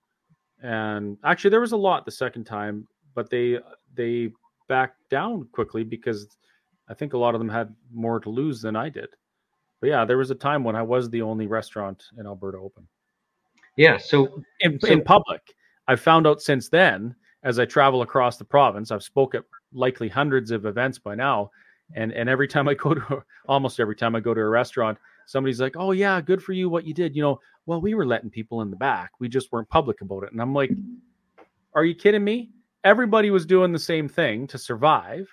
And 0.62 1.18
actually, 1.24 1.52
there 1.52 1.62
was 1.62 1.72
a 1.72 1.78
lot 1.78 2.04
the 2.04 2.12
second 2.12 2.44
time, 2.44 2.86
but 3.16 3.30
they 3.30 3.60
they 3.96 4.34
backed 4.68 5.10
down 5.10 5.48
quickly 5.54 5.86
because 5.86 6.28
I 6.90 6.94
think 6.94 7.14
a 7.14 7.18
lot 7.18 7.36
of 7.36 7.40
them 7.40 7.48
had 7.48 7.74
more 7.90 8.20
to 8.20 8.30
lose 8.30 8.62
than 8.62 8.76
I 8.76 8.90
did. 8.90 9.08
But 9.80 9.88
yeah, 9.88 10.04
there 10.04 10.18
was 10.18 10.32
a 10.32 10.36
time 10.36 10.66
when 10.66 10.76
I 10.76 10.82
was 10.82 11.10
the 11.10 11.22
only 11.22 11.48
restaurant 11.48 12.04
in 12.18 12.26
Alberta 12.26 12.58
open. 12.58 12.86
Yeah, 13.78 13.96
so 13.98 14.44
in, 14.60 14.78
so, 14.82 14.88
in 14.92 15.02
public. 15.02 15.42
I 15.90 15.96
found 15.96 16.28
out 16.28 16.40
since 16.40 16.70
then 16.70 17.16
as 17.44 17.58
I 17.58 17.66
travel 17.66 18.04
across 18.04 18.38
the 18.38 18.46
province. 18.46 18.92
I've 18.92 19.02
spoke 19.02 19.34
at 19.34 19.44
likely 19.74 20.08
hundreds 20.08 20.52
of 20.52 20.68
events 20.68 21.00
by 21.00 21.16
now. 21.16 21.50
And 21.96 22.12
and 22.12 22.30
every 22.30 22.48
time 22.48 22.68
I 22.70 22.76
go 22.76 22.94
to 22.94 23.24
almost 23.48 23.80
every 23.80 23.96
time 23.96 24.16
I 24.16 24.20
go 24.20 24.36
to 24.36 24.42
a 24.42 24.48
restaurant, 24.48 25.00
somebody's 25.26 25.60
like, 25.60 25.76
"Oh 25.76 25.92
yeah, 25.92 26.22
good 26.22 26.44
for 26.44 26.54
you 26.54 26.70
what 26.70 26.86
you 26.86 26.94
did." 26.94 27.16
You 27.16 27.24
know, 27.24 27.40
well, 27.66 27.82
we 27.82 27.96
were 27.96 28.06
letting 28.06 28.30
people 28.30 28.62
in 28.62 28.70
the 28.70 28.76
back. 28.76 29.12
We 29.20 29.30
just 29.30 29.52
weren't 29.52 29.70
public 29.70 30.02
about 30.02 30.24
it. 30.24 30.32
And 30.32 30.40
I'm 30.40 30.54
like, 30.54 30.70
"Are 31.74 31.84
you 31.84 31.96
kidding 31.96 32.24
me?" 32.24 32.52
Everybody 32.84 33.32
was 33.32 33.48
doing 33.48 33.72
the 33.72 33.80
same 33.80 34.08
thing 34.08 34.46
to 34.48 34.60
survive. 34.60 35.28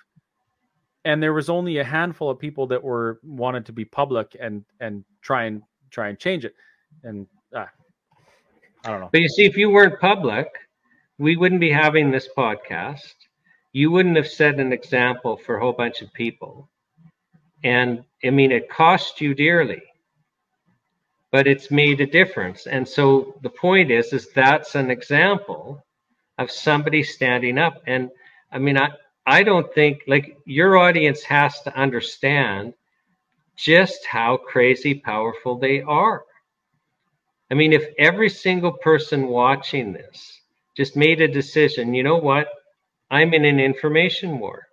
And 1.05 1.21
there 1.21 1.33
was 1.33 1.49
only 1.49 1.77
a 1.77 1.83
handful 1.83 2.31
of 2.31 2.39
people 2.39 2.65
that 2.67 2.83
were 2.83 3.19
wanted 3.23 3.63
to 3.67 3.73
be 3.73 3.85
public 3.85 4.35
and 4.39 4.65
and 4.79 5.05
try 5.21 5.43
and 5.43 5.61
try 5.91 6.07
and 6.07 6.17
change 6.17 6.45
it. 6.45 6.55
And 7.03 7.27
I 8.87 8.91
don't 8.91 9.01
know. 9.01 9.09
But 9.11 9.21
you 9.21 9.29
see, 9.29 9.45
if 9.45 9.57
you 9.57 9.69
weren't 9.69 9.99
public, 9.99 10.47
we 11.19 11.35
wouldn't 11.35 11.61
be 11.61 11.71
having 11.71 12.09
this 12.09 12.27
podcast 12.35 13.13
you 13.77 13.91
wouldn't 13.91 14.15
have 14.15 14.27
set 14.27 14.59
an 14.59 14.73
example 14.73 15.37
for 15.37 15.57
a 15.57 15.61
whole 15.61 15.71
bunch 15.71 16.01
of 16.01 16.11
people. 16.11 16.67
And 17.63 18.03
I 18.25 18.31
mean, 18.31 18.51
it 18.51 18.69
cost 18.69 19.21
you 19.21 19.35
dearly, 19.35 19.83
but 21.31 21.45
it's 21.45 21.69
made 21.69 22.01
a 22.01 22.07
difference. 22.07 22.65
And 22.65 22.87
so 22.87 23.35
the 23.43 23.51
point 23.51 23.91
is, 23.91 24.13
is 24.13 24.31
that's 24.31 24.73
an 24.73 24.89
example 24.89 25.85
of 26.39 26.49
somebody 26.49 27.03
standing 27.03 27.59
up. 27.59 27.83
And 27.85 28.09
I 28.51 28.57
mean, 28.57 28.79
I, 28.79 28.89
I 29.27 29.43
don't 29.43 29.71
think 29.75 30.01
like 30.07 30.35
your 30.45 30.77
audience 30.77 31.21
has 31.23 31.61
to 31.61 31.77
understand 31.77 32.73
just 33.55 34.07
how 34.07 34.37
crazy 34.37 34.95
powerful 34.95 35.59
they 35.59 35.83
are. 35.83 36.23
I 37.49 37.53
mean, 37.53 37.73
if 37.73 37.93
every 37.97 38.29
single 38.29 38.73
person 38.73 39.27
watching 39.27 39.93
this 39.93 40.41
just 40.75 40.95
made 40.95 41.21
a 41.21 41.27
decision, 41.27 41.93
you 41.93 42.03
know 42.03 42.17
what? 42.17 42.47
I'm 43.09 43.33
in 43.33 43.45
an 43.45 43.59
information 43.59 44.39
war. 44.39 44.67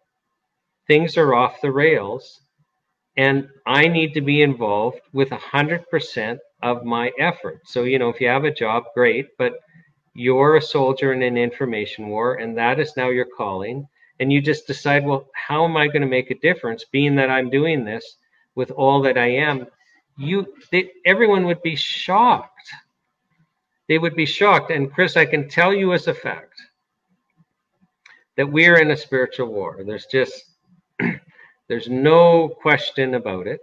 Things 0.89 1.17
are 1.17 1.35
off 1.35 1.61
the 1.61 1.71
rails, 1.71 2.41
and 3.17 3.49
I 3.65 3.87
need 3.87 4.13
to 4.15 4.21
be 4.21 4.43
involved 4.43 5.01
with 5.13 5.31
100% 5.31 6.39
of 6.63 6.85
my 6.85 7.13
effort. 7.19 7.61
So, 7.65 7.85
you 7.85 7.99
know, 7.99 8.09
if 8.09 8.21
you 8.21 8.29
have 8.29 8.45
a 8.45 8.53
job, 8.53 8.85
great, 8.95 9.29
but 9.39 9.55
you're 10.15 10.57
a 10.57 10.63
soldier 10.63 11.13
in 11.13 11.23
an 11.23 11.37
information 11.37 12.09
war, 12.09 12.35
and 12.35 12.57
that 12.59 12.81
is 12.81 12.97
now 12.97 13.11
your 13.11 13.27
calling. 13.37 13.87
And 14.21 14.33
you 14.33 14.41
just 14.41 14.67
decide, 14.67 15.05
well, 15.05 15.29
how 15.35 15.65
am 15.65 15.77
I 15.77 15.87
going 15.87 16.03
to 16.03 16.09
make 16.09 16.31
a 16.31 16.39
difference, 16.39 16.85
being 16.85 17.17
that 17.17 17.31
I'm 17.31 17.51
doing 17.51 17.85
this 17.85 18.17
with 18.55 18.71
all 18.73 19.01
that 19.03 19.19
I 19.19 19.29
am? 19.29 19.67
You, 20.16 20.55
they, 20.70 20.91
everyone 21.05 21.45
would 21.47 21.62
be 21.62 21.77
shocked. 21.77 22.70
They 23.89 23.99
would 23.99 24.15
be 24.15 24.27
shocked. 24.27 24.70
And 24.70 24.93
Chris, 24.93 25.16
I 25.16 25.27
can 25.27 25.49
tell 25.49 25.74
you 25.74 25.93
as 25.93 26.07
a 26.07 26.15
fact 26.15 26.55
that 28.36 28.51
we're 28.51 28.81
in 28.81 28.91
a 28.91 28.97
spiritual 28.97 29.49
war. 29.49 29.82
There's 29.85 30.07
just, 30.07 30.45
there's 31.69 31.89
no 31.89 32.49
question 32.49 33.15
about 33.15 33.47
it. 33.47 33.61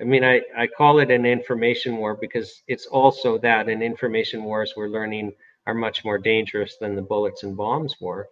I 0.00 0.04
mean, 0.04 0.24
I, 0.24 0.40
I 0.56 0.66
call 0.66 1.00
it 1.00 1.10
an 1.10 1.26
information 1.26 1.96
war 1.96 2.16
because 2.18 2.62
it's 2.68 2.86
also 2.86 3.36
that 3.38 3.68
in 3.68 3.82
information 3.82 4.44
wars 4.44 4.72
we're 4.76 4.88
learning 4.88 5.32
are 5.66 5.74
much 5.74 6.04
more 6.04 6.18
dangerous 6.18 6.76
than 6.80 6.96
the 6.96 7.02
bullets 7.02 7.42
and 7.42 7.56
bombs 7.56 7.96
war. 8.00 8.28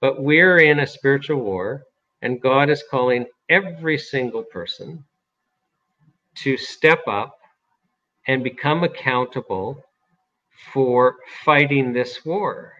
But 0.00 0.22
we're 0.22 0.58
in 0.58 0.80
a 0.80 0.86
spiritual 0.86 1.40
war, 1.40 1.84
and 2.22 2.40
God 2.40 2.70
is 2.70 2.82
calling 2.90 3.26
every 3.50 3.98
single 3.98 4.42
person 4.42 5.04
to 6.36 6.56
step 6.56 7.00
up 7.06 7.38
and 8.26 8.42
become 8.42 8.84
accountable 8.84 9.82
for 10.72 11.16
fighting 11.44 11.92
this 11.92 12.24
war. 12.24 12.72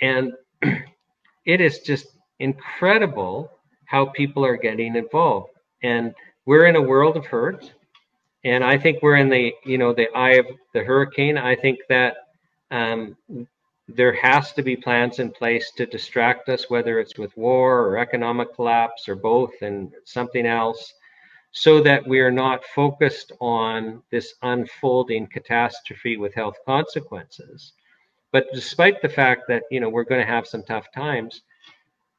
And 0.00 0.32
it 1.44 1.60
is 1.60 1.80
just 1.80 2.06
incredible 2.40 3.50
how 3.84 4.06
people 4.06 4.44
are 4.44 4.56
getting 4.56 4.96
involved. 4.96 5.50
And 5.82 6.14
we're 6.46 6.66
in 6.66 6.76
a 6.76 6.82
world 6.82 7.16
of 7.16 7.26
hurt 7.26 7.72
and 8.46 8.64
i 8.64 8.78
think 8.78 9.02
we're 9.02 9.16
in 9.16 9.28
the 9.28 9.52
you 9.64 9.76
know 9.76 9.92
the 9.92 10.08
eye 10.14 10.34
of 10.34 10.46
the 10.72 10.82
hurricane 10.82 11.36
i 11.36 11.54
think 11.54 11.78
that 11.88 12.14
um, 12.70 13.16
there 13.88 14.14
has 14.14 14.52
to 14.52 14.62
be 14.62 14.76
plans 14.76 15.18
in 15.18 15.30
place 15.30 15.70
to 15.76 15.86
distract 15.86 16.48
us 16.48 16.70
whether 16.70 16.98
it's 16.98 17.18
with 17.18 17.36
war 17.36 17.80
or 17.82 17.98
economic 17.98 18.54
collapse 18.54 19.08
or 19.08 19.14
both 19.14 19.52
and 19.62 19.92
something 20.04 20.46
else 20.46 20.94
so 21.58 21.80
that 21.80 22.06
we 22.06 22.20
are 22.20 22.30
not 22.30 22.64
focused 22.74 23.32
on 23.40 24.02
this 24.10 24.34
unfolding 24.42 25.26
catastrophe 25.26 26.16
with 26.16 26.34
health 26.34 26.56
consequences 26.66 27.72
but 28.32 28.46
despite 28.52 29.00
the 29.00 29.08
fact 29.08 29.42
that 29.48 29.62
you 29.70 29.80
know 29.80 29.88
we're 29.88 30.04
going 30.04 30.20
to 30.20 30.32
have 30.32 30.46
some 30.46 30.62
tough 30.62 30.86
times 30.92 31.42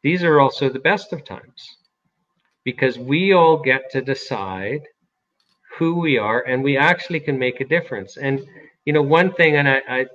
these 0.02 0.24
are 0.24 0.40
also 0.40 0.70
the 0.70 0.80
best 0.80 1.14
of 1.14 1.24
times 1.24 1.78
because 2.64 3.00
we 3.00 3.34
all 3.34 3.58
get 3.58 3.90
to 3.92 4.02
decide 4.02 4.82
who 5.78 6.00
we 6.00 6.18
are 6.18 6.42
and 6.42 6.64
we 6.64 6.76
actually 6.78 7.20
can 7.20 7.38
make 7.38 7.62
a 7.62 7.66
difference. 7.66 8.18
And, 8.18 8.46
you 8.86 8.94
know, 8.94 9.02
one 9.02 9.34
thing, 9.34 9.56
and 9.56 9.70
I, 9.70 9.82
I, 9.88 10.06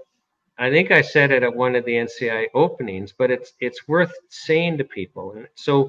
I 0.59 0.70
think 0.70 0.90
I 0.90 1.03
said 1.03 1.31
it 1.31 1.43
at 1.43 1.55
one 1.55 1.74
of 1.74 1.85
the 1.85 1.93
NCI 1.93 2.47
openings, 2.55 3.15
but 3.16 3.31
it's 3.31 3.53
it's 3.61 3.89
worth 3.89 4.12
saying 4.28 4.78
to 4.78 4.85
people. 4.85 5.32
And 5.32 5.49
so, 5.55 5.89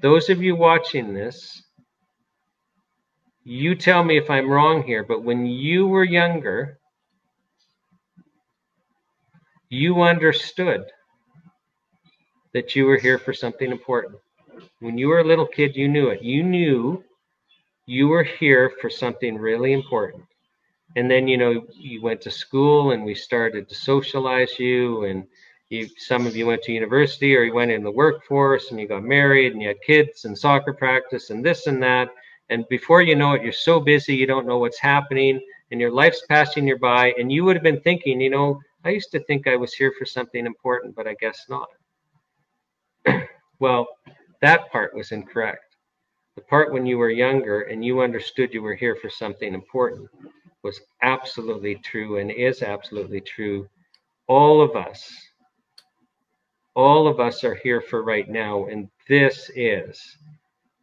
those 0.00 0.30
of 0.30 0.40
you 0.40 0.54
watching 0.54 1.14
this, 1.14 1.64
you 3.48 3.74
tell 3.74 4.04
me 4.04 4.18
if 4.18 4.28
I'm 4.28 4.50
wrong 4.50 4.82
here, 4.82 5.02
but 5.02 5.24
when 5.24 5.46
you 5.46 5.86
were 5.86 6.04
younger, 6.04 6.78
you 9.70 10.02
understood 10.02 10.84
that 12.52 12.76
you 12.76 12.84
were 12.84 12.98
here 12.98 13.18
for 13.18 13.32
something 13.32 13.70
important. 13.70 14.18
When 14.80 14.98
you 14.98 15.08
were 15.08 15.20
a 15.20 15.24
little 15.24 15.46
kid, 15.46 15.76
you 15.76 15.88
knew 15.88 16.08
it. 16.08 16.22
You 16.22 16.42
knew 16.42 17.02
you 17.86 18.08
were 18.08 18.22
here 18.22 18.70
for 18.82 18.90
something 18.90 19.38
really 19.38 19.72
important. 19.72 20.24
And 20.96 21.10
then, 21.10 21.26
you 21.26 21.38
know, 21.38 21.64
you 21.74 22.02
went 22.02 22.20
to 22.22 22.30
school 22.30 22.90
and 22.90 23.02
we 23.02 23.14
started 23.14 23.66
to 23.70 23.74
socialize 23.74 24.58
you 24.58 25.04
and 25.04 25.26
you, 25.70 25.88
some 25.96 26.26
of 26.26 26.36
you 26.36 26.44
went 26.44 26.62
to 26.64 26.72
university 26.72 27.34
or 27.34 27.44
you 27.44 27.54
went 27.54 27.70
in 27.70 27.82
the 27.82 27.90
workforce 27.90 28.70
and 28.70 28.78
you 28.78 28.86
got 28.86 29.04
married 29.04 29.54
and 29.54 29.62
you 29.62 29.68
had 29.68 29.80
kids 29.80 30.26
and 30.26 30.36
soccer 30.36 30.74
practice 30.74 31.30
and 31.30 31.42
this 31.42 31.66
and 31.66 31.82
that. 31.82 32.10
And 32.50 32.66
before 32.68 33.02
you 33.02 33.14
know 33.14 33.32
it, 33.34 33.42
you're 33.42 33.52
so 33.52 33.80
busy, 33.80 34.14
you 34.14 34.26
don't 34.26 34.46
know 34.46 34.58
what's 34.58 34.78
happening 34.78 35.40
and 35.70 35.80
your 35.80 35.90
life's 35.90 36.24
passing 36.28 36.66
you 36.66 36.78
by. 36.78 37.12
And 37.18 37.30
you 37.30 37.44
would 37.44 37.56
have 37.56 37.62
been 37.62 37.80
thinking, 37.80 38.20
you 38.20 38.30
know, 38.30 38.60
I 38.84 38.90
used 38.90 39.10
to 39.12 39.20
think 39.24 39.46
I 39.46 39.56
was 39.56 39.74
here 39.74 39.92
for 39.98 40.06
something 40.06 40.46
important, 40.46 40.94
but 40.94 41.06
I 41.06 41.14
guess 41.20 41.46
not. 41.48 41.68
well, 43.58 43.86
that 44.40 44.70
part 44.70 44.94
was 44.94 45.12
incorrect. 45.12 45.76
The 46.36 46.42
part 46.42 46.72
when 46.72 46.86
you 46.86 46.98
were 46.98 47.10
younger 47.10 47.62
and 47.62 47.84
you 47.84 48.00
understood 48.00 48.54
you 48.54 48.62
were 48.62 48.74
here 48.74 48.96
for 48.96 49.10
something 49.10 49.52
important 49.52 50.08
was 50.62 50.80
absolutely 51.02 51.76
true 51.76 52.18
and 52.18 52.30
is 52.30 52.62
absolutely 52.62 53.20
true. 53.20 53.68
All 54.26 54.60
of 54.60 54.76
us, 54.76 55.12
all 56.74 57.08
of 57.08 57.18
us 57.18 57.42
are 57.44 57.56
here 57.56 57.80
for 57.80 58.02
right 58.02 58.28
now. 58.28 58.66
And 58.66 58.88
this 59.08 59.50
is, 59.56 60.16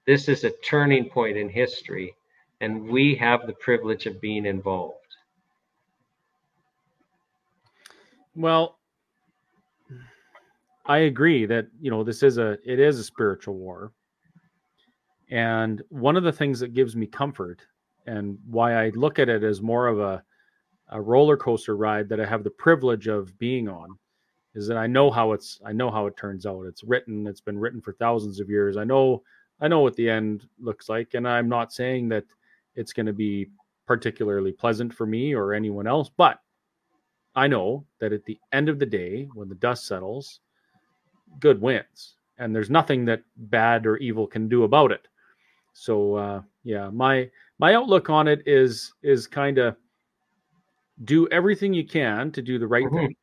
this 0.06 0.30
is 0.30 0.44
a 0.44 0.52
turning 0.64 1.10
point 1.10 1.38
in 1.38 1.50
history. 1.50 2.16
And 2.62 2.88
we 2.88 3.16
have 3.16 3.48
the 3.48 3.54
privilege 3.54 4.06
of 4.06 4.22
being 4.22 4.46
involved. 4.46 4.96
Well, 8.36 8.78
I 10.86 11.00
agree 11.00 11.46
that 11.46 11.68
you 11.82 11.90
know 11.90 12.04
this 12.04 12.24
is 12.24 12.38
a 12.38 12.58
it 12.64 12.80
is 12.80 13.00
a 13.00 13.04
spiritual 13.04 13.56
war. 13.56 13.92
And 15.30 15.82
one 15.90 16.16
of 16.16 16.24
the 16.24 16.32
things 16.32 16.60
that 16.60 16.74
gives 16.74 16.96
me 16.96 17.08
comfort 17.08 17.62
and 18.06 18.38
why 18.48 18.86
I 18.86 18.90
look 18.90 19.18
at 19.18 19.30
it 19.30 19.44
as 19.44 19.62
more 19.62 19.88
of 19.88 20.00
a 20.00 20.24
a 20.90 21.02
roller 21.02 21.36
coaster 21.36 21.76
ride 21.76 22.08
that 22.10 22.20
I 22.20 22.26
have 22.26 22.44
the 22.44 22.52
privilege 22.52 23.08
of 23.08 23.38
being 23.40 23.68
on 23.68 23.98
is 24.54 24.68
that 24.68 24.78
I 24.78 24.88
know 24.88 25.10
how 25.10 25.32
it's 25.34 25.60
I 25.66 25.74
know 25.74 25.90
how 25.90 26.06
it 26.06 26.16
turns 26.16 26.46
out. 26.46 26.66
It's 26.68 26.84
written, 26.84 27.26
it's 27.28 27.42
been 27.42 27.60
written 27.60 27.82
for 27.82 27.94
thousands 27.94 28.40
of 28.40 28.50
years. 28.50 28.78
I 28.78 28.84
know 28.84 29.24
I 29.62 29.68
know 29.68 29.80
what 29.82 29.96
the 29.96 30.10
end 30.10 30.48
looks 30.60 30.90
like 30.90 31.14
and 31.14 31.28
I'm 31.28 31.50
not 31.50 31.74
saying 31.74 32.10
that 32.10 32.26
it's 32.76 32.94
going 32.94 33.06
to 33.06 33.14
be 33.14 33.48
particularly 33.86 34.52
pleasant 34.52 34.94
for 34.94 35.06
me 35.06 35.34
or 35.34 35.54
anyone 35.54 35.88
else, 35.88 36.10
but 36.16 36.40
I 37.36 37.48
know 37.48 37.86
that 38.00 38.14
at 38.14 38.26
the 38.26 38.40
end 38.54 38.70
of 38.70 38.80
the 38.80 38.86
day 38.86 39.28
when 39.34 39.50
the 39.50 39.56
dust 39.56 39.88
settles 39.88 40.40
good 41.40 41.62
wins, 41.62 42.16
and 42.38 42.56
there's 42.56 42.70
nothing 42.70 43.06
that 43.06 43.22
bad 43.36 43.86
or 43.86 43.98
evil 43.98 44.28
can 44.28 44.48
do 44.48 44.64
about 44.64 44.92
it. 44.92 45.08
So 45.74 46.16
uh, 46.16 46.42
yeah, 46.64 46.90
my 46.90 47.30
my 47.60 47.76
outlook 47.76 48.10
on 48.10 48.28
it 48.28 48.42
is 48.46 48.94
is 49.04 49.28
kind 49.28 49.58
of 49.58 49.76
do 51.04 51.28
everything 51.28 51.74
you 51.74 51.86
can 51.86 52.32
to 52.32 52.42
do 52.42 52.58
the 52.58 52.68
right 52.68 52.86
mm-hmm. 52.86 52.98
thing 52.98 53.16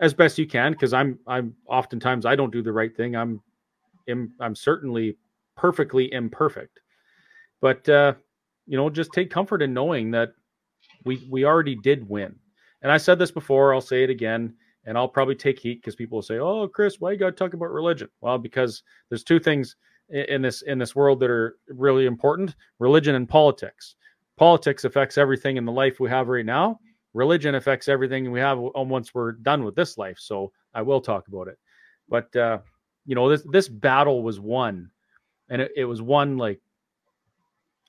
as 0.00 0.12
best 0.12 0.38
you 0.38 0.46
can 0.46 0.72
because 0.72 0.92
I'm 0.92 1.18
I'm 1.26 1.54
oftentimes 1.66 2.26
I 2.26 2.36
don't 2.36 2.52
do 2.52 2.62
the 2.62 2.72
right 2.72 2.94
thing. 2.94 3.16
I'm 3.16 3.40
I'm, 4.08 4.32
I'm 4.38 4.54
certainly 4.54 5.16
perfectly 5.56 6.12
imperfect, 6.12 6.80
but 7.60 7.88
uh, 7.88 8.14
you 8.66 8.76
know 8.76 8.90
just 8.90 9.12
take 9.12 9.30
comfort 9.30 9.62
in 9.62 9.74
knowing 9.74 10.10
that 10.12 10.32
we 11.04 11.26
we 11.30 11.44
already 11.44 11.76
did 11.76 12.08
win. 12.08 12.34
And 12.82 12.92
I 12.92 12.98
said 12.98 13.18
this 13.18 13.30
before, 13.30 13.72
I'll 13.72 13.80
say 13.80 14.04
it 14.04 14.10
again 14.10 14.54
and 14.86 14.98
I'll 14.98 15.08
probably 15.08 15.34
take 15.34 15.58
heat 15.58 15.80
because 15.80 15.96
people 15.96 16.16
will 16.16 16.22
say, 16.22 16.38
"Oh, 16.38 16.68
Chris, 16.68 17.00
why 17.00 17.12
you 17.12 17.18
got 17.18 17.30
to 17.30 17.32
talk 17.32 17.54
about 17.54 17.72
religion?" 17.72 18.08
Well, 18.20 18.38
because 18.38 18.82
there's 19.08 19.24
two 19.24 19.40
things 19.40 19.76
in 20.10 20.42
this 20.42 20.62
in 20.62 20.78
this 20.78 20.94
world 20.94 21.20
that 21.20 21.30
are 21.30 21.56
really 21.68 22.06
important: 22.06 22.54
religion 22.78 23.14
and 23.14 23.28
politics. 23.28 23.96
Politics 24.36 24.84
affects 24.84 25.16
everything 25.16 25.56
in 25.56 25.64
the 25.64 25.72
life 25.72 26.00
we 26.00 26.10
have 26.10 26.28
right 26.28 26.44
now. 26.44 26.80
Religion 27.14 27.54
affects 27.54 27.88
everything 27.88 28.30
we 28.30 28.40
have 28.40 28.58
once 28.58 29.14
we're 29.14 29.32
done 29.32 29.62
with 29.64 29.76
this 29.76 29.96
life. 29.96 30.18
So 30.18 30.52
I 30.74 30.82
will 30.82 31.00
talk 31.00 31.28
about 31.28 31.48
it. 31.48 31.58
But 32.08 32.34
uh, 32.36 32.58
you 33.06 33.14
know, 33.14 33.28
this 33.28 33.46
this 33.50 33.68
battle 33.68 34.22
was 34.22 34.40
won, 34.40 34.90
and 35.54 35.62
it, 35.62 35.70
it 35.76 35.84
was 35.84 36.02
won 36.02 36.36
like 36.36 36.60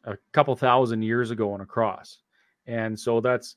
a 0.04 0.16
couple 0.34 0.56
thousand 0.56 1.02
years 1.02 1.32
ago 1.32 1.52
on 1.52 1.62
a 1.62 1.66
cross, 1.66 2.20
and 2.68 2.98
so 2.98 3.20
that's 3.20 3.56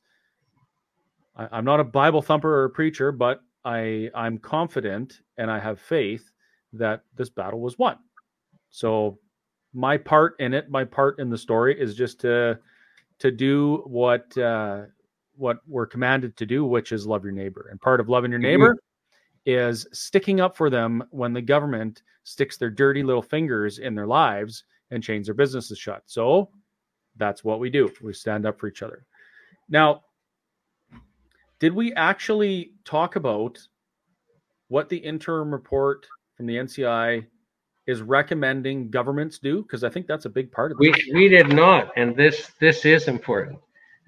I, 1.37 1.59
am 1.59 1.67
not 1.67 1.79
a 1.79 1.85
Bible 1.85 2.23
thumper 2.23 2.49
or 2.49 2.65
a 2.65 2.71
preacher, 2.71 3.13
but 3.13 3.43
I 3.67 4.11
I'm 4.15 4.39
confident 4.39 5.21
and 5.37 5.51
I 5.51 5.59
have 5.59 5.79
faith 5.79 6.33
that 6.73 7.03
this 7.17 7.29
battle 7.29 7.61
was 7.61 7.79
won. 7.79 7.99
So 8.71 9.19
my 9.75 9.99
part 9.99 10.37
in 10.39 10.55
it, 10.55 10.71
my 10.71 10.85
part 10.85 11.19
in 11.19 11.29
the 11.29 11.37
story 11.37 11.79
is 11.79 11.95
just 11.95 12.19
to 12.23 12.59
to 13.19 13.31
do 13.31 13.83
what 13.85 14.37
uh, 14.39 14.85
what 15.37 15.59
we're 15.67 15.87
commanded 15.87 16.35
to 16.39 16.47
do, 16.47 16.65
which 16.65 16.93
is 16.93 17.07
love 17.07 17.25
your 17.25 17.33
neighbor. 17.33 17.69
And 17.71 17.79
part 17.79 18.01
of 18.01 18.09
loving 18.09 18.31
your 18.31 18.41
neighbor 18.41 18.71
mm-hmm. 18.71 18.88
Is 19.49 19.87
sticking 19.95 20.43
up 20.43 20.55
for 20.55 20.69
them 20.69 21.03
when 21.09 21.33
the 21.33 21.41
government 21.41 22.03
sticks 22.23 22.59
their 22.59 22.69
dirty 22.69 23.03
little 23.03 23.23
fingers 23.23 23.79
in 23.79 23.95
their 23.95 24.07
lives 24.07 24.65
and 24.91 25.03
chains 25.03 25.27
their 25.27 25.35
businesses 25.35 25.79
shut. 25.79 26.03
So 26.05 26.51
that's 27.17 27.43
what 27.43 27.59
we 27.59 27.71
do. 27.71 27.91
We 28.03 28.13
stand 28.13 28.45
up 28.45 28.61
for 28.61 28.69
each 28.69 28.83
other. 28.83 29.07
Now, 29.71 30.03
did 31.61 31.73
we 31.73 31.95
actually 31.95 32.73
talk 32.85 33.17
about 33.17 33.59
what 34.69 34.91
the 34.91 34.99
interim 34.99 35.51
report 35.51 36.07
from 36.37 36.45
the 36.45 36.57
NCI 36.57 37.25
is 37.87 38.03
recommending 38.03 38.91
governments 38.91 39.39
do? 39.39 39.63
Because 39.63 39.83
I 39.83 39.89
think 39.89 40.07
that's 40.07 40.27
a 40.27 40.31
big 40.31 40.53
part 40.53 40.73
of 40.73 40.79
it. 40.79 40.81
We 40.81 41.13
we 41.15 41.29
did 41.29 41.49
not, 41.49 41.91
and 41.97 42.15
this 42.15 42.53
this 42.61 42.85
is 42.85 43.09
important. 43.09 43.59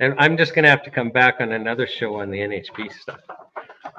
And 0.01 0.15
I'm 0.19 0.37
just 0.37 0.55
going 0.55 0.65
to 0.65 0.71
have 0.71 0.83
to 0.83 0.91
come 0.91 1.09
back 1.09 1.37
on 1.41 1.53
another 1.53 1.87
show 1.87 2.17
on 2.17 2.31
the 2.31 2.39
NHP 2.39 2.93
stuff. 2.93 3.21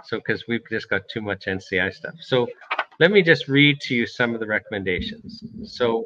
So, 0.05 0.17
because 0.17 0.47
we've 0.47 0.67
just 0.69 0.89
got 0.89 1.07
too 1.09 1.21
much 1.21 1.45
NCI 1.45 1.93
stuff. 1.93 2.15
So, 2.19 2.47
let 2.99 3.11
me 3.11 3.21
just 3.21 3.47
read 3.47 3.79
to 3.81 3.95
you 3.95 4.05
some 4.05 4.33
of 4.33 4.39
the 4.39 4.45
recommendations. 4.45 5.43
So, 5.63 6.05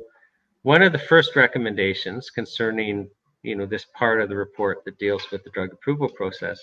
one 0.61 0.81
of 0.81 0.91
the 0.93 0.99
first 0.99 1.35
recommendations 1.35 2.29
concerning, 2.29 3.09
you 3.43 3.55
know, 3.55 3.65
this 3.65 3.85
part 3.93 4.21
of 4.21 4.29
the 4.29 4.35
report 4.35 4.83
that 4.85 4.97
deals 4.97 5.29
with 5.31 5.43
the 5.43 5.49
drug 5.51 5.73
approval 5.73 6.09
process 6.09 6.59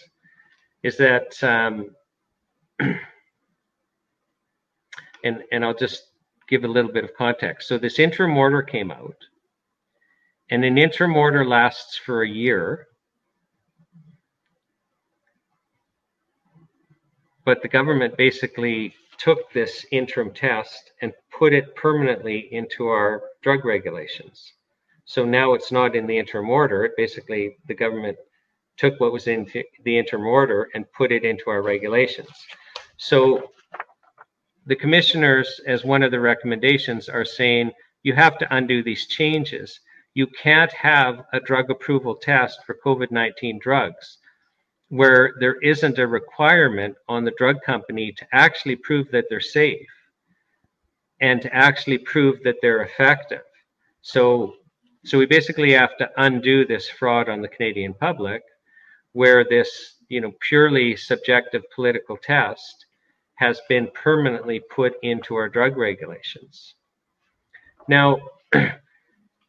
is 0.82 0.96
that, 0.96 1.42
um, 1.44 1.90
and 5.24 5.44
and 5.52 5.64
I'll 5.64 5.74
just 5.74 6.04
give 6.48 6.64
a 6.64 6.68
little 6.68 6.90
bit 6.92 7.04
of 7.04 7.14
context. 7.14 7.68
So, 7.68 7.78
this 7.78 7.98
interim 7.98 8.36
order 8.36 8.62
came 8.62 8.90
out, 8.90 9.16
and 10.50 10.64
an 10.64 10.78
interim 10.78 11.16
order 11.16 11.44
lasts 11.44 11.96
for 11.96 12.22
a 12.22 12.28
year 12.28 12.88
but 17.44 17.62
the 17.62 17.68
government 17.68 18.16
basically 18.16 18.94
took 19.18 19.52
this 19.52 19.84
interim 19.92 20.32
test 20.32 20.92
and 21.00 21.12
put 21.30 21.52
it 21.52 21.74
permanently 21.76 22.48
into 22.52 22.86
our 22.88 23.22
drug 23.42 23.64
regulations. 23.64 24.52
So 25.04 25.24
now 25.24 25.54
it's 25.54 25.72
not 25.72 25.96
in 25.96 26.06
the 26.06 26.18
interim 26.18 26.50
order. 26.50 26.84
It 26.84 26.92
basically, 26.96 27.56
the 27.66 27.74
government 27.74 28.16
took 28.76 28.98
what 29.00 29.12
was 29.12 29.26
in 29.26 29.46
the 29.84 29.98
interim 29.98 30.26
order 30.26 30.68
and 30.74 30.90
put 30.92 31.12
it 31.12 31.24
into 31.24 31.50
our 31.50 31.62
regulations. 31.62 32.30
So 32.96 33.50
the 34.66 34.76
commissioners, 34.76 35.60
as 35.66 35.84
one 35.84 36.02
of 36.02 36.10
the 36.10 36.20
recommendations, 36.20 37.08
are 37.08 37.24
saying 37.24 37.72
you 38.04 38.14
have 38.14 38.38
to 38.38 38.56
undo 38.56 38.82
these 38.82 39.06
changes. 39.06 39.80
You 40.14 40.26
can't 40.26 40.72
have 40.72 41.24
a 41.32 41.40
drug 41.40 41.70
approval 41.70 42.14
test 42.14 42.64
for 42.64 42.76
COVID 42.84 43.10
19 43.10 43.58
drugs 43.60 44.18
where 44.92 45.32
there 45.40 45.58
isn't 45.62 45.98
a 45.98 46.06
requirement 46.06 46.94
on 47.08 47.24
the 47.24 47.32
drug 47.38 47.56
company 47.64 48.12
to 48.12 48.26
actually 48.30 48.76
prove 48.76 49.10
that 49.10 49.24
they're 49.30 49.40
safe 49.40 49.88
and 51.22 51.40
to 51.40 51.54
actually 51.54 51.96
prove 51.96 52.36
that 52.44 52.56
they're 52.60 52.82
effective. 52.82 53.40
So, 54.02 54.52
so 55.06 55.16
we 55.16 55.24
basically 55.24 55.72
have 55.72 55.96
to 55.96 56.10
undo 56.18 56.66
this 56.66 56.90
fraud 56.90 57.30
on 57.30 57.40
the 57.40 57.48
Canadian 57.48 57.94
public, 57.94 58.42
where 59.14 59.46
this, 59.48 59.94
you 60.10 60.20
know, 60.20 60.34
purely 60.46 60.94
subjective 60.94 61.62
political 61.74 62.18
test 62.18 62.84
has 63.36 63.62
been 63.70 63.88
permanently 63.94 64.60
put 64.60 64.92
into 65.02 65.34
our 65.36 65.48
drug 65.48 65.78
regulations. 65.78 66.74
Now, 67.88 68.18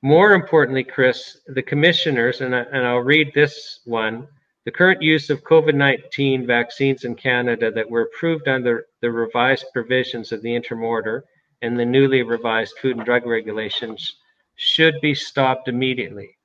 more 0.02 0.32
importantly, 0.36 0.86
Chris, 0.86 1.40
the 1.48 1.64
commissioners, 1.64 2.40
and, 2.40 2.56
I, 2.56 2.61
and 2.61 2.88
I'll 2.88 2.99
read 2.99 3.34
this 3.36 3.82
one 3.84 4.30
the 4.65 4.72
current 4.72 5.02
use 5.02 5.30
of 5.30 5.44
COVID 5.44 5.76
19 5.76 6.45
vaccines 6.48 7.03
in 7.03 7.15
Canada 7.15 7.72
that 7.72 7.90
were 7.90 8.03
approved 8.03 8.48
under 8.48 8.85
the 9.02 9.11
revised 9.11 9.65
provisions 9.73 10.31
of 10.31 10.41
the 10.41 10.56
interim 10.56 10.84
order 10.84 11.26
and 11.61 11.77
the 11.77 11.85
newly 11.85 12.23
revised 12.23 12.77
food 12.81 12.98
and 12.98 13.06
drug 13.06 13.26
regulations 13.26 14.18
should 14.56 14.95
be 15.02 15.14
stopped 15.14 15.68
immediately. 15.68 16.38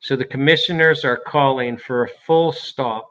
So 0.00 0.16
the 0.16 0.24
commissioners 0.24 1.04
are 1.04 1.16
calling 1.16 1.76
for 1.76 2.04
a 2.04 2.10
full 2.26 2.52
stop 2.52 3.08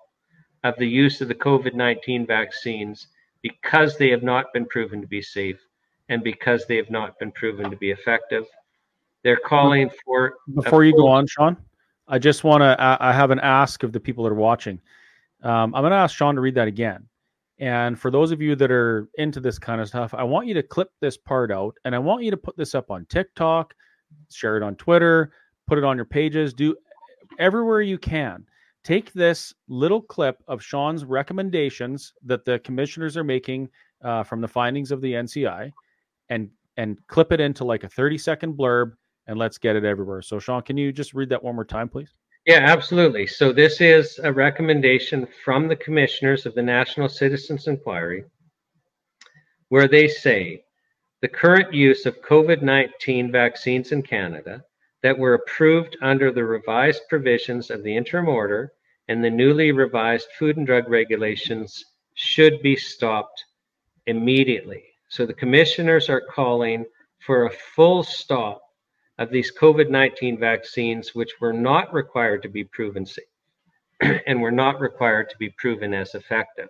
of 0.64 0.76
the 0.78 0.88
use 0.88 1.22
of 1.22 1.28
the 1.28 1.36
COVID 1.36 1.74
19 1.74 2.26
vaccines 2.26 3.08
because 3.42 3.98
they 3.98 4.10
have 4.10 4.24
not 4.24 4.54
been 4.54 4.66
proven 4.66 5.02
to 5.02 5.08
be 5.08 5.22
safe 5.22 5.60
and 6.10 6.24
because 6.24 6.66
they 6.66 6.78
have 6.78 6.90
not 6.90 7.18
been 7.20 7.32
proven 7.32 7.70
to 7.70 7.78
be 7.78 7.92
effective. 7.92 8.46
They're 9.24 9.38
calling 9.38 9.90
for. 10.06 10.36
Before 10.54 10.84
you 10.84 10.94
go 10.94 11.08
on, 11.08 11.28
Shawn, 11.28 11.58
I 12.10 12.18
just 12.18 12.44
want 12.44 12.62
to, 12.62 12.76
I 12.80 13.14
have 13.14 13.32
an 13.32 13.40
ask 13.40 13.84
of 13.84 13.94
the 13.94 14.00
people 14.00 14.24
that 14.24 14.32
are 14.32 14.36
watching. 14.36 14.82
Um, 15.44 15.74
I'm 15.76 15.84
going 15.84 15.92
to 15.92 15.98
ask 15.98 16.16
Shawn 16.16 16.36
to 16.36 16.42
read 16.42 16.56
that 16.56 16.68
again. 16.68 17.08
And 17.60 18.00
for 18.00 18.10
those 18.10 18.32
of 18.32 18.42
you 18.42 18.56
that 18.56 18.72
are 18.72 19.08
into 19.16 19.40
this 19.40 19.60
kind 19.60 19.80
of 19.80 19.88
stuff, 19.88 20.14
I 20.14 20.24
want 20.24 20.48
you 20.48 20.54
to 20.56 20.64
clip 20.64 20.92
this 21.02 21.18
part 21.18 21.52
out 21.52 21.76
and 21.86 21.94
I 21.94 22.00
want 22.00 22.24
you 22.24 22.32
to 22.32 22.38
put 22.38 22.58
this 22.58 22.74
up 22.74 22.90
on 22.90 23.06
TikTok, 23.06 23.76
share 24.32 24.58
it 24.58 24.64
on 24.64 24.76
Twitter, 24.76 25.34
put 25.68 25.78
it 25.78 25.84
on 25.84 25.98
your 25.98 26.06
pages, 26.06 26.54
do 26.54 26.76
everywhere 27.38 27.82
you 27.82 27.98
can. 27.98 28.46
Take 28.84 29.12
this 29.14 29.54
little 29.68 30.02
clip 30.02 30.42
of 30.48 30.64
Shawn's 30.64 31.04
recommendations 31.04 32.14
that 32.26 32.46
the 32.46 32.60
commissioners 32.60 33.18
are 33.18 33.26
making 33.26 33.70
uh, 34.04 34.24
from 34.24 34.42
the 34.42 34.48
findings 34.48 34.92
of 34.92 35.02
the 35.02 35.14
NCI 35.14 35.72
and 36.30 36.50
and 36.78 36.98
clip 37.08 37.34
it 37.34 37.42
into 37.42 37.66
like 37.66 37.84
a 37.84 37.90
30 37.90 38.18
second 38.18 38.58
blurb 38.58 38.94
and 39.30 39.38
let's 39.38 39.60
get 39.60 39.76
it 39.76 39.86
everywhere. 39.86 40.24
So, 40.24 40.40
Shawn, 40.40 40.64
can 40.64 40.76
you 40.76 40.92
just 40.92 41.14
read 41.14 41.30
that 41.30 41.44
one 41.44 41.54
more 41.54 41.64
time, 41.64 41.88
please? 41.88 42.16
Yeah, 42.48 42.62
absolutely. 42.64 43.28
So, 43.28 43.54
this 43.54 43.80
is 43.80 44.20
a 44.24 44.34
recommendation 44.34 45.28
from 45.46 45.68
the 45.68 45.76
commissioners 45.76 46.48
of 46.48 46.56
the 46.56 46.64
National 46.64 47.08
Citizens 47.08 47.68
Inquiry 47.68 48.26
where 49.70 49.88
they 49.88 50.08
say 50.08 50.64
the 51.22 51.28
current 51.28 51.72
use 51.72 52.08
of 52.08 52.22
COVID 52.24 52.64
19 52.64 53.32
vaccines 53.32 53.92
in 53.92 54.02
Canada 54.02 54.64
that 55.04 55.18
were 55.18 55.36
approved 55.36 55.96
under 56.02 56.32
the 56.32 56.44
revised 56.44 57.04
provisions 57.08 57.70
of 57.70 57.84
the 57.84 57.96
interim 57.96 58.28
order 58.28 58.74
and 59.10 59.24
the 59.24 59.30
newly 59.30 59.72
revised 59.72 60.28
food 60.40 60.58
and 60.58 60.66
drug 60.66 60.90
regulations 60.90 61.86
should 62.16 62.64
be 62.64 62.76
stopped 62.76 63.46
immediately. 64.08 64.84
So 65.08 65.28
the 65.28 65.34
commissioners 65.34 66.10
are 66.10 66.22
calling 66.22 66.84
for 67.20 67.46
a 67.46 67.52
full 67.52 68.02
stop 68.02 68.62
of 69.20 69.30
these 69.30 69.52
COVID 69.52 69.90
19 69.90 70.40
vaccines, 70.40 71.14
which 71.14 71.34
were 71.40 71.54
not 71.54 71.94
required 71.94 72.42
to 72.42 72.50
be 72.50 72.64
proven 72.64 73.06
safe 73.06 73.26
and 74.28 74.42
were 74.42 74.52
not 74.52 74.80
required 74.80 75.30
to 75.30 75.38
be 75.38 75.50
proven 75.58 75.94
as 75.94 76.16
effective, 76.16 76.70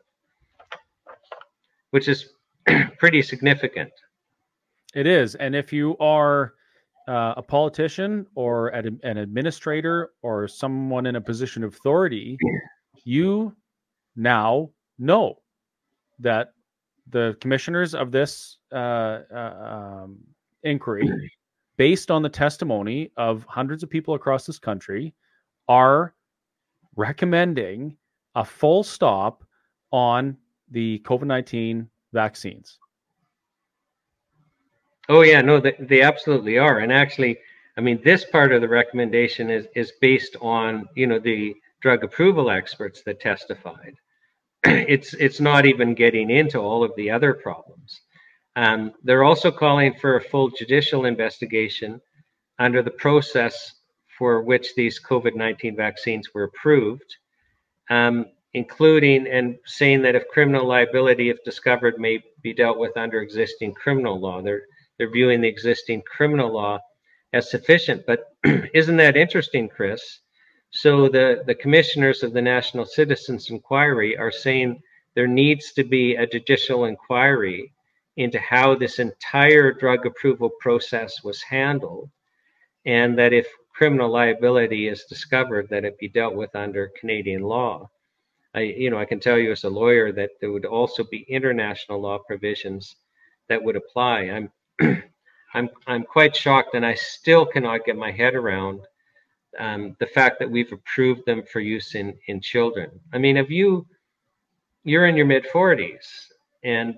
which 1.91 2.07
is 2.07 2.33
pretty 2.97 3.21
significant. 3.21 3.91
It 4.95 5.05
is. 5.05 5.35
And 5.35 5.55
if 5.55 5.71
you 5.71 5.95
are 5.99 6.55
uh, 7.07 7.35
a 7.37 7.43
politician 7.43 8.25
or 8.33 8.69
an 8.69 8.99
administrator 9.17 10.09
or 10.23 10.47
someone 10.47 11.05
in 11.05 11.15
a 11.15 11.21
position 11.21 11.63
of 11.63 11.75
authority, 11.75 12.37
you 13.03 13.55
now 14.15 14.71
know 14.97 15.39
that 16.17 16.53
the 17.11 17.37
commissioners 17.41 17.93
of 17.93 18.11
this 18.11 18.57
uh, 18.71 19.19
uh, 19.33 20.01
um, 20.03 20.17
inquiry 20.63 21.31
based 21.79 22.11
on 22.11 22.21
the 22.21 22.29
testimony 22.29 23.09
of 23.15 23.45
hundreds 23.47 23.83
of 23.83 23.89
people 23.89 24.13
across 24.13 24.45
this 24.45 24.59
country, 24.59 25.15
are 25.69 26.13
recommending 26.97 27.95
a 28.35 28.43
full 28.43 28.83
stop 28.83 29.45
on 29.91 30.35
the 30.71 31.01
COVID 31.05 31.23
19 31.23 31.89
vaccines. 32.11 32.79
Oh, 35.07 35.21
yeah, 35.21 35.39
no, 35.39 35.61
they, 35.61 35.73
they 35.79 36.01
absolutely 36.01 36.57
are. 36.57 36.79
And 36.79 36.91
actually, 36.91 37.39
I 37.77 37.81
mean, 37.81 38.01
this 38.03 38.25
part 38.25 38.51
of 38.51 38.59
the 38.59 38.67
recommendation 38.67 39.49
is, 39.49 39.65
is 39.73 39.93
based 40.01 40.35
on, 40.41 40.85
you 40.95 41.07
know, 41.07 41.17
the 41.17 41.55
drug 41.79 42.03
approval 42.03 42.51
experts 42.51 43.03
that 43.03 43.21
testified. 43.21 43.95
it's 44.65 45.13
it's 45.13 45.39
not 45.39 45.65
even 45.65 45.95
getting 45.95 46.29
into 46.29 46.59
all 46.59 46.83
of 46.83 46.91
the 46.97 47.09
other 47.09 47.33
problems. 47.33 48.01
Um, 48.55 48.93
they're 49.03 49.23
also 49.23 49.51
calling 49.51 49.93
for 49.93 50.17
a 50.17 50.21
full 50.21 50.49
judicial 50.49 51.05
investigation 51.05 52.01
under 52.57 52.81
the 52.81 52.91
process 52.91 53.73
for 54.17 54.41
which 54.41 54.75
these 54.75 54.99
COVID 55.01 55.35
19 55.35 55.75
vaccines 55.75 56.33
were 56.33 56.43
approved, 56.43 57.15
um, 57.89 58.25
including 58.53 59.27
and 59.27 59.57
saying 59.65 60.01
that 60.01 60.15
if 60.15 60.27
criminal 60.27 60.67
liability, 60.67 61.29
if 61.29 61.37
discovered, 61.45 61.99
may 61.99 62.21
be 62.41 62.53
dealt 62.53 62.77
with 62.77 62.97
under 62.97 63.21
existing 63.21 63.73
criminal 63.73 64.19
law. 64.19 64.41
They're, 64.41 64.63
they're 64.97 65.11
viewing 65.11 65.41
the 65.41 65.47
existing 65.47 66.01
criminal 66.01 66.51
law 66.51 66.79
as 67.33 67.49
sufficient. 67.49 68.05
But 68.05 68.25
isn't 68.73 68.97
that 68.97 69.15
interesting, 69.15 69.69
Chris? 69.69 70.19
So 70.71 71.07
the, 71.07 71.43
the 71.47 71.55
commissioners 71.55 72.21
of 72.21 72.33
the 72.33 72.41
National 72.41 72.85
Citizens 72.85 73.49
Inquiry 73.49 74.17
are 74.17 74.31
saying 74.31 74.81
there 75.15 75.27
needs 75.27 75.71
to 75.73 75.83
be 75.83 76.15
a 76.15 76.27
judicial 76.27 76.85
inquiry 76.85 77.73
into 78.19 78.37
how 78.37 78.75
this 78.75 78.99
entire 78.99 79.71
drug 79.71 80.05
approval 80.05 80.49
process 80.59 81.23
was 81.23 81.41
handled, 81.41 82.09
and 82.85 83.17
that 83.17 83.31
if 83.31 83.47
criminal 83.73 84.11
liability 84.11 84.89
is 84.89 85.05
discovered, 85.05 85.69
that 85.69 85.85
it 85.85 85.97
be 85.97 86.09
dealt 86.09 86.35
with 86.35 86.53
under 86.53 86.91
Canadian 86.99 87.41
law. 87.41 87.89
I, 88.53 88.61
you 88.61 88.89
know, 88.89 88.97
I 88.97 89.05
can 89.05 89.21
tell 89.21 89.37
you 89.37 89.53
as 89.53 89.63
a 89.63 89.69
lawyer 89.69 90.11
that 90.11 90.31
there 90.41 90.51
would 90.51 90.65
also 90.65 91.05
be 91.05 91.25
international 91.29 92.01
law 92.01 92.17
provisions 92.17 92.97
that 93.47 93.63
would 93.63 93.77
apply. 93.77 94.23
I'm, 94.23 94.51
I'm, 95.53 95.69
I'm 95.87 96.03
quite 96.03 96.35
shocked, 96.35 96.75
and 96.75 96.85
I 96.85 96.95
still 96.95 97.45
cannot 97.45 97.85
get 97.85 97.95
my 97.95 98.11
head 98.11 98.35
around 98.35 98.81
um, 99.57 99.95
the 100.01 100.07
fact 100.07 100.39
that 100.39 100.51
we've 100.51 100.73
approved 100.73 101.25
them 101.25 101.43
for 101.49 101.61
use 101.61 101.95
in 101.95 102.17
in 102.27 102.41
children. 102.41 102.91
I 103.13 103.17
mean, 103.17 103.37
have 103.37 103.49
you? 103.49 103.87
You're 104.83 105.05
in 105.05 105.15
your 105.15 105.25
mid 105.25 105.45
40s, 105.45 106.05
and 106.63 106.95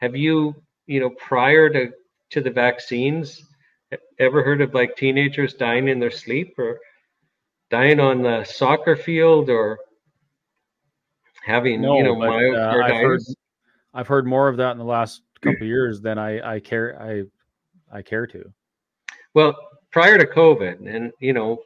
have 0.00 0.16
you, 0.16 0.54
you 0.86 1.00
know, 1.00 1.10
prior 1.10 1.68
to 1.70 1.90
to 2.30 2.40
the 2.40 2.50
vaccines, 2.50 3.42
ever 4.18 4.42
heard 4.42 4.60
of 4.60 4.74
like 4.74 4.96
teenagers 4.96 5.54
dying 5.54 5.88
in 5.88 5.98
their 5.98 6.10
sleep 6.10 6.54
or 6.58 6.78
dying 7.70 8.00
on 8.00 8.22
the 8.22 8.44
soccer 8.44 8.96
field 8.96 9.50
or 9.50 9.78
having 11.44 11.80
No, 11.80 11.96
you 11.96 12.04
know 12.04 12.16
but, 12.16 12.28
uh, 12.28 12.82
I've 12.84 13.02
heard. 13.02 13.20
I've 13.92 14.06
heard 14.06 14.26
more 14.26 14.48
of 14.48 14.56
that 14.58 14.72
in 14.72 14.78
the 14.78 14.84
last 14.84 15.22
couple 15.40 15.62
of 15.62 15.68
years 15.68 16.00
than 16.00 16.18
I 16.18 16.56
I 16.56 16.60
care 16.60 17.00
I 17.00 17.22
I 17.92 18.02
care 18.02 18.26
to. 18.28 18.52
Well, 19.34 19.56
prior 19.90 20.18
to 20.18 20.26
COVID, 20.26 20.92
and 20.92 21.12
you 21.20 21.32
know, 21.32 21.62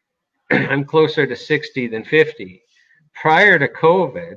I'm 0.50 0.84
closer 0.84 1.26
to 1.26 1.36
60 1.36 1.88
than 1.88 2.04
50. 2.04 2.62
Prior 3.14 3.58
to 3.58 3.68
COVID, 3.68 4.36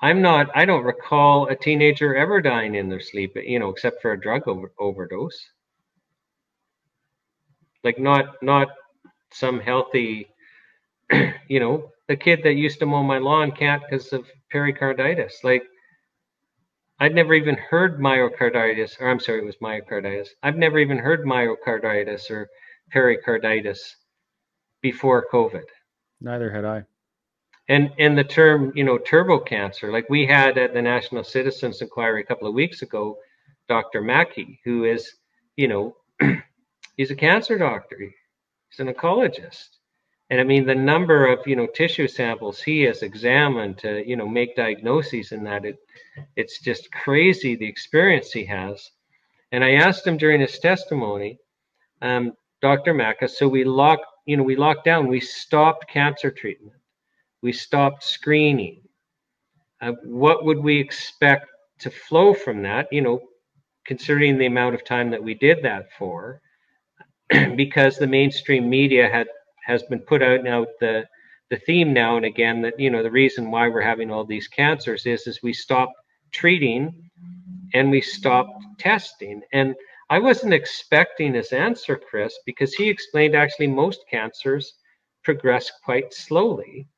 I'm 0.00 0.22
not, 0.22 0.50
I 0.54 0.64
don't 0.64 0.84
recall 0.84 1.48
a 1.48 1.56
teenager 1.56 2.14
ever 2.14 2.40
dying 2.40 2.76
in 2.76 2.88
their 2.88 3.00
sleep, 3.00 3.36
you 3.36 3.58
know, 3.58 3.68
except 3.70 4.00
for 4.00 4.12
a 4.12 4.20
drug 4.20 4.46
over, 4.46 4.70
overdose. 4.78 5.38
Like 7.82 7.98
not, 7.98 8.42
not 8.42 8.68
some 9.32 9.60
healthy, 9.60 10.28
you 11.48 11.60
know, 11.60 11.90
the 12.06 12.16
kid 12.16 12.42
that 12.44 12.54
used 12.54 12.78
to 12.78 12.86
mow 12.86 13.02
my 13.02 13.18
lawn 13.18 13.52
can't 13.52 13.82
because 13.88 14.12
of 14.12 14.24
pericarditis. 14.50 15.40
Like 15.42 15.64
I'd 17.00 17.14
never 17.14 17.34
even 17.34 17.56
heard 17.56 18.00
myocarditis, 18.00 19.00
or 19.00 19.08
I'm 19.08 19.20
sorry, 19.20 19.40
it 19.40 19.44
was 19.44 19.56
myocarditis. 19.56 20.28
I've 20.42 20.56
never 20.56 20.78
even 20.78 20.98
heard 20.98 21.24
myocarditis 21.24 22.30
or 22.30 22.48
pericarditis 22.90 23.96
before 24.80 25.26
COVID. 25.32 25.64
Neither 26.20 26.50
had 26.50 26.64
I. 26.64 26.84
And 27.68 27.92
and 27.98 28.16
the 28.16 28.24
term, 28.24 28.72
you 28.74 28.84
know, 28.84 28.96
turbo 28.96 29.38
cancer, 29.38 29.92
like 29.92 30.08
we 30.08 30.24
had 30.26 30.56
at 30.56 30.72
the 30.72 30.80
National 30.80 31.22
Citizens 31.22 31.82
Inquiry 31.82 32.22
a 32.22 32.24
couple 32.24 32.48
of 32.48 32.54
weeks 32.54 32.80
ago, 32.80 33.18
Dr. 33.68 34.00
Mackey, 34.00 34.58
who 34.64 34.84
is, 34.84 35.16
you 35.56 35.68
know, 35.68 35.96
he's 36.96 37.10
a 37.10 37.16
cancer 37.16 37.58
doctor. 37.58 37.98
He's 37.98 38.80
an 38.80 38.92
oncologist. 38.92 39.68
And 40.30 40.40
I 40.40 40.44
mean 40.44 40.66
the 40.66 40.74
number 40.74 41.26
of, 41.26 41.46
you 41.46 41.56
know, 41.56 41.66
tissue 41.66 42.08
samples 42.08 42.62
he 42.62 42.82
has 42.82 43.02
examined 43.02 43.76
to, 43.78 44.06
you 44.06 44.16
know, 44.16 44.28
make 44.28 44.56
diagnoses 44.56 45.32
in 45.32 45.44
that 45.44 45.66
it 45.66 45.76
it's 46.36 46.60
just 46.60 46.90
crazy 46.92 47.54
the 47.54 47.68
experience 47.68 48.32
he 48.32 48.46
has. 48.46 48.90
And 49.52 49.62
I 49.62 49.72
asked 49.72 50.06
him 50.06 50.16
during 50.16 50.40
his 50.40 50.58
testimony, 50.58 51.38
um, 52.00 52.32
Dr. 52.62 52.94
Macca, 52.94 53.28
so 53.28 53.46
we 53.46 53.64
locked, 53.64 54.06
you 54.26 54.36
know, 54.36 54.42
we 54.42 54.56
locked 54.56 54.84
down, 54.84 55.06
we 55.06 55.20
stopped 55.20 55.88
cancer 55.88 56.30
treatment 56.30 56.77
we 57.42 57.52
stopped 57.52 58.02
screening. 58.02 58.82
Uh, 59.80 59.92
what 60.04 60.44
would 60.44 60.58
we 60.58 60.78
expect 60.78 61.46
to 61.80 61.90
flow 61.90 62.34
from 62.34 62.62
that? 62.62 62.88
You 62.90 63.02
know, 63.02 63.20
considering 63.86 64.38
the 64.38 64.46
amount 64.46 64.74
of 64.74 64.84
time 64.84 65.10
that 65.10 65.22
we 65.22 65.34
did 65.34 65.62
that 65.62 65.86
for, 65.98 66.40
because 67.56 67.96
the 67.96 68.06
mainstream 68.06 68.68
media 68.68 69.08
had 69.08 69.28
has 69.64 69.82
been 69.84 70.00
put 70.00 70.22
out 70.22 70.42
now 70.42 70.66
the 70.80 71.06
the 71.50 71.56
theme 71.58 71.92
now 71.92 72.16
and 72.16 72.26
again 72.26 72.60
that 72.62 72.78
you 72.78 72.90
know 72.90 73.02
the 73.02 73.10
reason 73.10 73.50
why 73.50 73.68
we're 73.68 73.80
having 73.80 74.10
all 74.10 74.24
these 74.24 74.48
cancers 74.48 75.06
is 75.06 75.26
is 75.26 75.42
we 75.42 75.52
stopped 75.52 75.94
treating 76.32 77.10
and 77.74 77.90
we 77.90 78.00
stopped 78.00 78.52
testing 78.78 79.42
and 79.52 79.74
I 80.10 80.18
wasn't 80.18 80.54
expecting 80.54 81.34
his 81.34 81.52
answer, 81.52 81.94
Chris, 81.96 82.38
because 82.46 82.72
he 82.72 82.88
explained 82.88 83.36
actually 83.36 83.66
most 83.66 84.00
cancers 84.10 84.72
progress 85.22 85.70
quite 85.84 86.14
slowly 86.14 86.88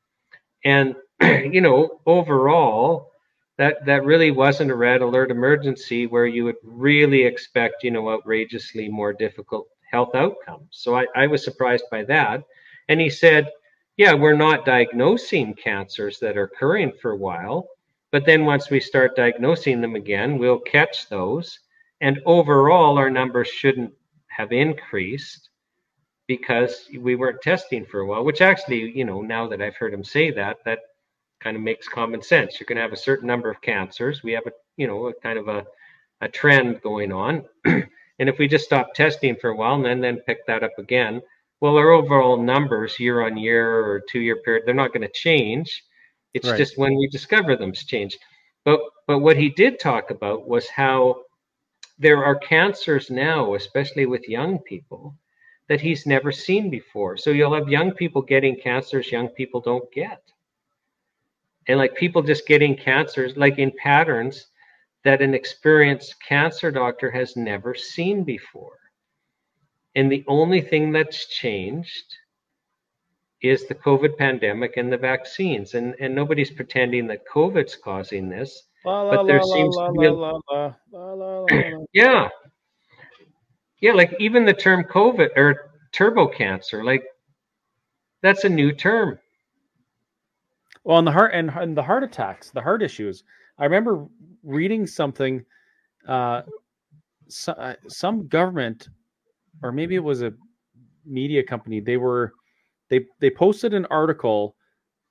and 0.64 0.94
you 1.20 1.60
know 1.60 2.00
overall 2.06 3.10
that 3.58 3.84
that 3.84 4.04
really 4.04 4.30
wasn't 4.30 4.70
a 4.70 4.74
red 4.74 5.02
alert 5.02 5.30
emergency 5.30 6.06
where 6.06 6.26
you 6.26 6.44
would 6.44 6.56
really 6.62 7.24
expect 7.24 7.84
you 7.84 7.90
know 7.90 8.10
outrageously 8.10 8.88
more 8.88 9.12
difficult 9.12 9.68
health 9.90 10.14
outcomes. 10.14 10.68
So 10.70 10.96
i, 10.96 11.06
I 11.16 11.26
was 11.26 11.44
surprised 11.44 11.84
by 11.90 12.04
that. 12.04 12.44
And 12.88 13.00
he 13.00 13.10
said 13.10 13.48
yeah 13.96 14.14
we're 14.14 14.36
not 14.36 14.64
diagnosing 14.64 15.54
cancers 15.54 16.18
that 16.20 16.36
are 16.36 16.44
occurring 16.44 16.92
for 17.00 17.12
a 17.12 17.16
while 17.16 17.68
but 18.10 18.24
then 18.24 18.44
once 18.44 18.70
we 18.70 18.80
start 18.80 19.14
diagnosing 19.14 19.80
them 19.80 19.94
again 19.94 20.38
we'll 20.38 20.60
catch 20.60 21.08
those. 21.08 21.58
And 22.00 22.20
overall 22.24 22.96
our 22.98 23.10
numbers 23.10 23.48
shouldn't 23.48 23.92
have 24.28 24.52
increased 24.52 25.49
because 26.30 26.88
we 26.96 27.16
weren't 27.16 27.42
testing 27.42 27.84
for 27.84 28.00
a 28.02 28.06
while, 28.06 28.22
which 28.24 28.40
actually, 28.40 28.96
you 28.96 29.04
know, 29.04 29.20
now 29.20 29.48
that 29.48 29.60
I've 29.60 29.74
heard 29.74 29.92
him 29.92 30.04
say 30.04 30.30
that, 30.30 30.58
that 30.64 30.78
kind 31.40 31.56
of 31.56 31.62
makes 31.64 31.88
common 31.88 32.22
sense. 32.22 32.60
You're 32.60 32.68
going 32.68 32.76
to 32.76 32.82
have 32.82 32.92
a 32.92 32.96
certain 33.08 33.26
number 33.26 33.50
of 33.50 33.60
cancers. 33.62 34.22
We 34.22 34.30
have 34.30 34.46
a, 34.46 34.52
you 34.76 34.86
know, 34.86 35.08
a 35.08 35.12
kind 35.12 35.40
of 35.40 35.48
a, 35.48 35.66
a 36.20 36.28
trend 36.28 36.82
going 36.82 37.10
on. 37.10 37.46
and 37.64 38.28
if 38.28 38.38
we 38.38 38.46
just 38.46 38.64
stop 38.64 38.94
testing 38.94 39.34
for 39.34 39.50
a 39.50 39.56
while 39.56 39.74
and 39.74 39.84
then, 39.84 40.00
then 40.00 40.18
pick 40.18 40.46
that 40.46 40.62
up 40.62 40.78
again, 40.78 41.20
well, 41.60 41.76
our 41.76 41.90
overall 41.90 42.40
numbers 42.40 43.00
year 43.00 43.22
on 43.26 43.36
year 43.36 43.84
or 43.84 44.00
two 44.08 44.20
year 44.20 44.36
period, 44.44 44.62
they're 44.64 44.72
not 44.82 44.92
going 44.92 45.02
to 45.02 45.12
change. 45.12 45.82
It's 46.32 46.46
Right. 46.46 46.58
just 46.58 46.78
when 46.78 46.94
we 46.94 47.08
discover 47.08 47.56
them's 47.56 47.84
change. 47.84 48.16
But 48.64 48.78
but 49.08 49.18
what 49.18 49.36
he 49.36 49.48
did 49.48 49.80
talk 49.80 50.12
about 50.12 50.46
was 50.46 50.68
how 50.68 51.22
there 51.98 52.24
are 52.24 52.36
cancers 52.38 53.10
now, 53.10 53.54
especially 53.56 54.06
with 54.06 54.28
young 54.28 54.60
people, 54.60 55.16
that 55.70 55.80
he's 55.80 56.04
never 56.04 56.32
seen 56.32 56.68
before. 56.68 57.16
So 57.16 57.30
you'll 57.30 57.54
have 57.54 57.68
young 57.68 57.92
people 57.92 58.22
getting 58.22 58.56
cancers 58.56 59.12
young 59.12 59.28
people 59.28 59.60
don't 59.60 59.88
get. 59.92 60.20
And 61.68 61.78
like 61.78 61.94
people 61.94 62.22
just 62.22 62.44
getting 62.48 62.76
cancers, 62.76 63.36
like 63.36 63.60
in 63.60 63.70
patterns 63.80 64.48
that 65.04 65.22
an 65.22 65.32
experienced 65.32 66.16
cancer 66.28 66.72
doctor 66.72 67.08
has 67.12 67.36
never 67.36 67.76
seen 67.76 68.24
before. 68.24 68.78
And 69.94 70.10
the 70.10 70.24
only 70.26 70.60
thing 70.60 70.90
that's 70.90 71.28
changed 71.28 72.16
is 73.40 73.68
the 73.68 73.76
COVID 73.76 74.18
pandemic 74.18 74.76
and 74.76 74.92
the 74.92 74.98
vaccines. 74.98 75.74
And, 75.74 75.94
and 76.00 76.12
nobody's 76.12 76.50
pretending 76.50 77.06
that 77.06 77.22
COVID's 77.32 77.76
causing 77.76 78.28
this. 78.28 78.64
La, 78.84 79.08
But 79.08 79.26
there 79.28 79.38
la, 79.40 79.54
seems 79.54 79.76
la, 79.76 79.86
to 79.86 79.92
be 79.92 80.06
a- 80.06 80.12
la, 80.12 80.40
la, 80.50 80.74
la, 80.90 81.12
la, 81.12 81.12
la, 81.12 81.40
la. 81.48 81.84
Yeah. 81.92 82.28
Yeah, 83.80 83.92
like 83.92 84.14
even 84.18 84.44
the 84.44 84.52
term 84.52 84.84
COVID 84.84 85.30
or 85.36 85.70
turbo 85.92 86.28
cancer, 86.28 86.84
like 86.84 87.04
that's 88.22 88.44
a 88.44 88.48
new 88.48 88.72
term. 88.72 89.18
Well, 90.84 90.98
and 90.98 91.06
the 91.06 91.12
heart 91.12 91.32
and, 91.34 91.50
and 91.50 91.76
the 91.76 91.82
heart 91.82 92.04
attacks, 92.04 92.50
the 92.50 92.60
heart 92.60 92.82
issues. 92.82 93.24
I 93.58 93.64
remember 93.64 94.06
reading 94.42 94.86
something, 94.86 95.44
uh, 96.08 96.42
so, 97.28 97.52
uh, 97.52 97.74
some 97.88 98.26
government, 98.28 98.88
or 99.62 99.72
maybe 99.72 99.94
it 99.94 100.04
was 100.04 100.22
a 100.22 100.32
media 101.04 101.42
company. 101.42 101.80
They 101.80 101.96
were, 101.96 102.32
they 102.88 103.06
they 103.20 103.30
posted 103.30 103.74
an 103.74 103.86
article 103.86 104.56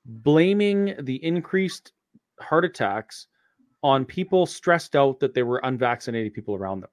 blaming 0.04 0.94
the 1.00 1.22
increased 1.24 1.92
heart 2.40 2.64
attacks 2.64 3.26
on 3.82 4.04
people 4.04 4.46
stressed 4.46 4.96
out 4.96 5.20
that 5.20 5.34
there 5.34 5.46
were 5.46 5.60
unvaccinated 5.64 6.34
people 6.34 6.54
around 6.54 6.80
them. 6.80 6.90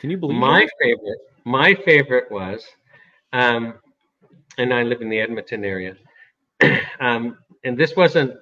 Can 0.00 0.10
you 0.10 0.16
believe 0.18 0.46
My 0.46 0.60
that? 0.60 0.68
favorite, 0.80 1.18
my 1.44 1.74
favorite 1.74 2.30
was, 2.30 2.66
um, 3.32 3.74
and 4.58 4.72
I 4.72 4.82
live 4.82 5.00
in 5.02 5.08
the 5.08 5.20
Edmonton 5.20 5.64
area, 5.64 5.96
um, 7.00 7.38
and 7.64 7.76
this 7.76 7.96
wasn't, 7.96 8.32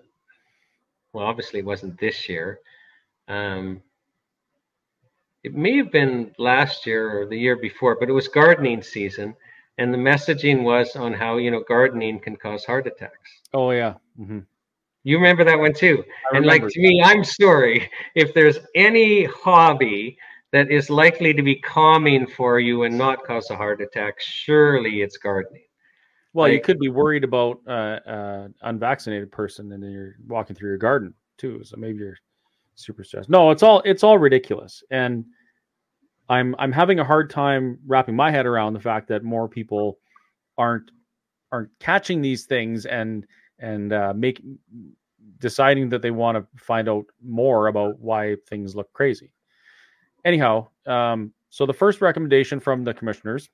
well, 1.12 1.26
obviously 1.26 1.60
it 1.60 1.64
wasn't 1.66 1.98
this 1.98 2.28
year. 2.28 2.60
Um, 3.28 3.82
it 5.44 5.54
may 5.54 5.76
have 5.76 5.90
been 5.92 6.32
last 6.38 6.86
year 6.86 7.20
or 7.20 7.26
the 7.26 7.38
year 7.38 7.56
before, 7.56 7.96
but 7.98 8.08
it 8.08 8.12
was 8.12 8.28
gardening 8.28 8.82
season, 8.82 9.34
and 9.78 9.92
the 9.92 9.98
messaging 9.98 10.62
was 10.62 10.96
on 10.96 11.12
how 11.12 11.36
you 11.38 11.50
know 11.50 11.62
gardening 11.68 12.18
can 12.20 12.36
cause 12.36 12.64
heart 12.64 12.86
attacks. 12.86 13.42
Oh 13.52 13.70
yeah. 13.70 13.94
hmm 14.16 14.40
You 15.04 15.16
remember 15.16 15.44
that 15.44 15.58
one 15.58 15.72
too. 15.72 16.04
I 16.32 16.36
And 16.36 16.46
like 16.46 16.66
to 16.68 16.80
me, 16.80 17.02
I'm 17.04 17.24
sorry 17.24 17.90
if 18.14 18.34
there's 18.34 18.58
any 18.74 19.24
hobby 19.24 20.18
that 20.56 20.70
is 20.70 20.88
likely 20.88 21.34
to 21.34 21.42
be 21.42 21.56
calming 21.56 22.26
for 22.26 22.58
you 22.58 22.84
and 22.84 22.96
not 22.96 23.24
cause 23.24 23.50
a 23.50 23.56
heart 23.56 23.80
attack, 23.80 24.14
surely 24.18 25.02
it's 25.02 25.18
gardening. 25.18 25.62
Well, 26.32 26.48
you 26.48 26.60
could 26.60 26.78
be 26.78 26.88
worried 26.88 27.24
about 27.24 27.60
uh, 27.66 27.98
uh, 28.06 28.48
unvaccinated 28.62 29.32
person, 29.32 29.72
and 29.72 29.82
then 29.82 29.90
you're 29.90 30.16
walking 30.26 30.54
through 30.54 30.68
your 30.68 30.78
garden 30.78 31.14
too. 31.38 31.62
So 31.64 31.76
maybe 31.76 31.98
you're 31.98 32.18
super 32.74 33.04
stressed. 33.04 33.30
No, 33.30 33.50
it's 33.50 33.62
all 33.62 33.80
it's 33.84 34.04
all 34.04 34.18
ridiculous, 34.18 34.82
and 34.90 35.24
I'm 36.28 36.54
I'm 36.58 36.72
having 36.72 37.00
a 37.00 37.04
hard 37.04 37.30
time 37.30 37.78
wrapping 37.86 38.16
my 38.16 38.30
head 38.30 38.44
around 38.44 38.74
the 38.74 38.80
fact 38.80 39.08
that 39.08 39.24
more 39.24 39.48
people 39.48 39.98
aren't 40.58 40.90
aren't 41.52 41.70
catching 41.80 42.20
these 42.20 42.44
things 42.44 42.84
and 42.84 43.26
and 43.58 43.92
uh, 43.92 44.12
make 44.14 44.42
deciding 45.38 45.88
that 45.88 46.02
they 46.02 46.10
want 46.10 46.36
to 46.36 46.46
find 46.62 46.88
out 46.88 47.06
more 47.24 47.68
about 47.68 47.98
why 47.98 48.36
things 48.48 48.76
look 48.76 48.92
crazy. 48.92 49.30
Anyhow, 50.26 50.66
um, 50.86 51.32
so 51.50 51.66
the 51.66 51.72
first 51.72 52.00
recommendation 52.00 52.58
from 52.58 52.82
the 52.82 52.92
commissioners: 52.92 53.48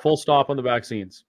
full 0.00 0.16
stop 0.16 0.48
on 0.48 0.56
the 0.56 0.62
vaccines. 0.62 1.24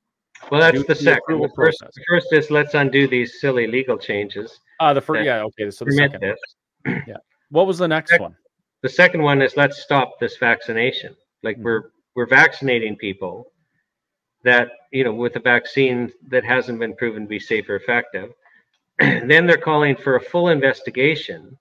Well, 0.52 0.61
that's 0.61 0.78
the 0.78 0.94
the 0.94 0.95
second. 0.95 1.41
The 1.41 1.49
first, 1.56 1.80
the 1.80 2.03
first 2.07 2.28
is 2.32 2.52
let's 2.52 2.76
undo 2.76 3.07
these 3.07 3.41
silly 3.41 3.66
legal 3.66 3.98
changes. 3.98 4.60
Uh 4.80 4.94
the 4.94 5.02
first, 5.02 5.26
yeah, 5.26 5.41
okay. 5.41 5.72
So 5.72 5.86
the 5.86 5.91
second, 5.91 6.22
this. 6.22 7.03
what 7.49 7.66
was 7.66 7.80
the 7.80 7.88
next 7.88 8.11
Sec- 8.11 8.22
one? 8.22 8.36
The 8.84 8.90
second 8.90 9.24
one 9.24 9.41
is 9.41 9.57
let's 9.57 9.82
stop 9.82 10.20
this 10.20 10.38
vaccination. 10.38 11.16
Like 11.41 11.57
Mhm. 11.57 11.64
we're 11.64 11.84
we're 12.16 12.28
vaccinating 12.28 12.95
people, 12.95 13.52
that 14.44 14.70
you 14.91 15.03
know 15.03 15.14
with 15.14 15.36
a 15.36 15.40
vaccine 15.40 16.14
that 16.28 16.45
hasn't 16.45 16.80
been 16.80 16.95
proven 16.95 17.24
to 17.24 17.28
be 17.28 17.40
safe 17.40 17.68
or 17.68 17.76
effective. 17.76 18.34
then 18.99 19.48
they're 19.48 19.57
calling 19.57 19.95
for 19.95 20.16
a 20.16 20.22
full 20.22 20.49
investigation 20.49 21.57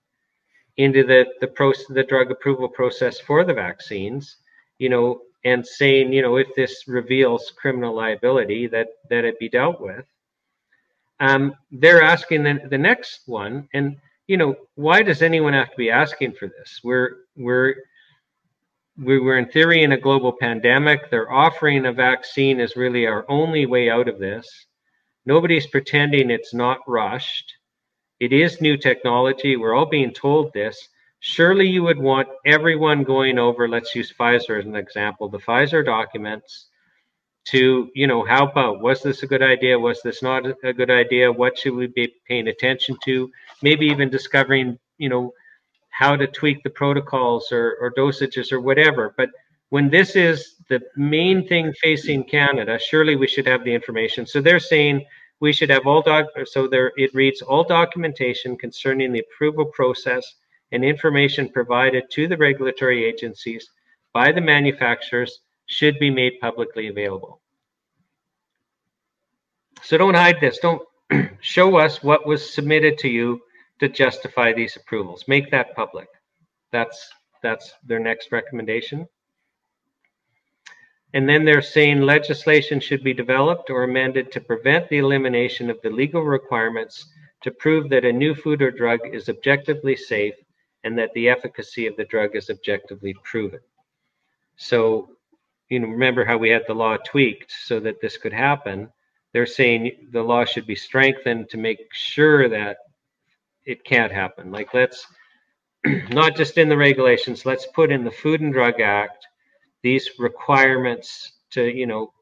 into 0.79 1.03
the 1.03 1.25
the 1.41 1.47
process, 1.47 1.85
the 1.89 2.03
drug 2.03 2.31
approval 2.31 2.69
process 2.69 3.19
for 3.19 3.43
the 3.43 3.53
vaccines. 3.53 4.37
You 4.79 4.89
know, 4.89 5.21
and 5.45 5.65
saying, 5.65 6.11
you 6.11 6.21
know, 6.21 6.37
if 6.37 6.47
this 6.55 6.83
reveals 6.87 7.51
criminal 7.51 7.95
liability, 7.95 8.67
that 8.67 8.87
that 9.09 9.25
it 9.25 9.39
be 9.39 9.49
dealt 9.49 9.79
with. 9.79 10.05
Um, 11.21 11.53
they're 11.71 12.01
asking 12.01 12.43
the, 12.43 12.61
the 12.69 12.77
next 12.77 13.21
one, 13.25 13.67
and 13.73 13.97
you 14.27 14.37
know, 14.37 14.55
why 14.75 15.01
does 15.01 15.21
anyone 15.21 15.53
have 15.53 15.71
to 15.71 15.77
be 15.77 15.91
asking 15.91 16.33
for 16.33 16.47
this? 16.47 16.79
We're 16.83 17.17
we're 17.35 17.75
we 18.97 19.19
were 19.19 19.37
in 19.37 19.47
theory 19.47 19.83
in 19.83 19.93
a 19.93 19.99
global 19.99 20.33
pandemic. 20.33 21.09
They're 21.09 21.31
offering 21.31 21.85
a 21.85 21.93
vaccine 21.93 22.59
is 22.59 22.75
really 22.75 23.05
our 23.05 23.25
only 23.29 23.65
way 23.65 23.89
out 23.89 24.07
of 24.07 24.19
this. 24.19 24.47
Nobody's 25.25 25.67
pretending 25.67 26.29
it's 26.29 26.53
not 26.53 26.79
rushed. 26.87 27.53
It 28.19 28.33
is 28.33 28.61
new 28.61 28.77
technology. 28.77 29.55
We're 29.55 29.75
all 29.75 29.85
being 29.85 30.13
told 30.13 30.53
this 30.53 30.89
surely 31.19 31.67
you 31.67 31.83
would 31.83 31.99
want 31.99 32.27
everyone 32.45 33.03
going 33.03 33.37
over, 33.37 33.67
let's 33.67 33.93
use 33.93 34.13
Pfizer 34.17 34.59
as 34.59 34.65
an 34.65 34.75
example, 34.75 35.29
the 35.29 35.39
Pfizer 35.39 35.85
documents 35.85 36.67
to, 37.45 37.89
you 37.93 38.07
know, 38.07 38.23
how 38.23 38.47
about 38.47 38.81
was 38.81 39.01
this 39.01 39.23
a 39.23 39.27
good 39.27 39.41
idea? 39.41 39.77
Was 39.77 40.01
this 40.01 40.21
not 40.21 40.45
a 40.63 40.73
good 40.73 40.91
idea? 40.91 41.31
What 41.31 41.57
should 41.57 41.73
we 41.73 41.87
be 41.87 42.13
paying 42.27 42.47
attention 42.47 42.97
to? 43.05 43.29
Maybe 43.61 43.87
even 43.87 44.09
discovering, 44.09 44.77
you 44.97 45.09
know, 45.09 45.33
how 45.89 46.15
to 46.15 46.27
tweak 46.27 46.63
the 46.63 46.69
protocols 46.69 47.51
or, 47.51 47.77
or 47.81 47.91
dosages 47.91 48.51
or 48.51 48.61
whatever. 48.61 49.13
But 49.17 49.29
when 49.69 49.89
this 49.89 50.15
is 50.15 50.55
the 50.69 50.81
main 50.95 51.47
thing 51.47 51.73
facing 51.73 52.23
Canada, 52.23 52.79
surely 52.79 53.15
we 53.15 53.27
should 53.27 53.47
have 53.47 53.63
the 53.63 53.73
information. 53.73 54.25
So 54.25 54.41
they're 54.41 54.59
saying 54.59 55.05
we 55.39 55.53
should 55.53 55.69
have 55.69 55.87
all 55.87 56.01
doc. 56.01 56.27
So 56.45 56.67
there 56.67 56.91
it 56.97 57.13
reads 57.13 57.41
all 57.41 57.63
documentation 57.63 58.57
concerning 58.57 59.11
the 59.11 59.19
approval 59.19 59.65
process 59.65 60.35
and 60.71 60.83
information 60.83 61.49
provided 61.49 62.03
to 62.11 62.27
the 62.27 62.37
regulatory 62.37 63.05
agencies 63.05 63.69
by 64.13 64.31
the 64.31 64.41
manufacturers 64.41 65.39
should 65.65 65.99
be 65.99 66.09
made 66.09 66.39
publicly 66.41 66.87
available. 66.87 67.41
So 69.81 69.97
don't 69.97 70.15
hide 70.15 70.39
this. 70.41 70.59
Don't 70.59 70.81
show 71.41 71.77
us 71.77 72.03
what 72.03 72.27
was 72.27 72.53
submitted 72.53 72.97
to 72.99 73.07
you 73.07 73.41
to 73.79 73.87
justify 73.87 74.51
these 74.51 74.75
approvals. 74.75 75.23
Make 75.27 75.51
that 75.51 75.75
public. 75.75 76.07
That's 76.71 77.09
that's 77.41 77.73
their 77.85 77.99
next 77.99 78.31
recommendation. 78.31 79.07
And 81.13 81.27
then 81.27 81.43
they're 81.43 81.61
saying 81.61 82.01
legislation 82.01 82.79
should 82.79 83.03
be 83.03 83.13
developed 83.13 83.69
or 83.69 83.83
amended 83.83 84.31
to 84.31 84.41
prevent 84.41 84.87
the 84.89 84.99
elimination 84.99 85.69
of 85.69 85.81
the 85.81 85.89
legal 85.89 86.21
requirements 86.21 87.07
to 87.41 87.51
prove 87.51 87.89
that 87.89 88.05
a 88.05 88.13
new 88.13 88.35
food 88.35 88.61
or 88.61 88.69
drug 88.69 88.99
is 89.11 89.29
objectively 89.29 89.95
safe 89.95 90.35
and 90.83 90.97
that 90.97 91.11
the 91.13 91.29
efficacy 91.29 91.87
of 91.87 91.95
the 91.97 92.05
drug 92.05 92.35
is 92.35 92.49
objectively 92.49 93.15
proven. 93.23 93.59
So, 94.55 95.15
you 95.69 95.79
know, 95.79 95.87
remember 95.87 96.25
how 96.25 96.37
we 96.37 96.49
had 96.49 96.63
the 96.67 96.73
law 96.73 96.97
tweaked 96.97 97.51
so 97.51 97.79
that 97.79 98.01
this 98.01 98.17
could 98.17 98.33
happen. 98.33 98.89
They're 99.33 99.45
saying 99.45 100.09
the 100.11 100.23
law 100.23 100.45
should 100.45 100.67
be 100.67 100.75
strengthened 100.75 101.49
to 101.49 101.57
make 101.57 101.87
sure 101.91 102.49
that 102.49 102.77
it 103.65 103.83
can't 103.83 104.11
happen. 104.11 104.51
Like, 104.51 104.73
let's 104.73 105.07
not 106.09 106.35
just 106.35 106.57
in 106.57 106.69
the 106.69 106.77
regulations, 106.77 107.45
let's 107.45 107.67
put 107.67 107.91
in 107.91 108.03
the 108.03 108.11
Food 108.11 108.41
and 108.41 108.53
Drug 108.53 108.79
Act 108.81 109.27
these 109.83 110.09
requirements 110.19 111.33
to, 111.51 111.63
you 111.63 111.87
know, 111.87 112.13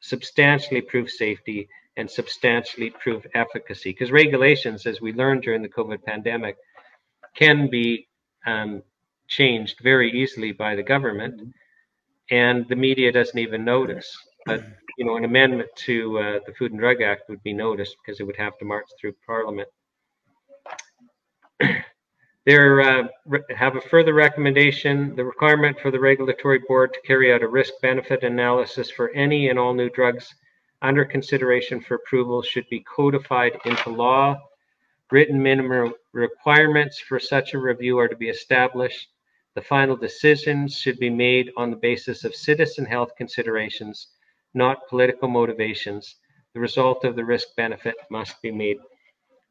substantially 0.00 0.80
prove 0.80 1.10
safety 1.10 1.68
and 1.96 2.10
substantially 2.10 2.90
prove 2.90 3.26
efficacy. 3.34 3.90
Because 3.90 4.12
regulations, 4.12 4.86
as 4.86 5.00
we 5.00 5.12
learned 5.12 5.42
during 5.42 5.62
the 5.62 5.68
COVID 5.68 6.04
pandemic, 6.04 6.56
can 7.34 7.68
be 7.68 8.08
um, 8.46 8.82
changed 9.28 9.80
very 9.82 10.10
easily 10.12 10.52
by 10.52 10.76
the 10.76 10.82
government, 10.82 11.54
and 12.30 12.68
the 12.68 12.76
media 12.76 13.12
doesn't 13.12 13.38
even 13.38 13.64
notice. 13.64 14.16
But 14.44 14.64
you 14.98 15.04
know, 15.04 15.16
an 15.16 15.24
amendment 15.24 15.68
to 15.86 16.18
uh, 16.18 16.38
the 16.46 16.52
Food 16.54 16.72
and 16.72 16.80
Drug 16.80 17.02
Act 17.02 17.28
would 17.28 17.42
be 17.42 17.52
noticed 17.52 17.96
because 18.04 18.20
it 18.20 18.24
would 18.24 18.36
have 18.36 18.56
to 18.58 18.64
march 18.64 18.86
through 19.00 19.14
Parliament. 19.26 19.68
There 22.46 22.80
uh, 22.80 23.08
have 23.54 23.76
a 23.76 23.80
further 23.80 24.14
recommendation, 24.14 25.14
the 25.16 25.24
requirement 25.24 25.78
for 25.80 25.90
the 25.90 26.00
regulatory 26.00 26.60
board 26.66 26.94
to 26.94 27.00
carry 27.02 27.32
out 27.32 27.42
a 27.42 27.48
risk-benefit 27.48 28.22
analysis 28.22 28.90
for 28.90 29.10
any 29.10 29.48
and 29.48 29.58
all 29.58 29.74
new 29.74 29.90
drugs 29.90 30.34
under 30.80 31.04
consideration 31.04 31.80
for 31.80 31.96
approval 31.96 32.42
should 32.42 32.68
be 32.70 32.80
codified 32.80 33.58
into 33.64 33.90
law 33.90 34.40
Written 35.12 35.40
minimum 35.40 35.94
requirements 36.12 36.98
for 36.98 37.20
such 37.20 37.54
a 37.54 37.58
review 37.60 37.96
are 37.98 38.08
to 38.08 38.16
be 38.16 38.28
established. 38.28 39.08
The 39.54 39.62
final 39.62 39.96
decisions 39.96 40.76
should 40.76 40.98
be 40.98 41.10
made 41.10 41.52
on 41.56 41.70
the 41.70 41.76
basis 41.76 42.24
of 42.24 42.34
citizen 42.34 42.84
health 42.84 43.12
considerations, 43.16 44.08
not 44.52 44.88
political 44.88 45.28
motivations. 45.28 46.16
The 46.54 46.60
result 46.60 47.04
of 47.04 47.14
the 47.14 47.24
risk 47.24 47.54
benefit 47.56 47.94
must 48.10 48.42
be 48.42 48.50
made 48.50 48.78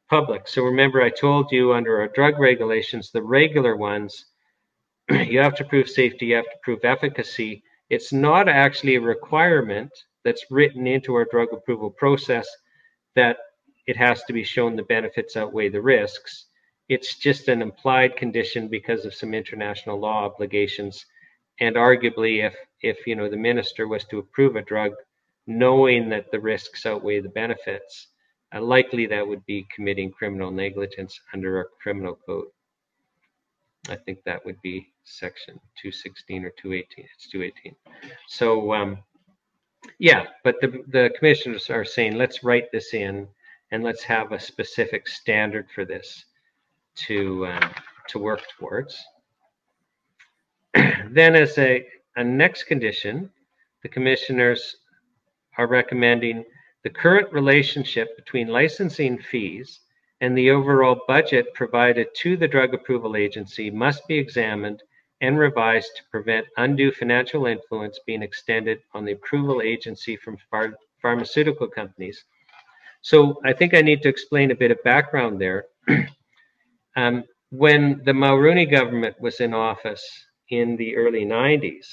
public. 0.10 0.48
So 0.48 0.64
remember, 0.64 1.02
I 1.02 1.10
told 1.10 1.52
you 1.52 1.74
under 1.74 2.00
our 2.00 2.08
drug 2.08 2.40
regulations, 2.40 3.12
the 3.12 3.24
regular 3.24 3.76
ones, 3.76 4.26
you 5.10 5.40
have 5.40 5.56
to 5.56 5.66
prove 5.66 5.90
safety, 5.90 6.28
you 6.28 6.36
have 6.36 6.46
to 6.46 6.60
prove 6.64 6.84
efficacy. 6.84 7.64
It's 7.90 8.14
not 8.14 8.50
actually 8.50 8.96
a 8.96 9.02
requirement 9.02 9.92
that's 10.24 10.46
written 10.50 10.88
into 10.88 11.14
our 11.16 11.26
drug 11.26 11.50
approval 11.54 11.92
process 11.92 12.48
that 13.16 13.38
it 13.88 13.96
has 13.98 14.24
to 14.24 14.34
be 14.34 14.44
shown 14.44 14.76
the 14.76 14.84
benefits 14.84 15.38
outweigh 15.38 15.70
the 15.70 15.82
risks. 15.82 16.46
It's 16.90 17.18
just 17.18 17.48
an 17.48 17.62
implied 17.62 18.16
condition 18.16 18.68
because 18.68 19.06
of 19.06 19.14
some 19.14 19.34
international 19.34 20.00
law 20.00 20.26
obligations. 20.26 21.06
And 21.60 21.76
arguably, 21.76 22.46
if 22.46 22.56
if 22.82 23.08
you 23.08 23.16
know 23.16 23.30
the 23.30 23.38
minister 23.38 23.88
was 23.88 24.04
to 24.06 24.20
approve 24.20 24.56
a 24.56 24.62
drug, 24.62 24.92
knowing 25.48 26.10
that 26.10 26.32
the 26.32 26.40
risks 26.40 26.86
outweigh 26.86 27.22
the 27.22 27.30
benefits, 27.30 28.08
uh, 28.56 28.62
likely 28.62 29.06
that 29.08 29.28
would 29.28 29.46
be 29.46 29.68
committing 29.74 30.12
criminal 30.12 30.52
negligence 30.52 31.20
under 31.34 31.58
our 31.58 31.70
criminal 31.82 32.18
code. 32.26 32.48
I 33.90 33.96
think 33.96 34.24
that 34.24 34.44
would 34.46 34.60
be 34.62 34.88
section 35.04 35.60
216 35.82 36.46
or 36.46 36.50
218. 36.52 37.06
It's 37.14 37.28
218. 37.30 37.76
So 38.28 38.74
um, 38.74 38.98
yeah, 40.00 40.26
but 40.44 40.56
the 40.62 40.84
the 40.88 41.12
commissioners 41.18 41.70
are 41.70 41.86
saying 41.86 42.16
let's 42.16 42.44
write 42.44 42.72
this 42.72 42.94
in 42.94 43.28
and 43.72 43.84
let's 43.84 44.04
have 44.04 44.32
a 44.32 44.40
specific 44.40 45.08
standard 45.08 45.68
for 45.74 45.86
this 45.86 46.26
to 47.08 47.48
um, 47.48 47.72
to 48.08 48.20
work 48.20 48.42
towards. 48.58 49.04
then, 51.10 51.36
as 51.36 51.58
a, 51.58 51.86
a 52.16 52.24
next 52.24 52.64
condition, 52.64 53.30
the 53.84 53.90
commissioners 53.90 54.78
are 55.58 55.68
recommending 55.68 56.44
the 56.86 56.90
current 56.92 57.34
relationship 57.34 58.16
between 58.16 58.48
licensing 58.48 59.18
fees 59.18 59.82
and 60.22 60.38
the 60.38 60.52
overall 60.52 61.02
budget 61.08 61.52
provided 61.56 62.08
to 62.16 62.38
the 62.38 62.48
drug 62.48 62.74
approval 62.76 63.18
agency 63.18 63.70
must 63.72 64.08
be 64.08 64.18
examined 64.18 64.84
and 65.20 65.40
revised 65.40 65.98
to 65.98 66.04
prevent 66.12 66.46
undue 66.58 66.92
financial 66.92 67.48
influence 67.48 68.00
being 68.06 68.22
extended 68.22 68.80
on 68.94 69.04
the 69.04 69.14
approval 69.14 69.62
agency 69.62 70.16
from 70.16 70.38
phar- 70.50 70.78
pharmaceutical 71.02 71.68
companies 71.68 72.24
so 73.02 73.40
I 73.44 73.54
think 73.54 73.76
I 73.76 73.82
need 73.82 74.02
to 74.02 74.10
explain 74.10 74.50
a 74.50 74.56
bit 74.56 74.72
of 74.72 74.82
background 74.84 75.40
there. 75.40 75.66
um, 76.96 77.24
when 77.52 78.02
the 78.04 78.12
Mulroney 78.12 78.70
government 78.70 79.16
was 79.22 79.42
in 79.42 79.54
office 79.54 80.04
in 80.50 80.76
the 80.78 80.96
early 80.96 81.24
90s, 81.24 81.86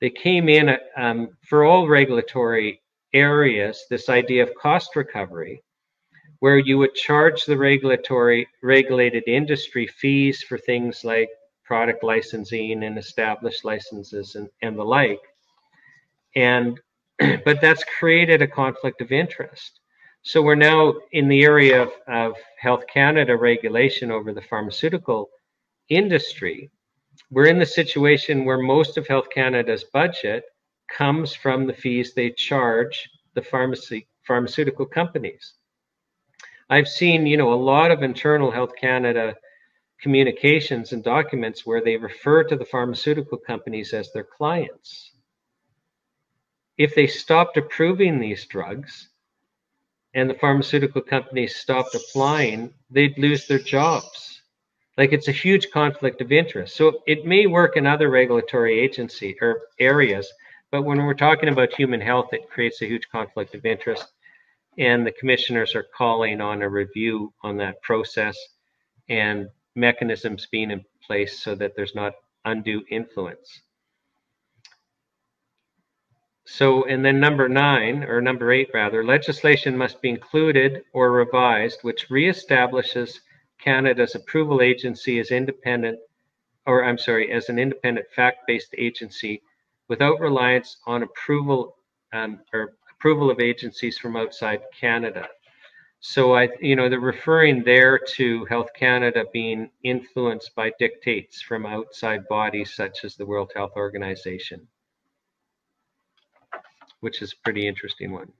they 0.00 0.08
came 0.08 0.48
in 0.48 0.78
um, 0.96 1.28
for 1.42 1.64
all 1.64 1.86
regulatory 1.88 2.80
areas 3.14 3.84
this 3.88 4.08
idea 4.08 4.42
of 4.42 4.54
cost 4.54 4.96
recovery, 4.96 5.62
where 6.40 6.58
you 6.58 6.76
would 6.78 6.94
charge 6.94 7.44
the 7.44 7.56
regulatory 7.56 8.46
regulated 8.62 9.24
industry 9.26 9.86
fees 9.86 10.42
for 10.42 10.58
things 10.58 11.04
like 11.04 11.30
product 11.64 12.04
licensing 12.04 12.84
and 12.84 12.98
established 12.98 13.64
licenses 13.64 14.34
and, 14.34 14.50
and 14.60 14.78
the 14.78 14.84
like. 14.84 15.22
And 16.36 16.78
but 17.44 17.60
that's 17.60 17.84
created 17.98 18.42
a 18.42 18.46
conflict 18.46 19.00
of 19.00 19.12
interest 19.12 19.80
so 20.26 20.40
we're 20.40 20.54
now 20.54 20.94
in 21.12 21.28
the 21.28 21.44
area 21.44 21.82
of, 21.82 21.90
of 22.08 22.32
Health 22.58 22.86
Canada 22.86 23.36
regulation 23.36 24.10
over 24.10 24.32
the 24.32 24.40
pharmaceutical 24.40 25.28
industry. 25.90 26.70
We're 27.30 27.48
in 27.48 27.58
the 27.58 27.66
situation 27.66 28.46
where 28.46 28.56
most 28.56 28.96
of 28.96 29.06
Health 29.06 29.28
Canada's 29.28 29.84
budget 29.84 30.44
comes 30.88 31.34
from 31.34 31.66
the 31.66 31.72
fees 31.74 32.14
they 32.14 32.30
charge 32.30 33.08
the 33.34 33.42
pharmacy 33.42 34.06
pharmaceutical 34.26 34.86
companies. 34.86 35.54
I've 36.70 36.88
seen, 36.88 37.26
you 37.26 37.36
know, 37.36 37.52
a 37.52 37.54
lot 37.54 37.90
of 37.90 38.02
internal 38.02 38.50
Health 38.50 38.72
Canada 38.80 39.34
communications 40.00 40.92
and 40.92 41.02
documents 41.04 41.66
where 41.66 41.82
they 41.82 41.96
refer 41.96 42.44
to 42.44 42.56
the 42.56 42.64
pharmaceutical 42.64 43.38
companies 43.38 43.92
as 43.92 44.12
their 44.12 44.24
clients. 44.24 45.12
if 46.78 46.94
they 46.94 47.06
stopped 47.06 47.56
approving 47.56 48.18
these 48.18 48.46
drugs 48.46 49.08
and 50.14 50.28
the 50.28 50.34
pharmaceutical 50.34 51.00
companies 51.02 51.56
stopped 51.56 51.94
applying, 51.94 52.72
they'd 52.90 53.18
lose 53.18 53.46
their 53.46 53.58
jobs. 53.58 54.42
Like 54.96 55.12
it's 55.12 55.28
a 55.28 55.32
huge 55.32 55.70
conflict 55.70 56.20
of 56.20 56.30
interest. 56.32 56.76
So 56.76 57.02
it 57.06 57.24
may 57.26 57.46
work 57.46 57.76
in 57.76 57.86
other 57.86 58.10
regulatory 58.10 58.78
agency 58.78 59.36
or 59.40 59.62
areas, 59.80 60.32
but 60.74 60.82
when 60.82 61.04
we're 61.04 61.14
talking 61.14 61.50
about 61.50 61.72
human 61.72 62.00
health, 62.00 62.30
it 62.32 62.50
creates 62.50 62.82
a 62.82 62.86
huge 62.86 63.08
conflict 63.08 63.54
of 63.54 63.64
interest. 63.64 64.08
And 64.76 65.06
the 65.06 65.12
commissioners 65.12 65.76
are 65.76 65.86
calling 65.96 66.40
on 66.40 66.62
a 66.62 66.68
review 66.68 67.32
on 67.44 67.56
that 67.58 67.80
process 67.82 68.36
and 69.08 69.48
mechanisms 69.76 70.48
being 70.50 70.72
in 70.72 70.84
place 71.06 71.38
so 71.38 71.54
that 71.54 71.76
there's 71.76 71.94
not 71.94 72.14
undue 72.44 72.82
influence. 72.90 73.60
So, 76.44 76.86
and 76.86 77.04
then 77.04 77.20
number 77.20 77.48
nine, 77.48 78.02
or 78.02 78.20
number 78.20 78.50
eight 78.50 78.70
rather, 78.74 79.04
legislation 79.04 79.78
must 79.78 80.02
be 80.02 80.10
included 80.10 80.82
or 80.92 81.12
revised 81.12 81.82
which 81.82 82.08
reestablishes 82.08 83.20
Canada's 83.60 84.16
approval 84.16 84.60
agency 84.60 85.20
as 85.20 85.30
independent, 85.30 86.00
or 86.66 86.84
I'm 86.84 86.98
sorry, 86.98 87.30
as 87.30 87.48
an 87.48 87.60
independent 87.60 88.08
fact-based 88.16 88.74
agency 88.76 89.40
without 89.88 90.20
reliance 90.20 90.78
on 90.86 91.02
approval 91.02 91.76
um, 92.12 92.40
or 92.52 92.74
approval 92.92 93.30
of 93.30 93.40
agencies 93.40 93.98
from 93.98 94.16
outside 94.16 94.60
Canada. 94.78 95.28
So 96.00 96.34
I, 96.34 96.48
you 96.60 96.76
know, 96.76 96.88
they're 96.88 97.00
referring 97.00 97.64
there 97.64 97.98
to 97.98 98.44
Health 98.46 98.68
Canada 98.74 99.24
being 99.32 99.70
influenced 99.82 100.54
by 100.54 100.72
dictates 100.78 101.40
from 101.40 101.64
outside 101.64 102.28
bodies 102.28 102.74
such 102.74 103.04
as 103.04 103.16
the 103.16 103.24
World 103.24 103.52
Health 103.54 103.72
Organization 103.76 104.66
which 107.04 107.20
is 107.20 107.34
a 107.34 107.36
pretty 107.44 107.68
interesting 107.68 108.10
one. 108.10 108.32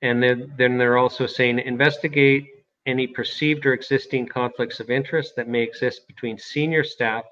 And 0.00 0.22
then, 0.22 0.50
then 0.56 0.78
they're 0.78 0.96
also 0.96 1.26
saying 1.26 1.58
investigate 1.58 2.46
any 2.86 3.06
perceived 3.06 3.66
or 3.66 3.74
existing 3.74 4.26
conflicts 4.26 4.80
of 4.80 4.88
interest 4.88 5.36
that 5.36 5.46
may 5.46 5.62
exist 5.62 6.06
between 6.06 6.38
senior 6.38 6.84
staff 6.84 7.24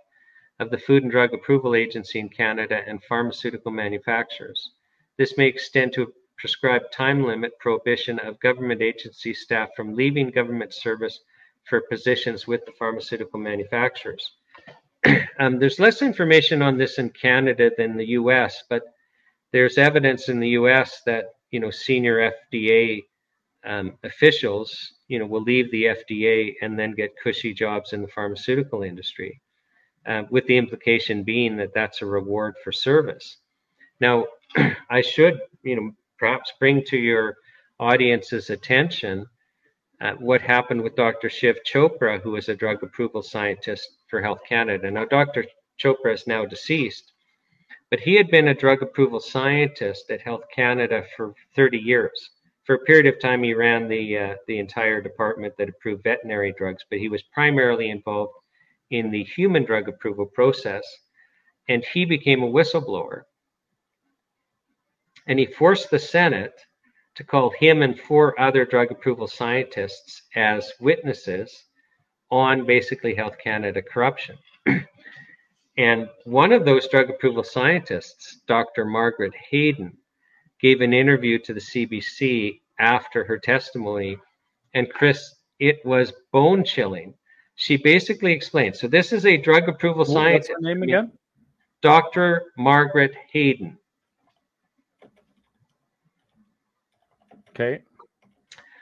of 0.59 0.71
the 0.71 0.79
Food 0.79 1.03
and 1.03 1.13
Drug 1.13 1.35
Approval 1.35 1.75
Agency 1.75 2.19
in 2.19 2.29
Canada 2.29 2.83
and 2.87 3.03
pharmaceutical 3.05 3.71
manufacturers. 3.71 4.71
This 5.19 5.37
may 5.37 5.47
extend 5.47 5.93
to 5.95 6.03
a 6.03 6.07
prescribed 6.39 6.93
time 6.93 7.25
limit 7.25 7.59
prohibition 7.59 8.19
of 8.21 8.41
government 8.41 8.83
agency 8.83 9.35
staff 9.35 9.71
from 9.77 9.95
leaving 9.95 10.31
government 10.31 10.73
service 10.73 11.21
for 11.65 11.81
positions 11.83 12.47
with 12.47 12.65
the 12.65 12.73
pharmaceutical 12.73 13.41
manufacturers. 13.41 14.33
um, 15.39 15.59
there's 15.59 15.81
less 15.81 16.03
information 16.03 16.63
on 16.63 16.77
this 16.77 16.99
in 16.99 17.11
Canada 17.11 17.71
than 17.77 17.97
the 17.97 18.07
US, 18.11 18.65
but 18.69 18.83
there's 19.53 19.79
evidence 19.79 20.29
in 20.29 20.41
the 20.41 20.51
U.S. 20.51 21.03
that 21.07 21.35
you 21.51 21.61
know 21.61 21.71
senior 21.71 22.31
FDA 22.53 23.05
um, 23.65 23.95
officials 24.05 24.95
you 25.09 25.19
know 25.19 25.27
will 25.27 25.43
leave 25.43 25.71
the 25.71 25.85
FDA 25.85 26.55
and 26.63 26.79
then 26.79 26.93
get 26.93 27.17
cushy 27.23 27.55
jobs 27.55 27.93
in 27.93 28.03
the 28.03 28.09
pharmaceutical 28.09 28.83
industry, 28.83 29.41
uh, 30.07 30.23
with 30.31 30.47
the 30.47 30.57
implication 30.57 31.23
being 31.23 31.57
that 31.57 31.75
that's 31.75 32.03
a 32.03 32.07
reward 32.07 32.55
for 32.63 32.73
service. 32.73 33.39
Now, 34.01 34.27
I 34.91 35.01
should 35.01 35.41
you 35.63 35.77
know 35.77 35.91
perhaps 36.19 36.53
bring 36.59 36.85
to 36.85 36.97
your 36.97 37.37
audience's 37.79 38.51
attention 38.51 39.27
uh, 40.01 40.13
what 40.13 40.41
happened 40.41 40.83
with 40.83 40.97
Dr. 40.97 41.31
Shiv 41.31 41.59
Chopra, 41.65 42.21
who 42.21 42.33
was 42.33 42.49
a 42.49 42.55
drug 42.55 42.83
approval 42.83 43.23
scientist 43.23 43.99
for 44.09 44.21
Health 44.21 44.41
Canada. 44.47 44.91
Now, 44.91 45.05
Dr. 45.07 45.47
Chopra 45.83 46.15
is 46.15 46.27
now 46.27 46.45
deceased, 46.45 47.13
but 47.91 48.01
he 48.01 48.15
had 48.15 48.31
been 48.31 48.49
a 48.49 48.55
drug 48.55 48.83
approval 48.83 49.21
scientist 49.21 50.11
at 50.11 50.21
Health 50.21 50.45
Canada 50.55 51.05
for 51.17 51.35
30 51.55 51.79
years. 51.79 52.31
For 52.65 52.75
a 52.75 52.81
period 52.81 53.07
of 53.07 53.21
time, 53.21 53.43
he 53.43 53.55
ran 53.55 53.89
the 53.89 54.19
uh, 54.19 54.35
the 54.49 54.59
entire 54.59 55.01
department 55.01 55.55
that 55.57 55.69
approved 55.69 56.03
veterinary 56.03 56.53
drugs, 56.59 56.85
but 56.91 56.99
he 56.99 57.09
was 57.09 57.23
primarily 57.23 57.91
involved 57.91 58.33
in 58.91 59.11
the 59.11 59.23
mm-hmm. 59.23 59.33
human 59.33 59.65
drug 59.65 59.89
approval 59.89 60.27
process. 60.27 60.85
And 61.69 61.85
he 61.93 62.05
became 62.05 62.43
a 62.43 62.51
whistleblower. 62.51 63.23
And 65.27 65.39
he 65.39 65.47
forced 65.47 65.91
the 65.91 65.99
Senate 65.99 66.55
to 67.17 67.25
call 67.25 67.51
him 67.59 67.83
and 67.83 67.99
four 67.99 68.39
other 68.41 68.65
drug 68.65 68.93
approval 68.93 69.27
scientists 69.27 70.23
as 70.37 70.73
witnesses 70.81 71.65
on 72.31 72.67
basically 72.67 73.15
Health 73.15 73.37
Canada 73.43 73.83
corruption. 73.83 74.37
And 75.79 76.09
one 76.25 76.53
of 76.53 76.65
those 76.65 76.89
drug 76.89 77.11
approval 77.11 77.45
scientists, 77.45 78.41
Dr. 78.47 78.87
Margaret 78.87 79.35
Haydon, 79.51 79.97
gave 80.61 80.81
an 80.81 80.95
interview 80.95 81.39
to 81.41 81.53
the 81.53 81.61
CBC 81.61 82.61
after 82.79 83.25
her 83.25 83.39
testimony. 83.39 84.17
And 84.73 84.91
Chris, 84.91 85.35
it 85.59 85.85
was 85.85 86.15
bone 86.33 86.65
chilling. 86.65 87.15
She 87.57 87.79
basically 87.79 88.33
explained 88.33 88.77
so, 88.77 88.87
this 88.87 89.13
is 89.13 89.25
a 89.25 89.37
drug 89.37 89.69
approval 89.69 90.01
What's 90.01 90.13
scientist. 90.13 90.53
her 90.53 90.61
name 90.61 90.83
again? 90.83 91.13
Dr. 91.83 92.53
Margaret 92.57 93.15
Haydon. 93.33 93.79
Okay. 97.51 97.83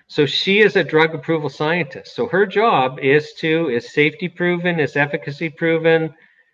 So 0.09 0.27
she 0.27 0.61
is 0.61 0.77
a 0.77 0.85
drug 0.85 1.15
approval 1.15 1.49
scientist. 1.49 2.15
So 2.15 2.27
her 2.29 2.47
job 2.47 2.99
is 2.99 3.33
to 3.35 3.69
is 3.69 3.93
safety 3.93 4.29
proven, 4.29 4.81
is 4.81 4.97
efficacy 4.97 5.51
proven, 5.51 6.13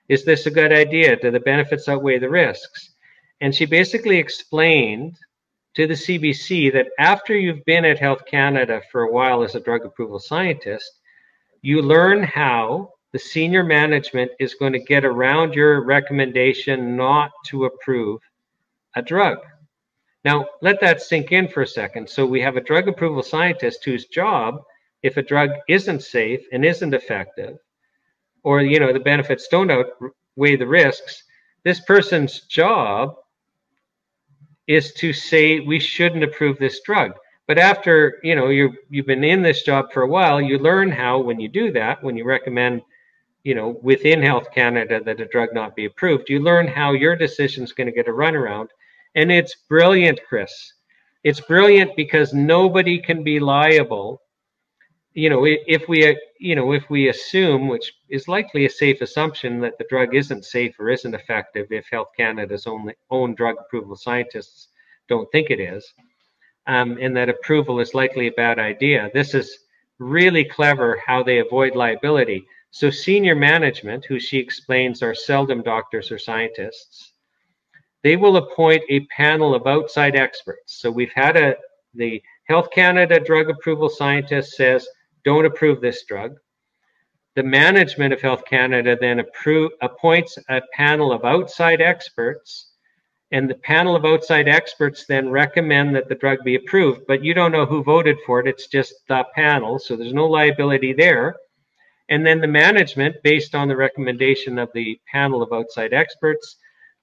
is 0.08 0.24
this 0.24 0.46
a 0.46 0.50
good 0.50 0.72
idea? 0.72 1.16
Do 1.16 1.30
the 1.30 1.40
benefits 1.40 1.88
outweigh 1.88 2.18
the 2.18 2.28
risks? 2.28 2.90
And 3.40 3.54
she 3.54 3.64
basically 3.64 4.18
explained 4.18 5.16
to 5.76 5.86
the 5.86 5.94
CBC 5.94 6.72
that 6.72 6.88
after 6.98 7.36
you've 7.36 7.64
been 7.64 7.84
at 7.84 7.98
Health 7.98 8.26
Canada 8.26 8.82
for 8.90 9.02
a 9.02 9.12
while 9.12 9.42
as 9.42 9.54
a 9.54 9.60
drug 9.60 9.84
approval 9.86 10.18
scientist, 10.18 10.99
you 11.62 11.82
learn 11.82 12.22
how 12.22 12.90
the 13.12 13.18
senior 13.18 13.64
management 13.64 14.30
is 14.38 14.54
going 14.54 14.72
to 14.72 14.78
get 14.78 15.04
around 15.04 15.54
your 15.54 15.84
recommendation 15.84 16.96
not 16.96 17.30
to 17.46 17.64
approve 17.64 18.20
a 18.96 19.02
drug. 19.02 19.38
Now, 20.24 20.46
let 20.62 20.80
that 20.80 21.02
sink 21.02 21.32
in 21.32 21.48
for 21.48 21.62
a 21.62 21.66
second. 21.66 22.08
So, 22.08 22.26
we 22.26 22.40
have 22.40 22.56
a 22.56 22.60
drug 22.60 22.88
approval 22.88 23.22
scientist 23.22 23.84
whose 23.84 24.06
job, 24.06 24.62
if 25.02 25.16
a 25.16 25.22
drug 25.22 25.50
isn't 25.68 26.02
safe 26.02 26.40
and 26.52 26.64
isn't 26.64 26.94
effective, 26.94 27.56
or 28.42 28.60
you 28.62 28.80
know 28.80 28.92
the 28.92 29.00
benefits 29.00 29.48
don't 29.48 29.70
outweigh 29.70 30.56
the 30.56 30.66
risks 30.66 31.24
this 31.64 31.80
person's 31.80 32.40
job 32.42 33.14
is 34.66 34.92
to 34.94 35.12
say 35.12 35.60
we 35.60 35.78
shouldn't 35.78 36.24
approve 36.24 36.58
this 36.58 36.80
drug 36.80 37.12
but 37.50 37.58
after 37.58 38.20
you 38.22 38.36
know 38.36 38.48
you 38.48 38.72
you've 38.90 39.06
been 39.06 39.24
in 39.24 39.42
this 39.42 39.64
job 39.64 39.92
for 39.92 40.02
a 40.02 40.06
while 40.06 40.40
you 40.40 40.56
learn 40.56 40.88
how 40.88 41.18
when 41.18 41.40
you 41.40 41.48
do 41.48 41.72
that 41.72 42.00
when 42.00 42.16
you 42.16 42.24
recommend 42.24 42.80
you 43.42 43.56
know 43.56 43.76
within 43.82 44.22
health 44.22 44.46
canada 44.54 45.00
that 45.04 45.18
a 45.18 45.26
drug 45.26 45.48
not 45.52 45.74
be 45.74 45.86
approved 45.86 46.30
you 46.30 46.38
learn 46.38 46.68
how 46.68 46.92
your 46.92 47.16
decision 47.16 47.64
is 47.64 47.72
going 47.72 47.88
to 47.88 47.92
get 47.92 48.06
a 48.06 48.12
runaround. 48.12 48.68
And 49.16 49.32
it's 49.32 49.56
brilliant 49.68 50.20
chris. 50.28 50.52
It's 51.24 51.40
brilliant 51.40 51.96
because 51.96 52.32
nobody 52.32 53.00
can 53.00 53.24
be 53.24 53.40
liable 53.40 54.22
you 55.12 55.28
know, 55.28 55.44
if 55.44 55.88
we, 55.88 56.16
you 56.38 56.54
know, 56.54 56.70
if 56.72 56.88
we 56.88 57.08
assume, 57.08 57.66
which 57.66 57.94
is 58.10 58.28
likely 58.28 58.64
a 58.64 58.70
safe 58.70 59.00
assumption, 59.00 59.60
that 59.60 59.76
the 59.76 59.86
drug 59.90 60.14
isn't 60.14 60.44
safe 60.44 60.78
or 60.78 60.88
isn't 60.88 61.16
effective, 61.16 61.66
if 61.72 61.84
Health 61.90 62.10
Canada's 62.16 62.68
own, 62.68 62.92
own 63.10 63.34
drug 63.34 63.56
approval 63.58 63.96
scientists 63.96 64.68
don't 65.08 65.28
think 65.32 65.50
it 65.50 65.58
is, 65.58 65.92
um, 66.70 66.98
and 67.00 67.16
that 67.16 67.28
approval 67.28 67.80
is 67.80 67.94
likely 67.94 68.28
a 68.28 68.32
bad 68.32 68.60
idea, 68.60 69.10
this 69.12 69.34
is 69.34 69.58
really 69.98 70.44
clever 70.44 71.02
how 71.04 71.20
they 71.20 71.40
avoid 71.40 71.74
liability. 71.74 72.46
So, 72.70 72.90
senior 72.90 73.34
management, 73.34 74.04
who 74.04 74.20
she 74.20 74.38
explains 74.38 75.02
are 75.02 75.12
seldom 75.12 75.62
doctors 75.62 76.12
or 76.12 76.18
scientists, 76.18 77.12
they 78.04 78.14
will 78.14 78.36
appoint 78.36 78.84
a 78.88 79.04
panel 79.06 79.52
of 79.52 79.66
outside 79.66 80.14
experts. 80.14 80.80
So, 80.80 80.92
we've 80.92 81.12
had 81.12 81.36
a 81.36 81.56
the 81.94 82.22
Health 82.44 82.70
Canada 82.70 83.18
drug 83.18 83.50
approval 83.50 83.88
scientist 83.88 84.52
says 84.52 84.86
don't 85.24 85.46
approve 85.46 85.80
this 85.80 86.04
drug. 86.04 86.36
The 87.34 87.42
management 87.42 88.14
of 88.14 88.20
Health 88.20 88.44
Canada 88.44 88.96
then 89.00 89.24
appoints 89.82 90.38
a 90.48 90.62
panel 90.72 91.12
of 91.12 91.24
outside 91.24 91.80
experts, 91.80 92.69
and 93.32 93.48
the 93.48 93.54
panel 93.54 93.94
of 93.94 94.04
outside 94.04 94.48
experts 94.48 95.06
then 95.06 95.30
recommend 95.30 95.94
that 95.94 96.08
the 96.08 96.14
drug 96.16 96.38
be 96.44 96.56
approved. 96.56 97.02
But 97.06 97.24
you 97.24 97.32
don't 97.32 97.52
know 97.52 97.66
who 97.66 97.82
voted 97.82 98.16
for 98.26 98.40
it, 98.40 98.48
it's 98.48 98.66
just 98.66 98.94
the 99.08 99.24
panel, 99.34 99.78
so 99.78 99.96
there's 99.96 100.12
no 100.12 100.26
liability 100.26 100.92
there. 100.92 101.36
And 102.08 102.26
then 102.26 102.40
the 102.40 102.48
management, 102.48 103.22
based 103.22 103.54
on 103.54 103.68
the 103.68 103.76
recommendation 103.76 104.58
of 104.58 104.68
the 104.74 105.00
panel 105.10 105.42
of 105.42 105.52
outside 105.52 105.92
experts, 105.94 106.56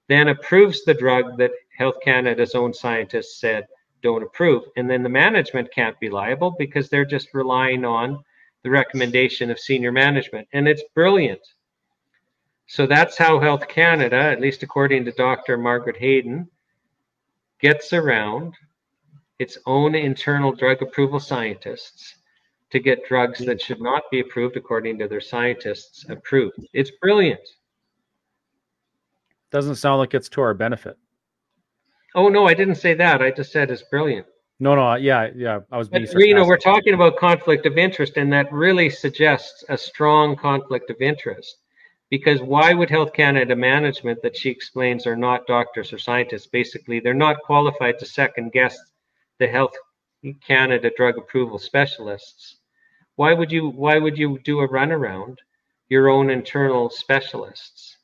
then 0.08 0.28
approves 0.28 0.84
the 0.84 0.94
drug 0.94 1.38
that 1.38 1.52
Health 1.78 1.96
Canada's 2.04 2.54
own 2.54 2.74
scientists 2.74 3.40
said 3.40 3.66
don't 4.02 4.22
approve. 4.22 4.64
And 4.76 4.88
then 4.88 5.02
the 5.02 5.08
management 5.08 5.72
can't 5.74 5.98
be 5.98 6.10
liable 6.10 6.54
because 6.58 6.88
they're 6.88 7.04
just 7.04 7.32
relying 7.32 7.84
on 7.84 8.22
the 8.64 8.70
recommendation 8.70 9.50
of 9.50 9.58
senior 9.58 9.92
management. 9.92 10.46
And 10.52 10.68
it's 10.68 10.82
brilliant. 10.94 11.40
So 12.68 12.86
that's 12.86 13.16
how 13.16 13.40
Health 13.40 13.66
Canada, 13.66 14.16
at 14.16 14.42
least 14.42 14.62
according 14.62 15.06
to 15.06 15.12
Dr. 15.12 15.56
Margaret 15.56 15.96
Haydon, 15.96 16.46
gets 17.60 17.94
around 17.94 18.54
its 19.38 19.56
own 19.64 19.94
internal 19.94 20.52
drug 20.52 20.82
approval 20.82 21.18
scientists 21.18 22.16
to 22.70 22.78
get 22.78 23.08
drugs 23.08 23.38
that 23.46 23.60
should 23.60 23.80
not 23.80 24.02
be 24.10 24.20
approved 24.20 24.58
according 24.58 24.98
to 24.98 25.08
their 25.08 25.20
scientists 25.20 26.04
approved. 26.10 26.66
It's 26.74 26.90
brilliant. 27.00 27.40
Doesn't 29.50 29.76
sound 29.76 30.00
like 30.00 30.12
it's 30.12 30.28
to 30.28 30.42
our 30.42 30.52
benefit. 30.52 30.98
Oh 32.14 32.28
no, 32.28 32.46
I 32.46 32.52
didn't 32.52 32.74
say 32.74 32.92
that. 32.94 33.22
I 33.22 33.30
just 33.30 33.50
said 33.50 33.70
it's 33.70 33.82
brilliant. 33.90 34.26
No, 34.60 34.74
no, 34.74 34.94
yeah, 34.96 35.30
yeah. 35.34 35.60
I 35.72 35.78
was 35.78 35.88
being. 35.88 36.06
But, 36.12 36.26
you 36.26 36.34
know, 36.34 36.44
we're 36.44 36.58
talking 36.58 36.92
about 36.92 37.16
conflict 37.16 37.64
of 37.64 37.78
interest, 37.78 38.18
and 38.18 38.30
that 38.32 38.52
really 38.52 38.90
suggests 38.90 39.64
a 39.70 39.78
strong 39.78 40.36
conflict 40.36 40.90
of 40.90 41.00
interest. 41.00 41.56
Because 42.10 42.40
why 42.40 42.72
would 42.72 42.90
Health 42.90 43.12
Canada 43.12 43.54
management, 43.54 44.22
that 44.22 44.36
she 44.36 44.50
explains 44.50 45.06
are 45.06 45.16
not 45.16 45.46
doctors 45.46 45.92
or 45.92 45.98
scientists, 45.98 46.46
basically 46.46 47.00
they're 47.00 47.14
not 47.14 47.42
qualified 47.42 47.98
to 47.98 48.06
second 48.06 48.52
guess 48.52 48.78
the 49.38 49.46
Health 49.46 49.74
Canada 50.46 50.90
drug 50.96 51.18
approval 51.18 51.58
specialists. 51.58 52.56
Why 53.16 53.34
would 53.34 53.52
you? 53.52 53.68
Why 53.68 53.98
would 53.98 54.16
you 54.16 54.38
do 54.44 54.60
a 54.60 54.68
runaround 54.68 55.36
your 55.88 56.08
own 56.08 56.30
internal 56.30 56.88
specialists? 56.90 57.98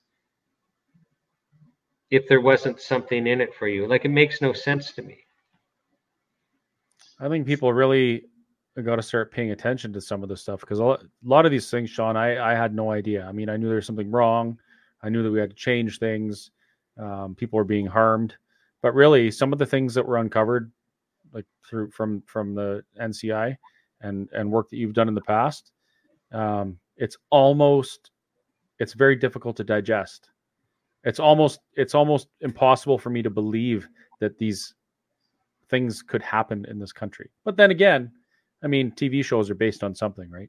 if 2.15 2.29
there 2.29 2.41
wasn't 2.41 2.81
something 2.81 3.27
in 3.27 3.41
it 3.41 3.53
for 3.55 3.67
you. 3.67 3.89
Like 3.89 4.05
it 4.05 4.11
makes 4.11 4.41
no 4.41 4.53
sense 4.53 4.93
to 4.93 5.03
me. 5.03 5.19
I 7.19 7.29
think 7.29 7.45
people 7.47 7.73
really 7.73 8.27
got 8.83 8.97
to 8.97 9.03
start 9.03 9.33
paying 9.33 9.51
attention 9.51 9.93
to 9.93 10.01
some 10.01 10.23
of 10.23 10.29
this 10.29 10.43
stuff 10.43 10.61
because 10.61 10.81
a 10.81 10.99
lot 11.23 11.45
of 11.45 11.51
these 11.51 11.71
things, 11.71 11.91
Shawn, 11.91 12.17
I, 12.17 12.53
I 12.53 12.55
had 12.55 12.75
no 12.75 12.91
idea. 12.91 13.25
I 13.25 13.33
mean, 13.33 13.49
I 13.49 13.57
knew 13.57 13.67
there 13.67 13.77
was 13.77 13.87
something 13.87 14.11
wrong. 14.11 14.59
I 15.03 15.09
knew 15.09 15.23
that 15.23 15.31
we 15.31 15.39
had 15.39 15.51
to 15.51 15.57
change 15.57 15.99
things. 15.99 16.51
Um, 16.99 17.35
people 17.35 17.57
were 17.57 17.65
being 17.65 17.87
harmed, 17.87 18.35
but 18.83 18.95
really, 18.95 19.31
some 19.31 19.53
of 19.53 19.59
the 19.59 19.67
things 19.67 19.95
that 19.95 20.07
were 20.07 20.19
uncovered, 20.19 20.71
like 21.33 21.47
through 21.69 21.91
from 21.91 22.23
from 22.27 22.55
the 22.55 22.85
NCI 23.01 23.57
and 24.01 24.29
and 24.33 24.51
work 24.51 24.71
that 24.71 24.77
you've 24.77 24.95
done 24.95 25.09
in 25.09 25.15
the 25.15 25.21
past, 25.21 25.73
um, 26.33 26.79
it's 26.97 27.17
almost 27.31 28.13
it's 28.79 28.93
very 28.93 29.17
difficult 29.17 29.57
to 29.57 29.65
digest 29.65 30.31
it's 31.05 31.21
almost 31.21 31.61
it's 31.75 31.95
almost 31.95 32.29
impossible 32.41 32.99
for 32.99 33.11
me 33.11 33.23
to 33.23 33.31
believe 33.31 33.89
that 34.21 34.39
these 34.39 34.75
things 35.69 36.03
could 36.03 36.23
happen 36.23 36.65
in 36.69 36.79
this 36.79 36.93
country. 36.93 37.31
But 37.45 37.57
then 37.57 37.71
again, 37.71 38.11
I 38.65 38.67
mean, 38.67 38.93
TV 38.93 39.25
shows 39.25 39.51
are 39.51 39.55
based 39.55 39.85
on 39.85 39.95
something, 39.95 40.31
right? 40.31 40.49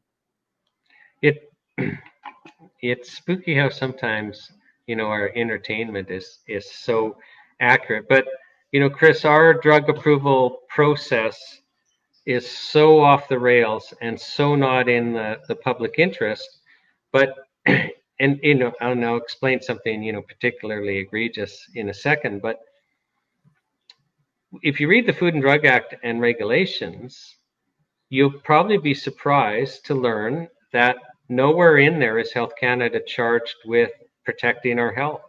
It 1.22 1.52
it's 2.82 3.12
spooky 3.12 3.56
how 3.56 3.70
sometimes 3.70 4.52
you 4.88 4.96
know 4.96 5.08
our 5.08 5.32
entertainment 5.36 6.10
is 6.10 6.40
is 6.48 6.72
so 6.72 7.18
accurate. 7.60 8.06
But 8.08 8.26
you 8.72 8.80
know, 8.80 8.90
Chris, 8.90 9.26
our 9.26 9.54
drug 9.54 9.90
approval 9.90 10.62
process 10.70 11.38
is 12.26 12.50
so 12.50 13.00
off 13.02 13.28
the 13.28 13.38
rails 13.38 13.94
and 14.02 14.20
so 14.20 14.56
not 14.56 14.90
in 14.90 15.14
the, 15.14 15.38
the 15.48 15.56
public 15.56 16.00
interest. 16.00 16.60
But 17.12 17.36
and 17.66 18.40
you 18.42 18.56
know, 18.56 18.72
I'll 18.82 18.96
now 18.96 19.16
explain 19.16 19.62
something 19.62 20.02
you 20.02 20.14
know 20.14 20.22
particularly 20.22 21.00
egregious 21.00 21.68
in 21.76 21.90
a 21.90 21.94
second, 21.94 22.42
but 22.42 22.60
if 24.64 24.80
you 24.80 24.88
read 24.88 25.06
the 25.06 25.14
Food 25.14 25.34
and 25.34 25.44
Drug 25.44 25.66
Act 25.66 25.96
and 26.04 26.22
regulations, 26.22 27.36
you'll 28.10 28.40
probably 28.44 28.78
be 28.78 28.94
surprised 28.94 29.86
to 29.86 29.96
learn 29.96 30.48
that 30.72 30.98
nowhere 31.30 31.78
in 31.78 32.00
there 32.00 32.20
is 32.20 32.32
Health 32.32 32.54
Canada 32.60 33.00
charged 33.06 33.56
with 33.66 33.92
protecting 34.24 34.80
our 34.80 34.94
health 34.94 35.22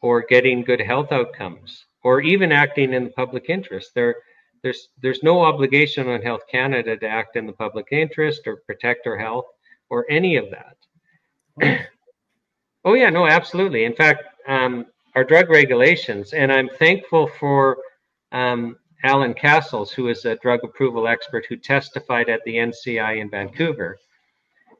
or 0.00 0.22
getting 0.22 0.62
good 0.62 0.80
health 0.80 1.12
outcomes 1.12 1.86
or 2.02 2.20
even 2.20 2.52
acting 2.52 2.92
in 2.92 3.04
the 3.04 3.10
public 3.10 3.46
interest. 3.48 3.92
There, 3.94 4.16
there's, 4.62 4.88
there's 5.00 5.22
no 5.22 5.42
obligation 5.42 6.08
on 6.08 6.22
Health 6.22 6.42
Canada 6.50 6.96
to 6.96 7.08
act 7.08 7.36
in 7.36 7.46
the 7.46 7.52
public 7.52 7.88
interest 7.90 8.42
or 8.46 8.62
protect 8.66 9.06
our 9.06 9.18
health 9.18 9.46
or 9.90 10.06
any 10.10 10.36
of 10.36 10.46
that. 10.50 11.86
oh 12.84 12.94
yeah, 12.94 13.10
no, 13.10 13.26
absolutely. 13.26 13.84
In 13.84 13.94
fact, 13.94 14.24
um, 14.48 14.86
our 15.14 15.24
drug 15.24 15.50
regulations, 15.50 16.32
and 16.32 16.50
I'm 16.50 16.68
thankful 16.78 17.26
for 17.38 17.78
um, 18.32 18.76
Alan 19.04 19.34
Cassels, 19.34 19.92
who 19.92 20.08
is 20.08 20.24
a 20.24 20.36
drug 20.36 20.60
approval 20.62 21.08
expert 21.08 21.46
who 21.48 21.56
testified 21.56 22.28
at 22.28 22.40
the 22.44 22.56
NCI 22.56 23.20
in 23.20 23.30
Vancouver. 23.30 23.98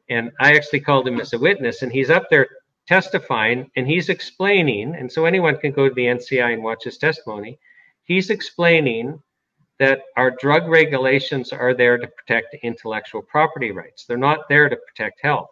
And 0.09 0.31
I 0.39 0.55
actually 0.55 0.81
called 0.81 1.07
him 1.07 1.19
as 1.19 1.33
a 1.33 1.39
witness, 1.39 1.81
and 1.81 1.91
he's 1.91 2.09
up 2.09 2.29
there 2.29 2.47
testifying 2.87 3.69
and 3.75 3.87
he's 3.87 4.09
explaining, 4.09 4.95
and 4.95 5.11
so 5.11 5.25
anyone 5.25 5.57
can 5.57 5.71
go 5.71 5.87
to 5.87 5.95
the 5.95 6.05
NCI 6.05 6.53
and 6.53 6.63
watch 6.63 6.83
his 6.83 6.97
testimony. 6.97 7.57
He's 8.03 8.29
explaining 8.29 9.21
that 9.79 10.01
our 10.17 10.31
drug 10.31 10.67
regulations 10.67 11.51
are 11.51 11.73
there 11.73 11.97
to 11.97 12.07
protect 12.07 12.55
intellectual 12.63 13.21
property 13.21 13.71
rights. 13.71 14.05
They're 14.05 14.17
not 14.17 14.47
there 14.49 14.69
to 14.69 14.75
protect 14.75 15.21
health. 15.21 15.49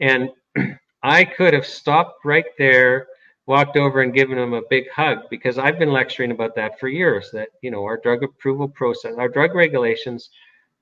And 0.00 0.30
I 1.02 1.24
could 1.24 1.54
have 1.54 1.66
stopped 1.66 2.24
right 2.24 2.44
there, 2.58 3.06
walked 3.50 3.76
over 3.76 4.02
and 4.02 4.14
given 4.14 4.38
him 4.38 4.52
a 4.52 4.62
big 4.70 4.88
hug 4.90 5.28
because 5.28 5.58
I've 5.58 5.76
been 5.76 5.90
lecturing 5.90 6.30
about 6.30 6.54
that 6.54 6.78
for 6.78 6.86
years 6.86 7.32
that, 7.32 7.48
you 7.62 7.72
know, 7.72 7.82
our 7.82 7.96
drug 7.96 8.22
approval 8.22 8.68
process, 8.68 9.14
our 9.18 9.28
drug 9.28 9.56
regulations 9.56 10.30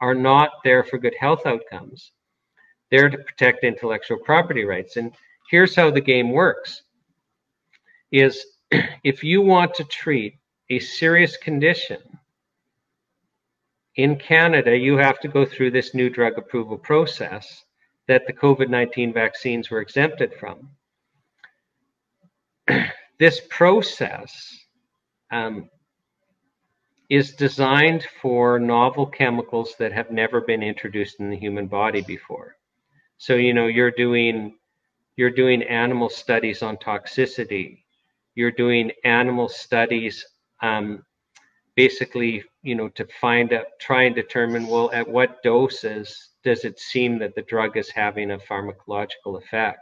are 0.02 0.14
not 0.14 0.50
there 0.64 0.84
for 0.84 0.98
good 0.98 1.14
health 1.18 1.46
outcomes. 1.46 2.12
They're 2.90 3.08
to 3.08 3.16
protect 3.16 3.64
intellectual 3.64 4.18
property 4.18 4.66
rights. 4.66 4.98
And 4.98 5.14
here's 5.50 5.74
how 5.74 5.90
the 5.90 6.02
game 6.02 6.30
works 6.30 6.82
is 8.12 8.44
if 9.02 9.24
you 9.24 9.40
want 9.40 9.72
to 9.76 9.84
treat 9.84 10.34
a 10.68 10.78
serious 10.78 11.38
condition 11.38 12.02
in 13.96 14.16
Canada, 14.16 14.76
you 14.76 14.98
have 14.98 15.20
to 15.20 15.28
go 15.28 15.46
through 15.46 15.70
this 15.70 15.94
new 15.94 16.10
drug 16.10 16.36
approval 16.36 16.76
process 16.76 17.64
that 18.08 18.26
the 18.26 18.34
COVID 18.34 18.68
19 18.68 19.14
vaccines 19.14 19.70
were 19.70 19.80
exempted 19.80 20.34
from. 20.34 20.68
this 23.18 23.40
process 23.48 24.64
um, 25.30 25.68
is 27.10 27.32
designed 27.32 28.06
for 28.20 28.58
novel 28.58 29.06
chemicals 29.06 29.74
that 29.78 29.92
have 29.92 30.10
never 30.10 30.40
been 30.40 30.62
introduced 30.62 31.20
in 31.20 31.30
the 31.30 31.36
human 31.36 31.66
body 31.66 32.02
before. 32.02 32.56
So, 33.16 33.34
you 33.34 33.54
know, 33.54 33.66
you're 33.66 33.90
doing 33.90 34.54
you're 35.16 35.30
doing 35.30 35.64
animal 35.64 36.08
studies 36.08 36.62
on 36.62 36.76
toxicity. 36.76 37.82
You're 38.36 38.52
doing 38.52 38.92
animal 39.04 39.48
studies 39.48 40.24
um, 40.62 41.04
basically, 41.74 42.44
you 42.62 42.76
know, 42.76 42.88
to 42.90 43.04
find 43.20 43.52
out, 43.52 43.66
try 43.80 44.04
and 44.04 44.14
determine, 44.14 44.68
well, 44.68 44.90
at 44.92 45.08
what 45.08 45.42
doses 45.42 46.30
does 46.44 46.64
it 46.64 46.78
seem 46.78 47.18
that 47.18 47.34
the 47.34 47.42
drug 47.42 47.76
is 47.76 47.90
having 47.90 48.30
a 48.30 48.38
pharmacological 48.38 49.42
effect? 49.42 49.80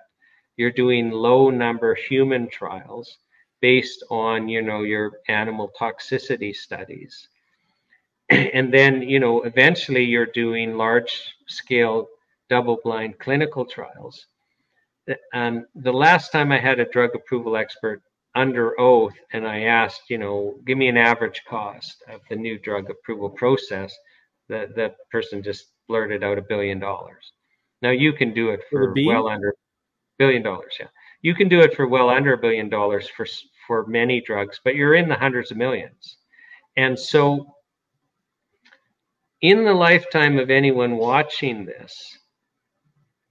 You're 0.56 0.72
doing 0.72 1.10
low 1.10 1.50
number 1.50 1.94
human 1.94 2.48
trials 2.48 3.18
based 3.60 4.04
on, 4.10 4.48
you 4.48 4.62
know, 4.62 4.82
your 4.82 5.20
animal 5.28 5.70
toxicity 5.78 6.54
studies. 6.54 7.28
and 8.30 8.72
then, 8.72 9.02
you 9.02 9.20
know, 9.20 9.42
eventually 9.42 10.04
you're 10.04 10.26
doing 10.26 10.76
large 10.76 11.36
scale 11.46 12.08
double 12.48 12.78
blind 12.84 13.18
clinical 13.18 13.64
trials. 13.64 14.26
Um, 15.34 15.66
the 15.74 15.92
last 15.92 16.32
time 16.32 16.50
I 16.50 16.58
had 16.58 16.80
a 16.80 16.84
drug 16.86 17.14
approval 17.14 17.56
expert 17.56 18.02
under 18.34 18.78
oath 18.80 19.14
and 19.32 19.46
I 19.46 19.62
asked, 19.62 20.02
you 20.10 20.18
know, 20.18 20.58
give 20.66 20.76
me 20.76 20.88
an 20.88 20.96
average 20.96 21.42
cost 21.48 22.02
of 22.08 22.20
the 22.28 22.36
new 22.36 22.58
drug 22.58 22.90
approval 22.90 23.30
process, 23.30 23.96
the, 24.48 24.70
the 24.74 24.94
person 25.10 25.42
just 25.42 25.72
blurted 25.88 26.22
out 26.22 26.38
a 26.38 26.42
billion 26.42 26.78
dollars. 26.78 27.32
Now 27.82 27.90
you 27.90 28.12
can 28.12 28.34
do 28.34 28.50
it 28.50 28.60
for 28.70 28.94
well 28.94 29.28
under 29.28 29.54
billion 30.18 30.42
dollars. 30.42 30.76
Yeah, 30.78 30.88
you 31.22 31.34
can 31.34 31.48
do 31.48 31.60
it 31.60 31.74
for 31.74 31.86
well 31.86 32.10
under 32.10 32.32
a 32.32 32.38
billion 32.38 32.68
dollars 32.68 33.08
for 33.08 33.26
for 33.66 33.86
many 33.86 34.20
drugs, 34.20 34.60
but 34.64 34.76
you're 34.76 34.94
in 34.94 35.08
the 35.08 35.14
hundreds 35.14 35.50
of 35.50 35.56
millions. 35.56 36.18
And 36.76 36.98
so, 36.98 37.54
in 39.40 39.64
the 39.64 39.74
lifetime 39.74 40.38
of 40.38 40.50
anyone 40.50 40.96
watching 40.96 41.64
this, 41.64 42.18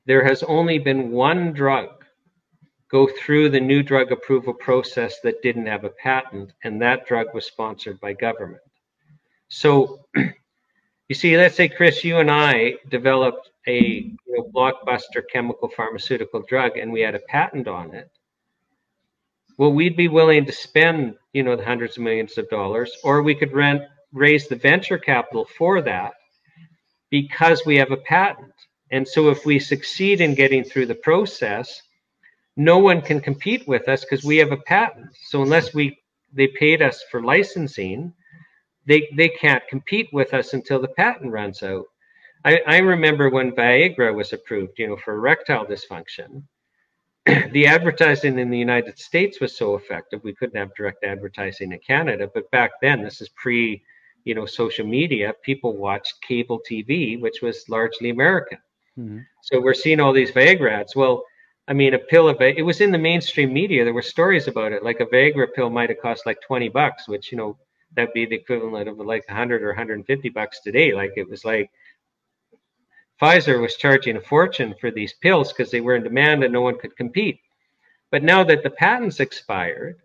there 0.06 0.24
has 0.24 0.44
only 0.44 0.80
been 0.80 1.12
one 1.12 1.54
drug 1.54 1.90
go 2.92 3.08
through 3.20 3.50
the 3.50 3.60
new 3.60 3.82
drug 3.82 4.12
approval 4.12 4.54
process 4.54 5.20
that 5.22 5.42
didn't 5.42 5.66
have 5.66 5.84
a 5.84 5.90
patent, 5.90 6.54
and 6.64 6.82
that 6.82 7.06
drug 7.08 7.28
was 7.34 7.46
sponsored 7.46 8.00
by 8.00 8.14
government. 8.14 8.62
So, 9.50 10.06
you 11.08 11.16
see, 11.16 11.36
let's 11.38 11.56
say, 11.56 11.68
Chris, 11.68 12.04
you 12.04 12.18
and 12.20 12.32
I 12.32 12.76
developed 12.90 13.50
a 13.68 13.82
you 13.82 14.18
know, 14.28 14.50
blockbuster 14.54 15.24
chemical 15.32 15.70
pharmaceutical 15.70 16.44
drug 16.48 16.78
and 16.78 16.92
we 16.92 17.02
had 17.02 17.16
a 17.16 17.20
patent 17.28 17.68
on 17.68 17.94
it. 17.94 18.10
Well, 19.58 19.72
we'd 19.72 19.96
be 19.96 20.08
willing 20.08 20.46
to 20.46 20.52
spend, 20.52 21.16
you 21.34 21.44
know, 21.44 21.56
the 21.56 21.64
hundreds 21.66 21.98
of 21.98 22.04
millions 22.04 22.38
of 22.38 22.50
dollars, 22.50 22.92
or 23.04 23.22
we 23.22 23.36
could 23.36 23.54
rent, 23.54 23.84
raise 24.12 24.48
the 24.48 24.56
venture 24.56 24.98
capital 24.98 25.46
for 25.58 25.82
that 25.82 26.14
because 27.10 27.66
we 27.66 27.78
have 27.78 27.92
a 27.92 27.98
patent. 27.98 28.52
And 28.92 29.08
so 29.08 29.30
if 29.30 29.46
we 29.46 29.60
succeed 29.60 30.22
in 30.22 30.36
getting 30.36 30.64
through 30.64 30.88
the 30.88 30.96
process, 30.96 31.82
no 32.58 32.78
one 32.80 33.02
can 33.02 33.20
compete 33.20 33.68
with 33.68 33.88
us 33.88 34.02
because 34.02 34.24
we 34.24 34.38
have 34.38 34.52
a 34.52 34.58
patent. 34.58 35.08
So 35.28 35.42
unless 35.42 35.74
we 35.74 35.98
they 36.34 36.48
paid 36.48 36.82
us 36.82 37.04
for 37.10 37.24
licensing, 37.24 38.14
they 38.86 39.10
they 39.16 39.30
can't 39.30 39.68
compete 39.68 40.10
with 40.14 40.34
us 40.34 40.54
until 40.54 40.80
the 40.80 40.90
patent 40.90 41.32
runs 41.32 41.64
out. 41.64 41.86
I, 42.46 42.62
I 42.68 42.78
remember 42.78 43.30
when 43.32 43.52
Viagra 43.52 44.14
was 44.14 44.32
approved, 44.32 44.78
you 44.78 44.88
know, 44.88 44.98
for 44.98 45.16
erectile 45.16 45.66
dysfunction. 45.66 46.44
the 47.26 47.66
advertising 47.66 48.38
in 48.38 48.52
the 48.52 48.58
United 48.58 49.00
States 49.00 49.42
was 49.42 49.58
so 49.58 49.74
effective, 49.74 50.24
we 50.24 50.36
couldn't 50.36 50.58
have 50.58 50.74
direct 50.76 51.04
advertising 51.04 51.72
in 51.72 51.80
Canada. 51.80 52.30
But 52.32 52.50
back 52.52 52.74
then, 52.84 53.02
this 53.02 53.20
is 53.20 53.30
pre, 53.30 53.82
you 54.26 54.36
know, 54.36 54.46
social 54.46 54.86
media. 54.86 55.34
People 55.42 55.76
watched 55.76 56.22
cable 56.22 56.62
TV, 56.70 57.20
which 57.20 57.42
was 57.42 57.68
largely 57.68 58.12
American. 58.12 58.60
Mm-hmm. 58.98 59.20
So 59.42 59.60
we're 59.60 59.74
seeing 59.74 60.00
all 60.00 60.14
these 60.14 60.32
Viagra 60.32 60.72
ads. 60.72 60.96
Well, 60.96 61.24
I 61.68 61.74
mean, 61.74 61.96
a 61.96 62.00
pill 62.00 62.30
of 62.30 62.40
it 62.42 62.64
was 62.64 62.80
in 62.80 62.92
the 62.92 63.00
mainstream 63.00 63.52
media. 63.52 63.84
There 63.84 63.94
were 63.94 64.04
stories 64.04 64.48
about 64.48 64.72
it. 64.72 64.84
Like 64.84 65.00
a 65.00 65.08
Viagra 65.08 65.48
pill 65.52 65.72
might 65.72 65.90
have 65.90 66.00
cost 66.00 66.28
like 66.28 66.38
20 66.46 66.70
bucks, 66.70 67.08
which, 67.08 67.32
you 67.32 67.40
know, 67.40 67.58
that'd 67.96 68.14
be 68.14 68.28
the 68.28 68.36
equivalent 68.36 68.88
of 68.88 69.00
like 69.00 69.28
100 69.28 69.64
or 69.64 69.70
150 69.70 70.30
bucks 70.30 70.62
today. 70.62 70.94
Like 70.94 71.14
it 71.16 71.28
was 71.28 71.44
like 71.44 71.72
Pfizer 73.22 73.62
was 73.62 73.76
charging 73.76 74.18
a 74.18 74.22
fortune 74.22 74.76
for 74.80 74.92
these 74.92 75.14
pills 75.14 75.54
because 75.54 75.72
they 75.72 75.82
were 75.82 75.96
in 75.96 76.04
demand 76.04 76.44
and 76.44 76.54
no 76.54 76.62
one 76.62 76.78
could 76.78 76.96
compete. 76.98 77.40
But 78.12 78.24
now 78.24 78.44
that 78.44 78.64
the 78.64 78.70
patents 78.70 79.20
expired, 79.20 79.98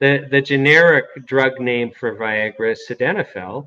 the, 0.00 0.26
the 0.30 0.40
generic 0.40 1.04
drug 1.26 1.60
name 1.60 1.90
for 1.90 2.16
Viagra 2.16 2.72
is 2.72 2.86
Sildenafil, 2.88 3.66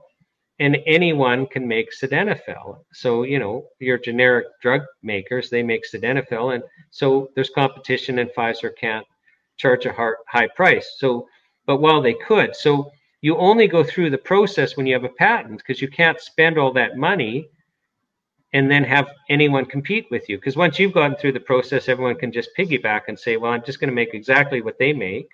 and 0.59 0.77
anyone 0.85 1.47
can 1.47 1.67
make 1.67 1.89
sildenafil. 1.91 2.79
So, 2.93 3.23
you 3.23 3.39
know, 3.39 3.67
your 3.79 3.97
generic 3.97 4.47
drug 4.61 4.81
makers, 5.03 5.49
they 5.49 5.63
make 5.63 5.83
sildenafil. 5.85 6.55
And 6.55 6.63
so 6.91 7.29
there's 7.35 7.49
competition 7.49 8.19
and 8.19 8.29
Pfizer 8.29 8.71
can't 8.77 9.05
charge 9.57 9.85
a 9.85 9.93
high 10.27 10.47
price. 10.55 10.95
So, 10.97 11.27
but 11.65 11.81
while 11.81 12.01
they 12.01 12.13
could, 12.13 12.55
so 12.55 12.91
you 13.21 13.37
only 13.37 13.67
go 13.67 13.83
through 13.83 14.11
the 14.11 14.17
process 14.17 14.77
when 14.77 14.85
you 14.85 14.93
have 14.93 15.03
a 15.03 15.09
patent 15.09 15.57
because 15.57 15.81
you 15.81 15.89
can't 15.89 16.19
spend 16.21 16.57
all 16.57 16.71
that 16.73 16.97
money 16.97 17.49
and 18.55 18.71
then 18.71 18.83
have 18.83 19.07
anyone 19.29 19.65
compete 19.65 20.07
with 20.09 20.27
you. 20.27 20.37
Because 20.37 20.55
once 20.55 20.79
you've 20.79 20.93
gone 20.93 21.15
through 21.15 21.33
the 21.33 21.39
process, 21.39 21.87
everyone 21.87 22.15
can 22.15 22.31
just 22.31 22.55
piggyback 22.57 23.01
and 23.07 23.19
say, 23.19 23.37
well, 23.37 23.51
I'm 23.51 23.63
just 23.63 23.79
going 23.79 23.89
to 23.89 23.95
make 23.95 24.13
exactly 24.13 24.61
what 24.61 24.79
they 24.79 24.93
make. 24.93 25.27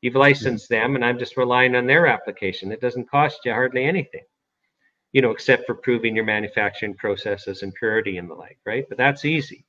You've 0.00 0.14
licensed 0.14 0.68
them, 0.68 0.94
and 0.94 1.04
I'm 1.04 1.18
just 1.18 1.36
relying 1.36 1.74
on 1.74 1.86
their 1.86 2.06
application. 2.06 2.70
It 2.70 2.80
doesn't 2.80 3.10
cost 3.10 3.40
you 3.44 3.52
hardly 3.52 3.84
anything 3.84 4.22
you 5.12 5.22
know, 5.22 5.30
except 5.30 5.64
for 5.64 5.74
proving 5.74 6.14
your 6.14 6.26
manufacturing 6.26 6.92
processes 6.94 7.62
and 7.62 7.72
purity 7.72 8.18
and 8.18 8.28
the 8.28 8.34
like, 8.34 8.58
right? 8.66 8.84
But 8.90 8.98
that's 8.98 9.24
easy. 9.24 9.64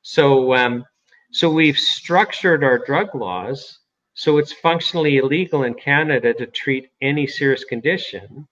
So, 0.00 0.54
um, 0.54 0.86
so 1.32 1.50
we've 1.50 1.78
structured 1.78 2.64
our 2.64 2.78
drug 2.78 3.14
laws 3.14 3.80
so 4.14 4.38
it's 4.38 4.52
functionally 4.52 5.16
illegal 5.18 5.62
in 5.62 5.74
Canada 5.74 6.34
to 6.34 6.46
treat 6.46 6.90
any 7.00 7.26
serious 7.26 7.64
condition 7.64 8.46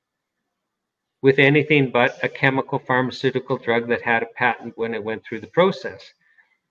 with 1.23 1.39
anything 1.39 1.91
but 1.91 2.19
a 2.23 2.29
chemical 2.29 2.79
pharmaceutical 2.79 3.59
drug 3.59 3.89
that 3.89 4.03
had 4.03 4.23
a 4.23 4.35
patent 4.37 4.77
when 4.77 4.95
it 4.95 5.03
went 5.03 5.25
through 5.25 5.41
the 5.41 5.47
process. 5.49 6.13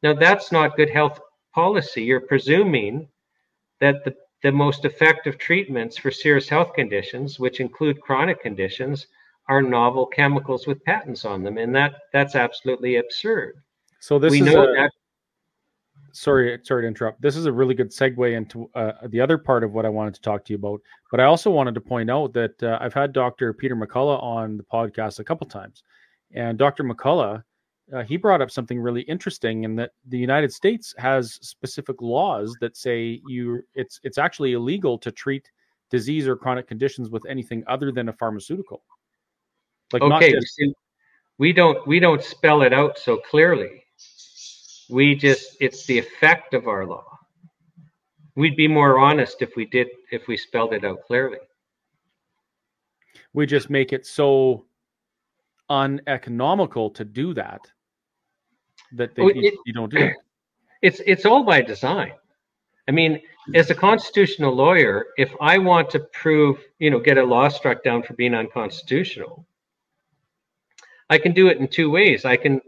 Now, 0.04 0.14
that's 0.14 0.52
not 0.52 0.78
good 0.78 0.90
health 0.90 1.20
policy. 1.54 2.04
You're 2.04 2.22
presuming 2.22 3.08
that 3.80 4.06
the, 4.06 4.16
the 4.44 4.52
most 4.52 4.86
effective 4.86 5.38
treatments 5.38 5.98
for 5.98 6.12
serious 6.12 6.48
health 6.48 6.74
conditions, 6.74 7.40
which 7.40 7.60
include 7.60 8.02
chronic 8.02 8.42
conditions, 8.42 9.08
are 9.50 9.62
novel 9.62 10.06
chemicals 10.06 10.68
with 10.68 10.84
patents 10.84 11.26
on 11.26 11.44
them, 11.44 11.58
and 11.58 11.74
that 11.76 11.96
that's 12.14 12.36
absolutely 12.36 12.98
absurd. 12.98 13.56
So 14.00 14.20
this 14.20 14.32
we 14.32 14.42
is 14.42 14.54
know 14.54 14.64
a, 14.64 14.74
that. 14.74 14.92
Sorry, 16.18 16.60
sorry 16.64 16.84
to 16.84 16.88
interrupt. 16.88 17.22
This 17.22 17.36
is 17.36 17.46
a 17.46 17.52
really 17.52 17.76
good 17.76 17.92
segue 17.92 18.36
into 18.36 18.70
uh, 18.74 18.94
the 19.08 19.22
other 19.22 19.38
part 19.38 19.64
of 19.64 19.74
what 19.74 19.86
I 19.86 19.90
wanted 19.90 20.16
to 20.16 20.22
talk 20.22 20.44
to 20.46 20.54
you 20.54 20.58
about. 20.58 20.82
But 21.12 21.20
I 21.20 21.26
also 21.26 21.52
wanted 21.52 21.76
to 21.76 21.82
point 21.82 22.10
out 22.10 22.34
that 22.34 22.62
uh, 22.64 22.80
I've 22.82 22.94
had 22.94 23.14
Dr. 23.14 23.54
Peter 23.54 23.76
McCullough 23.76 24.22
on 24.24 24.58
the 24.58 24.64
podcast 24.64 25.20
a 25.20 25.24
couple 25.24 25.48
times, 25.48 25.84
and 26.34 26.58
Dr. 26.58 26.84
McCullough 26.84 27.44
uh, 27.94 28.04
he 28.04 28.18
brought 28.18 28.42
up 28.42 28.52
something 28.52 28.80
really 28.80 29.02
interesting 29.02 29.64
in 29.64 29.76
that 29.76 29.92
the 30.08 30.18
United 30.18 30.52
States 30.52 30.94
has 30.98 31.40
specific 31.42 32.02
laws 32.02 32.56
that 32.60 32.76
say 32.76 33.22
you 33.28 33.64
it's 33.76 34.00
it's 34.04 34.18
actually 34.18 34.54
illegal 34.54 34.98
to 34.98 35.12
treat 35.12 35.50
disease 35.90 36.28
or 36.28 36.36
chronic 36.36 36.68
conditions 36.68 37.10
with 37.10 37.26
anything 37.28 37.64
other 37.68 37.92
than 37.92 38.10
a 38.10 38.14
pharmaceutical. 38.14 38.84
Like 39.94 40.02
okay, 40.02 40.34
just... 40.34 40.62
we 41.38 41.54
don't 41.54 41.86
we 41.88 42.00
don't 42.00 42.24
spell 42.24 42.62
it 42.64 42.74
out 42.74 42.98
so 42.98 43.18
clearly. 43.18 43.84
We 44.90 45.16
just 45.16 45.58
it's 45.60 45.86
the 45.86 45.98
effect 45.98 46.54
of 46.54 46.68
our 46.68 46.86
law. 46.86 47.20
We'd 48.36 48.56
be 48.56 48.68
more 48.68 49.00
honest 49.00 49.42
if 49.42 49.56
we 49.56 49.66
did 49.66 49.88
if 50.12 50.28
we 50.28 50.38
spelled 50.38 50.74
it 50.74 50.86
out 50.86 51.04
clearly. 51.04 51.40
We 53.34 53.46
just 53.46 53.70
make 53.70 53.94
it 53.94 54.06
so 54.06 54.66
uneconomical 55.70 56.90
to 56.92 57.04
do 57.04 57.34
that 57.34 57.62
that 58.94 59.16
they, 59.16 59.22
oh, 59.22 59.28
it, 59.28 59.54
you 59.66 59.74
don't 59.74 59.92
do 59.92 59.98
it. 59.98 60.16
It's 60.84 61.02
it's 61.08 61.26
all 61.26 61.44
by 61.44 61.62
design. 61.62 62.14
I 62.88 62.92
mean, 62.92 63.20
as 63.56 63.72
a 63.72 63.76
constitutional 63.76 64.54
lawyer, 64.54 65.08
if 65.18 65.34
I 65.42 65.58
want 65.58 65.90
to 65.90 66.00
prove, 66.14 66.64
you 66.78 66.92
know, 66.92 67.00
get 67.00 67.18
a 67.18 67.24
law 67.24 67.48
struck 67.48 67.84
down 67.84 68.04
for 68.04 68.14
being 68.14 68.36
unconstitutional, 68.36 69.44
I 71.10 71.18
can 71.18 71.34
do 71.34 71.48
it 71.48 71.58
in 71.58 71.68
two 71.68 71.90
ways. 71.90 72.26
I 72.26 72.38
can 72.38 72.62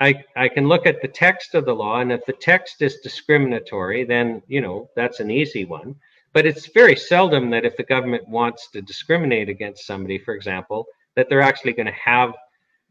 I, 0.00 0.24
I 0.36 0.48
can 0.48 0.68
look 0.68 0.86
at 0.86 1.02
the 1.02 1.08
text 1.08 1.54
of 1.54 1.64
the 1.64 1.74
law, 1.74 2.00
and 2.00 2.12
if 2.12 2.24
the 2.24 2.32
text 2.32 2.82
is 2.82 3.00
discriminatory, 3.02 4.04
then 4.04 4.42
you 4.46 4.60
know 4.60 4.90
that's 4.94 5.20
an 5.20 5.30
easy 5.30 5.64
one. 5.64 5.96
But 6.32 6.46
it's 6.46 6.66
very 6.66 6.94
seldom 6.94 7.50
that 7.50 7.64
if 7.64 7.76
the 7.76 7.82
government 7.82 8.28
wants 8.28 8.70
to 8.70 8.82
discriminate 8.82 9.48
against 9.48 9.86
somebody, 9.86 10.18
for 10.18 10.34
example, 10.34 10.86
that 11.16 11.28
they're 11.28 11.40
actually 11.40 11.72
going 11.72 11.86
to 11.86 11.92
have 11.92 12.34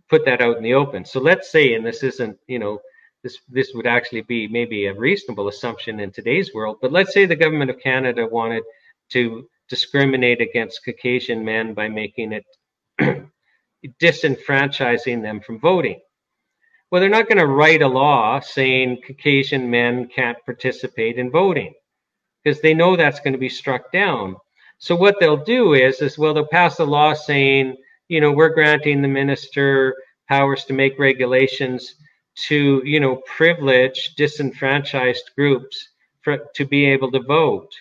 put 0.09 0.25
that 0.25 0.41
out 0.41 0.57
in 0.57 0.63
the 0.63 0.73
open. 0.73 1.05
So 1.05 1.19
let's 1.19 1.51
say, 1.51 1.73
and 1.75 1.85
this 1.85 2.03
isn't, 2.03 2.37
you 2.47 2.59
know, 2.59 2.79
this 3.23 3.39
this 3.49 3.71
would 3.73 3.87
actually 3.87 4.21
be 4.21 4.47
maybe 4.47 4.85
a 4.85 4.93
reasonable 4.93 5.47
assumption 5.47 5.99
in 5.99 6.11
today's 6.11 6.53
world, 6.53 6.77
but 6.81 6.91
let's 6.91 7.13
say 7.13 7.25
the 7.25 7.35
government 7.35 7.71
of 7.71 7.79
Canada 7.79 8.27
wanted 8.27 8.63
to 9.11 9.47
discriminate 9.69 10.41
against 10.41 10.83
Caucasian 10.83 11.43
men 11.43 11.73
by 11.73 11.87
making 11.87 12.33
it 12.33 12.45
disenfranchising 14.01 15.21
them 15.21 15.39
from 15.39 15.59
voting. 15.59 15.99
Well, 16.89 17.01
they're 17.01 17.09
not 17.09 17.27
going 17.27 17.39
to 17.39 17.47
write 17.47 17.81
a 17.81 17.87
law 17.87 18.39
saying 18.39 19.01
Caucasian 19.05 19.69
men 19.69 20.07
can't 20.07 20.37
participate 20.45 21.17
in 21.17 21.29
voting 21.29 21.73
because 22.43 22.61
they 22.61 22.73
know 22.73 22.95
that's 22.95 23.19
going 23.19 23.33
to 23.33 23.39
be 23.39 23.49
struck 23.49 23.91
down. 23.91 24.37
So 24.77 24.95
what 24.95 25.15
they'll 25.19 25.43
do 25.43 25.73
is, 25.73 26.01
is 26.01 26.17
well, 26.17 26.33
they'll 26.33 26.47
pass 26.47 26.79
a 26.79 26.85
law 26.85 27.13
saying, 27.13 27.75
you 28.07 28.21
know, 28.21 28.31
we're 28.31 28.53
granting 28.53 29.01
the 29.01 29.07
minister 29.09 29.95
powers 30.29 30.63
to 30.65 30.73
make 30.73 30.97
regulations 30.97 31.95
to, 32.35 32.81
you 32.85 33.01
know, 33.01 33.17
privilege 33.25 34.13
disenfranchised 34.15 35.31
groups 35.35 35.89
for, 36.21 36.37
to 36.55 36.65
be 36.65 36.85
able 36.85 37.11
to 37.11 37.21
vote 37.21 37.71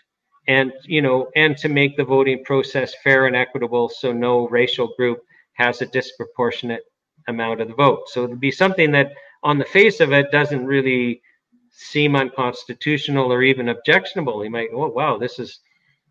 and, 0.49 0.73
you 0.85 1.03
know, 1.03 1.31
and 1.37 1.57
to 1.59 1.69
make 1.69 1.97
the 1.97 2.05
voting 2.05 2.45
process 2.45 2.95
fair 3.05 3.27
and 3.27 3.37
equitable 3.37 3.89
so 3.89 4.13
no 4.13 4.49
racial 4.49 4.95
group 4.97 5.21
has 5.53 5.81
a 5.81 5.87
disproportionate 5.87 6.83
amount 7.29 7.61
of 7.61 7.69
the 7.69 7.75
vote. 7.75 8.09
So 8.09 8.25
it'd 8.25 8.41
be 8.41 8.51
something 8.51 8.91
that, 8.93 9.13
on 9.43 9.59
the 9.59 9.65
face 9.65 10.01
of 10.01 10.13
it, 10.13 10.31
doesn't 10.31 10.65
really 10.65 11.23
seem 11.71 12.17
unconstitutional 12.17 13.33
or 13.33 13.43
even 13.43 13.69
objectionable. 13.69 14.43
You 14.45 14.51
might, 14.51 14.71
oh 14.73 14.89
wow, 14.89 15.19
this 15.19 15.39
is 15.39 15.61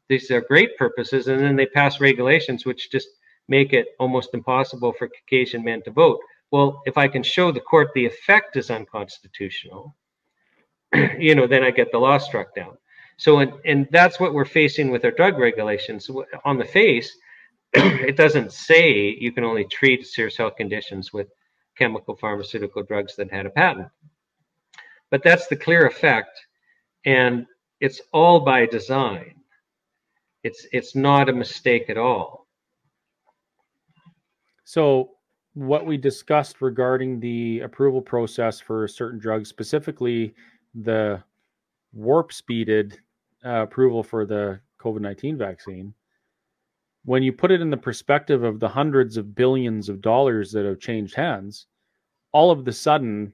these 0.08 0.30
are 0.30 0.42
great 0.42 0.78
purposes, 0.78 1.28
and 1.28 1.40
then 1.42 1.56
they 1.56 1.66
pass 1.66 2.00
regulations 2.00 2.66
which 2.66 2.92
just 2.92 3.08
make 3.48 3.74
it 3.74 3.88
almost 4.00 4.34
impossible 4.34 4.94
for 4.94 5.10
Caucasian 5.10 5.64
men 5.64 5.82
to 5.84 5.92
vote. 5.92 6.20
Well, 6.52 6.82
if 6.86 6.98
I 6.98 7.08
can 7.08 7.24
show 7.24 7.52
the 7.52 7.60
court 7.60 7.90
the 7.94 8.06
effect 8.06 8.56
is 8.56 8.70
unconstitutional, 8.70 9.96
you 11.18 11.36
know, 11.36 11.48
then 11.48 11.64
I 11.64 11.72
get 11.72 11.92
the 11.92 11.98
law 11.98 12.18
struck 12.18 12.54
down. 12.56 12.78
So, 13.18 13.40
and, 13.40 13.54
and 13.66 13.88
that's 13.92 14.20
what 14.20 14.34
we're 14.34 14.46
facing 14.46 14.92
with 14.92 15.06
our 15.06 15.12
drug 15.12 15.40
regulations. 15.40 16.10
On 16.44 16.58
the 16.58 16.66
face, 16.66 17.18
it 17.76 18.16
doesn't 18.16 18.52
say 18.52 19.16
you 19.20 19.32
can 19.32 19.44
only 19.44 19.66
treat 19.66 20.06
serious 20.06 20.38
health 20.38 20.56
conditions 20.56 21.12
with 21.14 21.28
chemical 21.78 22.16
pharmaceutical 22.16 22.84
drugs 22.84 23.16
that 23.16 23.32
had 23.32 23.46
a 23.46 23.50
patent. 23.50 23.88
But 25.10 25.24
that's 25.24 25.48
the 25.48 25.56
clear 25.56 25.86
effect, 25.86 26.40
and 27.06 27.46
it's 27.80 28.02
all 28.12 28.40
by 28.40 28.66
design. 28.66 29.36
It's 30.44 30.66
it's 30.72 30.96
not 30.96 31.30
a 31.30 31.34
mistake 31.34 31.90
at 31.90 31.98
all. 31.98 32.48
So 34.64 35.12
what 35.54 35.86
we 35.86 35.98
discussed 35.98 36.62
regarding 36.62 37.20
the 37.20 37.62
approval 37.62 38.02
process 38.02 38.60
for 38.60 38.88
certain 38.88 39.20
drugs, 39.20 39.48
specifically 39.48 40.34
the 40.74 41.24
warp 41.94 42.34
speeded 42.34 43.00
uh, 43.46 43.62
approval 43.64 44.04
for 44.04 44.26
the 44.26 44.60
COVID 44.80 45.02
19 45.02 45.38
vaccine, 45.38 45.94
when 47.06 47.24
you 47.24 47.32
put 47.32 47.52
it 47.52 47.62
in 47.62 47.70
the 47.70 47.78
perspective 47.78 48.44
of 48.44 48.60
the 48.60 48.68
hundreds 48.68 49.16
of 49.18 49.36
billions 49.36 49.90
of 49.90 50.02
dollars 50.02 50.52
that 50.52 50.66
have 50.66 50.80
changed 50.80 51.16
hands, 51.16 51.68
all 52.32 52.52
of 52.52 52.66
the 52.66 52.74
sudden, 52.74 53.32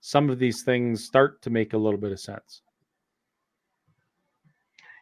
some 0.00 0.30
of 0.30 0.38
these 0.38 0.62
things 0.62 1.04
start 1.04 1.42
to 1.42 1.50
make 1.50 1.72
a 1.72 1.78
little 1.78 2.00
bit 2.00 2.12
of 2.12 2.20
sense. 2.20 2.62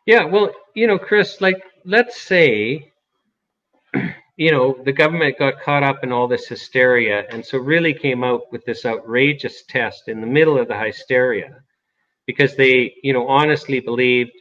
Yeah, 0.07 0.25
well, 0.25 0.51
you 0.75 0.87
know, 0.87 0.99
Chris, 0.99 1.41
like 1.41 1.63
let's 1.85 2.21
say 2.21 2.91
you 4.37 4.51
know, 4.51 4.77
the 4.85 4.93
government 4.93 5.39
got 5.39 5.61
caught 5.61 5.83
up 5.83 6.03
in 6.03 6.11
all 6.11 6.27
this 6.27 6.49
hysteria 6.49 7.25
and 7.31 7.45
so 7.45 7.59
really 7.59 7.95
came 7.95 8.25
out 8.25 8.51
with 8.51 8.65
this 8.65 8.85
outrageous 8.85 9.63
test 9.69 10.09
in 10.09 10.21
the 10.21 10.27
middle 10.27 10.59
of 10.59 10.69
the 10.69 10.79
hysteria 10.79 11.63
because 12.27 12.57
they, 12.57 12.95
you 13.03 13.13
know, 13.13 13.29
honestly 13.29 13.81
believed, 13.81 14.33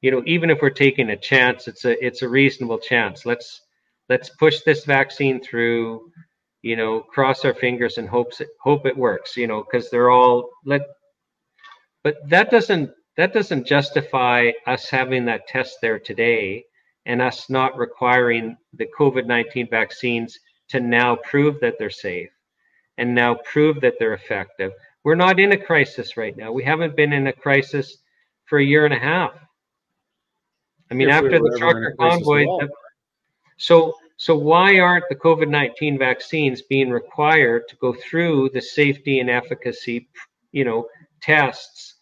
you 0.00 0.10
know, 0.10 0.22
even 0.26 0.50
if 0.50 0.60
we're 0.62 0.70
taking 0.70 1.10
a 1.10 1.16
chance, 1.16 1.68
it's 1.68 1.84
a 1.84 2.04
it's 2.04 2.22
a 2.22 2.28
reasonable 2.28 2.78
chance. 2.78 3.26
Let's 3.26 3.62
let's 4.08 4.30
push 4.30 4.60
this 4.60 4.84
vaccine 4.84 5.40
through, 5.40 6.10
you 6.62 6.76
know, 6.76 7.00
cross 7.00 7.44
our 7.44 7.54
fingers 7.54 7.98
and 7.98 8.08
hopes 8.08 8.40
it 8.40 8.48
hope 8.60 8.86
it 8.86 8.96
works, 8.96 9.36
you 9.36 9.46
know, 9.46 9.64
because 9.64 9.90
they're 9.90 10.10
all 10.10 10.50
let 10.64 10.82
but 12.04 12.16
that 12.28 12.50
doesn't 12.50 12.90
that 13.16 13.32
doesn't 13.32 13.66
justify 13.66 14.50
us 14.66 14.88
having 14.88 15.24
that 15.24 15.48
test 15.48 15.78
there 15.82 15.98
today 15.98 16.64
and 17.06 17.20
us 17.20 17.50
not 17.50 17.76
requiring 17.76 18.56
the 18.74 18.86
COVID 18.98 19.26
19 19.26 19.68
vaccines 19.70 20.38
to 20.68 20.80
now 20.80 21.16
prove 21.16 21.58
that 21.60 21.74
they're 21.78 21.90
safe 21.90 22.30
and 22.98 23.14
now 23.14 23.34
prove 23.44 23.80
that 23.80 23.94
they're 23.98 24.14
effective. 24.14 24.72
We're 25.04 25.14
not 25.14 25.40
in 25.40 25.52
a 25.52 25.56
crisis 25.56 26.16
right 26.16 26.36
now. 26.36 26.52
We 26.52 26.64
haven't 26.64 26.96
been 26.96 27.12
in 27.12 27.26
a 27.28 27.32
crisis 27.32 27.98
for 28.44 28.58
a 28.58 28.64
year 28.64 28.84
and 28.84 28.94
a 28.94 28.98
half. 28.98 29.32
I 30.90 30.94
mean, 30.94 31.08
if 31.08 31.14
after 31.14 31.42
we 31.42 31.50
the 31.50 31.58
trucker 31.58 31.94
convoy, 31.98 32.46
so 33.56 33.94
so 34.16 34.36
why 34.36 34.78
aren't 34.78 35.04
the 35.08 35.16
COVID 35.16 35.48
nineteen 35.48 35.98
vaccines 35.98 36.62
being 36.62 36.90
required 36.90 37.68
to 37.68 37.76
go 37.76 37.94
through 37.94 38.50
the 38.50 38.60
safety 38.60 39.20
and 39.20 39.30
efficacy, 39.30 40.08
you 40.52 40.64
know, 40.64 40.88
tests 41.20 41.94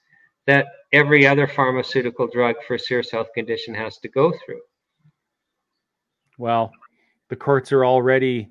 that 0.47 0.67
every 0.93 1.27
other 1.27 1.47
pharmaceutical 1.47 2.27
drug 2.29 2.57
for 2.67 2.75
a 2.75 2.79
serious 2.79 3.11
health 3.11 3.29
condition 3.35 3.75
has 3.75 3.99
to 3.99 4.09
go 4.09 4.33
through? 4.45 4.61
Well, 6.39 6.71
the 7.29 7.37
courts 7.37 7.73
are 7.73 7.85
already 7.85 8.51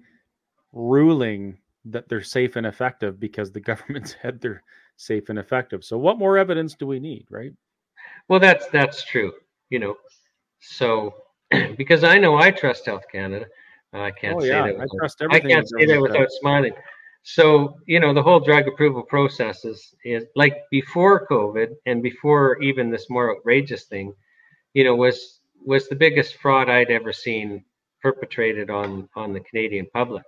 ruling 0.73 1.57
that 1.85 2.09
they're 2.09 2.21
safe 2.21 2.55
and 2.55 2.67
effective 2.67 3.19
because 3.19 3.51
the 3.51 3.59
government 3.71 4.15
said 4.21 4.41
they're 4.41 4.63
safe 4.97 5.29
and 5.29 5.39
effective. 5.39 5.83
So 5.83 5.97
what 5.97 6.19
more 6.19 6.37
evidence 6.37 6.75
do 6.75 6.87
we 6.87 6.99
need, 6.99 7.25
right? 7.29 7.53
Well, 8.27 8.39
that's 8.39 8.67
that's 8.69 9.03
true. 9.03 9.33
You 9.69 9.79
know, 9.79 9.97
so 10.59 11.13
because 11.77 12.03
I 12.03 12.17
know 12.17 12.37
I 12.37 12.51
trust 12.51 12.85
Health 12.85 13.05
Canada. 13.11 13.45
I 13.93 14.11
can't 14.11 14.37
oh, 14.37 14.41
say 14.41 14.47
yeah. 14.49 14.63
that. 14.63 14.73
Without, 14.73 14.83
I 14.83 14.97
trust 14.97 15.21
everything. 15.21 15.51
I 15.51 15.55
can't 15.55 15.69
say 15.69 15.85
that 15.85 16.01
without 16.01 16.31
smiling. 16.31 16.73
So 17.23 17.79
you 17.85 17.99
know, 17.99 18.13
the 18.13 18.21
whole 18.21 18.39
drug 18.39 18.67
approval 18.67 19.03
process 19.03 19.65
is, 19.65 19.95
is 20.03 20.25
like 20.35 20.63
before 20.69 21.27
COVID 21.27 21.69
and 21.85 22.03
before 22.03 22.61
even 22.61 22.89
this 22.89 23.09
more 23.09 23.35
outrageous 23.35 23.85
thing. 23.85 24.13
You 24.73 24.83
know, 24.83 24.95
was 24.95 25.39
was 25.65 25.87
the 25.87 25.95
biggest 25.95 26.35
fraud 26.35 26.69
I'd 26.69 26.91
ever 26.91 27.13
seen 27.13 27.63
perpetrated 28.01 28.69
on 28.69 29.09
on 29.15 29.33
the 29.33 29.39
Canadian 29.39 29.87
public. 29.93 30.23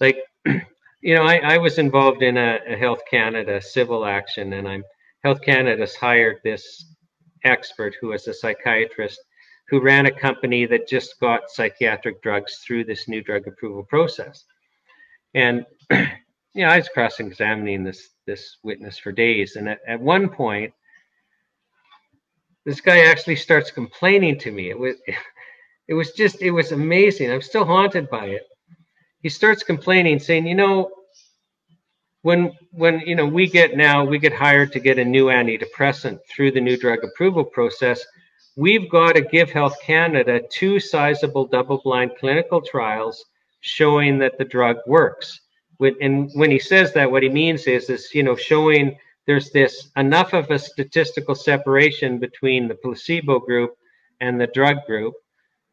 Like, 0.00 0.18
you 0.46 1.14
know, 1.14 1.22
I, 1.22 1.38
I 1.38 1.58
was 1.58 1.78
involved 1.78 2.22
in 2.22 2.36
a, 2.36 2.58
a 2.68 2.76
Health 2.76 3.00
Canada 3.10 3.60
civil 3.60 4.04
action, 4.04 4.52
and 4.52 4.68
I'm 4.68 4.84
Health 5.24 5.40
Canada's 5.42 5.96
hired 5.96 6.38
this 6.44 6.94
expert 7.44 7.96
who 8.00 8.12
is 8.12 8.28
a 8.28 8.34
psychiatrist 8.34 9.20
who 9.72 9.80
ran 9.80 10.06
a 10.06 10.12
company 10.12 10.66
that 10.66 10.86
just 10.86 11.18
got 11.18 11.50
psychiatric 11.50 12.22
drugs 12.22 12.58
through 12.58 12.84
this 12.84 13.08
new 13.08 13.24
drug 13.24 13.48
approval 13.48 13.82
process. 13.82 14.44
And 15.34 15.66
you 15.90 16.06
know, 16.54 16.68
I 16.68 16.76
was 16.76 16.88
cross-examining 16.90 17.82
this 17.82 18.10
this 18.26 18.58
witness 18.62 18.98
for 18.98 19.10
days, 19.10 19.56
and 19.56 19.68
at, 19.68 19.80
at 19.88 20.00
one 20.00 20.28
point, 20.28 20.72
this 22.64 22.80
guy 22.80 23.06
actually 23.06 23.36
starts 23.36 23.72
complaining 23.72 24.38
to 24.40 24.52
me. 24.52 24.70
It 24.70 24.78
was 24.78 24.96
it 25.88 25.94
was 25.94 26.12
just 26.12 26.40
it 26.42 26.50
was 26.50 26.72
amazing 26.72 27.30
i'm 27.30 27.42
still 27.42 27.64
haunted 27.64 28.08
by 28.08 28.26
it 28.26 28.46
he 29.22 29.28
starts 29.28 29.62
complaining 29.62 30.18
saying 30.18 30.46
you 30.46 30.54
know 30.54 30.90
when 32.22 32.52
when 32.70 33.00
you 33.00 33.14
know 33.14 33.26
we 33.26 33.48
get 33.48 33.76
now 33.76 34.04
we 34.04 34.18
get 34.18 34.32
hired 34.32 34.72
to 34.72 34.80
get 34.80 34.98
a 34.98 35.04
new 35.04 35.26
antidepressant 35.26 36.18
through 36.30 36.52
the 36.52 36.60
new 36.60 36.76
drug 36.76 37.00
approval 37.02 37.44
process 37.44 38.04
we've 38.56 38.90
got 38.90 39.14
to 39.14 39.22
give 39.22 39.50
health 39.50 39.76
canada 39.82 40.40
two 40.50 40.78
sizable 40.78 41.46
double-blind 41.46 42.12
clinical 42.18 42.60
trials 42.60 43.24
showing 43.62 44.18
that 44.18 44.36
the 44.38 44.44
drug 44.44 44.76
works. 44.86 45.40
And 45.80 46.30
when 46.34 46.50
he 46.50 46.58
says 46.58 46.92
that 46.92 47.10
what 47.10 47.22
he 47.22 47.28
means 47.28 47.66
is 47.66 47.88
is 47.88 48.14
you 48.14 48.22
know 48.22 48.36
showing 48.36 48.96
there's 49.26 49.50
this 49.50 49.88
enough 49.96 50.32
of 50.32 50.50
a 50.50 50.58
statistical 50.58 51.34
separation 51.34 52.18
between 52.18 52.68
the 52.68 52.74
placebo 52.74 53.40
group 53.40 53.76
and 54.20 54.40
the 54.40 54.46
drug 54.48 54.84
group 54.86 55.14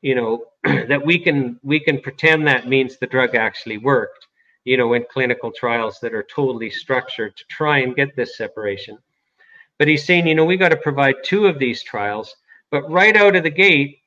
you 0.01 0.15
know 0.15 0.45
that 0.63 1.05
we 1.05 1.19
can 1.19 1.59
we 1.63 1.79
can 1.79 1.99
pretend 1.99 2.47
that 2.47 2.67
means 2.67 2.97
the 2.97 3.07
drug 3.07 3.35
actually 3.35 3.77
worked 3.77 4.27
you 4.63 4.77
know 4.77 4.93
in 4.93 5.05
clinical 5.11 5.51
trials 5.51 5.99
that 5.99 6.13
are 6.13 6.23
totally 6.23 6.71
structured 6.71 7.35
to 7.37 7.43
try 7.49 7.79
and 7.79 7.95
get 7.95 8.15
this 8.15 8.35
separation. 8.37 8.97
But 9.77 9.87
he's 9.87 10.05
saying 10.05 10.25
you 10.25 10.33
know 10.33 10.45
we 10.45 10.57
got 10.57 10.69
to 10.69 10.77
provide 10.77 11.15
two 11.23 11.45
of 11.45 11.59
these 11.59 11.83
trials 11.83 12.35
but 12.71 12.89
right 12.89 13.15
out 13.15 13.35
of 13.35 13.43
the 13.43 13.49
gate 13.49 13.99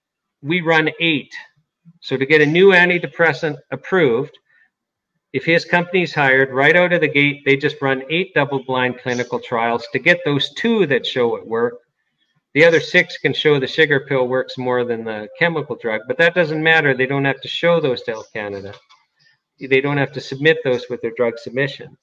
we 0.43 0.61
run 0.61 0.91
eight 1.01 1.33
so 2.01 2.17
to 2.17 2.27
get 2.27 2.41
a 2.41 2.47
new 2.47 2.69
antidepressant 2.69 3.57
approved 3.71 4.37
if 5.33 5.45
his 5.45 5.65
company's 5.65 6.15
hired 6.15 6.51
right 6.51 6.77
out 6.77 6.93
of 6.93 7.01
the 7.01 7.09
gate 7.09 7.43
they 7.45 7.57
just 7.57 7.81
run 7.81 8.03
eight 8.11 8.33
double 8.35 8.63
blind 8.65 8.99
clinical 8.99 9.41
trials 9.41 9.87
to 9.93 9.99
get 9.99 10.21
those 10.25 10.53
two 10.55 10.87
that 10.87 11.07
show 11.07 11.37
it 11.37 11.47
work 11.47 11.83
the 12.55 12.65
other 12.65 12.81
six 12.81 13.17
can 13.17 13.33
show 13.33 13.59
the 13.59 13.67
sugar 13.67 14.01
pill 14.01 14.29
works 14.29 14.59
more 14.59 14.85
than 14.85 15.05
the 15.05 15.29
chemical 15.39 15.77
drug, 15.77 16.03
but 16.07 16.19
that 16.19 16.35
doesn't 16.35 16.63
matter. 16.63 16.95
They 16.95 17.07
don't 17.07 17.25
have 17.25 17.41
to 17.41 17.49
show 17.49 17.81
those 17.81 18.03
to 18.03 18.13
Health 18.13 18.33
Canada. 18.33 18.75
They 19.59 19.81
don't 19.81 19.97
have 19.97 20.13
to 20.13 20.21
submit 20.21 20.59
those 20.63 20.85
with 20.91 21.01
their 21.01 21.13
drug 21.17 21.39
submission. 21.39 21.97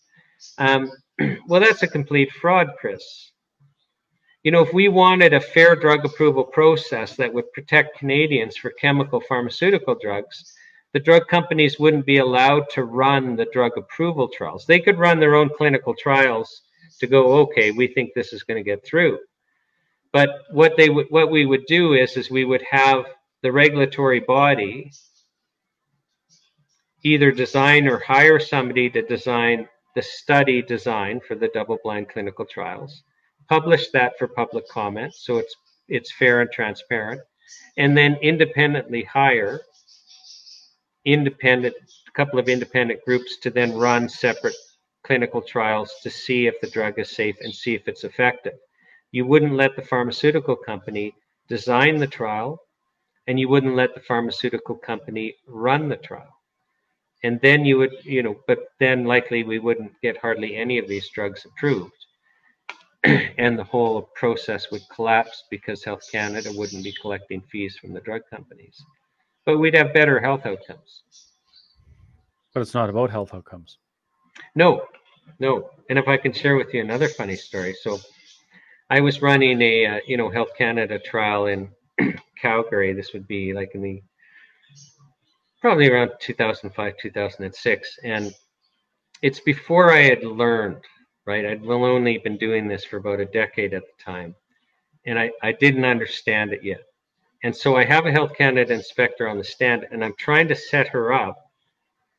Um, 0.58 0.92
well, 1.48 1.62
that's 1.62 1.84
a 1.84 1.88
complete 1.88 2.32
fraud, 2.32 2.70
Chris. 2.80 3.32
You 4.44 4.52
know, 4.52 4.62
if 4.62 4.74
we 4.74 4.88
wanted 4.88 5.34
a 5.34 5.42
fair 5.42 5.76
drug 5.76 6.06
approval 6.06 6.46
process 6.46 7.16
that 7.18 7.34
would 7.34 7.52
protect 7.52 7.98
Canadians 7.98 8.56
for 8.56 8.70
chemical 8.72 9.22
pharmaceutical 9.28 9.96
drugs, 10.02 10.54
the 10.94 11.00
drug 11.00 11.28
companies 11.28 11.78
wouldn't 11.78 12.06
be 12.06 12.18
allowed 12.18 12.70
to 12.72 12.86
run 12.86 13.36
the 13.36 13.48
drug 13.52 13.78
approval 13.78 14.30
trials. 14.30 14.66
They 14.66 14.80
could 14.80 14.98
run 14.98 15.20
their 15.20 15.36
own 15.36 15.50
clinical 15.56 15.94
trials 15.94 16.62
to 17.00 17.08
go, 17.08 17.40
okay, 17.40 17.72
we 17.72 17.88
think 17.88 18.14
this 18.14 18.34
is 18.34 18.44
going 18.44 18.58
to 18.58 18.64
get 18.64 18.86
through. 18.86 19.20
But 20.12 20.30
what 20.52 20.76
they 20.78 20.88
what 20.88 21.30
we 21.30 21.46
would 21.46 21.66
do 21.68 21.94
is, 21.94 22.18
is 22.18 22.32
we 22.32 22.46
would 22.46 22.64
have 22.70 23.06
the 23.44 23.52
regulatory 23.52 24.20
body 24.20 24.92
either 27.04 27.32
design 27.32 27.88
or 27.88 28.00
hire 28.00 28.40
somebody 28.40 28.90
to 28.90 29.02
design 29.02 29.68
the 29.96 30.02
study 30.02 30.62
design 30.62 31.20
for 31.26 31.36
the 31.36 31.50
double-blind 31.54 32.10
clinical 32.10 32.46
trials, 32.46 33.04
publish 33.50 33.90
that 33.90 34.14
for 34.18 34.28
public 34.28 34.68
comment, 34.70 35.14
so 35.14 35.38
it's 35.38 35.56
it's 35.88 36.12
fair 36.12 36.42
and 36.42 36.52
transparent, 36.52 37.20
and 37.78 37.98
then 37.98 38.16
independently 38.22 39.04
hire 39.04 39.62
independent 41.06 41.74
a 42.08 42.12
couple 42.12 42.40
of 42.40 42.50
independent 42.50 43.04
groups 43.06 43.38
to 43.38 43.50
then 43.50 43.76
run 43.76 44.08
separate 44.08 44.56
clinical 45.04 45.42
trials 45.42 45.92
to 46.04 46.10
see 46.10 46.46
if 46.46 46.60
the 46.62 46.70
drug 46.70 47.00
is 47.00 47.10
safe 47.10 47.36
and 47.42 47.54
see 47.54 47.74
if 47.74 47.88
it's 47.88 48.04
effective. 48.04 48.54
You 49.12 49.26
wouldn't 49.26 49.54
let 49.54 49.76
the 49.76 49.82
pharmaceutical 49.82 50.56
company 50.56 51.14
design 51.48 51.98
the 51.98 52.08
trial 52.08 52.62
and 53.28 53.40
you 53.40 53.50
wouldn't 53.50 53.76
let 53.76 53.96
the 53.96 54.02
pharmaceutical 54.02 54.76
company 54.76 55.36
run 55.48 55.90
the 55.90 55.98
trial. 55.98 56.36
And 57.24 57.40
then 57.42 57.66
you 57.66 57.78
would 57.78 57.96
you 58.04 58.22
know 58.24 58.36
but 58.48 58.60
then 58.80 59.06
likely 59.06 59.44
we 59.44 59.60
wouldn't 59.60 60.00
get 60.02 60.18
hardly 60.18 60.56
any 60.56 60.78
of 60.78 60.88
these 60.88 61.10
drugs 61.10 61.46
approved 61.46 61.99
and 63.04 63.58
the 63.58 63.64
whole 63.64 64.10
process 64.16 64.72
would 64.72 64.82
collapse 64.94 65.46
because 65.50 65.84
health 65.84 66.04
canada 66.12 66.50
wouldn't 66.54 66.84
be 66.84 66.94
collecting 67.02 67.42
fees 67.52 67.78
from 67.78 67.94
the 67.94 68.02
drug 68.02 68.22
companies. 68.30 68.84
But 69.46 69.58
we'd 69.58 69.76
have 69.76 69.94
better 69.94 70.20
health 70.20 70.46
outcomes. 70.46 71.04
But 72.54 72.62
it's 72.62 72.74
not 72.74 72.90
about 72.90 73.10
health 73.10 73.34
outcomes. 73.34 73.78
No 74.56 74.86
no. 75.40 75.70
And 75.90 76.00
if 76.00 76.08
i 76.08 76.18
can 76.18 76.34
share 76.34 76.56
with 76.56 76.74
you 76.74 76.82
another 76.82 77.08
funny 77.08 77.36
story 77.36 77.76
so 77.82 78.00
I 78.90 79.02
was 79.02 79.22
running 79.22 79.62
a 79.62 79.86
uh, 79.86 80.00
you 80.08 80.18
know 80.18 80.30
Health 80.30 80.50
Canada 80.58 80.98
trial 81.00 81.46
in 81.46 81.70
Calgary. 82.42 82.94
This 82.94 83.14
would 83.14 83.28
be 83.28 83.54
like 83.54 83.72
in 83.76 83.82
the 83.82 84.02
probably 85.62 85.90
around 85.90 86.12
2005 86.20 86.94
2006 86.98 88.00
and 88.04 88.34
it's 89.22 89.42
before 89.42 89.92
I 89.92 90.04
had 90.04 90.24
learned 90.24 90.78
right 91.30 91.46
I'd 91.46 91.66
only 91.66 92.18
been 92.18 92.38
doing 92.38 92.68
this 92.68 92.84
for 92.84 92.98
about 92.98 93.20
a 93.20 93.26
decade 93.26 93.74
at 93.74 93.84
the 93.84 94.04
time 94.04 94.36
and 95.06 95.18
I, 95.18 95.32
I 95.42 95.52
didn't 95.54 95.86
understand 95.86 96.54
it 96.54 96.64
yet 96.64 96.84
and 97.44 97.56
so 97.56 97.78
I 97.78 97.86
have 97.86 98.06
a 98.06 98.12
Health 98.12 98.34
Canada 98.36 98.74
inspector 98.74 99.28
on 99.28 99.38
the 99.38 99.44
stand 99.44 99.86
and 99.92 100.04
I'm 100.04 100.16
trying 100.18 100.48
to 100.50 100.56
set 100.56 100.88
her 100.90 101.14
up 101.14 101.38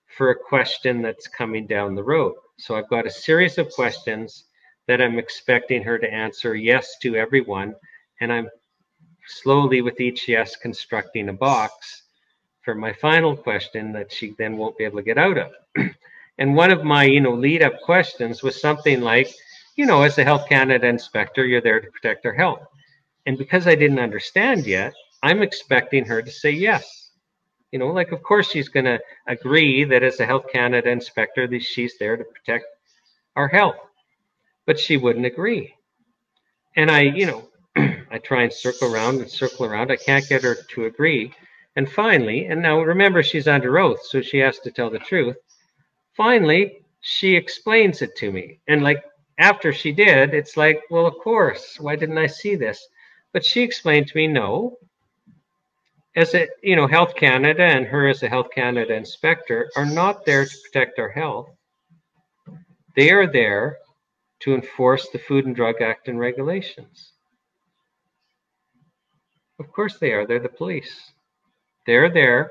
for 0.07 0.31
a 0.31 0.39
question 0.53 1.03
that's 1.03 1.27
coming 1.27 1.66
down 1.66 1.95
the 1.95 2.03
road 2.03 2.35
So 2.59 2.77
I've 2.77 2.89
got 2.89 3.07
a 3.07 3.11
series 3.11 3.59
of 3.59 3.70
questions 3.70 4.45
that 4.87 5.01
I'm 5.01 5.19
expecting 5.19 5.82
her 5.85 5.99
to 5.99 6.12
answer 6.12 6.57
yes 6.57 6.97
to 7.03 7.15
everyone. 7.15 7.74
And 8.20 8.32
I'm 8.32 8.49
slowly, 9.27 9.82
with 9.82 10.01
each 10.01 10.28
yes, 10.28 10.57
constructing 10.57 11.28
a 11.28 11.32
box 11.32 12.03
for 12.62 12.74
my 12.74 12.93
final 12.93 13.37
question 13.37 13.93
that 13.93 14.12
she 14.12 14.35
then 14.37 14.57
won't 14.57 14.77
be 14.77 14.85
able 14.85 14.99
to 14.99 15.05
get 15.05 15.16
out 15.16 15.39
of. 15.39 15.53
and 16.40 16.56
one 16.56 16.70
of 16.70 16.84
my, 16.84 17.04
you 17.04 17.20
know, 17.20 17.34
lead 17.34 17.62
up 17.62 17.80
questions 17.82 18.42
was 18.42 18.58
something 18.58 19.02
like, 19.02 19.30
you 19.76 19.84
know, 19.84 20.02
as 20.02 20.16
a 20.16 20.24
Health 20.24 20.48
Canada 20.48 20.86
inspector, 20.86 21.44
you're 21.44 21.60
there 21.60 21.80
to 21.80 21.90
protect 21.90 22.24
our 22.24 22.32
health. 22.32 22.62
And 23.26 23.36
because 23.36 23.66
I 23.66 23.74
didn't 23.74 23.98
understand 23.98 24.66
yet, 24.66 24.94
I'm 25.22 25.42
expecting 25.42 26.06
her 26.06 26.22
to 26.22 26.30
say 26.30 26.50
yes. 26.50 27.10
You 27.72 27.78
know, 27.78 27.88
like, 27.88 28.10
of 28.10 28.22
course, 28.22 28.50
she's 28.50 28.70
going 28.70 28.86
to 28.86 28.98
agree 29.28 29.84
that 29.84 30.02
as 30.02 30.18
a 30.18 30.26
Health 30.26 30.46
Canada 30.50 30.88
inspector, 30.88 31.46
that 31.46 31.62
she's 31.62 31.98
there 31.98 32.16
to 32.16 32.24
protect 32.24 32.64
our 33.36 33.48
health. 33.48 33.76
But 34.66 34.80
she 34.80 34.96
wouldn't 34.96 35.26
agree. 35.26 35.74
And 36.74 36.90
I, 36.90 37.02
you 37.02 37.26
know, 37.26 37.48
I 38.10 38.18
try 38.18 38.44
and 38.44 38.52
circle 38.52 38.92
around 38.92 39.20
and 39.20 39.30
circle 39.30 39.66
around. 39.66 39.92
I 39.92 39.96
can't 39.96 40.26
get 40.26 40.42
her 40.42 40.56
to 40.70 40.86
agree. 40.86 41.34
And 41.76 41.90
finally, 41.90 42.46
and 42.46 42.62
now 42.62 42.80
remember, 42.80 43.22
she's 43.22 43.46
under 43.46 43.78
oath, 43.78 44.00
so 44.08 44.22
she 44.22 44.38
has 44.38 44.58
to 44.60 44.70
tell 44.70 44.88
the 44.88 44.98
truth. 44.98 45.36
Finally, 46.20 46.82
she 47.01 47.34
explains 47.34 48.02
it 48.02 48.14
to 48.14 48.30
me. 48.30 48.60
And 48.68 48.82
like 48.82 49.02
after 49.38 49.72
she 49.72 49.90
did, 49.90 50.34
it's 50.34 50.55
like, 50.55 50.82
well, 50.90 51.06
of 51.06 51.14
course, 51.16 51.80
why 51.80 51.97
didn't 51.97 52.18
I 52.18 52.26
see 52.26 52.56
this? 52.56 52.86
But 53.32 53.42
she 53.42 53.62
explained 53.62 54.09
to 54.09 54.18
me, 54.18 54.26
no, 54.26 54.76
as 56.14 56.34
a 56.34 56.47
you 56.62 56.76
know 56.76 56.86
health 56.86 57.14
canada 57.14 57.62
and 57.62 57.86
her 57.86 58.06
as 58.06 58.22
a 58.22 58.28
health 58.28 58.48
canada 58.55 58.92
inspector 58.92 59.70
are 59.76 59.86
not 59.86 60.26
there 60.26 60.44
to 60.44 60.56
protect 60.64 60.98
our 60.98 61.09
health. 61.09 61.48
They 62.97 63.10
are 63.12 63.26
there 63.26 63.78
to 64.40 64.52
enforce 64.52 65.09
the 65.09 65.20
food 65.20 65.47
and 65.47 65.56
drug 65.56 65.80
act 65.80 66.06
and 66.09 66.20
regulations. 66.20 67.12
Of 69.59 69.72
course 69.72 69.97
they 69.98 70.12
are. 70.12 70.26
They're 70.26 70.38
the 70.38 70.51
police. 70.51 71.12
They're 71.86 72.12
there 72.12 72.51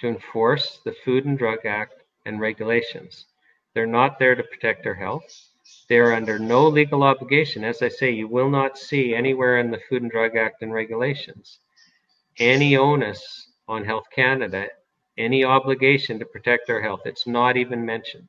to 0.00 0.08
enforce 0.08 0.80
the 0.86 0.94
food 1.04 1.26
and 1.26 1.36
drug 1.36 1.66
act 1.66 2.01
and 2.26 2.40
regulations 2.40 3.26
they're 3.74 3.86
not 3.86 4.18
there 4.18 4.34
to 4.34 4.42
protect 4.44 4.86
our 4.86 4.94
health 4.94 5.48
they're 5.88 6.14
under 6.14 6.38
no 6.38 6.66
legal 6.66 7.02
obligation 7.02 7.64
as 7.64 7.82
i 7.82 7.88
say 7.88 8.10
you 8.10 8.28
will 8.28 8.50
not 8.50 8.78
see 8.78 9.14
anywhere 9.14 9.58
in 9.58 9.70
the 9.70 9.80
food 9.88 10.02
and 10.02 10.10
drug 10.10 10.36
act 10.36 10.62
and 10.62 10.72
regulations 10.72 11.58
any 12.38 12.76
onus 12.76 13.48
on 13.68 13.84
Health 13.84 14.04
Canada, 14.14 14.68
any 15.18 15.44
obligation 15.44 16.18
to 16.18 16.24
protect 16.24 16.70
our 16.70 16.80
health. 16.80 17.00
It's 17.04 17.26
not 17.26 17.56
even 17.56 17.84
mentioned. 17.84 18.28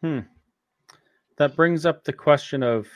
Hmm. 0.00 0.20
That 1.36 1.56
brings 1.56 1.84
up 1.86 2.04
the 2.04 2.12
question 2.12 2.62
of 2.62 2.86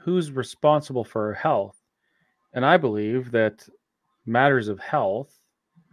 who's 0.00 0.30
responsible 0.30 1.04
for 1.04 1.34
health. 1.34 1.76
And 2.54 2.64
I 2.64 2.76
believe 2.76 3.30
that 3.32 3.68
matters 4.24 4.68
of 4.68 4.80
health 4.80 5.38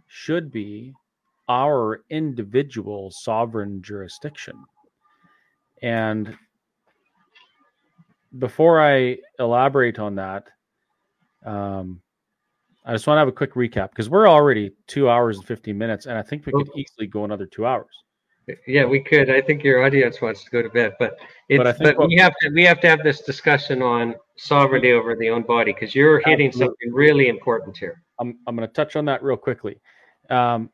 should 0.06 0.50
be 0.50 0.94
our 1.48 2.02
individual 2.10 3.10
sovereign 3.10 3.82
jurisdiction. 3.82 4.56
And 5.82 6.36
before 8.38 8.80
I 8.80 9.18
elaborate 9.38 9.98
on 9.98 10.16
that, 10.16 10.48
um, 11.44 12.00
I 12.84 12.92
just 12.92 13.06
want 13.06 13.16
to 13.16 13.20
have 13.20 13.28
a 13.28 13.32
quick 13.32 13.54
recap 13.54 13.90
because 13.90 14.08
we're 14.08 14.28
already 14.28 14.70
two 14.86 15.10
hours 15.10 15.38
and 15.38 15.46
15 15.46 15.76
minutes, 15.76 16.06
and 16.06 16.16
I 16.16 16.22
think 16.22 16.46
we 16.46 16.52
could 16.52 16.70
easily 16.76 17.06
go 17.08 17.24
another 17.24 17.46
two 17.46 17.66
hours. 17.66 17.90
Yeah, 18.68 18.84
we 18.84 19.00
could. 19.00 19.28
I 19.28 19.40
think 19.40 19.64
your 19.64 19.84
audience 19.84 20.20
wants 20.20 20.44
to 20.44 20.50
go 20.50 20.62
to 20.62 20.68
bed, 20.68 20.94
but 21.00 21.16
it's, 21.48 21.62
but, 21.62 21.76
but 21.80 21.98
what, 21.98 22.08
we 22.08 22.16
have 22.16 22.32
to 22.40 22.50
we 22.50 22.62
have 22.62 22.80
to 22.82 22.88
have 22.88 23.02
this 23.02 23.22
discussion 23.22 23.82
on 23.82 24.14
sovereignty 24.36 24.92
over 24.92 25.16
the 25.16 25.28
own 25.28 25.42
body 25.42 25.72
because 25.72 25.96
you're 25.96 26.20
hitting 26.20 26.46
absolutely. 26.48 26.76
something 26.80 26.94
really 26.94 27.28
important 27.28 27.76
here. 27.76 28.04
I'm 28.20 28.38
I'm 28.46 28.54
going 28.54 28.68
to 28.68 28.72
touch 28.72 28.94
on 28.94 29.04
that 29.06 29.20
real 29.24 29.36
quickly, 29.36 29.80
um, 30.30 30.70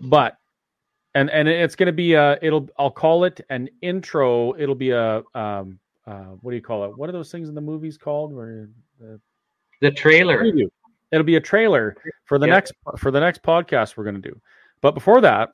but 0.00 0.38
and 1.14 1.30
and 1.30 1.48
it's 1.48 1.76
going 1.76 1.86
to 1.86 1.92
be 1.92 2.14
a 2.14 2.38
it'll 2.42 2.68
I'll 2.78 2.90
call 2.90 3.24
it 3.24 3.40
an 3.50 3.68
intro. 3.82 4.54
It'll 4.58 4.74
be 4.74 4.90
a 4.90 5.22
um 5.34 5.78
uh 6.06 6.34
what 6.40 6.50
do 6.50 6.56
you 6.56 6.62
call 6.62 6.84
it? 6.84 6.96
What 6.96 7.08
are 7.08 7.12
those 7.12 7.30
things 7.30 7.48
in 7.48 7.54
the 7.54 7.60
movies 7.60 7.96
called? 7.96 8.32
Where 8.32 8.68
uh, 9.02 9.16
the 9.80 9.90
trailer. 9.90 10.42
Preview 10.42 10.68
it'll 11.14 11.24
be 11.24 11.36
a 11.36 11.40
trailer 11.40 11.96
for 12.24 12.38
the 12.38 12.46
yep. 12.46 12.54
next 12.54 12.72
for 12.98 13.10
the 13.10 13.20
next 13.20 13.42
podcast 13.42 13.96
we're 13.96 14.04
going 14.04 14.20
to 14.20 14.28
do. 14.28 14.40
But 14.80 14.92
before 14.92 15.20
that, 15.20 15.50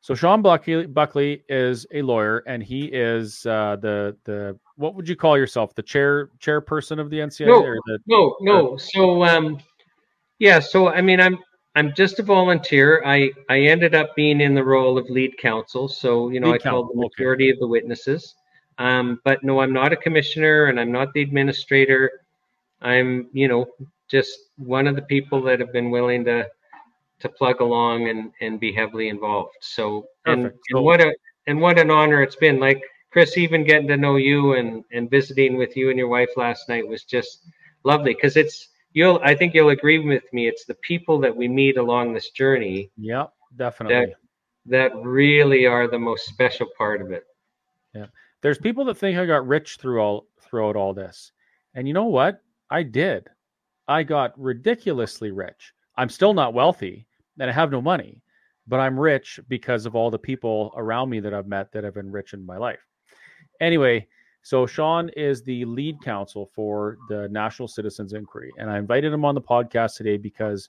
so 0.00 0.14
Shawn 0.14 0.42
Buckley, 0.42 0.86
Buckley 0.86 1.44
is 1.48 1.86
a 1.92 2.02
lawyer, 2.02 2.42
and 2.46 2.62
he 2.62 2.86
is 2.86 3.44
uh, 3.46 3.76
the 3.80 4.16
the 4.24 4.58
what 4.76 4.94
would 4.94 5.08
you 5.08 5.16
call 5.16 5.36
yourself? 5.36 5.74
The 5.74 5.82
chair 5.82 6.30
chairperson 6.40 6.98
of 6.98 7.10
the 7.10 7.18
NCIA? 7.18 7.46
No, 7.46 7.62
the, 7.86 7.98
no, 8.06 8.36
no. 8.40 8.76
So 8.76 9.24
um, 9.24 9.58
yeah. 10.38 10.58
So 10.60 10.88
I 10.88 11.00
mean, 11.00 11.20
I'm 11.20 11.38
I'm 11.76 11.92
just 11.94 12.18
a 12.18 12.22
volunteer. 12.22 13.02
I 13.04 13.32
I 13.48 13.60
ended 13.60 13.94
up 13.94 14.14
being 14.14 14.40
in 14.40 14.54
the 14.54 14.64
role 14.64 14.96
of 14.96 15.10
lead 15.10 15.36
counsel. 15.38 15.88
So 15.88 16.30
you 16.30 16.40
know, 16.40 16.50
lead 16.50 16.66
I 16.66 16.70
called 16.70 16.90
the 16.90 17.00
majority 17.00 17.46
okay. 17.46 17.52
of 17.52 17.58
the 17.58 17.66
witnesses. 17.66 18.34
Um, 18.78 19.20
but 19.24 19.42
no, 19.44 19.60
I'm 19.60 19.72
not 19.72 19.92
a 19.92 19.96
commissioner, 19.96 20.66
and 20.66 20.80
I'm 20.80 20.90
not 20.90 21.12
the 21.12 21.22
administrator. 21.22 22.10
I'm, 22.82 23.28
you 23.32 23.48
know, 23.48 23.66
just 24.08 24.38
one 24.56 24.86
of 24.86 24.96
the 24.96 25.02
people 25.02 25.40
that 25.42 25.60
have 25.60 25.72
been 25.72 25.90
willing 25.90 26.24
to 26.24 26.48
to 27.20 27.28
plug 27.28 27.60
along 27.60 28.08
and 28.08 28.32
and 28.40 28.60
be 28.60 28.72
heavily 28.72 29.08
involved. 29.08 29.56
So 29.60 30.08
and, 30.26 30.52
and 30.70 30.84
what 30.84 31.00
a 31.00 31.14
and 31.46 31.60
what 31.60 31.78
an 31.78 31.90
honor 31.90 32.22
it's 32.22 32.36
been. 32.36 32.60
Like 32.60 32.82
Chris, 33.10 33.38
even 33.38 33.64
getting 33.64 33.88
to 33.88 33.96
know 33.96 34.16
you 34.16 34.54
and 34.54 34.84
and 34.92 35.10
visiting 35.10 35.56
with 35.56 35.76
you 35.76 35.90
and 35.90 35.98
your 35.98 36.08
wife 36.08 36.30
last 36.36 36.68
night 36.68 36.86
was 36.86 37.04
just 37.04 37.46
lovely 37.84 38.14
because 38.14 38.36
it's 38.36 38.68
you'll 38.94 39.20
I 39.22 39.34
think 39.34 39.52
you'll 39.52 39.68
agree 39.70 39.98
with 39.98 40.24
me. 40.32 40.48
It's 40.48 40.64
the 40.64 40.74
people 40.76 41.20
that 41.20 41.36
we 41.36 41.46
meet 41.46 41.76
along 41.76 42.14
this 42.14 42.30
journey. 42.30 42.90
Yep, 42.96 43.32
definitely. 43.56 44.14
That, 44.66 44.92
that 44.92 44.96
really 45.02 45.66
are 45.66 45.86
the 45.86 45.98
most 45.98 46.26
special 46.26 46.66
part 46.78 47.02
of 47.02 47.12
it. 47.12 47.24
Yeah. 47.94 48.06
There's 48.40 48.58
people 48.58 48.84
that 48.86 48.96
think 48.96 49.18
I 49.18 49.26
got 49.26 49.46
rich 49.46 49.76
through 49.76 50.00
all 50.00 50.26
throughout 50.40 50.76
all 50.76 50.94
this. 50.94 51.32
And 51.74 51.86
you 51.86 51.92
know 51.92 52.04
what? 52.04 52.40
I 52.70 52.82
did. 52.82 53.28
I 53.86 54.02
got 54.02 54.38
ridiculously 54.40 55.30
rich. 55.30 55.74
I'm 55.96 56.08
still 56.08 56.32
not 56.32 56.54
wealthy 56.54 57.06
and 57.38 57.50
I 57.50 57.52
have 57.52 57.70
no 57.70 57.82
money, 57.82 58.22
but 58.66 58.80
I'm 58.80 58.98
rich 58.98 59.38
because 59.48 59.86
of 59.86 59.94
all 59.94 60.10
the 60.10 60.18
people 60.18 60.72
around 60.76 61.10
me 61.10 61.20
that 61.20 61.34
I've 61.34 61.46
met 61.46 61.72
that 61.72 61.84
have 61.84 61.96
enriched 61.96 62.36
my 62.38 62.56
life. 62.56 62.80
Anyway, 63.60 64.08
so 64.44 64.66
Shawn 64.66 65.08
is 65.16 65.42
the 65.42 65.64
lead 65.64 66.02
counsel 66.02 66.50
for 66.54 66.98
the 67.08 67.28
National 67.30 67.66
Citizens 67.66 68.12
Inquiry, 68.12 68.52
and 68.58 68.70
I 68.70 68.76
invited 68.76 69.10
him 69.10 69.24
on 69.24 69.34
the 69.34 69.40
podcast 69.40 69.96
today 69.96 70.18
because 70.18 70.68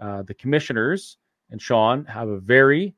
uh, 0.00 0.22
the 0.22 0.34
commissioners 0.34 1.18
and 1.50 1.62
Shawn 1.62 2.04
have 2.06 2.28
a 2.28 2.40
very 2.40 2.96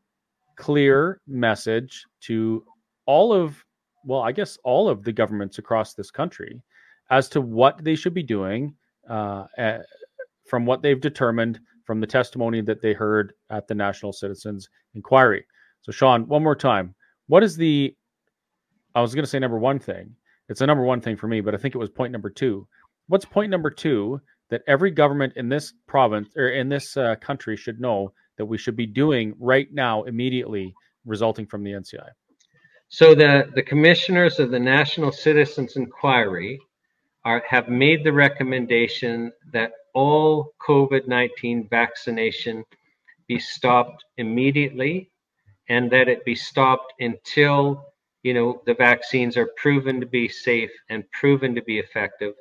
clear 0.57 1.21
message 1.27 2.07
to 2.23 2.65
all 3.05 3.35
of, 3.35 3.63
well, 4.03 4.23
I 4.23 4.33
guess 4.33 4.57
all 4.65 4.89
of 4.89 5.05
the 5.05 5.13
governments 5.13 5.59
across 5.59 5.93
this 5.93 6.11
country 6.11 6.63
as 7.11 7.29
to 7.29 7.43
what 7.43 7.85
they 7.85 7.95
should 7.95 8.15
be 8.15 8.23
doing 8.23 8.75
uh, 9.11 9.45
at, 9.59 9.85
from 10.49 10.65
what 10.65 10.81
they've 10.81 11.01
determined 11.01 11.61
from 11.85 12.01
the 12.01 12.07
testimony 12.07 12.63
that 12.63 12.81
they 12.81 12.95
heard 12.95 13.35
at 13.51 13.69
the 13.69 13.75
National 13.75 14.11
Citizens 14.11 14.71
Inquiry. 14.95 15.45
So, 15.83 15.93
Shawn, 15.93 16.27
one 16.29 16.43
more 16.43 16.57
time. 16.57 16.95
What 17.27 17.43
is 17.43 17.59
the, 17.59 17.95
I 18.95 19.01
was 19.01 19.15
going 19.15 19.25
to 19.25 19.31
say 19.31 19.39
number 19.39 19.59
one 19.59 19.79
thing. 19.79 20.15
It's 20.49 20.61
a 20.61 20.67
number 20.67 20.85
one 20.85 21.01
thing 21.01 21.17
for 21.17 21.27
me, 21.27 21.41
but 21.41 21.55
I 21.55 21.59
think 21.59 21.75
it 21.75 21.79
was 21.79 21.91
point 21.91 22.13
number 22.13 22.31
two. 22.31 22.67
What's 23.09 23.25
point 23.25 23.51
number 23.51 23.71
two 23.71 24.21
that 24.51 24.63
every 24.67 24.91
government 24.91 25.33
in 25.37 25.49
this 25.49 25.73
province 25.87 26.29
or 26.37 26.49
in 26.49 26.69
this 26.69 26.97
uh, 26.97 27.17
country 27.17 27.57
should 27.57 27.81
know 27.81 28.13
that 28.37 28.45
we 28.45 28.59
should 28.59 28.77
be 28.77 28.87
doing 28.87 29.35
right 29.39 29.69
now, 29.73 30.03
immediately, 30.05 30.75
resulting 31.05 31.47
from 31.47 31.65
the 31.65 31.73
NCI? 31.73 32.09
So, 32.89 33.15
the, 33.15 33.51
the 33.55 33.63
commissioners 33.63 34.39
of 34.39 34.51
the 34.51 34.59
National 34.59 35.11
Citizens 35.11 35.77
Inquiry 35.77 36.61
are, 37.25 37.43
have 37.49 37.69
made 37.69 38.05
the 38.05 38.13
recommendation 38.13 39.33
that 39.53 39.73
all 39.95 40.53
COVID 40.67 41.09
19 41.09 41.69
vaccination 41.69 42.65
be 43.27 43.39
stopped 43.39 44.05
immediately 44.19 45.11
and 45.69 45.91
that 45.91 46.09
it 46.09 46.25
be 46.25 46.35
stopped 46.35 46.93
until 47.01 47.94
you 48.25 48.35
know 48.35 48.61
the 48.67 48.75
vaccines 48.75 49.37
are 49.37 49.51
proven 49.57 50.01
to 50.01 50.07
be 50.07 50.29
safe 50.29 50.73
and 50.91 51.09
proven 51.13 51.55
to 51.55 51.63
be 51.63 51.79
effective 51.79 52.35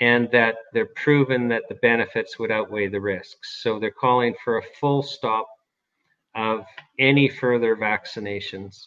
and 0.00 0.30
that 0.30 0.56
they're 0.72 0.94
proven 0.96 1.48
that 1.48 1.64
the 1.68 1.74
benefits 1.76 2.38
would 2.38 2.50
outweigh 2.50 2.88
the 2.88 3.00
risks 3.00 3.60
so 3.62 3.78
they're 3.78 3.90
calling 3.90 4.34
for 4.42 4.58
a 4.58 4.62
full 4.80 5.02
stop 5.02 5.46
of 6.34 6.64
any 6.98 7.28
further 7.28 7.76
vaccinations 7.76 8.86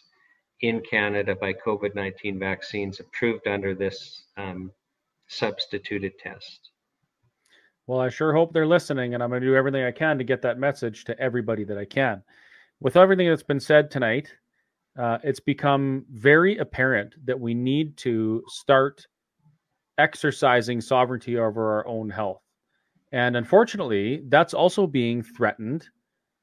in 0.62 0.80
canada 0.80 1.36
by 1.36 1.52
covid-19 1.52 2.38
vaccines 2.38 2.98
approved 2.98 3.46
under 3.46 3.74
this 3.74 4.24
um, 4.36 4.72
substituted 5.30 6.18
test. 6.18 6.70
Well, 7.86 8.00
I 8.00 8.08
sure 8.08 8.32
hope 8.32 8.52
they're 8.52 8.66
listening, 8.66 9.14
and 9.14 9.22
I'm 9.22 9.30
going 9.30 9.40
to 9.40 9.46
do 9.46 9.56
everything 9.56 9.84
I 9.84 9.92
can 9.92 10.18
to 10.18 10.24
get 10.24 10.42
that 10.42 10.58
message 10.58 11.04
to 11.04 11.18
everybody 11.18 11.64
that 11.64 11.78
I 11.78 11.84
can. 11.84 12.22
With 12.80 12.96
everything 12.96 13.28
that's 13.28 13.42
been 13.42 13.60
said 13.60 13.90
tonight, 13.90 14.34
uh, 15.00 15.18
it's 15.24 15.40
become 15.40 16.04
very 16.10 16.58
apparent 16.58 17.14
that 17.24 17.40
we 17.40 17.54
need 17.54 17.96
to 17.96 18.42
start 18.48 19.06
exercising 19.96 20.78
sovereignty 20.78 21.38
over 21.38 21.72
our 21.72 21.86
own 21.86 22.10
health. 22.10 22.42
And 23.10 23.34
unfortunately, 23.34 24.22
that's 24.28 24.52
also 24.52 24.86
being 24.86 25.22
threatened 25.22 25.88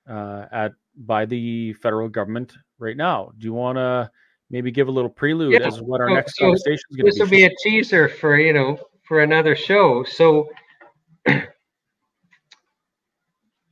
uh, 0.09 0.45
at 0.51 0.73
by 0.95 1.25
the 1.25 1.73
federal 1.73 2.09
government 2.09 2.55
right 2.79 2.97
now. 2.97 3.31
Do 3.37 3.45
you 3.45 3.53
want 3.53 3.77
to 3.77 4.09
maybe 4.49 4.71
give 4.71 4.87
a 4.87 4.91
little 4.91 5.09
prelude 5.09 5.53
yeah. 5.53 5.67
as 5.67 5.79
what 5.79 6.01
our 6.01 6.09
so, 6.09 6.13
next 6.15 6.37
so 6.37 6.45
conversation 6.45 6.83
is 6.89 6.97
going 6.97 6.97
to 6.97 7.03
be? 7.03 7.11
This 7.11 7.19
will 7.19 7.29
be 7.29 7.43
a 7.45 7.51
teaser 7.61 8.09
for 8.09 8.39
you 8.39 8.53
know 8.53 8.79
for 9.07 9.21
another 9.21 9.55
show. 9.55 10.03
So. 10.03 10.49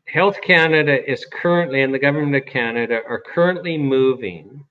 Health 0.07 0.39
Canada 0.41 1.11
is 1.11 1.25
currently, 1.25 1.81
and 1.81 1.93
the 1.93 1.99
government 1.99 2.35
of 2.37 2.45
Canada 2.45 3.01
are 3.05 3.19
currently 3.19 3.77
moving 3.77 4.65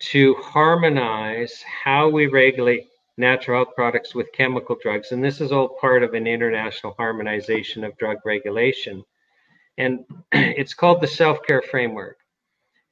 to 0.00 0.34
harmonize 0.34 1.62
how 1.62 2.08
we 2.08 2.26
regulate 2.26 2.88
natural 3.16 3.64
health 3.64 3.74
products 3.74 4.14
with 4.14 4.32
chemical 4.32 4.76
drugs. 4.80 5.12
And 5.12 5.22
this 5.22 5.40
is 5.40 5.50
all 5.50 5.76
part 5.80 6.02
of 6.02 6.14
an 6.14 6.26
international 6.26 6.94
harmonization 6.96 7.84
of 7.84 7.96
drug 7.98 8.18
regulation. 8.24 9.04
And 9.76 10.04
it's 10.32 10.74
called 10.74 11.00
the 11.00 11.06
self 11.06 11.38
care 11.46 11.62
framework. 11.62 12.18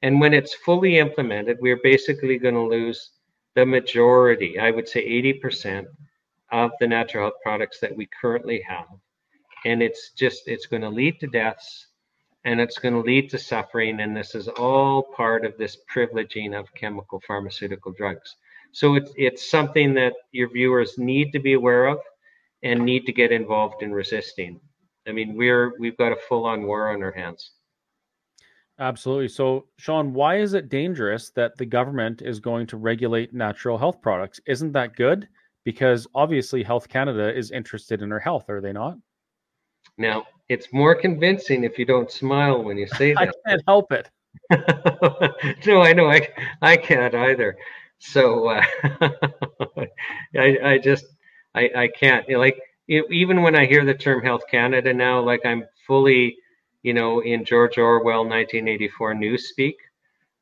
And 0.01 0.19
when 0.21 0.33
it's 0.33 0.53
fully 0.53 0.99
implemented, 0.99 1.57
we're 1.59 1.79
basically 1.81 2.37
going 2.37 2.53
to 2.53 2.61
lose 2.61 3.11
the 3.55 3.65
majority, 3.65 4.59
I 4.59 4.69
would 4.69 4.87
say 4.87 5.07
80% 5.43 5.87
of 6.51 6.71
the 6.79 6.87
natural 6.87 7.25
health 7.25 7.41
products 7.41 7.79
that 7.79 7.95
we 7.95 8.07
currently 8.21 8.61
have. 8.67 8.85
And 9.65 9.81
it's 9.81 10.11
just, 10.11 10.47
it's 10.47 10.67
going 10.67 10.83
to 10.83 10.89
lead 10.89 11.19
to 11.21 11.27
deaths 11.27 11.86
and 12.47 12.61
it's 12.61 12.79
going 12.79 12.93
to 12.93 13.01
lead 13.01 13.29
to 13.29 13.37
suffering. 13.37 13.99
And 13.99 14.15
this 14.15 14.33
is 14.33 14.47
all 14.47 15.03
part 15.03 15.45
of 15.45 15.57
this 15.57 15.77
privileging 15.93 16.57
of 16.57 16.73
chemical 16.73 17.21
pharmaceutical 17.27 17.91
drugs. 17.91 18.37
So 18.71 18.95
it's 18.95 19.11
it's 19.17 19.51
something 19.51 19.93
that 19.95 20.13
your 20.31 20.49
viewers 20.49 20.97
need 20.97 21.33
to 21.33 21.39
be 21.39 21.53
aware 21.53 21.87
of 21.87 21.99
and 22.63 22.83
need 22.83 23.05
to 23.05 23.11
get 23.11 23.33
involved 23.33 23.83
in 23.83 23.91
resisting. 23.91 24.61
I 25.07 25.11
mean, 25.11 25.35
we're 25.35 25.73
we've 25.77 25.97
got 25.97 26.13
a 26.13 26.23
full-on 26.29 26.63
war 26.63 26.89
on 26.93 27.03
our 27.03 27.11
hands. 27.11 27.51
Absolutely. 28.79 29.27
So, 29.27 29.65
Shawn, 29.77 30.13
why 30.13 30.37
is 30.37 30.53
it 30.53 30.69
dangerous 30.69 31.31
that 31.31 31.57
the 31.57 31.65
government 31.65 32.21
is 32.21 32.39
going 32.39 32.67
to 32.67 32.77
regulate 32.77 33.33
natural 33.33 33.77
health 33.77 34.01
products? 34.01 34.39
Isn't 34.45 34.71
that 34.73 34.95
good? 34.95 35.27
Because 35.65 36.07
obviously, 36.15 36.63
Health 36.63 36.87
Canada 36.87 37.35
is 37.35 37.51
interested 37.51 38.01
in 38.01 38.11
our 38.11 38.19
health, 38.19 38.49
are 38.49 38.61
they 38.61 38.71
not? 38.71 38.97
Now, 39.97 40.25
it's 40.49 40.71
more 40.71 40.95
convincing 40.95 41.63
if 41.63 41.77
you 41.77 41.85
don't 41.85 42.11
smile 42.11 42.63
when 42.63 42.77
you 42.77 42.87
say 42.87 43.13
that. 43.13 43.33
I 43.45 43.49
can't 43.49 43.61
help 43.67 43.91
it. 43.91 44.09
no, 45.65 45.81
I 45.81 45.93
know. 45.93 46.09
I, 46.09 46.27
I 46.61 46.77
can't 46.77 47.13
either. 47.13 47.57
So 47.99 48.49
uh, 48.49 48.63
I, 50.37 50.57
I 50.63 50.77
just 50.77 51.05
I, 51.55 51.69
I 51.75 51.87
can't 51.87 52.29
like 52.29 52.59
even 52.87 53.41
when 53.41 53.55
I 53.55 53.65
hear 53.65 53.83
the 53.83 53.93
term 53.93 54.23
Health 54.23 54.43
Canada 54.49 54.93
now, 54.93 55.19
like 55.19 55.45
I'm 55.45 55.65
fully 55.85 56.37
you 56.83 56.93
know 56.93 57.21
in 57.21 57.43
George 57.43 57.77
Orwell 57.77 58.23
1984 58.23 59.15
newspeak, 59.15 59.75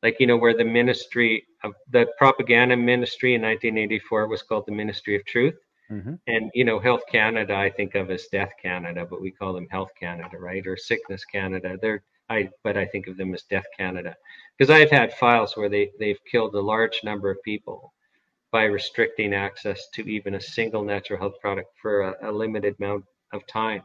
like 0.04 0.20
you 0.20 0.28
know 0.28 0.38
where 0.38 0.56
the 0.56 0.66
Ministry 0.66 1.46
of 1.64 1.74
the 1.92 2.08
propaganda 2.18 2.78
ministry 2.78 3.34
in 3.34 3.42
1984 3.42 4.28
was 4.28 4.44
called 4.44 4.66
the 4.68 4.72
Ministry 4.72 5.16
of 5.16 5.26
Truth. 5.26 5.56
Mm-hmm. 5.92 6.16
And 6.28 6.52
you 6.54 6.66
know, 6.66 6.80
Health 6.80 7.04
Canada, 7.12 7.56
I 7.56 7.70
think 7.70 7.96
of 7.96 8.10
as 8.10 8.28
Death 8.32 8.54
Canada, 8.62 9.06
but 9.10 9.22
we 9.22 9.32
call 9.32 9.54
them 9.54 9.68
Health 9.70 9.92
Canada, 10.00 10.38
right? 10.40 10.66
Or 10.66 10.76
Sickness 10.78 11.24
Canada. 11.26 11.78
They're 11.82 12.04
I, 12.30 12.50
but 12.64 12.78
I 12.78 12.86
think 12.86 13.08
of 13.08 13.18
them 13.18 13.34
as 13.34 13.44
Death 13.44 13.66
Canada 13.78 14.16
because 14.58 14.72
I've 14.72 14.90
had 14.90 15.14
files 15.14 15.56
where 15.56 15.70
they, 15.70 15.92
they've 16.00 16.20
killed 16.30 16.56
a 16.56 16.62
large 16.62 17.02
number 17.04 17.30
of 17.30 17.42
people 17.44 17.94
by 18.52 18.64
restricting 18.64 19.34
access 19.34 19.88
to 19.94 20.10
even 20.10 20.36
a 20.36 20.42
single 20.42 20.84
natural 20.84 21.20
health 21.20 21.40
product 21.42 21.70
for 21.82 22.02
a, 22.02 22.30
a 22.30 22.32
limited 22.32 22.76
amount 22.80 23.06
of 23.34 23.46
time. 23.48 23.84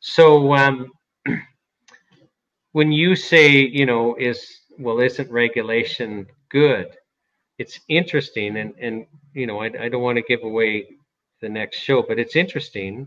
So 0.00 0.54
um, 0.54 0.92
when 2.72 2.92
you 2.92 3.16
say, 3.16 3.50
you 3.50 3.86
know, 3.86 4.14
is 4.18 4.60
well, 4.78 5.00
isn't 5.00 5.30
regulation 5.30 6.26
good? 6.48 6.96
It's 7.58 7.80
interesting, 7.88 8.56
and 8.56 8.74
and 8.80 9.06
you 9.34 9.46
know, 9.46 9.60
I, 9.60 9.70
I 9.78 9.88
don't 9.88 10.02
want 10.02 10.16
to 10.16 10.22
give 10.22 10.42
away 10.42 10.86
the 11.42 11.48
next 11.50 11.78
show, 11.78 12.02
but 12.02 12.18
it's 12.18 12.36
interesting 12.36 13.06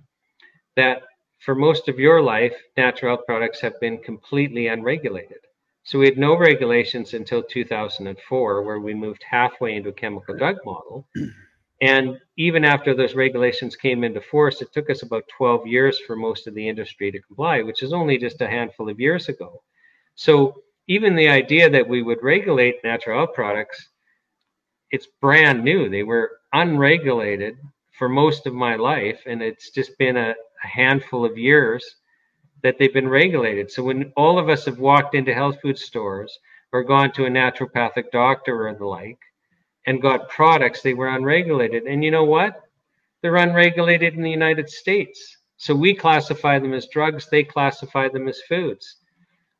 that 0.75 1.01
for 1.39 1.55
most 1.55 1.89
of 1.89 1.99
your 1.99 2.21
life, 2.21 2.55
natural 2.77 3.15
health 3.15 3.25
products 3.25 3.59
have 3.61 3.79
been 3.79 3.97
completely 3.97 4.67
unregulated. 4.67 5.39
So 5.83 5.99
we 5.99 6.05
had 6.05 6.17
no 6.17 6.37
regulations 6.37 7.13
until 7.13 7.43
2004, 7.43 8.63
where 8.63 8.79
we 8.79 8.93
moved 8.93 9.23
halfway 9.29 9.75
into 9.75 9.89
a 9.89 9.93
chemical 9.93 10.35
drug 10.35 10.57
model. 10.65 11.07
And 11.81 12.19
even 12.37 12.65
after 12.65 12.95
those 12.95 13.15
regulations 13.15 13.75
came 13.75 14.03
into 14.03 14.21
force, 14.21 14.61
it 14.61 14.73
took 14.73 14.89
us 14.89 15.03
about 15.03 15.27
12 15.37 15.67
years 15.67 15.99
for 15.99 16.15
most 16.15 16.47
of 16.47 16.55
the 16.55 16.67
industry 16.67 17.11
to 17.11 17.21
comply, 17.21 17.61
which 17.61 17.83
is 17.83 17.93
only 17.93 18.17
just 18.17 18.41
a 18.41 18.47
handful 18.47 18.89
of 18.89 18.99
years 18.99 19.29
ago. 19.29 19.61
So 20.15 20.63
even 20.87 21.15
the 21.15 21.29
idea 21.29 21.69
that 21.69 21.87
we 21.87 22.01
would 22.01 22.23
regulate 22.23 22.83
natural 22.83 23.19
health 23.19 23.35
products, 23.35 23.89
it's 24.89 25.07
brand 25.21 25.63
new. 25.63 25.89
They 25.89 26.03
were 26.03 26.39
unregulated 26.53 27.57
for 27.97 28.09
most 28.09 28.45
of 28.45 28.53
my 28.53 28.75
life, 28.75 29.21
and 29.25 29.41
it's 29.41 29.69
just 29.69 29.97
been 29.97 30.17
a, 30.17 30.35
a 30.63 30.67
handful 30.67 31.25
of 31.25 31.37
years 31.37 31.95
that 32.63 32.77
they've 32.77 32.93
been 32.93 33.07
regulated. 33.07 33.71
So 33.71 33.83
when 33.83 34.11
all 34.17 34.39
of 34.39 34.49
us 34.49 34.65
have 34.65 34.79
walked 34.79 35.15
into 35.15 35.33
health 35.33 35.61
food 35.61 35.77
stores 35.77 36.37
or 36.71 36.83
gone 36.83 37.11
to 37.13 37.25
a 37.25 37.29
naturopathic 37.29 38.11
doctor 38.11 38.67
or 38.67 38.73
the 38.73 38.85
like 38.85 39.19
and 39.85 40.01
got 40.01 40.29
products, 40.29 40.81
they 40.81 40.93
were 40.93 41.09
unregulated. 41.09 41.83
And 41.83 42.03
you 42.03 42.11
know 42.11 42.23
what? 42.23 42.63
They're 43.21 43.35
unregulated 43.35 44.15
in 44.15 44.23
the 44.23 44.31
United 44.31 44.69
States. 44.69 45.37
So 45.57 45.73
we 45.73 45.93
classify 45.93 46.59
them 46.59 46.73
as 46.73 46.87
drugs, 46.87 47.29
they 47.29 47.43
classify 47.43 48.09
them 48.09 48.27
as 48.27 48.41
foods. 48.49 48.97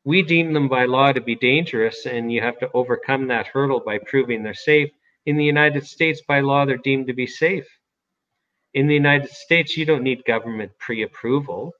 We 0.04 0.22
deem 0.22 0.52
them 0.52 0.68
by 0.68 0.84
law 0.84 1.12
to 1.12 1.20
be 1.20 1.34
dangerous, 1.34 2.06
and 2.06 2.30
you 2.30 2.40
have 2.40 2.58
to 2.58 2.70
overcome 2.74 3.26
that 3.28 3.48
hurdle 3.48 3.80
by 3.80 3.98
proving 3.98 4.42
they're 4.42 4.54
safe. 4.54 4.90
In 5.24 5.36
the 5.36 5.44
United 5.44 5.84
States, 5.86 6.20
by 6.28 6.40
law, 6.40 6.64
they're 6.64 6.76
deemed 6.76 7.08
to 7.08 7.12
be 7.12 7.26
safe. 7.26 7.66
In 8.76 8.86
the 8.86 8.94
United 8.94 9.30
States, 9.30 9.74
you 9.74 9.86
don't 9.86 10.02
need 10.02 10.22
government 10.26 10.70
pre 10.78 11.02
approval 11.02 11.72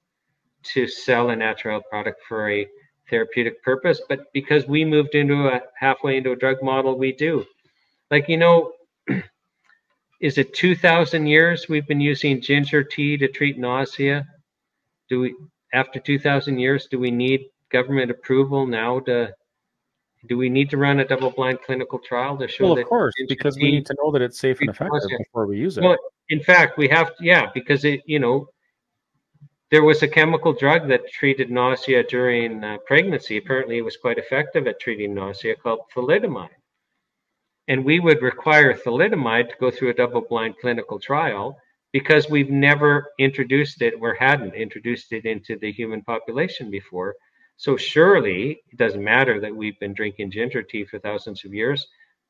to 0.73 0.89
sell 0.89 1.29
a 1.29 1.37
natural 1.37 1.75
health 1.75 1.85
product 1.91 2.23
for 2.27 2.51
a 2.51 2.67
therapeutic 3.11 3.63
purpose, 3.63 4.01
but 4.09 4.33
because 4.33 4.67
we 4.67 4.83
moved 4.83 5.15
into 5.15 5.47
a 5.47 5.61
halfway 5.79 6.17
into 6.17 6.33
a 6.33 6.37
drug 6.37 6.63
model, 6.63 6.99
we 6.99 7.13
do. 7.13 7.45
Like, 8.11 8.31
you 8.31 8.39
know, 8.39 8.73
is 10.23 10.39
it 10.39 10.55
2000 10.55 11.27
years 11.27 11.69
we've 11.69 11.87
been 11.87 12.01
using 12.01 12.41
ginger 12.41 12.83
tea 12.83 13.19
to 13.19 13.29
treat 13.29 13.59
nausea? 13.59 14.27
Do 15.11 15.21
we, 15.21 15.35
after 15.75 16.01
2000 16.01 16.59
years, 16.59 16.89
do 16.91 16.99
we 16.99 17.11
need 17.11 17.43
government 17.71 18.11
approval 18.11 18.67
now 18.67 19.01
to, 19.01 19.35
do 20.27 20.39
we 20.39 20.49
need 20.49 20.71
to 20.71 20.79
run 20.79 21.01
a 21.01 21.07
double 21.07 21.31
blind 21.31 21.59
clinical 21.61 21.99
trial 21.99 22.39
to 22.39 22.49
show 22.49 22.73
well? 22.73 22.79
Of 22.79 22.87
course, 22.87 23.13
because 23.29 23.55
we 23.57 23.71
need 23.71 23.85
to 23.85 23.97
know 24.03 24.11
that 24.13 24.23
it's 24.23 24.39
safe 24.39 24.63
and 24.63 24.71
effective 24.71 25.11
before 25.19 25.47
we 25.47 25.59
use 25.59 25.77
it. 25.77 25.83
Well, 25.83 25.99
in 26.29 26.43
fact, 26.43 26.79
we 26.79 26.89
have, 26.89 27.17
to, 27.17 27.25
yeah, 27.25 27.47
because 27.55 27.85
it, 27.85 28.03
you 28.07 28.19
know, 28.19 28.49
there 29.71 29.85
was 29.85 30.03
a 30.03 30.09
chemical 30.09 30.53
drug 30.53 30.89
that 30.89 31.11
treated 31.11 31.51
nausea 31.51 32.05
during 32.05 32.63
uh, 32.63 32.79
pregnancy. 32.87 33.37
Apparently, 33.37 33.79
it 33.79 33.85
was 33.85 33.97
quite 33.97 34.19
effective 34.19 34.67
at 34.67 34.81
treating 34.81 35.15
nausea 35.15 35.57
called 35.57 35.81
thalidomide. 35.95 36.51
And 37.69 37.85
we 37.85 37.99
would 37.99 38.23
require 38.23 38.75
thalidomide 38.75 39.49
to 39.51 39.57
go 39.59 39.71
through 39.71 39.91
a 39.91 39.95
double 39.95 40.21
blind 40.21 40.55
clinical 40.61 41.01
trial 41.01 41.59
because 41.93 42.31
we've 42.31 42.51
never 42.51 43.11
introduced 43.19 43.83
it 43.83 43.95
or 44.01 44.15
hadn't 44.15 44.55
introduced 44.55 45.13
it 45.13 45.25
into 45.25 45.59
the 45.59 45.73
human 45.73 46.03
population 46.03 46.71
before. 46.71 47.15
So, 47.57 47.77
surely 47.77 48.61
it 48.71 48.77
doesn't 48.77 49.03
matter 49.03 49.41
that 49.41 49.55
we've 49.55 49.79
been 49.81 49.95
drinking 49.95 50.31
ginger 50.31 50.63
tea 50.63 50.85
for 50.85 50.99
thousands 51.01 51.45
of 51.45 51.55
years. 51.55 51.87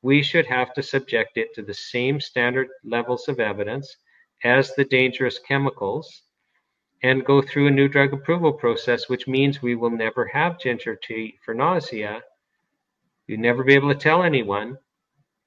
We 0.07 0.23
should 0.23 0.45
have 0.45 0.73
to 0.75 0.81
subject 0.81 1.37
it 1.37 1.53
to 1.55 1.61
the 1.61 1.73
same 1.73 2.21
standard 2.21 2.69
levels 2.85 3.27
of 3.27 3.41
evidence 3.41 3.97
as 4.45 4.73
the 4.73 4.85
dangerous 4.85 5.37
chemicals 5.37 6.21
and 7.03 7.25
go 7.25 7.41
through 7.41 7.67
a 7.67 7.71
new 7.71 7.89
drug 7.89 8.13
approval 8.13 8.53
process, 8.53 9.09
which 9.09 9.27
means 9.27 9.61
we 9.61 9.75
will 9.75 9.89
never 9.89 10.25
have 10.25 10.61
ginger 10.61 10.95
tea 10.95 11.37
for 11.43 11.53
nausea. 11.53 12.21
You'll 13.27 13.41
never 13.41 13.65
be 13.65 13.73
able 13.73 13.93
to 13.93 13.99
tell 13.99 14.23
anyone. 14.23 14.77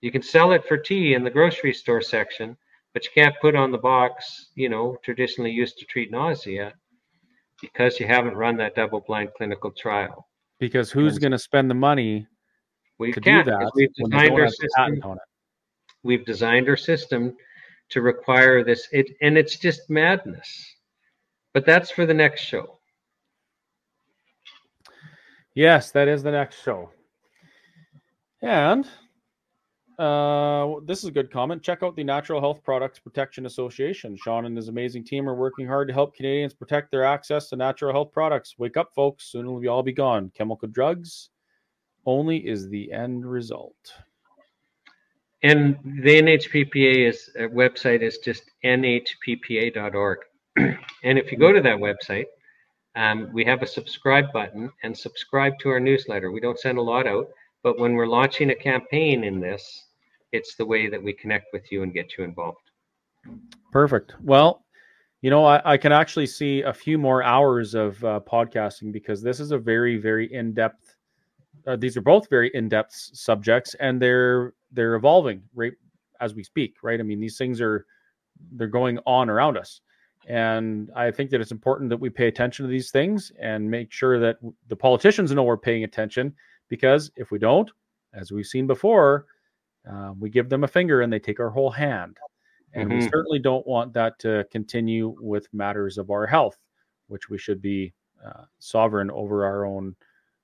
You 0.03 0.13
can 0.13 0.21
sell 0.21 0.53
it 0.53 0.67
for 0.69 0.77
tea 0.77 1.15
in 1.15 1.25
the 1.25 1.31
grocery 1.31 1.73
store 1.73 2.03
section, 2.03 2.55
but 2.93 3.07
you 3.07 3.13
can't 3.15 3.41
put 3.41 3.57
on 3.57 3.73
the 3.73 3.79
box, 3.79 4.51
you 4.57 4.69
know, 4.69 4.99
traditionally 5.03 5.53
used 5.53 5.79
to 5.79 5.87
treat 5.87 6.11
nausea 6.11 6.75
because 7.63 7.99
you 7.99 8.07
haven't 8.07 8.37
run 8.37 8.59
that 8.59 8.75
double 8.75 9.01
blind 9.01 9.31
clinical 9.39 9.71
trial. 9.71 10.29
Because 10.59 10.91
who's 10.91 11.19
going 11.19 11.33
to 11.33 11.39
spend 11.39 11.71
the 11.71 11.75
money 11.75 12.27
we 13.01 13.13
to 13.13 13.21
do 13.21 13.43
that? 13.43 13.73
We've 13.75 13.93
designed 13.95 14.39
our 14.39 14.49
system. 14.49 15.19
We've 16.03 16.25
designed 16.25 16.69
our 16.69 16.77
system 16.77 17.37
to 17.89 18.01
require 18.03 18.63
this, 18.63 18.87
it, 18.93 19.17
and 19.21 19.37
it's 19.37 19.59
just 19.59 19.91
madness. 19.91 20.77
But 21.53 21.67
that's 21.67 21.91
for 21.91 22.07
the 22.07 22.15
next 22.15 22.43
show. 22.43 22.79
Yes, 25.55 25.91
that 25.91 26.07
is 26.07 26.23
the 26.23 26.31
next 26.31 26.63
show. 26.63 26.91
And 28.43 28.87
Uh, 29.99 30.81
this 30.87 31.01
is 31.01 31.05
a 31.05 31.11
good 31.11 31.31
comment. 31.31 31.63
Check 31.63 31.83
out 31.83 31.95
the 31.95 32.03
Natural 32.03 32.41
Health 32.41 32.65
Products 32.65 32.99
Protection 32.99 33.45
Association. 33.45 34.17
Shawn 34.17 34.47
and 34.47 34.57
his 34.57 34.69
amazing 34.69 35.05
team 35.05 35.29
are 35.29 35.35
working 35.35 35.67
hard 35.67 35.89
to 35.89 35.95
help 35.95 36.15
Canadians 36.15 36.55
protect 36.55 36.91
their 36.91 37.05
access 37.05 37.51
to 37.51 37.57
natural 37.57 37.93
health 37.93 38.11
products. 38.11 38.55
Wake 38.57 38.79
up, 38.79 38.95
folks. 38.95 39.27
Soon 39.27 39.53
we'll 39.53 39.69
all 39.69 39.83
be 39.83 39.93
gone. 39.93 40.33
Chemical 40.35 40.69
drugs 40.69 41.29
only 42.07 42.39
is 42.39 42.69
the 42.69 42.93
end 42.93 43.25
result. 43.25 43.95
And 45.43 45.79
the 45.85 46.21
NHPPA 46.21 47.09
is 47.09 47.31
uh, 47.39 47.45
website 47.45 48.03
is 48.03 48.19
just 48.19 48.43
nhppa.org. 48.65 50.19
and 50.57 51.19
if 51.19 51.33
you 51.33 51.39
go 51.39 51.53
to 51.53 51.63
that 51.63 51.79
website, 51.79 52.27
um, 52.97 53.31
we 53.33 53.45
have 53.45 53.63
a 53.63 53.67
subscribe 53.67 54.33
button 54.33 54.71
and 54.83 54.97
subscribe 54.97 55.59
to 55.61 55.71
our 55.71 55.81
newsletter. 55.81 56.31
We 56.31 56.41
don't 56.41 56.59
send 56.59 56.77
a 56.77 56.83
lot 56.83 57.07
out, 57.07 57.29
but 57.63 57.79
when 57.79 57.95
we're 57.95 58.07
launching 58.07 58.51
a 58.51 58.55
campaign 58.55 59.25
in 59.25 59.41
this, 59.41 59.87
it's 60.33 60.57
the 60.57 60.67
way 60.67 60.89
that 60.89 61.03
we 61.03 61.13
connect 61.13 61.47
with 61.53 61.71
you 61.73 61.83
and 61.83 61.95
get 61.95 62.19
you 62.19 62.25
involved. 62.25 62.71
Perfect. 63.73 64.15
Well, 64.23 64.65
you 65.23 65.31
know, 65.31 65.45
I, 65.45 65.73
I 65.73 65.77
can 65.77 65.93
actually 65.93 66.27
see 66.27 66.63
a 66.63 66.73
few 66.73 66.99
more 66.99 67.23
hours 67.23 67.75
of 67.75 68.03
uh, 68.05 68.21
podcasting 68.21 68.93
because 68.93 69.23
this 69.23 69.39
is 69.39 69.53
a 69.53 69.59
very, 69.59 69.97
very 69.99 70.33
in 70.33 70.53
depth. 70.53 70.90
Uh, 71.67 71.77
these 71.77 71.97
are 71.97 72.03
both 72.03 72.29
very 72.31 72.51
in 72.55 72.69
depth 72.69 72.93
subjects, 72.93 73.75
and 73.75 74.01
they're 74.01 74.55
they're 74.73 74.95
evolving 74.95 75.43
right 75.55 75.73
as 76.21 76.35
we 76.35 76.43
speak. 76.43 76.77
Right. 76.83 77.01
I 77.01 77.03
mean, 77.03 77.21
these 77.21 77.39
things 77.39 77.61
are 77.61 77.87
they're 78.53 78.69
going 78.69 78.99
on 79.07 79.29
around 79.29 79.57
us, 79.57 79.81
and 80.27 80.91
I 80.95 81.11
think 81.11 81.31
that 81.31 81.41
it's 81.41 81.51
important 81.53 81.91
that 81.91 82.01
we 82.01 82.11
pay 82.11 82.29
attention 82.29 82.65
to 82.65 82.71
these 82.71 82.91
things 82.91 83.33
and 83.41 83.71
make 83.71 83.93
sure 83.93 84.19
that 84.21 84.37
the 84.69 84.77
politicians 84.77 85.33
know 85.33 85.43
we're 85.43 85.57
paying 85.57 85.85
attention. 85.85 86.35
Because 86.69 87.11
if 87.17 87.31
we 87.31 87.39
don't, 87.39 87.71
as 88.15 88.31
we've 88.31 88.47
seen 88.47 88.67
before, 88.67 89.27
uh, 89.91 90.13
we 90.19 90.31
give 90.31 90.49
them 90.49 90.65
a 90.65 90.69
finger 90.69 91.01
and 91.01 91.13
they 91.13 91.19
take 91.19 91.41
our 91.41 91.51
whole 91.51 91.71
hand. 91.71 92.17
And 92.75 92.89
mm-hmm. 92.89 93.01
we 93.01 93.09
certainly 93.09 93.39
don't 93.41 93.67
want 93.67 93.93
that 93.95 94.19
to 94.21 94.47
continue 94.53 95.17
with 95.21 95.49
matters 95.53 95.99
of 95.99 96.11
our 96.11 96.27
health, 96.27 96.57
which 97.09 97.29
we 97.29 97.39
should 97.39 97.61
be 97.61 97.93
uh, 98.25 98.45
sovereign 98.61 99.11
over 99.11 99.45
our 99.45 99.65
own 99.67 99.97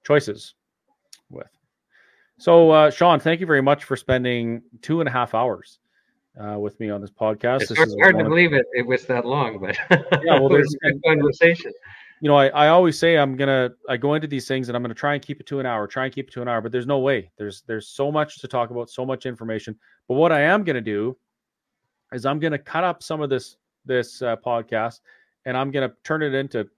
choices 0.05 0.55
with. 1.31 1.51
So, 2.39 2.71
uh, 2.71 2.91
Shawn, 2.91 3.21
thank 3.21 3.41
you 3.41 3.47
very 3.47 3.63
much 3.63 3.85
for 3.85 3.97
spending 3.97 4.63
two 4.83 5.01
and 5.01 5.09
a 5.09 5.13
half 5.13 5.35
hours 5.35 5.79
uh, 6.39 6.59
with 6.59 6.79
me 6.81 6.91
on 6.91 7.01
this 7.01 7.11
podcast. 7.11 7.63
It's 7.63 7.71
this 7.71 7.79
hard, 7.79 7.91
hard 8.01 8.19
to 8.19 8.25
believe 8.25 8.53
it. 8.53 8.67
It 8.75 8.87
was 8.87 9.07
that 9.07 9.25
long, 9.25 9.59
but 9.59 9.77
yeah, 10.23 10.39
well, 10.39 10.49
there's 10.49 10.75
a 10.85 10.93
conversation. 11.09 11.73
You 12.21 12.29
know, 12.29 12.37
I, 12.37 12.49
I 12.49 12.69
always 12.69 12.99
say 12.99 13.17
I'm 13.17 13.37
gonna 13.37 13.71
I 13.89 13.97
go 13.97 14.15
into 14.15 14.27
these 14.27 14.49
things 14.49 14.69
and 14.69 14.77
I'm 14.77 14.83
gonna 14.83 14.95
try 14.95 15.15
and 15.15 15.23
keep 15.23 15.41
it 15.41 15.47
to 15.47 15.61
an 15.61 15.67
hour, 15.67 15.87
try 15.87 16.05
and 16.05 16.15
keep 16.15 16.29
it 16.29 16.33
to 16.33 16.43
an 16.43 16.49
hour, 16.49 16.61
but 16.61 16.73
there's 16.73 16.87
no 16.87 16.99
way. 16.99 17.31
There's 17.37 17.63
there's 17.67 17.89
so 17.89 18.11
much 18.11 18.39
to 18.41 18.49
talk 18.49 18.71
about, 18.71 18.91
so 18.91 19.05
much 19.05 19.27
information. 19.27 19.79
But 20.09 20.15
what 20.15 20.33
I 20.33 20.41
am 20.41 20.65
gonna 20.65 20.81
do 20.81 21.17
is 22.13 22.25
I'm 22.25 22.39
gonna 22.39 22.59
cut 22.59 22.85
up 22.85 23.03
some 23.03 23.21
of 23.21 23.31
this 23.31 23.57
this 23.85 24.23
uh, 24.23 24.37
podcast 24.37 25.01
and 25.45 25.57
I'm 25.57 25.71
gonna 25.71 25.93
turn 26.05 26.23
it 26.23 26.35
into 26.35 26.69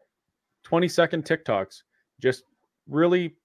20 0.64 0.88
second 0.88 1.24
TikToks, 1.24 1.82
just 2.20 2.44
really 2.88 3.36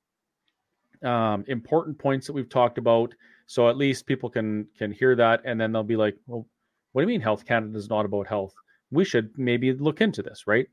um, 1.03 1.43
important 1.47 1.97
points 1.97 2.27
that 2.27 2.33
we've 2.33 2.49
talked 2.49 2.77
about 2.77 3.13
so 3.45 3.69
at 3.69 3.77
least 3.77 4.05
people 4.05 4.29
can 4.29 4.67
can 4.77 4.91
hear 4.91 5.15
that, 5.15 5.41
and 5.45 5.59
then 5.59 5.71
they'll 5.71 5.83
be 5.83 5.97
like, 5.97 6.17
"Well, 6.27 6.47
what 6.91 7.01
do 7.01 7.03
you 7.03 7.13
mean 7.13 7.21
Health 7.21 7.45
Canada 7.45 7.77
is 7.77 7.89
not 7.89 8.05
about 8.05 8.27
health? 8.27 8.53
We 8.91 9.05
should 9.05 9.37
maybe 9.37 9.73
look 9.73 10.01
into 10.01 10.21
this, 10.21 10.47
right?" 10.47 10.67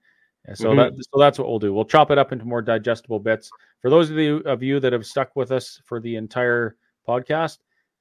And 0.47 0.57
so 0.57 0.71
mm-hmm. 0.71 0.79
that 0.79 0.93
so 0.95 1.19
that's 1.19 1.39
what 1.39 1.49
we'll 1.49 1.59
do. 1.59 1.75
We'll 1.75 1.85
chop 1.85 2.11
it 2.11 2.19
up 2.19 2.33
into 2.33 2.45
more 2.45 2.63
digestible 2.63 3.19
bits. 3.19 3.51
For 3.83 3.91
those 3.91 4.11
of 4.11 4.17
you 4.17 4.39
of 4.39 4.63
you 4.63 4.81
that 4.81 4.93
have 4.93 5.07
stuck 5.07 5.35
with 5.37 5.53
us 5.53 5.81
for 5.85 6.01
the 6.01 6.17
entire 6.17 6.77
podcast, 7.07 7.59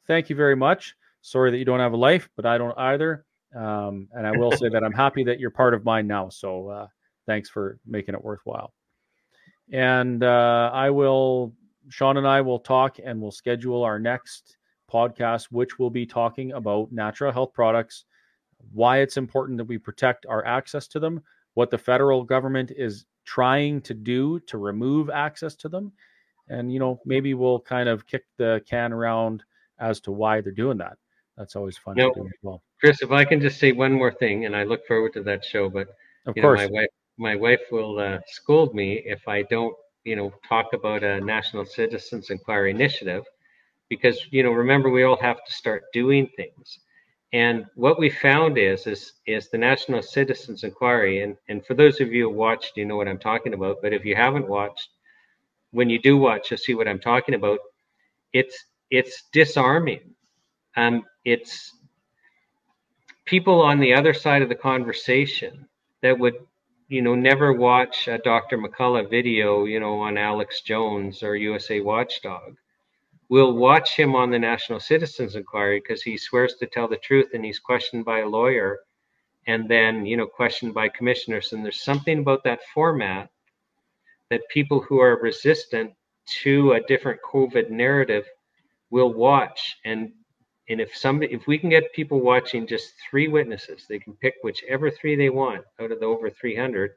thank 0.07 0.29
you 0.29 0.35
very 0.35 0.55
much. 0.55 0.95
Sorry 1.21 1.51
that 1.51 1.57
you 1.57 1.65
don't 1.65 1.79
have 1.79 1.93
a 1.93 1.97
life, 1.97 2.29
but 2.35 2.45
I 2.45 2.57
don't 2.57 2.77
either. 2.77 3.25
Um, 3.55 4.07
and 4.13 4.27
I 4.27 4.31
will 4.31 4.51
say 4.51 4.69
that 4.69 4.83
I'm 4.83 4.93
happy 4.93 5.23
that 5.23 5.39
you're 5.39 5.49
part 5.49 5.73
of 5.73 5.83
mine 5.83 6.07
now. 6.07 6.29
So 6.29 6.69
uh, 6.69 6.87
thanks 7.25 7.49
for 7.49 7.79
making 7.85 8.13
it 8.13 8.23
worthwhile. 8.23 8.73
And 9.71 10.23
uh, 10.23 10.71
I 10.73 10.89
will, 10.91 11.53
Shawn 11.89 12.17
and 12.17 12.27
I 12.27 12.41
will 12.41 12.59
talk 12.59 12.97
and 13.03 13.21
we'll 13.21 13.31
schedule 13.31 13.83
our 13.83 13.99
next 13.99 14.57
podcast, 14.91 15.45
which 15.51 15.79
will 15.79 15.89
be 15.89 16.05
talking 16.05 16.53
about 16.53 16.91
natural 16.91 17.31
health 17.31 17.53
products, 17.53 18.05
why 18.73 18.99
it's 18.99 19.17
important 19.17 19.57
that 19.57 19.65
we 19.65 19.77
protect 19.77 20.25
our 20.25 20.45
access 20.45 20.87
to 20.87 20.99
them, 20.99 21.21
what 21.53 21.71
the 21.71 21.77
federal 21.77 22.23
government 22.23 22.71
is 22.75 23.05
trying 23.25 23.81
to 23.81 23.93
do 23.93 24.39
to 24.41 24.57
remove 24.57 25.09
access 25.09 25.55
to 25.55 25.69
them. 25.69 25.91
And, 26.47 26.73
you 26.73 26.79
know, 26.79 26.99
maybe 27.05 27.33
we'll 27.33 27.59
kind 27.59 27.87
of 27.87 28.07
kick 28.07 28.23
the 28.37 28.61
can 28.67 28.91
around 28.91 29.43
as 29.79 29.99
to 30.01 30.11
why 30.11 30.41
they're 30.41 30.51
doing 30.51 30.77
that. 30.79 30.97
That's 31.37 31.55
always 31.55 31.77
fun 31.77 31.95
to 31.95 32.11
do 32.13 32.25
as 32.25 32.31
well. 32.41 32.61
Chris, 32.79 33.01
if 33.01 33.11
I 33.11 33.23
can 33.23 33.39
just 33.39 33.59
say 33.59 33.71
one 33.71 33.93
more 33.93 34.11
thing, 34.11 34.45
and 34.45 34.55
I 34.55 34.63
look 34.63 34.85
forward 34.87 35.13
to 35.13 35.23
that 35.23 35.45
show, 35.45 35.69
but 35.69 35.89
of 36.25 36.35
course, 36.35 36.61
know, 36.61 36.67
my 36.67 36.81
wife, 36.81 36.89
my 37.17 37.35
wife 37.35 37.61
will 37.71 37.99
uh, 37.99 38.19
scold 38.27 38.73
me 38.73 39.01
if 39.05 39.27
I 39.27 39.43
don't, 39.43 39.75
you 40.05 40.15
know, 40.15 40.31
talk 40.47 40.73
about 40.73 41.03
a 41.03 41.21
National 41.21 41.65
Citizens 41.65 42.29
Inquiry 42.29 42.71
Initiative 42.71 43.23
because 43.89 44.27
you 44.31 44.43
know 44.43 44.51
remember 44.51 44.89
we 44.89 45.03
all 45.03 45.19
have 45.19 45.43
to 45.43 45.51
start 45.51 45.83
doing 45.93 46.29
things. 46.37 46.79
And 47.33 47.65
what 47.75 47.99
we 47.99 48.09
found 48.09 48.57
is 48.57 48.87
is 48.87 49.13
is 49.27 49.49
the 49.49 49.57
national 49.57 50.01
citizens 50.01 50.63
inquiry 50.63 51.21
and 51.21 51.35
and 51.47 51.65
for 51.65 51.73
those 51.73 51.99
of 51.99 52.11
you 52.11 52.29
who 52.29 52.35
watched 52.35 52.77
you 52.77 52.85
know 52.85 52.95
what 52.97 53.07
i'm 53.07 53.19
talking 53.19 53.53
about 53.53 53.77
but 53.81 53.93
if 53.93 54.03
you 54.05 54.15
haven't 54.15 54.47
watched 54.47 54.89
when 55.71 55.89
you 55.89 55.99
do 55.99 56.17
watch 56.17 56.49
you'll 56.49 56.57
see 56.57 56.73
what 56.73 56.87
i'm 56.87 56.99
talking 56.99 57.35
about. 57.35 57.59
It's 58.33 58.65
it's 58.89 59.25
disarming. 59.31 60.15
Um 60.75 61.03
it's 61.25 61.75
people 63.25 63.61
on 63.61 63.79
the 63.79 63.93
other 63.93 64.13
side 64.13 64.41
of 64.41 64.49
the 64.49 64.55
conversation 64.55 65.67
that 66.01 66.17
would 66.17 66.35
you 66.89 67.01
know 67.01 67.15
never 67.15 67.53
watch 67.53 68.07
a 68.07 68.17
dr 68.19 68.57
mccullough 68.57 69.09
video 69.09 69.63
you 69.65 69.79
know 69.79 69.99
on 69.99 70.17
alex 70.17 70.61
jones 70.61 71.23
or 71.23 71.35
usa 71.35 71.79
watchdog 71.79 72.55
we'll 73.29 73.53
watch 73.53 73.95
him 73.95 74.15
on 74.15 74.31
the 74.31 74.39
National 74.39 74.79
Citizens 74.79 75.35
Inquiry 75.35 75.79
because 75.79 76.01
he 76.01 76.17
swears 76.17 76.55
to 76.55 76.65
tell 76.65 76.87
the 76.87 76.97
truth 76.97 77.29
and 77.33 77.45
he's 77.45 77.59
questioned 77.59 78.03
by 78.03 78.19
a 78.19 78.27
lawyer 78.27 78.79
and 79.47 79.69
then, 79.69 80.05
you 80.05 80.17
know, 80.17 80.27
questioned 80.27 80.73
by 80.73 80.89
commissioners. 80.89 81.53
And 81.53 81.63
there's 81.63 81.81
something 81.81 82.19
about 82.19 82.43
that 82.43 82.59
format 82.73 83.29
that 84.29 84.41
people 84.49 84.81
who 84.81 84.99
are 84.99 85.21
resistant 85.21 85.93
to 86.41 86.73
a 86.73 86.81
different 86.81 87.19
COVID 87.21 87.69
narrative 87.69 88.25
will 88.89 89.13
watch. 89.13 89.77
And 89.85 90.11
and 90.69 90.79
if 90.79 90.95
somebody 90.95 91.33
if 91.33 91.47
we 91.47 91.57
can 91.57 91.69
get 91.69 91.91
people 91.93 92.19
watching 92.19 92.67
just 92.67 92.93
three 93.09 93.27
witnesses, 93.27 93.85
they 93.89 93.99
can 93.99 94.13
pick 94.13 94.35
whichever 94.43 94.91
three 94.91 95.15
they 95.15 95.29
want 95.29 95.63
out 95.81 95.91
of 95.91 95.99
the 95.99 96.05
over 96.05 96.29
300, 96.29 96.91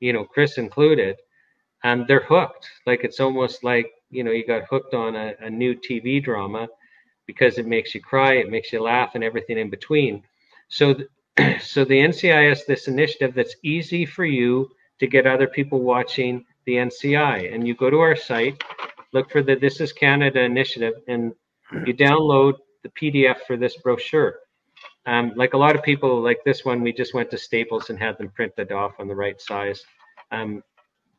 you 0.00 0.12
know, 0.12 0.24
Chris 0.24 0.58
included, 0.58 1.16
and 1.82 2.06
they're 2.06 2.24
hooked. 2.24 2.68
Like 2.84 3.04
it's 3.04 3.20
almost 3.20 3.64
like 3.64 3.90
you 4.10 4.22
know 4.22 4.32
you 4.32 4.46
got 4.46 4.64
hooked 4.68 4.94
on 4.94 5.16
a, 5.16 5.34
a 5.40 5.50
new 5.50 5.74
TV 5.74 6.22
drama 6.22 6.68
because 7.26 7.58
it 7.58 7.66
makes 7.66 7.94
you 7.94 8.00
cry, 8.00 8.34
it 8.34 8.50
makes 8.50 8.72
you 8.72 8.82
laugh, 8.82 9.14
and 9.14 9.24
everything 9.24 9.58
in 9.58 9.70
between. 9.70 10.22
So, 10.68 10.94
th- 10.94 11.62
so 11.62 11.84
the 11.84 11.98
NCI 11.98 12.66
this 12.66 12.86
initiative 12.86 13.34
that's 13.34 13.56
easy 13.64 14.04
for 14.04 14.24
you 14.24 14.70
to 15.00 15.06
get 15.06 15.26
other 15.26 15.46
people 15.46 15.80
watching 15.80 16.44
the 16.66 16.74
NCI, 16.74 17.54
and 17.54 17.66
you 17.66 17.74
go 17.74 17.88
to 17.88 17.98
our 17.98 18.16
site, 18.16 18.62
look 19.12 19.30
for 19.30 19.42
the 19.42 19.56
This 19.56 19.80
Is 19.80 19.92
Canada 19.92 20.40
initiative, 20.40 20.94
and 21.08 21.32
you 21.86 21.94
download 22.06 22.54
the 22.86 23.10
PDF 23.10 23.38
for 23.46 23.56
this 23.56 23.76
brochure. 23.76 24.36
Um, 25.06 25.32
like 25.36 25.54
a 25.54 25.58
lot 25.58 25.76
of 25.76 25.82
people, 25.82 26.20
like 26.20 26.38
this 26.44 26.64
one, 26.64 26.82
we 26.82 26.92
just 26.92 27.14
went 27.14 27.30
to 27.30 27.38
Staples 27.38 27.90
and 27.90 27.98
had 27.98 28.18
them 28.18 28.28
printed 28.30 28.72
off 28.72 28.94
on 28.98 29.08
the 29.08 29.14
right 29.14 29.40
size 29.40 29.84
um, 30.32 30.62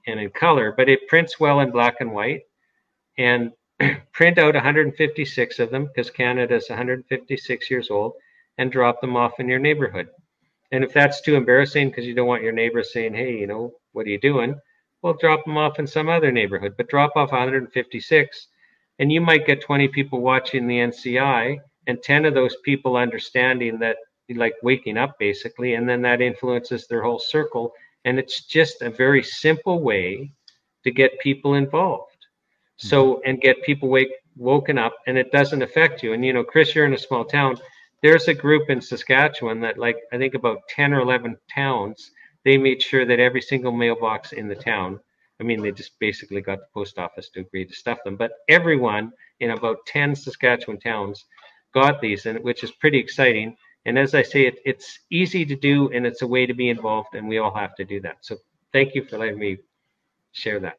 and 0.05 0.19
in 0.19 0.29
color, 0.31 0.73
but 0.75 0.89
it 0.89 1.07
prints 1.07 1.39
well 1.39 1.61
in 1.61 1.71
black 1.71 1.97
and 1.99 2.11
white 2.11 2.41
and 3.17 3.51
print 4.11 4.37
out 4.37 4.53
156 4.53 5.59
of 5.59 5.71
them 5.71 5.85
because 5.85 6.09
Canada 6.09 6.55
is 6.55 6.69
156 6.69 7.71
years 7.71 7.89
old 7.89 8.13
and 8.57 8.71
drop 8.71 8.99
them 9.01 9.15
off 9.15 9.39
in 9.39 9.47
your 9.47 9.59
neighborhood. 9.59 10.09
And 10.71 10.83
if 10.83 10.91
that's 10.91 11.21
too 11.21 11.35
embarrassing 11.35 11.89
because 11.89 12.05
you 12.05 12.13
don't 12.13 12.27
want 12.27 12.43
your 12.43 12.51
neighbors 12.51 12.91
saying, 12.91 13.13
hey, 13.13 13.37
you 13.37 13.47
know, 13.47 13.73
what 13.93 14.05
are 14.05 14.09
you 14.09 14.19
doing? 14.19 14.55
Well, 15.01 15.13
drop 15.13 15.45
them 15.45 15.57
off 15.57 15.79
in 15.79 15.87
some 15.87 16.09
other 16.09 16.31
neighborhood, 16.31 16.73
but 16.75 16.89
drop 16.89 17.13
off 17.15 17.31
156 17.31 18.47
and 18.99 19.11
you 19.11 19.21
might 19.21 19.45
get 19.45 19.61
20 19.61 19.87
people 19.89 20.21
watching 20.21 20.67
the 20.67 20.79
NCI 20.79 21.59
and 21.87 22.01
10 22.01 22.25
of 22.25 22.33
those 22.33 22.55
people 22.63 22.97
understanding 22.97 23.79
that 23.79 23.97
like 24.35 24.55
waking 24.61 24.97
up 24.97 25.17
basically 25.19 25.75
and 25.75 25.87
then 25.87 26.01
that 26.01 26.21
influences 26.21 26.87
their 26.87 27.01
whole 27.01 27.19
circle. 27.19 27.73
And 28.05 28.19
it's 28.19 28.45
just 28.45 28.81
a 28.81 28.89
very 28.89 29.23
simple 29.23 29.81
way 29.81 30.31
to 30.83 30.91
get 30.91 31.19
people 31.19 31.53
involved. 31.53 32.11
Mm-hmm. 32.11 32.87
So 32.87 33.21
and 33.25 33.41
get 33.41 33.63
people 33.63 33.89
wake 33.89 34.11
woken 34.35 34.77
up 34.77 34.95
and 35.07 35.17
it 35.17 35.31
doesn't 35.31 35.61
affect 35.61 36.03
you. 36.03 36.13
And 36.13 36.25
you 36.25 36.33
know 36.33 36.43
chris 36.43 36.75
you're 36.75 36.85
in 36.85 36.93
a 36.93 36.97
small 36.97 37.25
town. 37.25 37.57
There's 38.03 38.27
a 38.27 38.33
group 38.33 38.69
in 38.69 38.81
saskatchewan 38.81 39.59
that 39.61 39.77
like 39.77 39.97
i 40.11 40.17
think 40.17 40.33
about 40.33 40.67
10 40.69 40.93
or 40.93 41.01
11 41.01 41.37
towns. 41.53 42.11
They 42.43 42.57
made 42.57 42.81
sure 42.81 43.05
that 43.05 43.19
every 43.19 43.41
single 43.41 43.71
mailbox 43.71 44.31
in 44.31 44.47
the 44.47 44.55
town 44.55 44.99
i 45.39 45.43
mean 45.43 45.61
they 45.61 45.71
just 45.71 45.99
basically 45.99 46.41
got 46.41 46.59
the 46.59 46.67
post 46.73 46.97
office 46.97 47.29
to 47.29 47.41
agree 47.41 47.65
to 47.65 47.73
stuff 47.73 47.97
them 48.03 48.15
but 48.15 48.31
everyone 48.49 49.11
in 49.39 49.51
about 49.51 49.77
10 49.85 50.15
saskatchewan 50.15 50.79
towns 50.79 51.25
got 51.73 52.01
these, 52.01 52.25
and 52.25 52.43
which 52.43 52.63
is 52.63 52.71
pretty 52.71 52.97
exciting. 52.97 53.55
And 53.85 53.97
as 53.97 54.13
I 54.13 54.21
say, 54.21 54.47
it, 54.47 54.59
it's 54.65 54.99
easy 55.09 55.45
to 55.45 55.55
do, 55.55 55.89
and 55.91 56.05
it's 56.05 56.21
a 56.21 56.27
way 56.27 56.45
to 56.45 56.53
be 56.53 56.69
involved, 56.69 57.13
and 57.13 57.27
we 57.27 57.37
all 57.37 57.53
have 57.53 57.75
to 57.75 57.85
do 57.85 58.01
that. 58.01 58.17
So 58.21 58.37
thank 58.73 58.95
you 58.95 59.05
for 59.05 59.17
letting 59.17 59.39
me 59.39 59.57
share 60.31 60.59
that. 60.59 60.77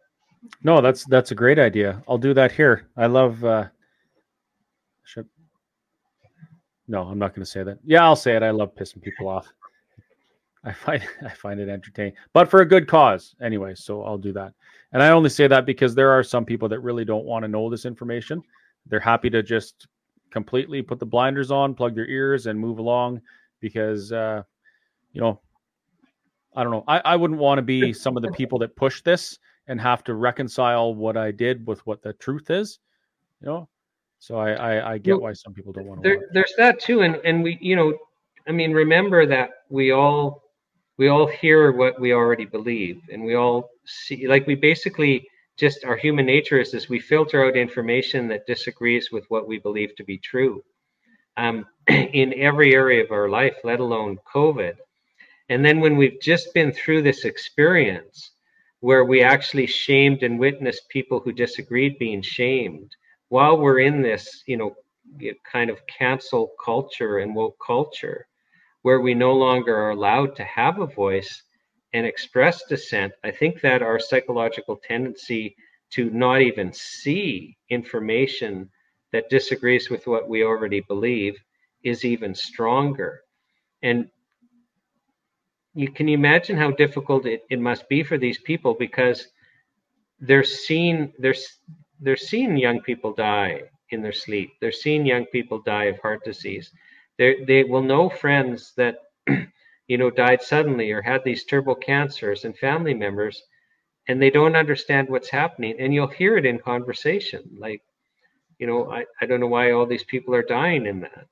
No, 0.63 0.81
that's 0.81 1.05
that's 1.05 1.31
a 1.31 1.35
great 1.35 1.59
idea. 1.59 2.03
I'll 2.09 2.19
do 2.19 2.35
that 2.35 2.53
here. 2.53 2.89
I 2.97 3.07
love. 3.07 3.45
Uh, 3.45 3.67
should 5.05 5.29
no, 6.87 7.03
I'm 7.03 7.19
not 7.19 7.35
going 7.35 7.45
to 7.45 7.51
say 7.51 7.63
that. 7.63 7.79
Yeah, 7.85 8.05
I'll 8.05 8.17
say 8.17 8.37
it. 8.37 8.43
I 8.43 8.51
love 8.51 8.75
pissing 8.75 9.03
people 9.03 9.29
off. 9.29 9.53
I 10.65 10.73
find 10.73 11.03
I 11.25 11.31
find 11.31 11.61
it 11.61 11.69
entertaining, 11.69 12.15
but 12.33 12.49
for 12.49 12.61
a 12.61 12.67
good 12.67 12.87
cause 12.87 13.35
anyway. 13.41 13.75
So 13.75 14.03
I'll 14.03 14.19
do 14.19 14.33
that. 14.33 14.53
And 14.93 15.03
I 15.03 15.11
only 15.11 15.31
say 15.31 15.47
that 15.47 15.67
because 15.67 15.95
there 15.95 16.11
are 16.11 16.23
some 16.23 16.45
people 16.45 16.69
that 16.71 16.81
really 16.81 17.05
don't 17.05 17.25
want 17.25 17.43
to 17.43 17.49
know 17.49 17.69
this 17.69 17.85
information. 17.85 18.43
They're 18.87 19.01
happy 19.01 19.29
to 19.31 19.43
just 19.43 19.87
completely 20.31 20.83
put 20.83 20.99
the 20.99 21.07
blinders 21.07 21.51
on, 21.51 21.75
plug 21.75 21.95
their 21.95 22.07
ears, 22.07 22.47
and 22.47 22.59
move 22.59 22.79
along 22.79 23.21
because 23.61 24.13
uh, 24.13 24.43
you 25.13 25.21
know 25.21 25.41
I 26.57 26.63
don't 26.63 26.73
know. 26.73 26.85
I, 26.89 27.01
I 27.05 27.17
wouldn't 27.17 27.39
want 27.39 27.59
to 27.59 27.63
be 27.63 27.93
some 27.93 28.17
of 28.17 28.23
the 28.23 28.33
people 28.33 28.59
that 28.61 28.75
push 28.75 29.03
this 29.03 29.39
and 29.69 29.81
have 29.81 30.03
to 30.05 30.15
reconcile 30.15 30.95
what 30.95 31.17
I 31.17 31.31
did 31.31 31.67
with 31.67 31.87
what 31.87 32.03
the 32.03 32.15
truth 32.15 32.51
is. 32.51 32.79
You 33.41 33.47
know, 33.47 33.69
so 34.19 34.39
I 34.39 34.53
I, 34.53 34.93
I 34.95 34.99
get 34.99 35.13
well, 35.13 35.23
why 35.23 35.33
some 35.35 35.53
people 35.53 35.73
don't 35.73 35.87
want 35.87 36.03
to. 36.03 36.09
There, 36.09 36.29
there's 36.33 36.55
that 36.57 36.81
too, 36.81 37.03
and 37.03 37.17
and 37.25 37.43
we 37.43 37.59
you 37.61 37.77
know, 37.77 37.97
I 38.49 38.53
mean, 38.53 38.73
remember 38.73 39.27
that 39.27 39.51
we 39.69 39.93
all 39.93 40.48
we 40.99 41.09
all 41.09 41.27
hear 41.27 41.73
what 41.73 42.01
we 42.01 42.13
already 42.13 42.45
believe, 42.45 43.01
and 43.11 43.25
we 43.25 43.35
all 43.35 43.71
see 43.87 44.27
like 44.27 44.47
we 44.47 44.57
basically 44.57 45.29
just 45.57 45.85
our 45.85 45.97
human 45.97 46.27
nature 46.27 46.59
is 46.59 46.73
this: 46.73 46.89
we 46.89 47.01
filter 47.01 47.45
out 47.45 47.57
information 47.57 48.29
that 48.29 48.47
disagrees 48.47 49.11
with 49.11 49.25
what 49.29 49.49
we 49.49 49.59
believe 49.59 49.95
to 49.97 50.05
be 50.05 50.19
true. 50.19 50.63
Um, 51.37 51.67
in 51.89 52.35
every 52.35 52.75
area 52.75 53.03
of 53.05 53.13
our 53.13 53.29
life, 53.29 53.57
let 53.63 53.81
alone 53.81 54.19
COVID. 54.35 54.75
And 55.49 55.65
then 55.65 55.81
when 55.81 55.97
we've 55.97 56.21
just 56.21 56.53
been 56.53 56.73
through 56.73 57.03
this 57.03 57.25
experience 57.25 58.33
where 58.81 59.05
we 59.05 59.23
actually 59.23 59.67
shamed 59.67 60.23
and 60.23 60.39
witnessed 60.39 60.89
people 60.89 61.21
who 61.21 61.33
disagreed 61.33 61.99
being 61.99 62.23
shamed, 62.23 62.95
while 63.29 63.57
we're 63.57 63.81
in 63.81 64.03
this, 64.03 64.43
you 64.47 64.57
know, 64.57 64.75
kind 65.51 65.71
of 65.71 65.79
cancel 65.87 66.53
culture 66.63 67.19
and 67.19 67.35
woke 67.35 67.57
culture, 67.65 68.27
where 68.89 69.01
we 69.03 69.13
no 69.13 69.35
longer 69.35 69.77
are 69.77 69.91
allowed 69.91 70.35
to 70.35 70.45
have 70.45 70.81
a 70.81 70.87
voice 70.87 71.43
and 71.93 72.07
express 72.07 72.65
dissent, 72.71 73.13
I 73.23 73.31
think 73.31 73.61
that 73.61 73.83
our 73.83 74.01
psychological 74.01 74.81
tendency 74.83 75.55
to 75.91 76.09
not 76.09 76.41
even 76.41 76.73
see 76.73 77.59
information 77.69 78.71
that 79.13 79.29
disagrees 79.29 79.91
with 79.91 80.07
what 80.07 80.27
we 80.27 80.43
already 80.43 80.81
believe 80.81 81.37
is 81.85 82.03
even 82.03 82.35
stronger. 82.35 83.21
And 83.83 84.09
you 85.75 85.93
can 85.93 86.09
imagine 86.09 86.57
how 86.57 86.71
difficult 86.71 87.27
it, 87.27 87.43
it 87.51 87.61
must 87.61 87.87
be 87.91 88.03
for 88.03 88.17
these 88.17 88.39
people 88.39 88.75
because 88.79 89.29
they're 90.19 90.51
seeing 90.65 91.13
they're 91.19 91.43
they're 92.01 92.17
seeing 92.31 92.57
young 92.57 92.81
people 92.81 93.13
die 93.13 93.65
in 93.91 94.01
their 94.01 94.15
sleep. 94.25 94.53
They're 94.63 94.73
seeing 94.73 95.05
young 95.05 95.27
people 95.27 95.61
die 95.61 95.85
of 95.93 95.99
heart 95.99 96.25
disease. 96.25 96.73
They 97.19 97.45
they 97.45 97.65
will 97.65 97.83
know 97.83 98.09
friends 98.09 98.73
that 98.77 98.99
you 99.89 99.99
know 99.99 100.11
died 100.11 100.43
suddenly 100.43 100.91
or 100.93 101.03
had 101.03 101.25
these 101.25 101.45
terrible 101.45 101.75
cancers 101.75 102.45
and 102.45 102.57
family 102.57 102.95
members, 102.95 103.43
and 104.09 104.21
they 104.21 104.31
don't 104.31 104.57
understand 104.57 105.09
what's 105.09 105.31
happening. 105.31 105.77
And 105.79 105.93
you'll 105.93 106.07
hear 106.09 106.37
it 106.37 106.47
in 106.47 106.59
conversation, 106.59 107.43
like, 107.59 107.83
you 108.59 108.67
know, 108.67 108.91
I, 108.91 109.05
I 109.21 109.27
don't 109.27 109.41
know 109.41 109.49
why 109.49 109.73
all 109.73 109.87
these 109.87 110.05
people 110.05 110.35
are 110.35 110.43
dying 110.43 110.87
in 110.87 111.01
that. 111.01 111.27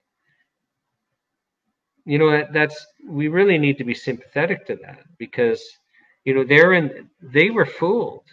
You 2.05 2.19
know, 2.19 2.31
that, 2.31 2.53
that's 2.53 2.87
we 3.09 3.29
really 3.29 3.59
need 3.59 3.79
to 3.79 3.85
be 3.85 3.95
sympathetic 3.95 4.67
to 4.67 4.77
that 4.83 5.01
because 5.19 5.63
you 6.25 6.35
know 6.35 6.45
they're 6.45 6.75
in 6.75 7.09
they 7.23 7.51
were 7.51 7.67
fooled 7.67 8.25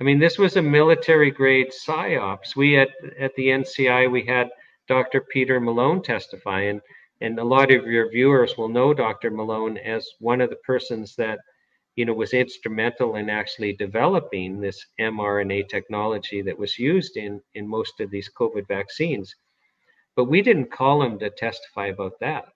I 0.00 0.04
mean, 0.04 0.20
this 0.20 0.38
was 0.38 0.56
a 0.56 0.62
military 0.62 1.30
grade 1.30 1.72
psyops. 1.72 2.54
We 2.54 2.78
at 2.78 2.90
at 3.18 3.34
the 3.34 3.48
NCI 3.48 4.10
we 4.10 4.24
had 4.24 4.48
Dr. 4.88 5.20
Peter 5.20 5.60
Malone 5.60 6.02
testify, 6.02 6.62
and 6.62 6.80
and 7.20 7.38
a 7.38 7.44
lot 7.44 7.70
of 7.72 7.86
your 7.86 8.10
viewers 8.10 8.56
will 8.56 8.68
know 8.68 8.94
Dr. 8.94 9.30
Malone 9.30 9.76
as 9.78 10.08
one 10.20 10.40
of 10.40 10.50
the 10.50 10.56
persons 10.56 11.14
that 11.16 11.38
you 11.96 12.04
know 12.04 12.14
was 12.14 12.32
instrumental 12.32 13.16
in 13.16 13.28
actually 13.28 13.74
developing 13.74 14.60
this 14.60 14.84
mRNA 15.00 15.68
technology 15.68 16.42
that 16.42 16.58
was 16.58 16.78
used 16.78 17.16
in 17.16 17.40
in 17.54 17.68
most 17.68 18.00
of 18.00 18.10
these 18.10 18.30
COVID 18.38 18.66
vaccines. 18.68 19.34
But 20.16 20.24
we 20.24 20.42
didn't 20.42 20.72
call 20.72 21.02
him 21.02 21.18
to 21.18 21.30
testify 21.30 21.86
about 21.86 22.18
that. 22.20 22.46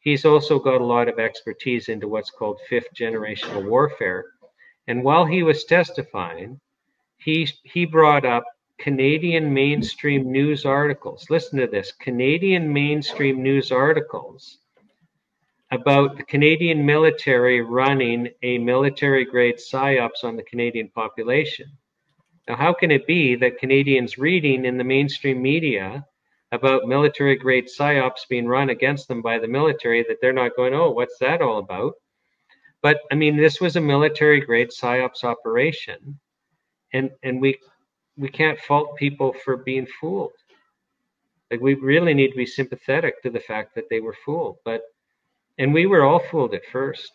He's 0.00 0.24
also 0.24 0.58
got 0.58 0.80
a 0.80 0.84
lot 0.84 1.08
of 1.08 1.18
expertise 1.18 1.88
into 1.88 2.08
what's 2.08 2.30
called 2.30 2.60
fifth 2.68 2.88
generational 2.94 3.68
warfare. 3.68 4.24
And 4.86 5.04
while 5.04 5.26
he 5.26 5.42
was 5.42 5.64
testifying, 5.64 6.60
he 7.18 7.48
he 7.64 7.84
brought 7.84 8.24
up 8.24 8.44
Canadian 8.78 9.52
mainstream 9.52 10.30
news 10.30 10.64
articles. 10.64 11.26
Listen 11.30 11.58
to 11.58 11.66
this 11.66 11.92
Canadian 11.92 12.72
mainstream 12.72 13.42
news 13.42 13.72
articles 13.72 14.58
about 15.70 16.16
the 16.16 16.22
Canadian 16.22 16.86
military 16.86 17.60
running 17.60 18.28
a 18.42 18.58
military 18.58 19.24
grade 19.24 19.56
psyops 19.56 20.24
on 20.24 20.36
the 20.36 20.42
Canadian 20.42 20.88
population. 20.88 21.66
Now, 22.48 22.56
how 22.56 22.72
can 22.72 22.90
it 22.90 23.06
be 23.06 23.34
that 23.36 23.58
Canadians 23.58 24.16
reading 24.16 24.64
in 24.64 24.78
the 24.78 24.84
mainstream 24.84 25.42
media 25.42 26.06
about 26.52 26.88
military 26.88 27.36
grade 27.36 27.66
psyops 27.66 28.26
being 28.30 28.46
run 28.46 28.70
against 28.70 29.08
them 29.08 29.20
by 29.20 29.38
the 29.38 29.48
military 29.48 30.02
that 30.08 30.16
they're 30.22 30.32
not 30.32 30.56
going, 30.56 30.72
oh, 30.72 30.90
what's 30.90 31.18
that 31.18 31.42
all 31.42 31.58
about? 31.58 31.92
But 32.80 33.00
I 33.12 33.16
mean, 33.16 33.36
this 33.36 33.60
was 33.60 33.76
a 33.76 33.80
military 33.80 34.40
grade 34.40 34.70
psyops 34.70 35.24
operation 35.24 36.18
and 36.92 37.10
and 37.22 37.40
we 37.40 37.58
we 38.18 38.28
can't 38.28 38.58
fault 38.58 38.96
people 38.96 39.34
for 39.44 39.56
being 39.56 39.86
fooled. 40.00 40.32
Like 41.50 41.60
we 41.60 41.74
really 41.74 42.12
need 42.12 42.30
to 42.30 42.36
be 42.36 42.44
sympathetic 42.44 43.22
to 43.22 43.30
the 43.30 43.40
fact 43.40 43.74
that 43.74 43.88
they 43.88 44.00
were 44.00 44.16
fooled 44.24 44.58
but 44.64 44.82
and 45.58 45.72
we 45.72 45.86
were 45.86 46.04
all 46.04 46.18
fooled 46.18 46.54
at 46.54 46.66
first. 46.70 47.12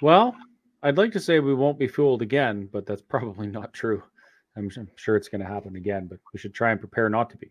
Well 0.00 0.34
i'd 0.84 0.96
like 0.96 1.10
to 1.10 1.20
say 1.20 1.40
we 1.40 1.54
won't 1.54 1.78
be 1.78 1.88
fooled 1.88 2.22
again 2.22 2.68
but 2.72 2.86
that's 2.86 3.02
probably 3.02 3.46
not 3.58 3.72
true. 3.72 4.02
I'm, 4.56 4.70
I'm 4.76 4.88
sure 4.96 5.14
it's 5.14 5.28
going 5.28 5.40
to 5.40 5.46
happen 5.46 5.76
again 5.76 6.06
but 6.06 6.18
we 6.32 6.40
should 6.40 6.54
try 6.54 6.72
and 6.72 6.80
prepare 6.80 7.08
not 7.08 7.30
to 7.30 7.36
be. 7.36 7.50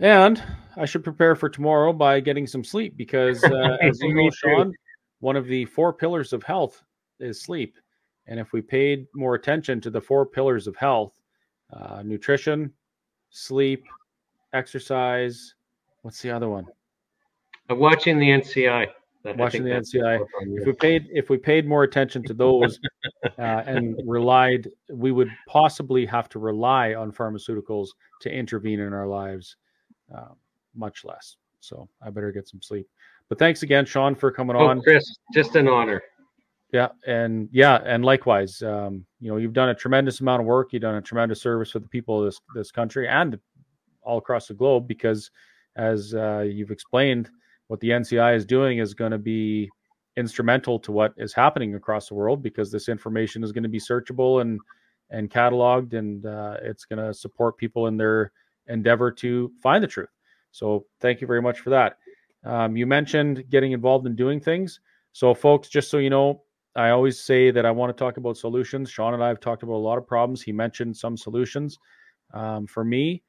And 0.00 0.42
i 0.76 0.84
should 0.84 1.04
prepare 1.04 1.36
for 1.36 1.48
tomorrow 1.48 1.92
by 1.92 2.20
getting 2.20 2.46
some 2.46 2.64
sleep 2.64 2.96
because 2.96 3.42
uh, 3.44 3.76
as 3.82 4.00
you 4.00 4.14
know 4.14 4.30
shawn 4.30 4.74
one 5.20 5.36
of 5.36 5.46
the 5.46 5.64
four 5.64 5.92
pillars 5.92 6.32
of 6.32 6.42
health 6.42 6.82
is 7.18 7.42
sleep 7.42 7.76
and 8.28 8.38
if 8.38 8.52
we 8.52 8.60
paid 8.60 9.06
more 9.14 9.34
attention 9.34 9.80
to 9.80 9.90
the 9.90 10.00
four 10.00 10.24
pillars 10.26 10.66
of 10.66 10.76
health 10.76 11.18
uh, 11.72 12.02
nutrition, 12.04 12.72
sleep, 13.30 13.84
exercise, 14.52 15.54
what's 16.02 16.22
the 16.22 16.30
other 16.30 16.48
one? 16.48 16.66
I'm 17.68 17.78
watching 17.78 18.18
the 18.18 18.28
NCI. 18.28 18.86
Watching 19.36 19.64
the 19.64 19.70
NCI. 19.70 20.24
If 20.42 20.66
we 20.66 20.72
paid 20.72 21.08
if 21.12 21.28
we 21.28 21.36
paid 21.36 21.66
more 21.66 21.82
attention 21.82 22.22
to 22.24 22.34
those 22.34 22.78
uh, 23.38 23.42
and 23.66 24.00
relied, 24.06 24.70
we 24.90 25.12
would 25.12 25.30
possibly 25.46 26.06
have 26.06 26.28
to 26.30 26.38
rely 26.38 26.94
on 26.94 27.12
pharmaceuticals 27.12 27.88
to 28.22 28.30
intervene 28.30 28.80
in 28.80 28.94
our 28.94 29.06
lives, 29.06 29.56
uh, 30.16 30.28
much 30.74 31.04
less. 31.04 31.36
So 31.60 31.88
I 32.00 32.10
better 32.10 32.32
get 32.32 32.48
some 32.48 32.62
sleep. 32.62 32.88
But 33.28 33.38
thanks 33.38 33.62
again, 33.62 33.84
Shawn, 33.84 34.14
for 34.14 34.30
coming 34.30 34.56
oh, 34.56 34.68
on. 34.68 34.80
Chris, 34.80 35.04
just 35.34 35.56
an 35.56 35.68
honor. 35.68 36.02
Yeah, 36.72 36.88
and 37.06 37.48
yeah, 37.50 37.80
and 37.84 38.04
likewise, 38.04 38.62
um, 38.62 39.06
you 39.20 39.30
know, 39.30 39.38
you've 39.38 39.54
done 39.54 39.70
a 39.70 39.74
tremendous 39.74 40.20
amount 40.20 40.40
of 40.40 40.46
work. 40.46 40.72
You've 40.72 40.82
done 40.82 40.96
a 40.96 41.02
tremendous 41.02 41.40
service 41.40 41.70
for 41.70 41.78
the 41.78 41.88
people 41.88 42.18
of 42.18 42.26
this 42.26 42.40
this 42.54 42.70
country 42.70 43.08
and 43.08 43.38
all 44.02 44.18
across 44.18 44.48
the 44.48 44.54
globe. 44.54 44.86
Because, 44.86 45.30
as 45.76 46.14
uh, 46.14 46.40
you've 46.40 46.70
explained, 46.70 47.30
what 47.68 47.80
the 47.80 47.90
NCI 47.90 48.36
is 48.36 48.44
doing 48.44 48.78
is 48.78 48.92
going 48.92 49.12
to 49.12 49.18
be 49.18 49.70
instrumental 50.18 50.78
to 50.80 50.92
what 50.92 51.14
is 51.16 51.32
happening 51.32 51.74
across 51.74 52.08
the 52.08 52.14
world. 52.14 52.42
Because 52.42 52.70
this 52.70 52.90
information 52.90 53.42
is 53.42 53.50
going 53.50 53.62
to 53.62 53.68
be 53.70 53.80
searchable 53.80 54.42
and 54.42 54.60
and 55.10 55.30
cataloged, 55.30 55.94
and 55.94 56.26
uh, 56.26 56.58
it's 56.60 56.84
going 56.84 57.02
to 57.02 57.14
support 57.14 57.56
people 57.56 57.86
in 57.86 57.96
their 57.96 58.30
endeavor 58.66 59.10
to 59.10 59.50
find 59.62 59.82
the 59.82 59.88
truth. 59.88 60.10
So, 60.50 60.84
thank 61.00 61.22
you 61.22 61.26
very 61.26 61.40
much 61.40 61.60
for 61.60 61.70
that. 61.70 61.96
Um, 62.44 62.76
you 62.76 62.86
mentioned 62.86 63.44
getting 63.48 63.72
involved 63.72 64.06
in 64.06 64.14
doing 64.14 64.38
things. 64.38 64.80
So, 65.12 65.32
folks, 65.32 65.68
just 65.68 65.90
so 65.90 65.96
you 65.96 66.10
know, 66.10 66.42
I 66.78 66.90
always 66.90 67.18
say 67.18 67.50
that 67.50 67.66
I 67.66 67.70
want 67.70 67.96
to 67.96 68.04
talk 68.04 68.16
about 68.18 68.36
solutions. 68.36 68.90
Shawn 68.90 69.14
and 69.14 69.22
I 69.22 69.28
have 69.28 69.40
talked 69.40 69.62
about 69.62 69.74
a 69.74 69.86
lot 69.90 69.98
of 69.98 70.06
problems. 70.06 70.42
He 70.42 70.52
mentioned 70.52 70.96
some 70.96 71.16
solutions. 71.16 71.78
Um, 72.32 72.66
for 72.66 72.84
me, 72.84 73.22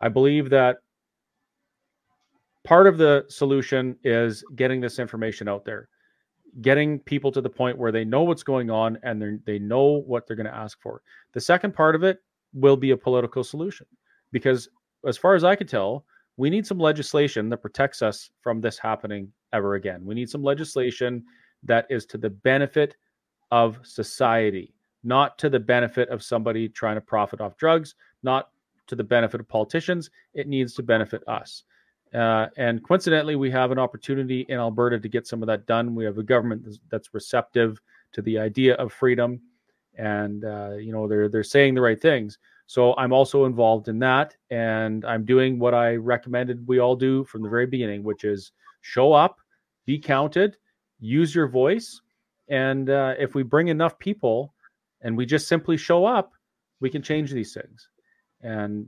I 0.00 0.08
believe 0.08 0.50
that 0.50 0.78
part 2.64 2.86
of 2.86 2.98
the 2.98 3.24
solution 3.28 3.96
is 4.04 4.44
getting 4.56 4.80
this 4.80 4.98
information 4.98 5.48
out 5.48 5.64
there, 5.64 5.88
getting 6.60 6.98
people 7.00 7.32
to 7.32 7.40
the 7.40 7.48
point 7.48 7.78
where 7.78 7.92
they 7.92 8.04
know 8.04 8.24
what's 8.24 8.42
going 8.42 8.70
on 8.70 8.98
and 9.02 9.40
they 9.46 9.58
know 9.58 10.02
what 10.06 10.26
they're 10.26 10.36
going 10.36 10.46
to 10.46 10.54
ask 10.54 10.80
for. 10.82 11.02
The 11.32 11.40
second 11.40 11.74
part 11.74 11.94
of 11.94 12.02
it 12.02 12.18
will 12.52 12.76
be 12.76 12.90
a 12.90 12.96
political 12.96 13.42
solution. 13.42 13.86
because 14.32 14.68
as 15.06 15.16
far 15.16 15.34
as 15.34 15.44
I 15.44 15.54
can 15.54 15.66
tell, 15.66 16.04
we 16.36 16.50
need 16.50 16.66
some 16.66 16.78
legislation 16.78 17.48
that 17.50 17.58
protects 17.58 18.02
us 18.02 18.30
from 18.40 18.60
this 18.60 18.78
happening 18.78 19.32
ever 19.52 19.74
again. 19.74 20.04
We 20.04 20.14
need 20.14 20.30
some 20.30 20.42
legislation 20.42 21.24
that 21.64 21.86
is 21.90 22.06
to 22.06 22.18
the 22.18 22.30
benefit 22.30 22.96
of 23.50 23.78
society, 23.82 24.74
not 25.04 25.38
to 25.38 25.48
the 25.48 25.60
benefit 25.60 26.08
of 26.08 26.22
somebody 26.22 26.68
trying 26.68 26.96
to 26.96 27.00
profit 27.00 27.40
off 27.40 27.56
drugs, 27.56 27.94
not 28.22 28.50
to 28.86 28.96
the 28.96 29.04
benefit 29.04 29.40
of 29.40 29.48
politicians. 29.48 30.10
It 30.34 30.48
needs 30.48 30.74
to 30.74 30.82
benefit 30.82 31.22
us. 31.28 31.64
Uh, 32.14 32.46
and 32.56 32.82
coincidentally, 32.84 33.36
we 33.36 33.50
have 33.50 33.70
an 33.70 33.78
opportunity 33.78 34.44
in 34.48 34.58
Alberta 34.58 34.98
to 34.98 35.08
get 35.08 35.26
some 35.26 35.42
of 35.42 35.46
that 35.46 35.66
done. 35.66 35.94
We 35.94 36.04
have 36.04 36.18
a 36.18 36.22
government 36.22 36.66
that's 36.90 37.14
receptive 37.14 37.80
to 38.12 38.22
the 38.22 38.38
idea 38.38 38.74
of 38.74 38.92
freedom, 38.92 39.40
and 39.96 40.44
uh, 40.44 40.74
you 40.78 40.92
know 40.92 41.08
they're 41.08 41.28
they're 41.28 41.42
saying 41.42 41.74
the 41.74 41.80
right 41.80 42.00
things. 42.00 42.38
So 42.66 42.94
I'm 42.96 43.12
also 43.12 43.46
involved 43.46 43.88
in 43.88 43.98
that, 44.00 44.36
and 44.50 45.04
I'm 45.06 45.24
doing 45.24 45.58
what 45.58 45.74
I 45.74 45.96
recommended 45.96 46.66
we 46.66 46.78
all 46.78 46.96
do 46.96 47.24
from 47.24 47.42
the 47.42 47.48
very 47.48 47.66
beginning, 47.66 48.02
which 48.02 48.24
is 48.24 48.52
show 48.82 49.12
up, 49.12 49.40
be 49.86 49.98
counted, 49.98 50.56
use 51.02 51.34
your 51.34 51.48
voice, 51.48 52.00
and 52.48 52.90
uh, 52.90 53.14
if 53.18 53.34
we 53.34 53.42
bring 53.42 53.68
enough 53.68 53.98
people, 53.98 54.54
and 55.02 55.16
we 55.16 55.26
just 55.26 55.48
simply 55.48 55.76
show 55.76 56.04
up, 56.04 56.32
we 56.80 56.90
can 56.90 57.02
change 57.02 57.30
these 57.30 57.52
things, 57.54 57.88
and 58.40 58.86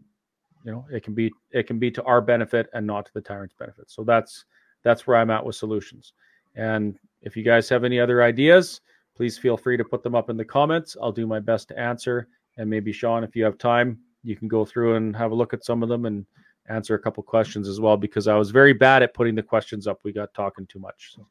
you 0.65 0.73
know 0.73 0.87
it 0.91 1.03
can 1.03 1.15
be 1.15 1.31
it 1.51 1.67
can 1.67 1.79
be 1.79 1.91
to 1.91 2.03
our 2.05 2.21
benefit 2.21 2.69
and 2.73 2.87
not 2.87 3.07
to 3.07 3.13
the 3.15 3.21
tyrant's 3.21 3.55
benefit. 3.59 3.91
So 3.91 4.05
that's 4.05 4.45
that's 4.83 5.07
where 5.07 5.17
I'm 5.17 5.31
at 5.31 5.45
with 5.45 5.57
solutions. 5.57 6.13
And 6.57 6.99
if 7.23 7.37
you 7.37 7.43
guys 7.43 7.69
have 7.69 7.85
any 7.85 7.99
other 7.99 8.23
ideas, 8.23 8.81
please 9.17 9.37
feel 9.37 9.57
free 9.57 9.77
to 9.77 9.85
put 9.85 10.03
them 10.03 10.15
up 10.15 10.31
in 10.31 10.37
the 10.37 10.45
comments. 10.45 10.97
I'll 11.01 11.13
do 11.13 11.27
my 11.27 11.41
best 11.41 11.69
to 11.69 11.79
answer 11.79 12.29
and 12.57 12.71
maybe 12.71 12.93
Shawn, 12.93 13.25
if 13.25 13.35
you 13.35 13.45
have 13.45 13.59
time, 13.59 13.99
you 14.23 14.37
can 14.37 14.49
go 14.49 14.65
through 14.65 14.97
and 14.97 15.15
have 15.17 15.33
a 15.33 15.35
look 15.35 15.53
at 15.53 15.65
some 15.65 15.83
of 15.83 15.89
them 15.89 16.07
and 16.07 16.25
answer 16.69 16.95
a 16.95 16.99
couple 16.99 17.23
questions 17.23 17.69
as 17.69 17.81
well 17.81 17.97
because 17.97 18.27
I 18.29 18.37
was 18.37 18.51
very 18.51 18.73
bad 18.73 19.03
at 19.03 19.15
putting 19.15 19.35
the 19.35 19.43
questions 19.43 19.87
up. 19.87 19.99
We 20.03 20.13
got 20.13 20.33
talking 20.35 20.67
too 20.67 20.79
much, 20.79 21.15
so, 21.15 21.27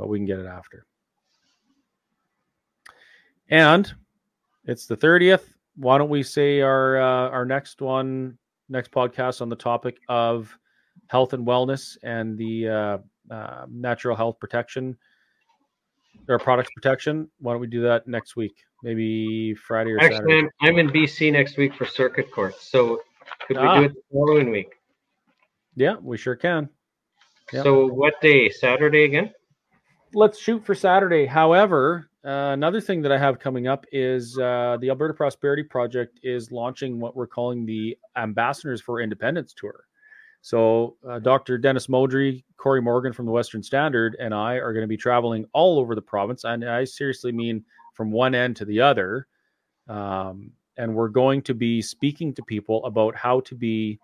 but 0.00 0.08
we 0.08 0.18
can 0.18 0.24
get 0.24 0.38
it 0.38 0.46
after. 0.46 0.86
And 3.50 3.92
it's 4.64 4.86
the 4.86 4.96
30th. 4.96 5.42
Why 5.76 5.98
don't 5.98 6.08
we 6.08 6.22
say 6.22 6.62
our 6.62 6.98
uh, 7.00 7.28
our 7.28 7.44
next 7.44 7.82
one, 7.82 8.38
next 8.70 8.90
podcast 8.92 9.42
on 9.42 9.50
the 9.50 9.56
topic 9.56 9.98
of 10.08 10.56
health 11.08 11.34
and 11.34 11.46
wellness 11.46 11.98
and 12.02 12.38
the 12.38 12.68
uh, 12.68 12.98
uh, 13.34 13.66
natural 13.68 14.16
health 14.16 14.38
protection 14.40 14.96
or 16.28 16.38
products 16.38 16.70
protection. 16.74 17.28
Why 17.38 17.52
don't 17.52 17.60
we 17.60 17.66
do 17.66 17.82
that 17.82 18.08
next 18.08 18.36
week? 18.36 18.56
Maybe 18.82 19.54
Friday 19.54 19.92
or 19.92 19.98
Actually, 20.00 20.16
Saturday. 20.16 20.48
I'm, 20.62 20.68
I'm 20.68 20.78
in 20.78 20.88
BC 20.90 21.30
next 21.32 21.58
week 21.58 21.74
for 21.74 21.84
circuit 21.84 22.30
court. 22.30 22.54
So 22.58 23.02
could 23.46 23.58
we 23.58 23.62
Ah. 23.62 23.78
do 23.80 23.84
it 23.84 23.94
the 23.94 24.02
following 24.12 24.50
week? 24.50 24.72
Yeah, 25.76 25.96
we 26.00 26.16
sure 26.16 26.36
can. 26.36 26.70
Yep. 27.52 27.64
So 27.64 27.86
what 27.86 28.18
day? 28.22 28.48
Saturday 28.48 29.04
again? 29.04 29.32
Let's 30.12 30.40
shoot 30.40 30.64
for 30.64 30.74
Saturday. 30.74 31.24
However, 31.24 32.10
uh, 32.24 32.50
another 32.52 32.80
thing 32.80 33.00
that 33.02 33.12
I 33.12 33.18
have 33.18 33.38
coming 33.38 33.68
up 33.68 33.86
is 33.92 34.36
uh, 34.38 34.76
the 34.80 34.90
Alberta 34.90 35.14
Prosperity 35.14 35.62
Project 35.62 36.18
is 36.24 36.50
launching 36.50 36.98
what 36.98 37.14
we're 37.14 37.28
calling 37.28 37.64
the 37.64 37.96
Ambassadors 38.16 38.80
for 38.80 39.00
Independence 39.00 39.54
Tour. 39.54 39.84
So, 40.42 40.96
uh, 41.08 41.20
Dr. 41.20 41.58
Dennis 41.58 41.86
Modry, 41.86 42.42
Corey 42.56 42.82
Morgan 42.82 43.12
from 43.12 43.26
the 43.26 43.32
Western 43.32 43.62
Standard, 43.62 44.16
and 44.18 44.34
I 44.34 44.54
are 44.54 44.72
going 44.72 44.82
to 44.82 44.88
be 44.88 44.96
traveling 44.96 45.46
all 45.52 45.78
over 45.78 45.94
the 45.94 46.02
province. 46.02 46.44
And 46.44 46.68
I 46.68 46.84
seriously 46.84 47.30
mean 47.30 47.64
from 47.94 48.10
one 48.10 48.34
end 48.34 48.56
to 48.56 48.64
the 48.64 48.80
other. 48.80 49.28
Um, 49.88 50.50
and 50.76 50.94
we're 50.94 51.08
going 51.08 51.42
to 51.42 51.54
be 51.54 51.80
speaking 51.82 52.34
to 52.34 52.42
people 52.42 52.84
about 52.84 53.14
how 53.14 53.40
to 53.40 53.54
be 53.54 54.00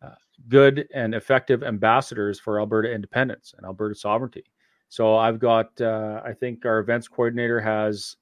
uh, 0.00 0.14
good 0.48 0.88
and 0.94 1.14
effective 1.14 1.62
ambassadors 1.62 2.40
for 2.40 2.58
Alberta 2.58 2.90
independence 2.90 3.54
and 3.56 3.66
Alberta 3.66 3.94
sovereignty. 3.94 4.44
So 4.92 5.16
I've 5.16 5.38
got, 5.38 5.80
uh, 5.80 6.20
I 6.22 6.34
think 6.34 6.66
our 6.66 6.78
events 6.80 7.08
coordinator 7.08 7.62
has 7.62 8.14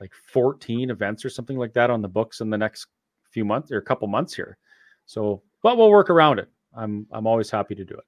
like 0.00 0.10
14 0.14 0.88
events 0.88 1.22
or 1.22 1.28
something 1.28 1.58
like 1.58 1.74
that 1.74 1.90
on 1.90 2.00
the 2.00 2.08
books 2.08 2.40
in 2.40 2.48
the 2.48 2.56
next 2.56 2.86
few 3.30 3.44
months 3.44 3.70
or 3.70 3.76
a 3.76 3.82
couple 3.82 4.08
months 4.08 4.34
here. 4.34 4.56
So, 5.04 5.42
but 5.62 5.76
we'll 5.76 5.90
work 5.90 6.08
around 6.08 6.38
it. 6.38 6.48
I'm 6.74 7.06
I'm 7.12 7.26
always 7.26 7.50
happy 7.50 7.74
to 7.74 7.84
do 7.84 7.92
it. 7.92 8.04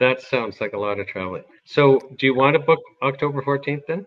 That 0.00 0.20
sounds 0.20 0.60
like 0.60 0.72
a 0.72 0.78
lot 0.78 0.98
of 0.98 1.06
traveling. 1.06 1.44
So 1.64 2.00
do 2.18 2.26
you 2.26 2.34
want 2.34 2.54
to 2.54 2.58
book 2.58 2.80
October 3.00 3.42
14th 3.42 3.82
then? 3.86 4.04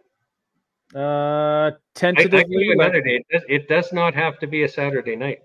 Uh, 0.93 0.99
I, 0.99 1.67
I 1.67 1.71
tentatively, 1.95 2.73
another 2.73 3.01
day. 3.01 3.23
It 3.23 3.25
does, 3.31 3.43
it 3.47 3.67
does 3.69 3.93
not 3.93 4.13
have 4.15 4.37
to 4.39 4.47
be 4.47 4.63
a 4.63 4.67
Saturday 4.67 5.15
night. 5.15 5.39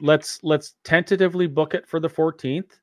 let's 0.00 0.42
let's 0.42 0.76
tentatively 0.82 1.46
book 1.46 1.74
it 1.74 1.86
for 1.86 2.00
the 2.00 2.08
14th, 2.08 2.80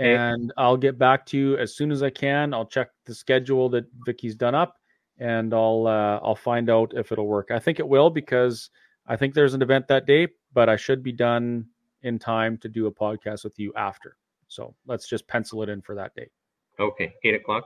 Okay. 0.00 0.14
and 0.14 0.52
I'll 0.56 0.78
get 0.78 0.98
back 0.98 1.26
to 1.26 1.38
you 1.38 1.58
as 1.58 1.74
soon 1.76 1.92
as 1.92 2.02
I 2.02 2.08
can. 2.08 2.54
I'll 2.54 2.66
check 2.66 2.88
the 3.04 3.14
schedule 3.14 3.68
that 3.70 3.84
Vicky's 4.06 4.34
done 4.34 4.54
up, 4.54 4.76
and 5.18 5.52
I'll 5.52 5.86
uh, 5.86 6.20
I'll 6.22 6.34
find 6.34 6.70
out 6.70 6.92
if 6.96 7.12
it'll 7.12 7.26
work. 7.26 7.50
I 7.50 7.58
think 7.58 7.80
it 7.80 7.86
will 7.88 8.08
because 8.08 8.70
I 9.06 9.16
think 9.16 9.34
there's 9.34 9.52
an 9.52 9.60
event 9.60 9.88
that 9.88 10.06
day, 10.06 10.28
but 10.54 10.70
I 10.70 10.76
should 10.76 11.02
be 11.02 11.12
done 11.12 11.66
in 12.02 12.18
time 12.18 12.56
to 12.58 12.68
do 12.68 12.86
a 12.86 12.92
podcast 12.92 13.44
with 13.44 13.58
you 13.58 13.72
after. 13.76 14.16
So 14.48 14.74
let's 14.86 15.06
just 15.06 15.28
pencil 15.28 15.62
it 15.62 15.68
in 15.68 15.82
for 15.82 15.94
that 15.94 16.14
date. 16.14 16.30
Okay, 16.78 17.12
eight 17.24 17.34
o'clock. 17.34 17.64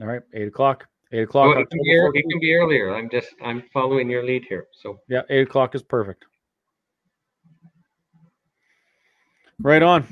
All 0.00 0.06
right, 0.06 0.22
eight 0.34 0.46
o'clock. 0.46 0.86
Eight 1.12 1.22
o'clock. 1.22 1.54
Well, 1.54 1.62
it, 1.62 1.70
can 1.70 1.80
be, 1.82 2.18
it 2.18 2.24
can 2.30 2.40
be 2.40 2.54
earlier. 2.54 2.94
I'm 2.94 3.08
just 3.10 3.28
I'm 3.42 3.64
following 3.72 4.08
your 4.08 4.24
lead 4.24 4.44
here. 4.48 4.66
So 4.72 5.00
Yeah, 5.08 5.22
eight 5.30 5.42
o'clock 5.42 5.74
is 5.74 5.82
perfect. 5.82 6.24
Right 9.60 9.82
on. 9.82 10.06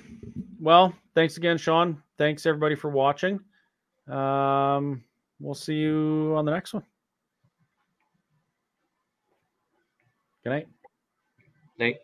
Well, 0.60 0.94
thanks 1.14 1.36
again, 1.36 1.58
Shawn. 1.58 2.02
Thanks 2.16 2.46
everybody 2.46 2.74
for 2.74 2.90
watching. 2.90 3.40
Um, 4.08 5.04
we'll 5.40 5.54
see 5.54 5.74
you 5.74 6.34
on 6.36 6.44
the 6.44 6.50
next 6.50 6.74
one. 6.74 6.84
Good 10.42 10.50
night. 10.50 10.68
night. 11.78 11.96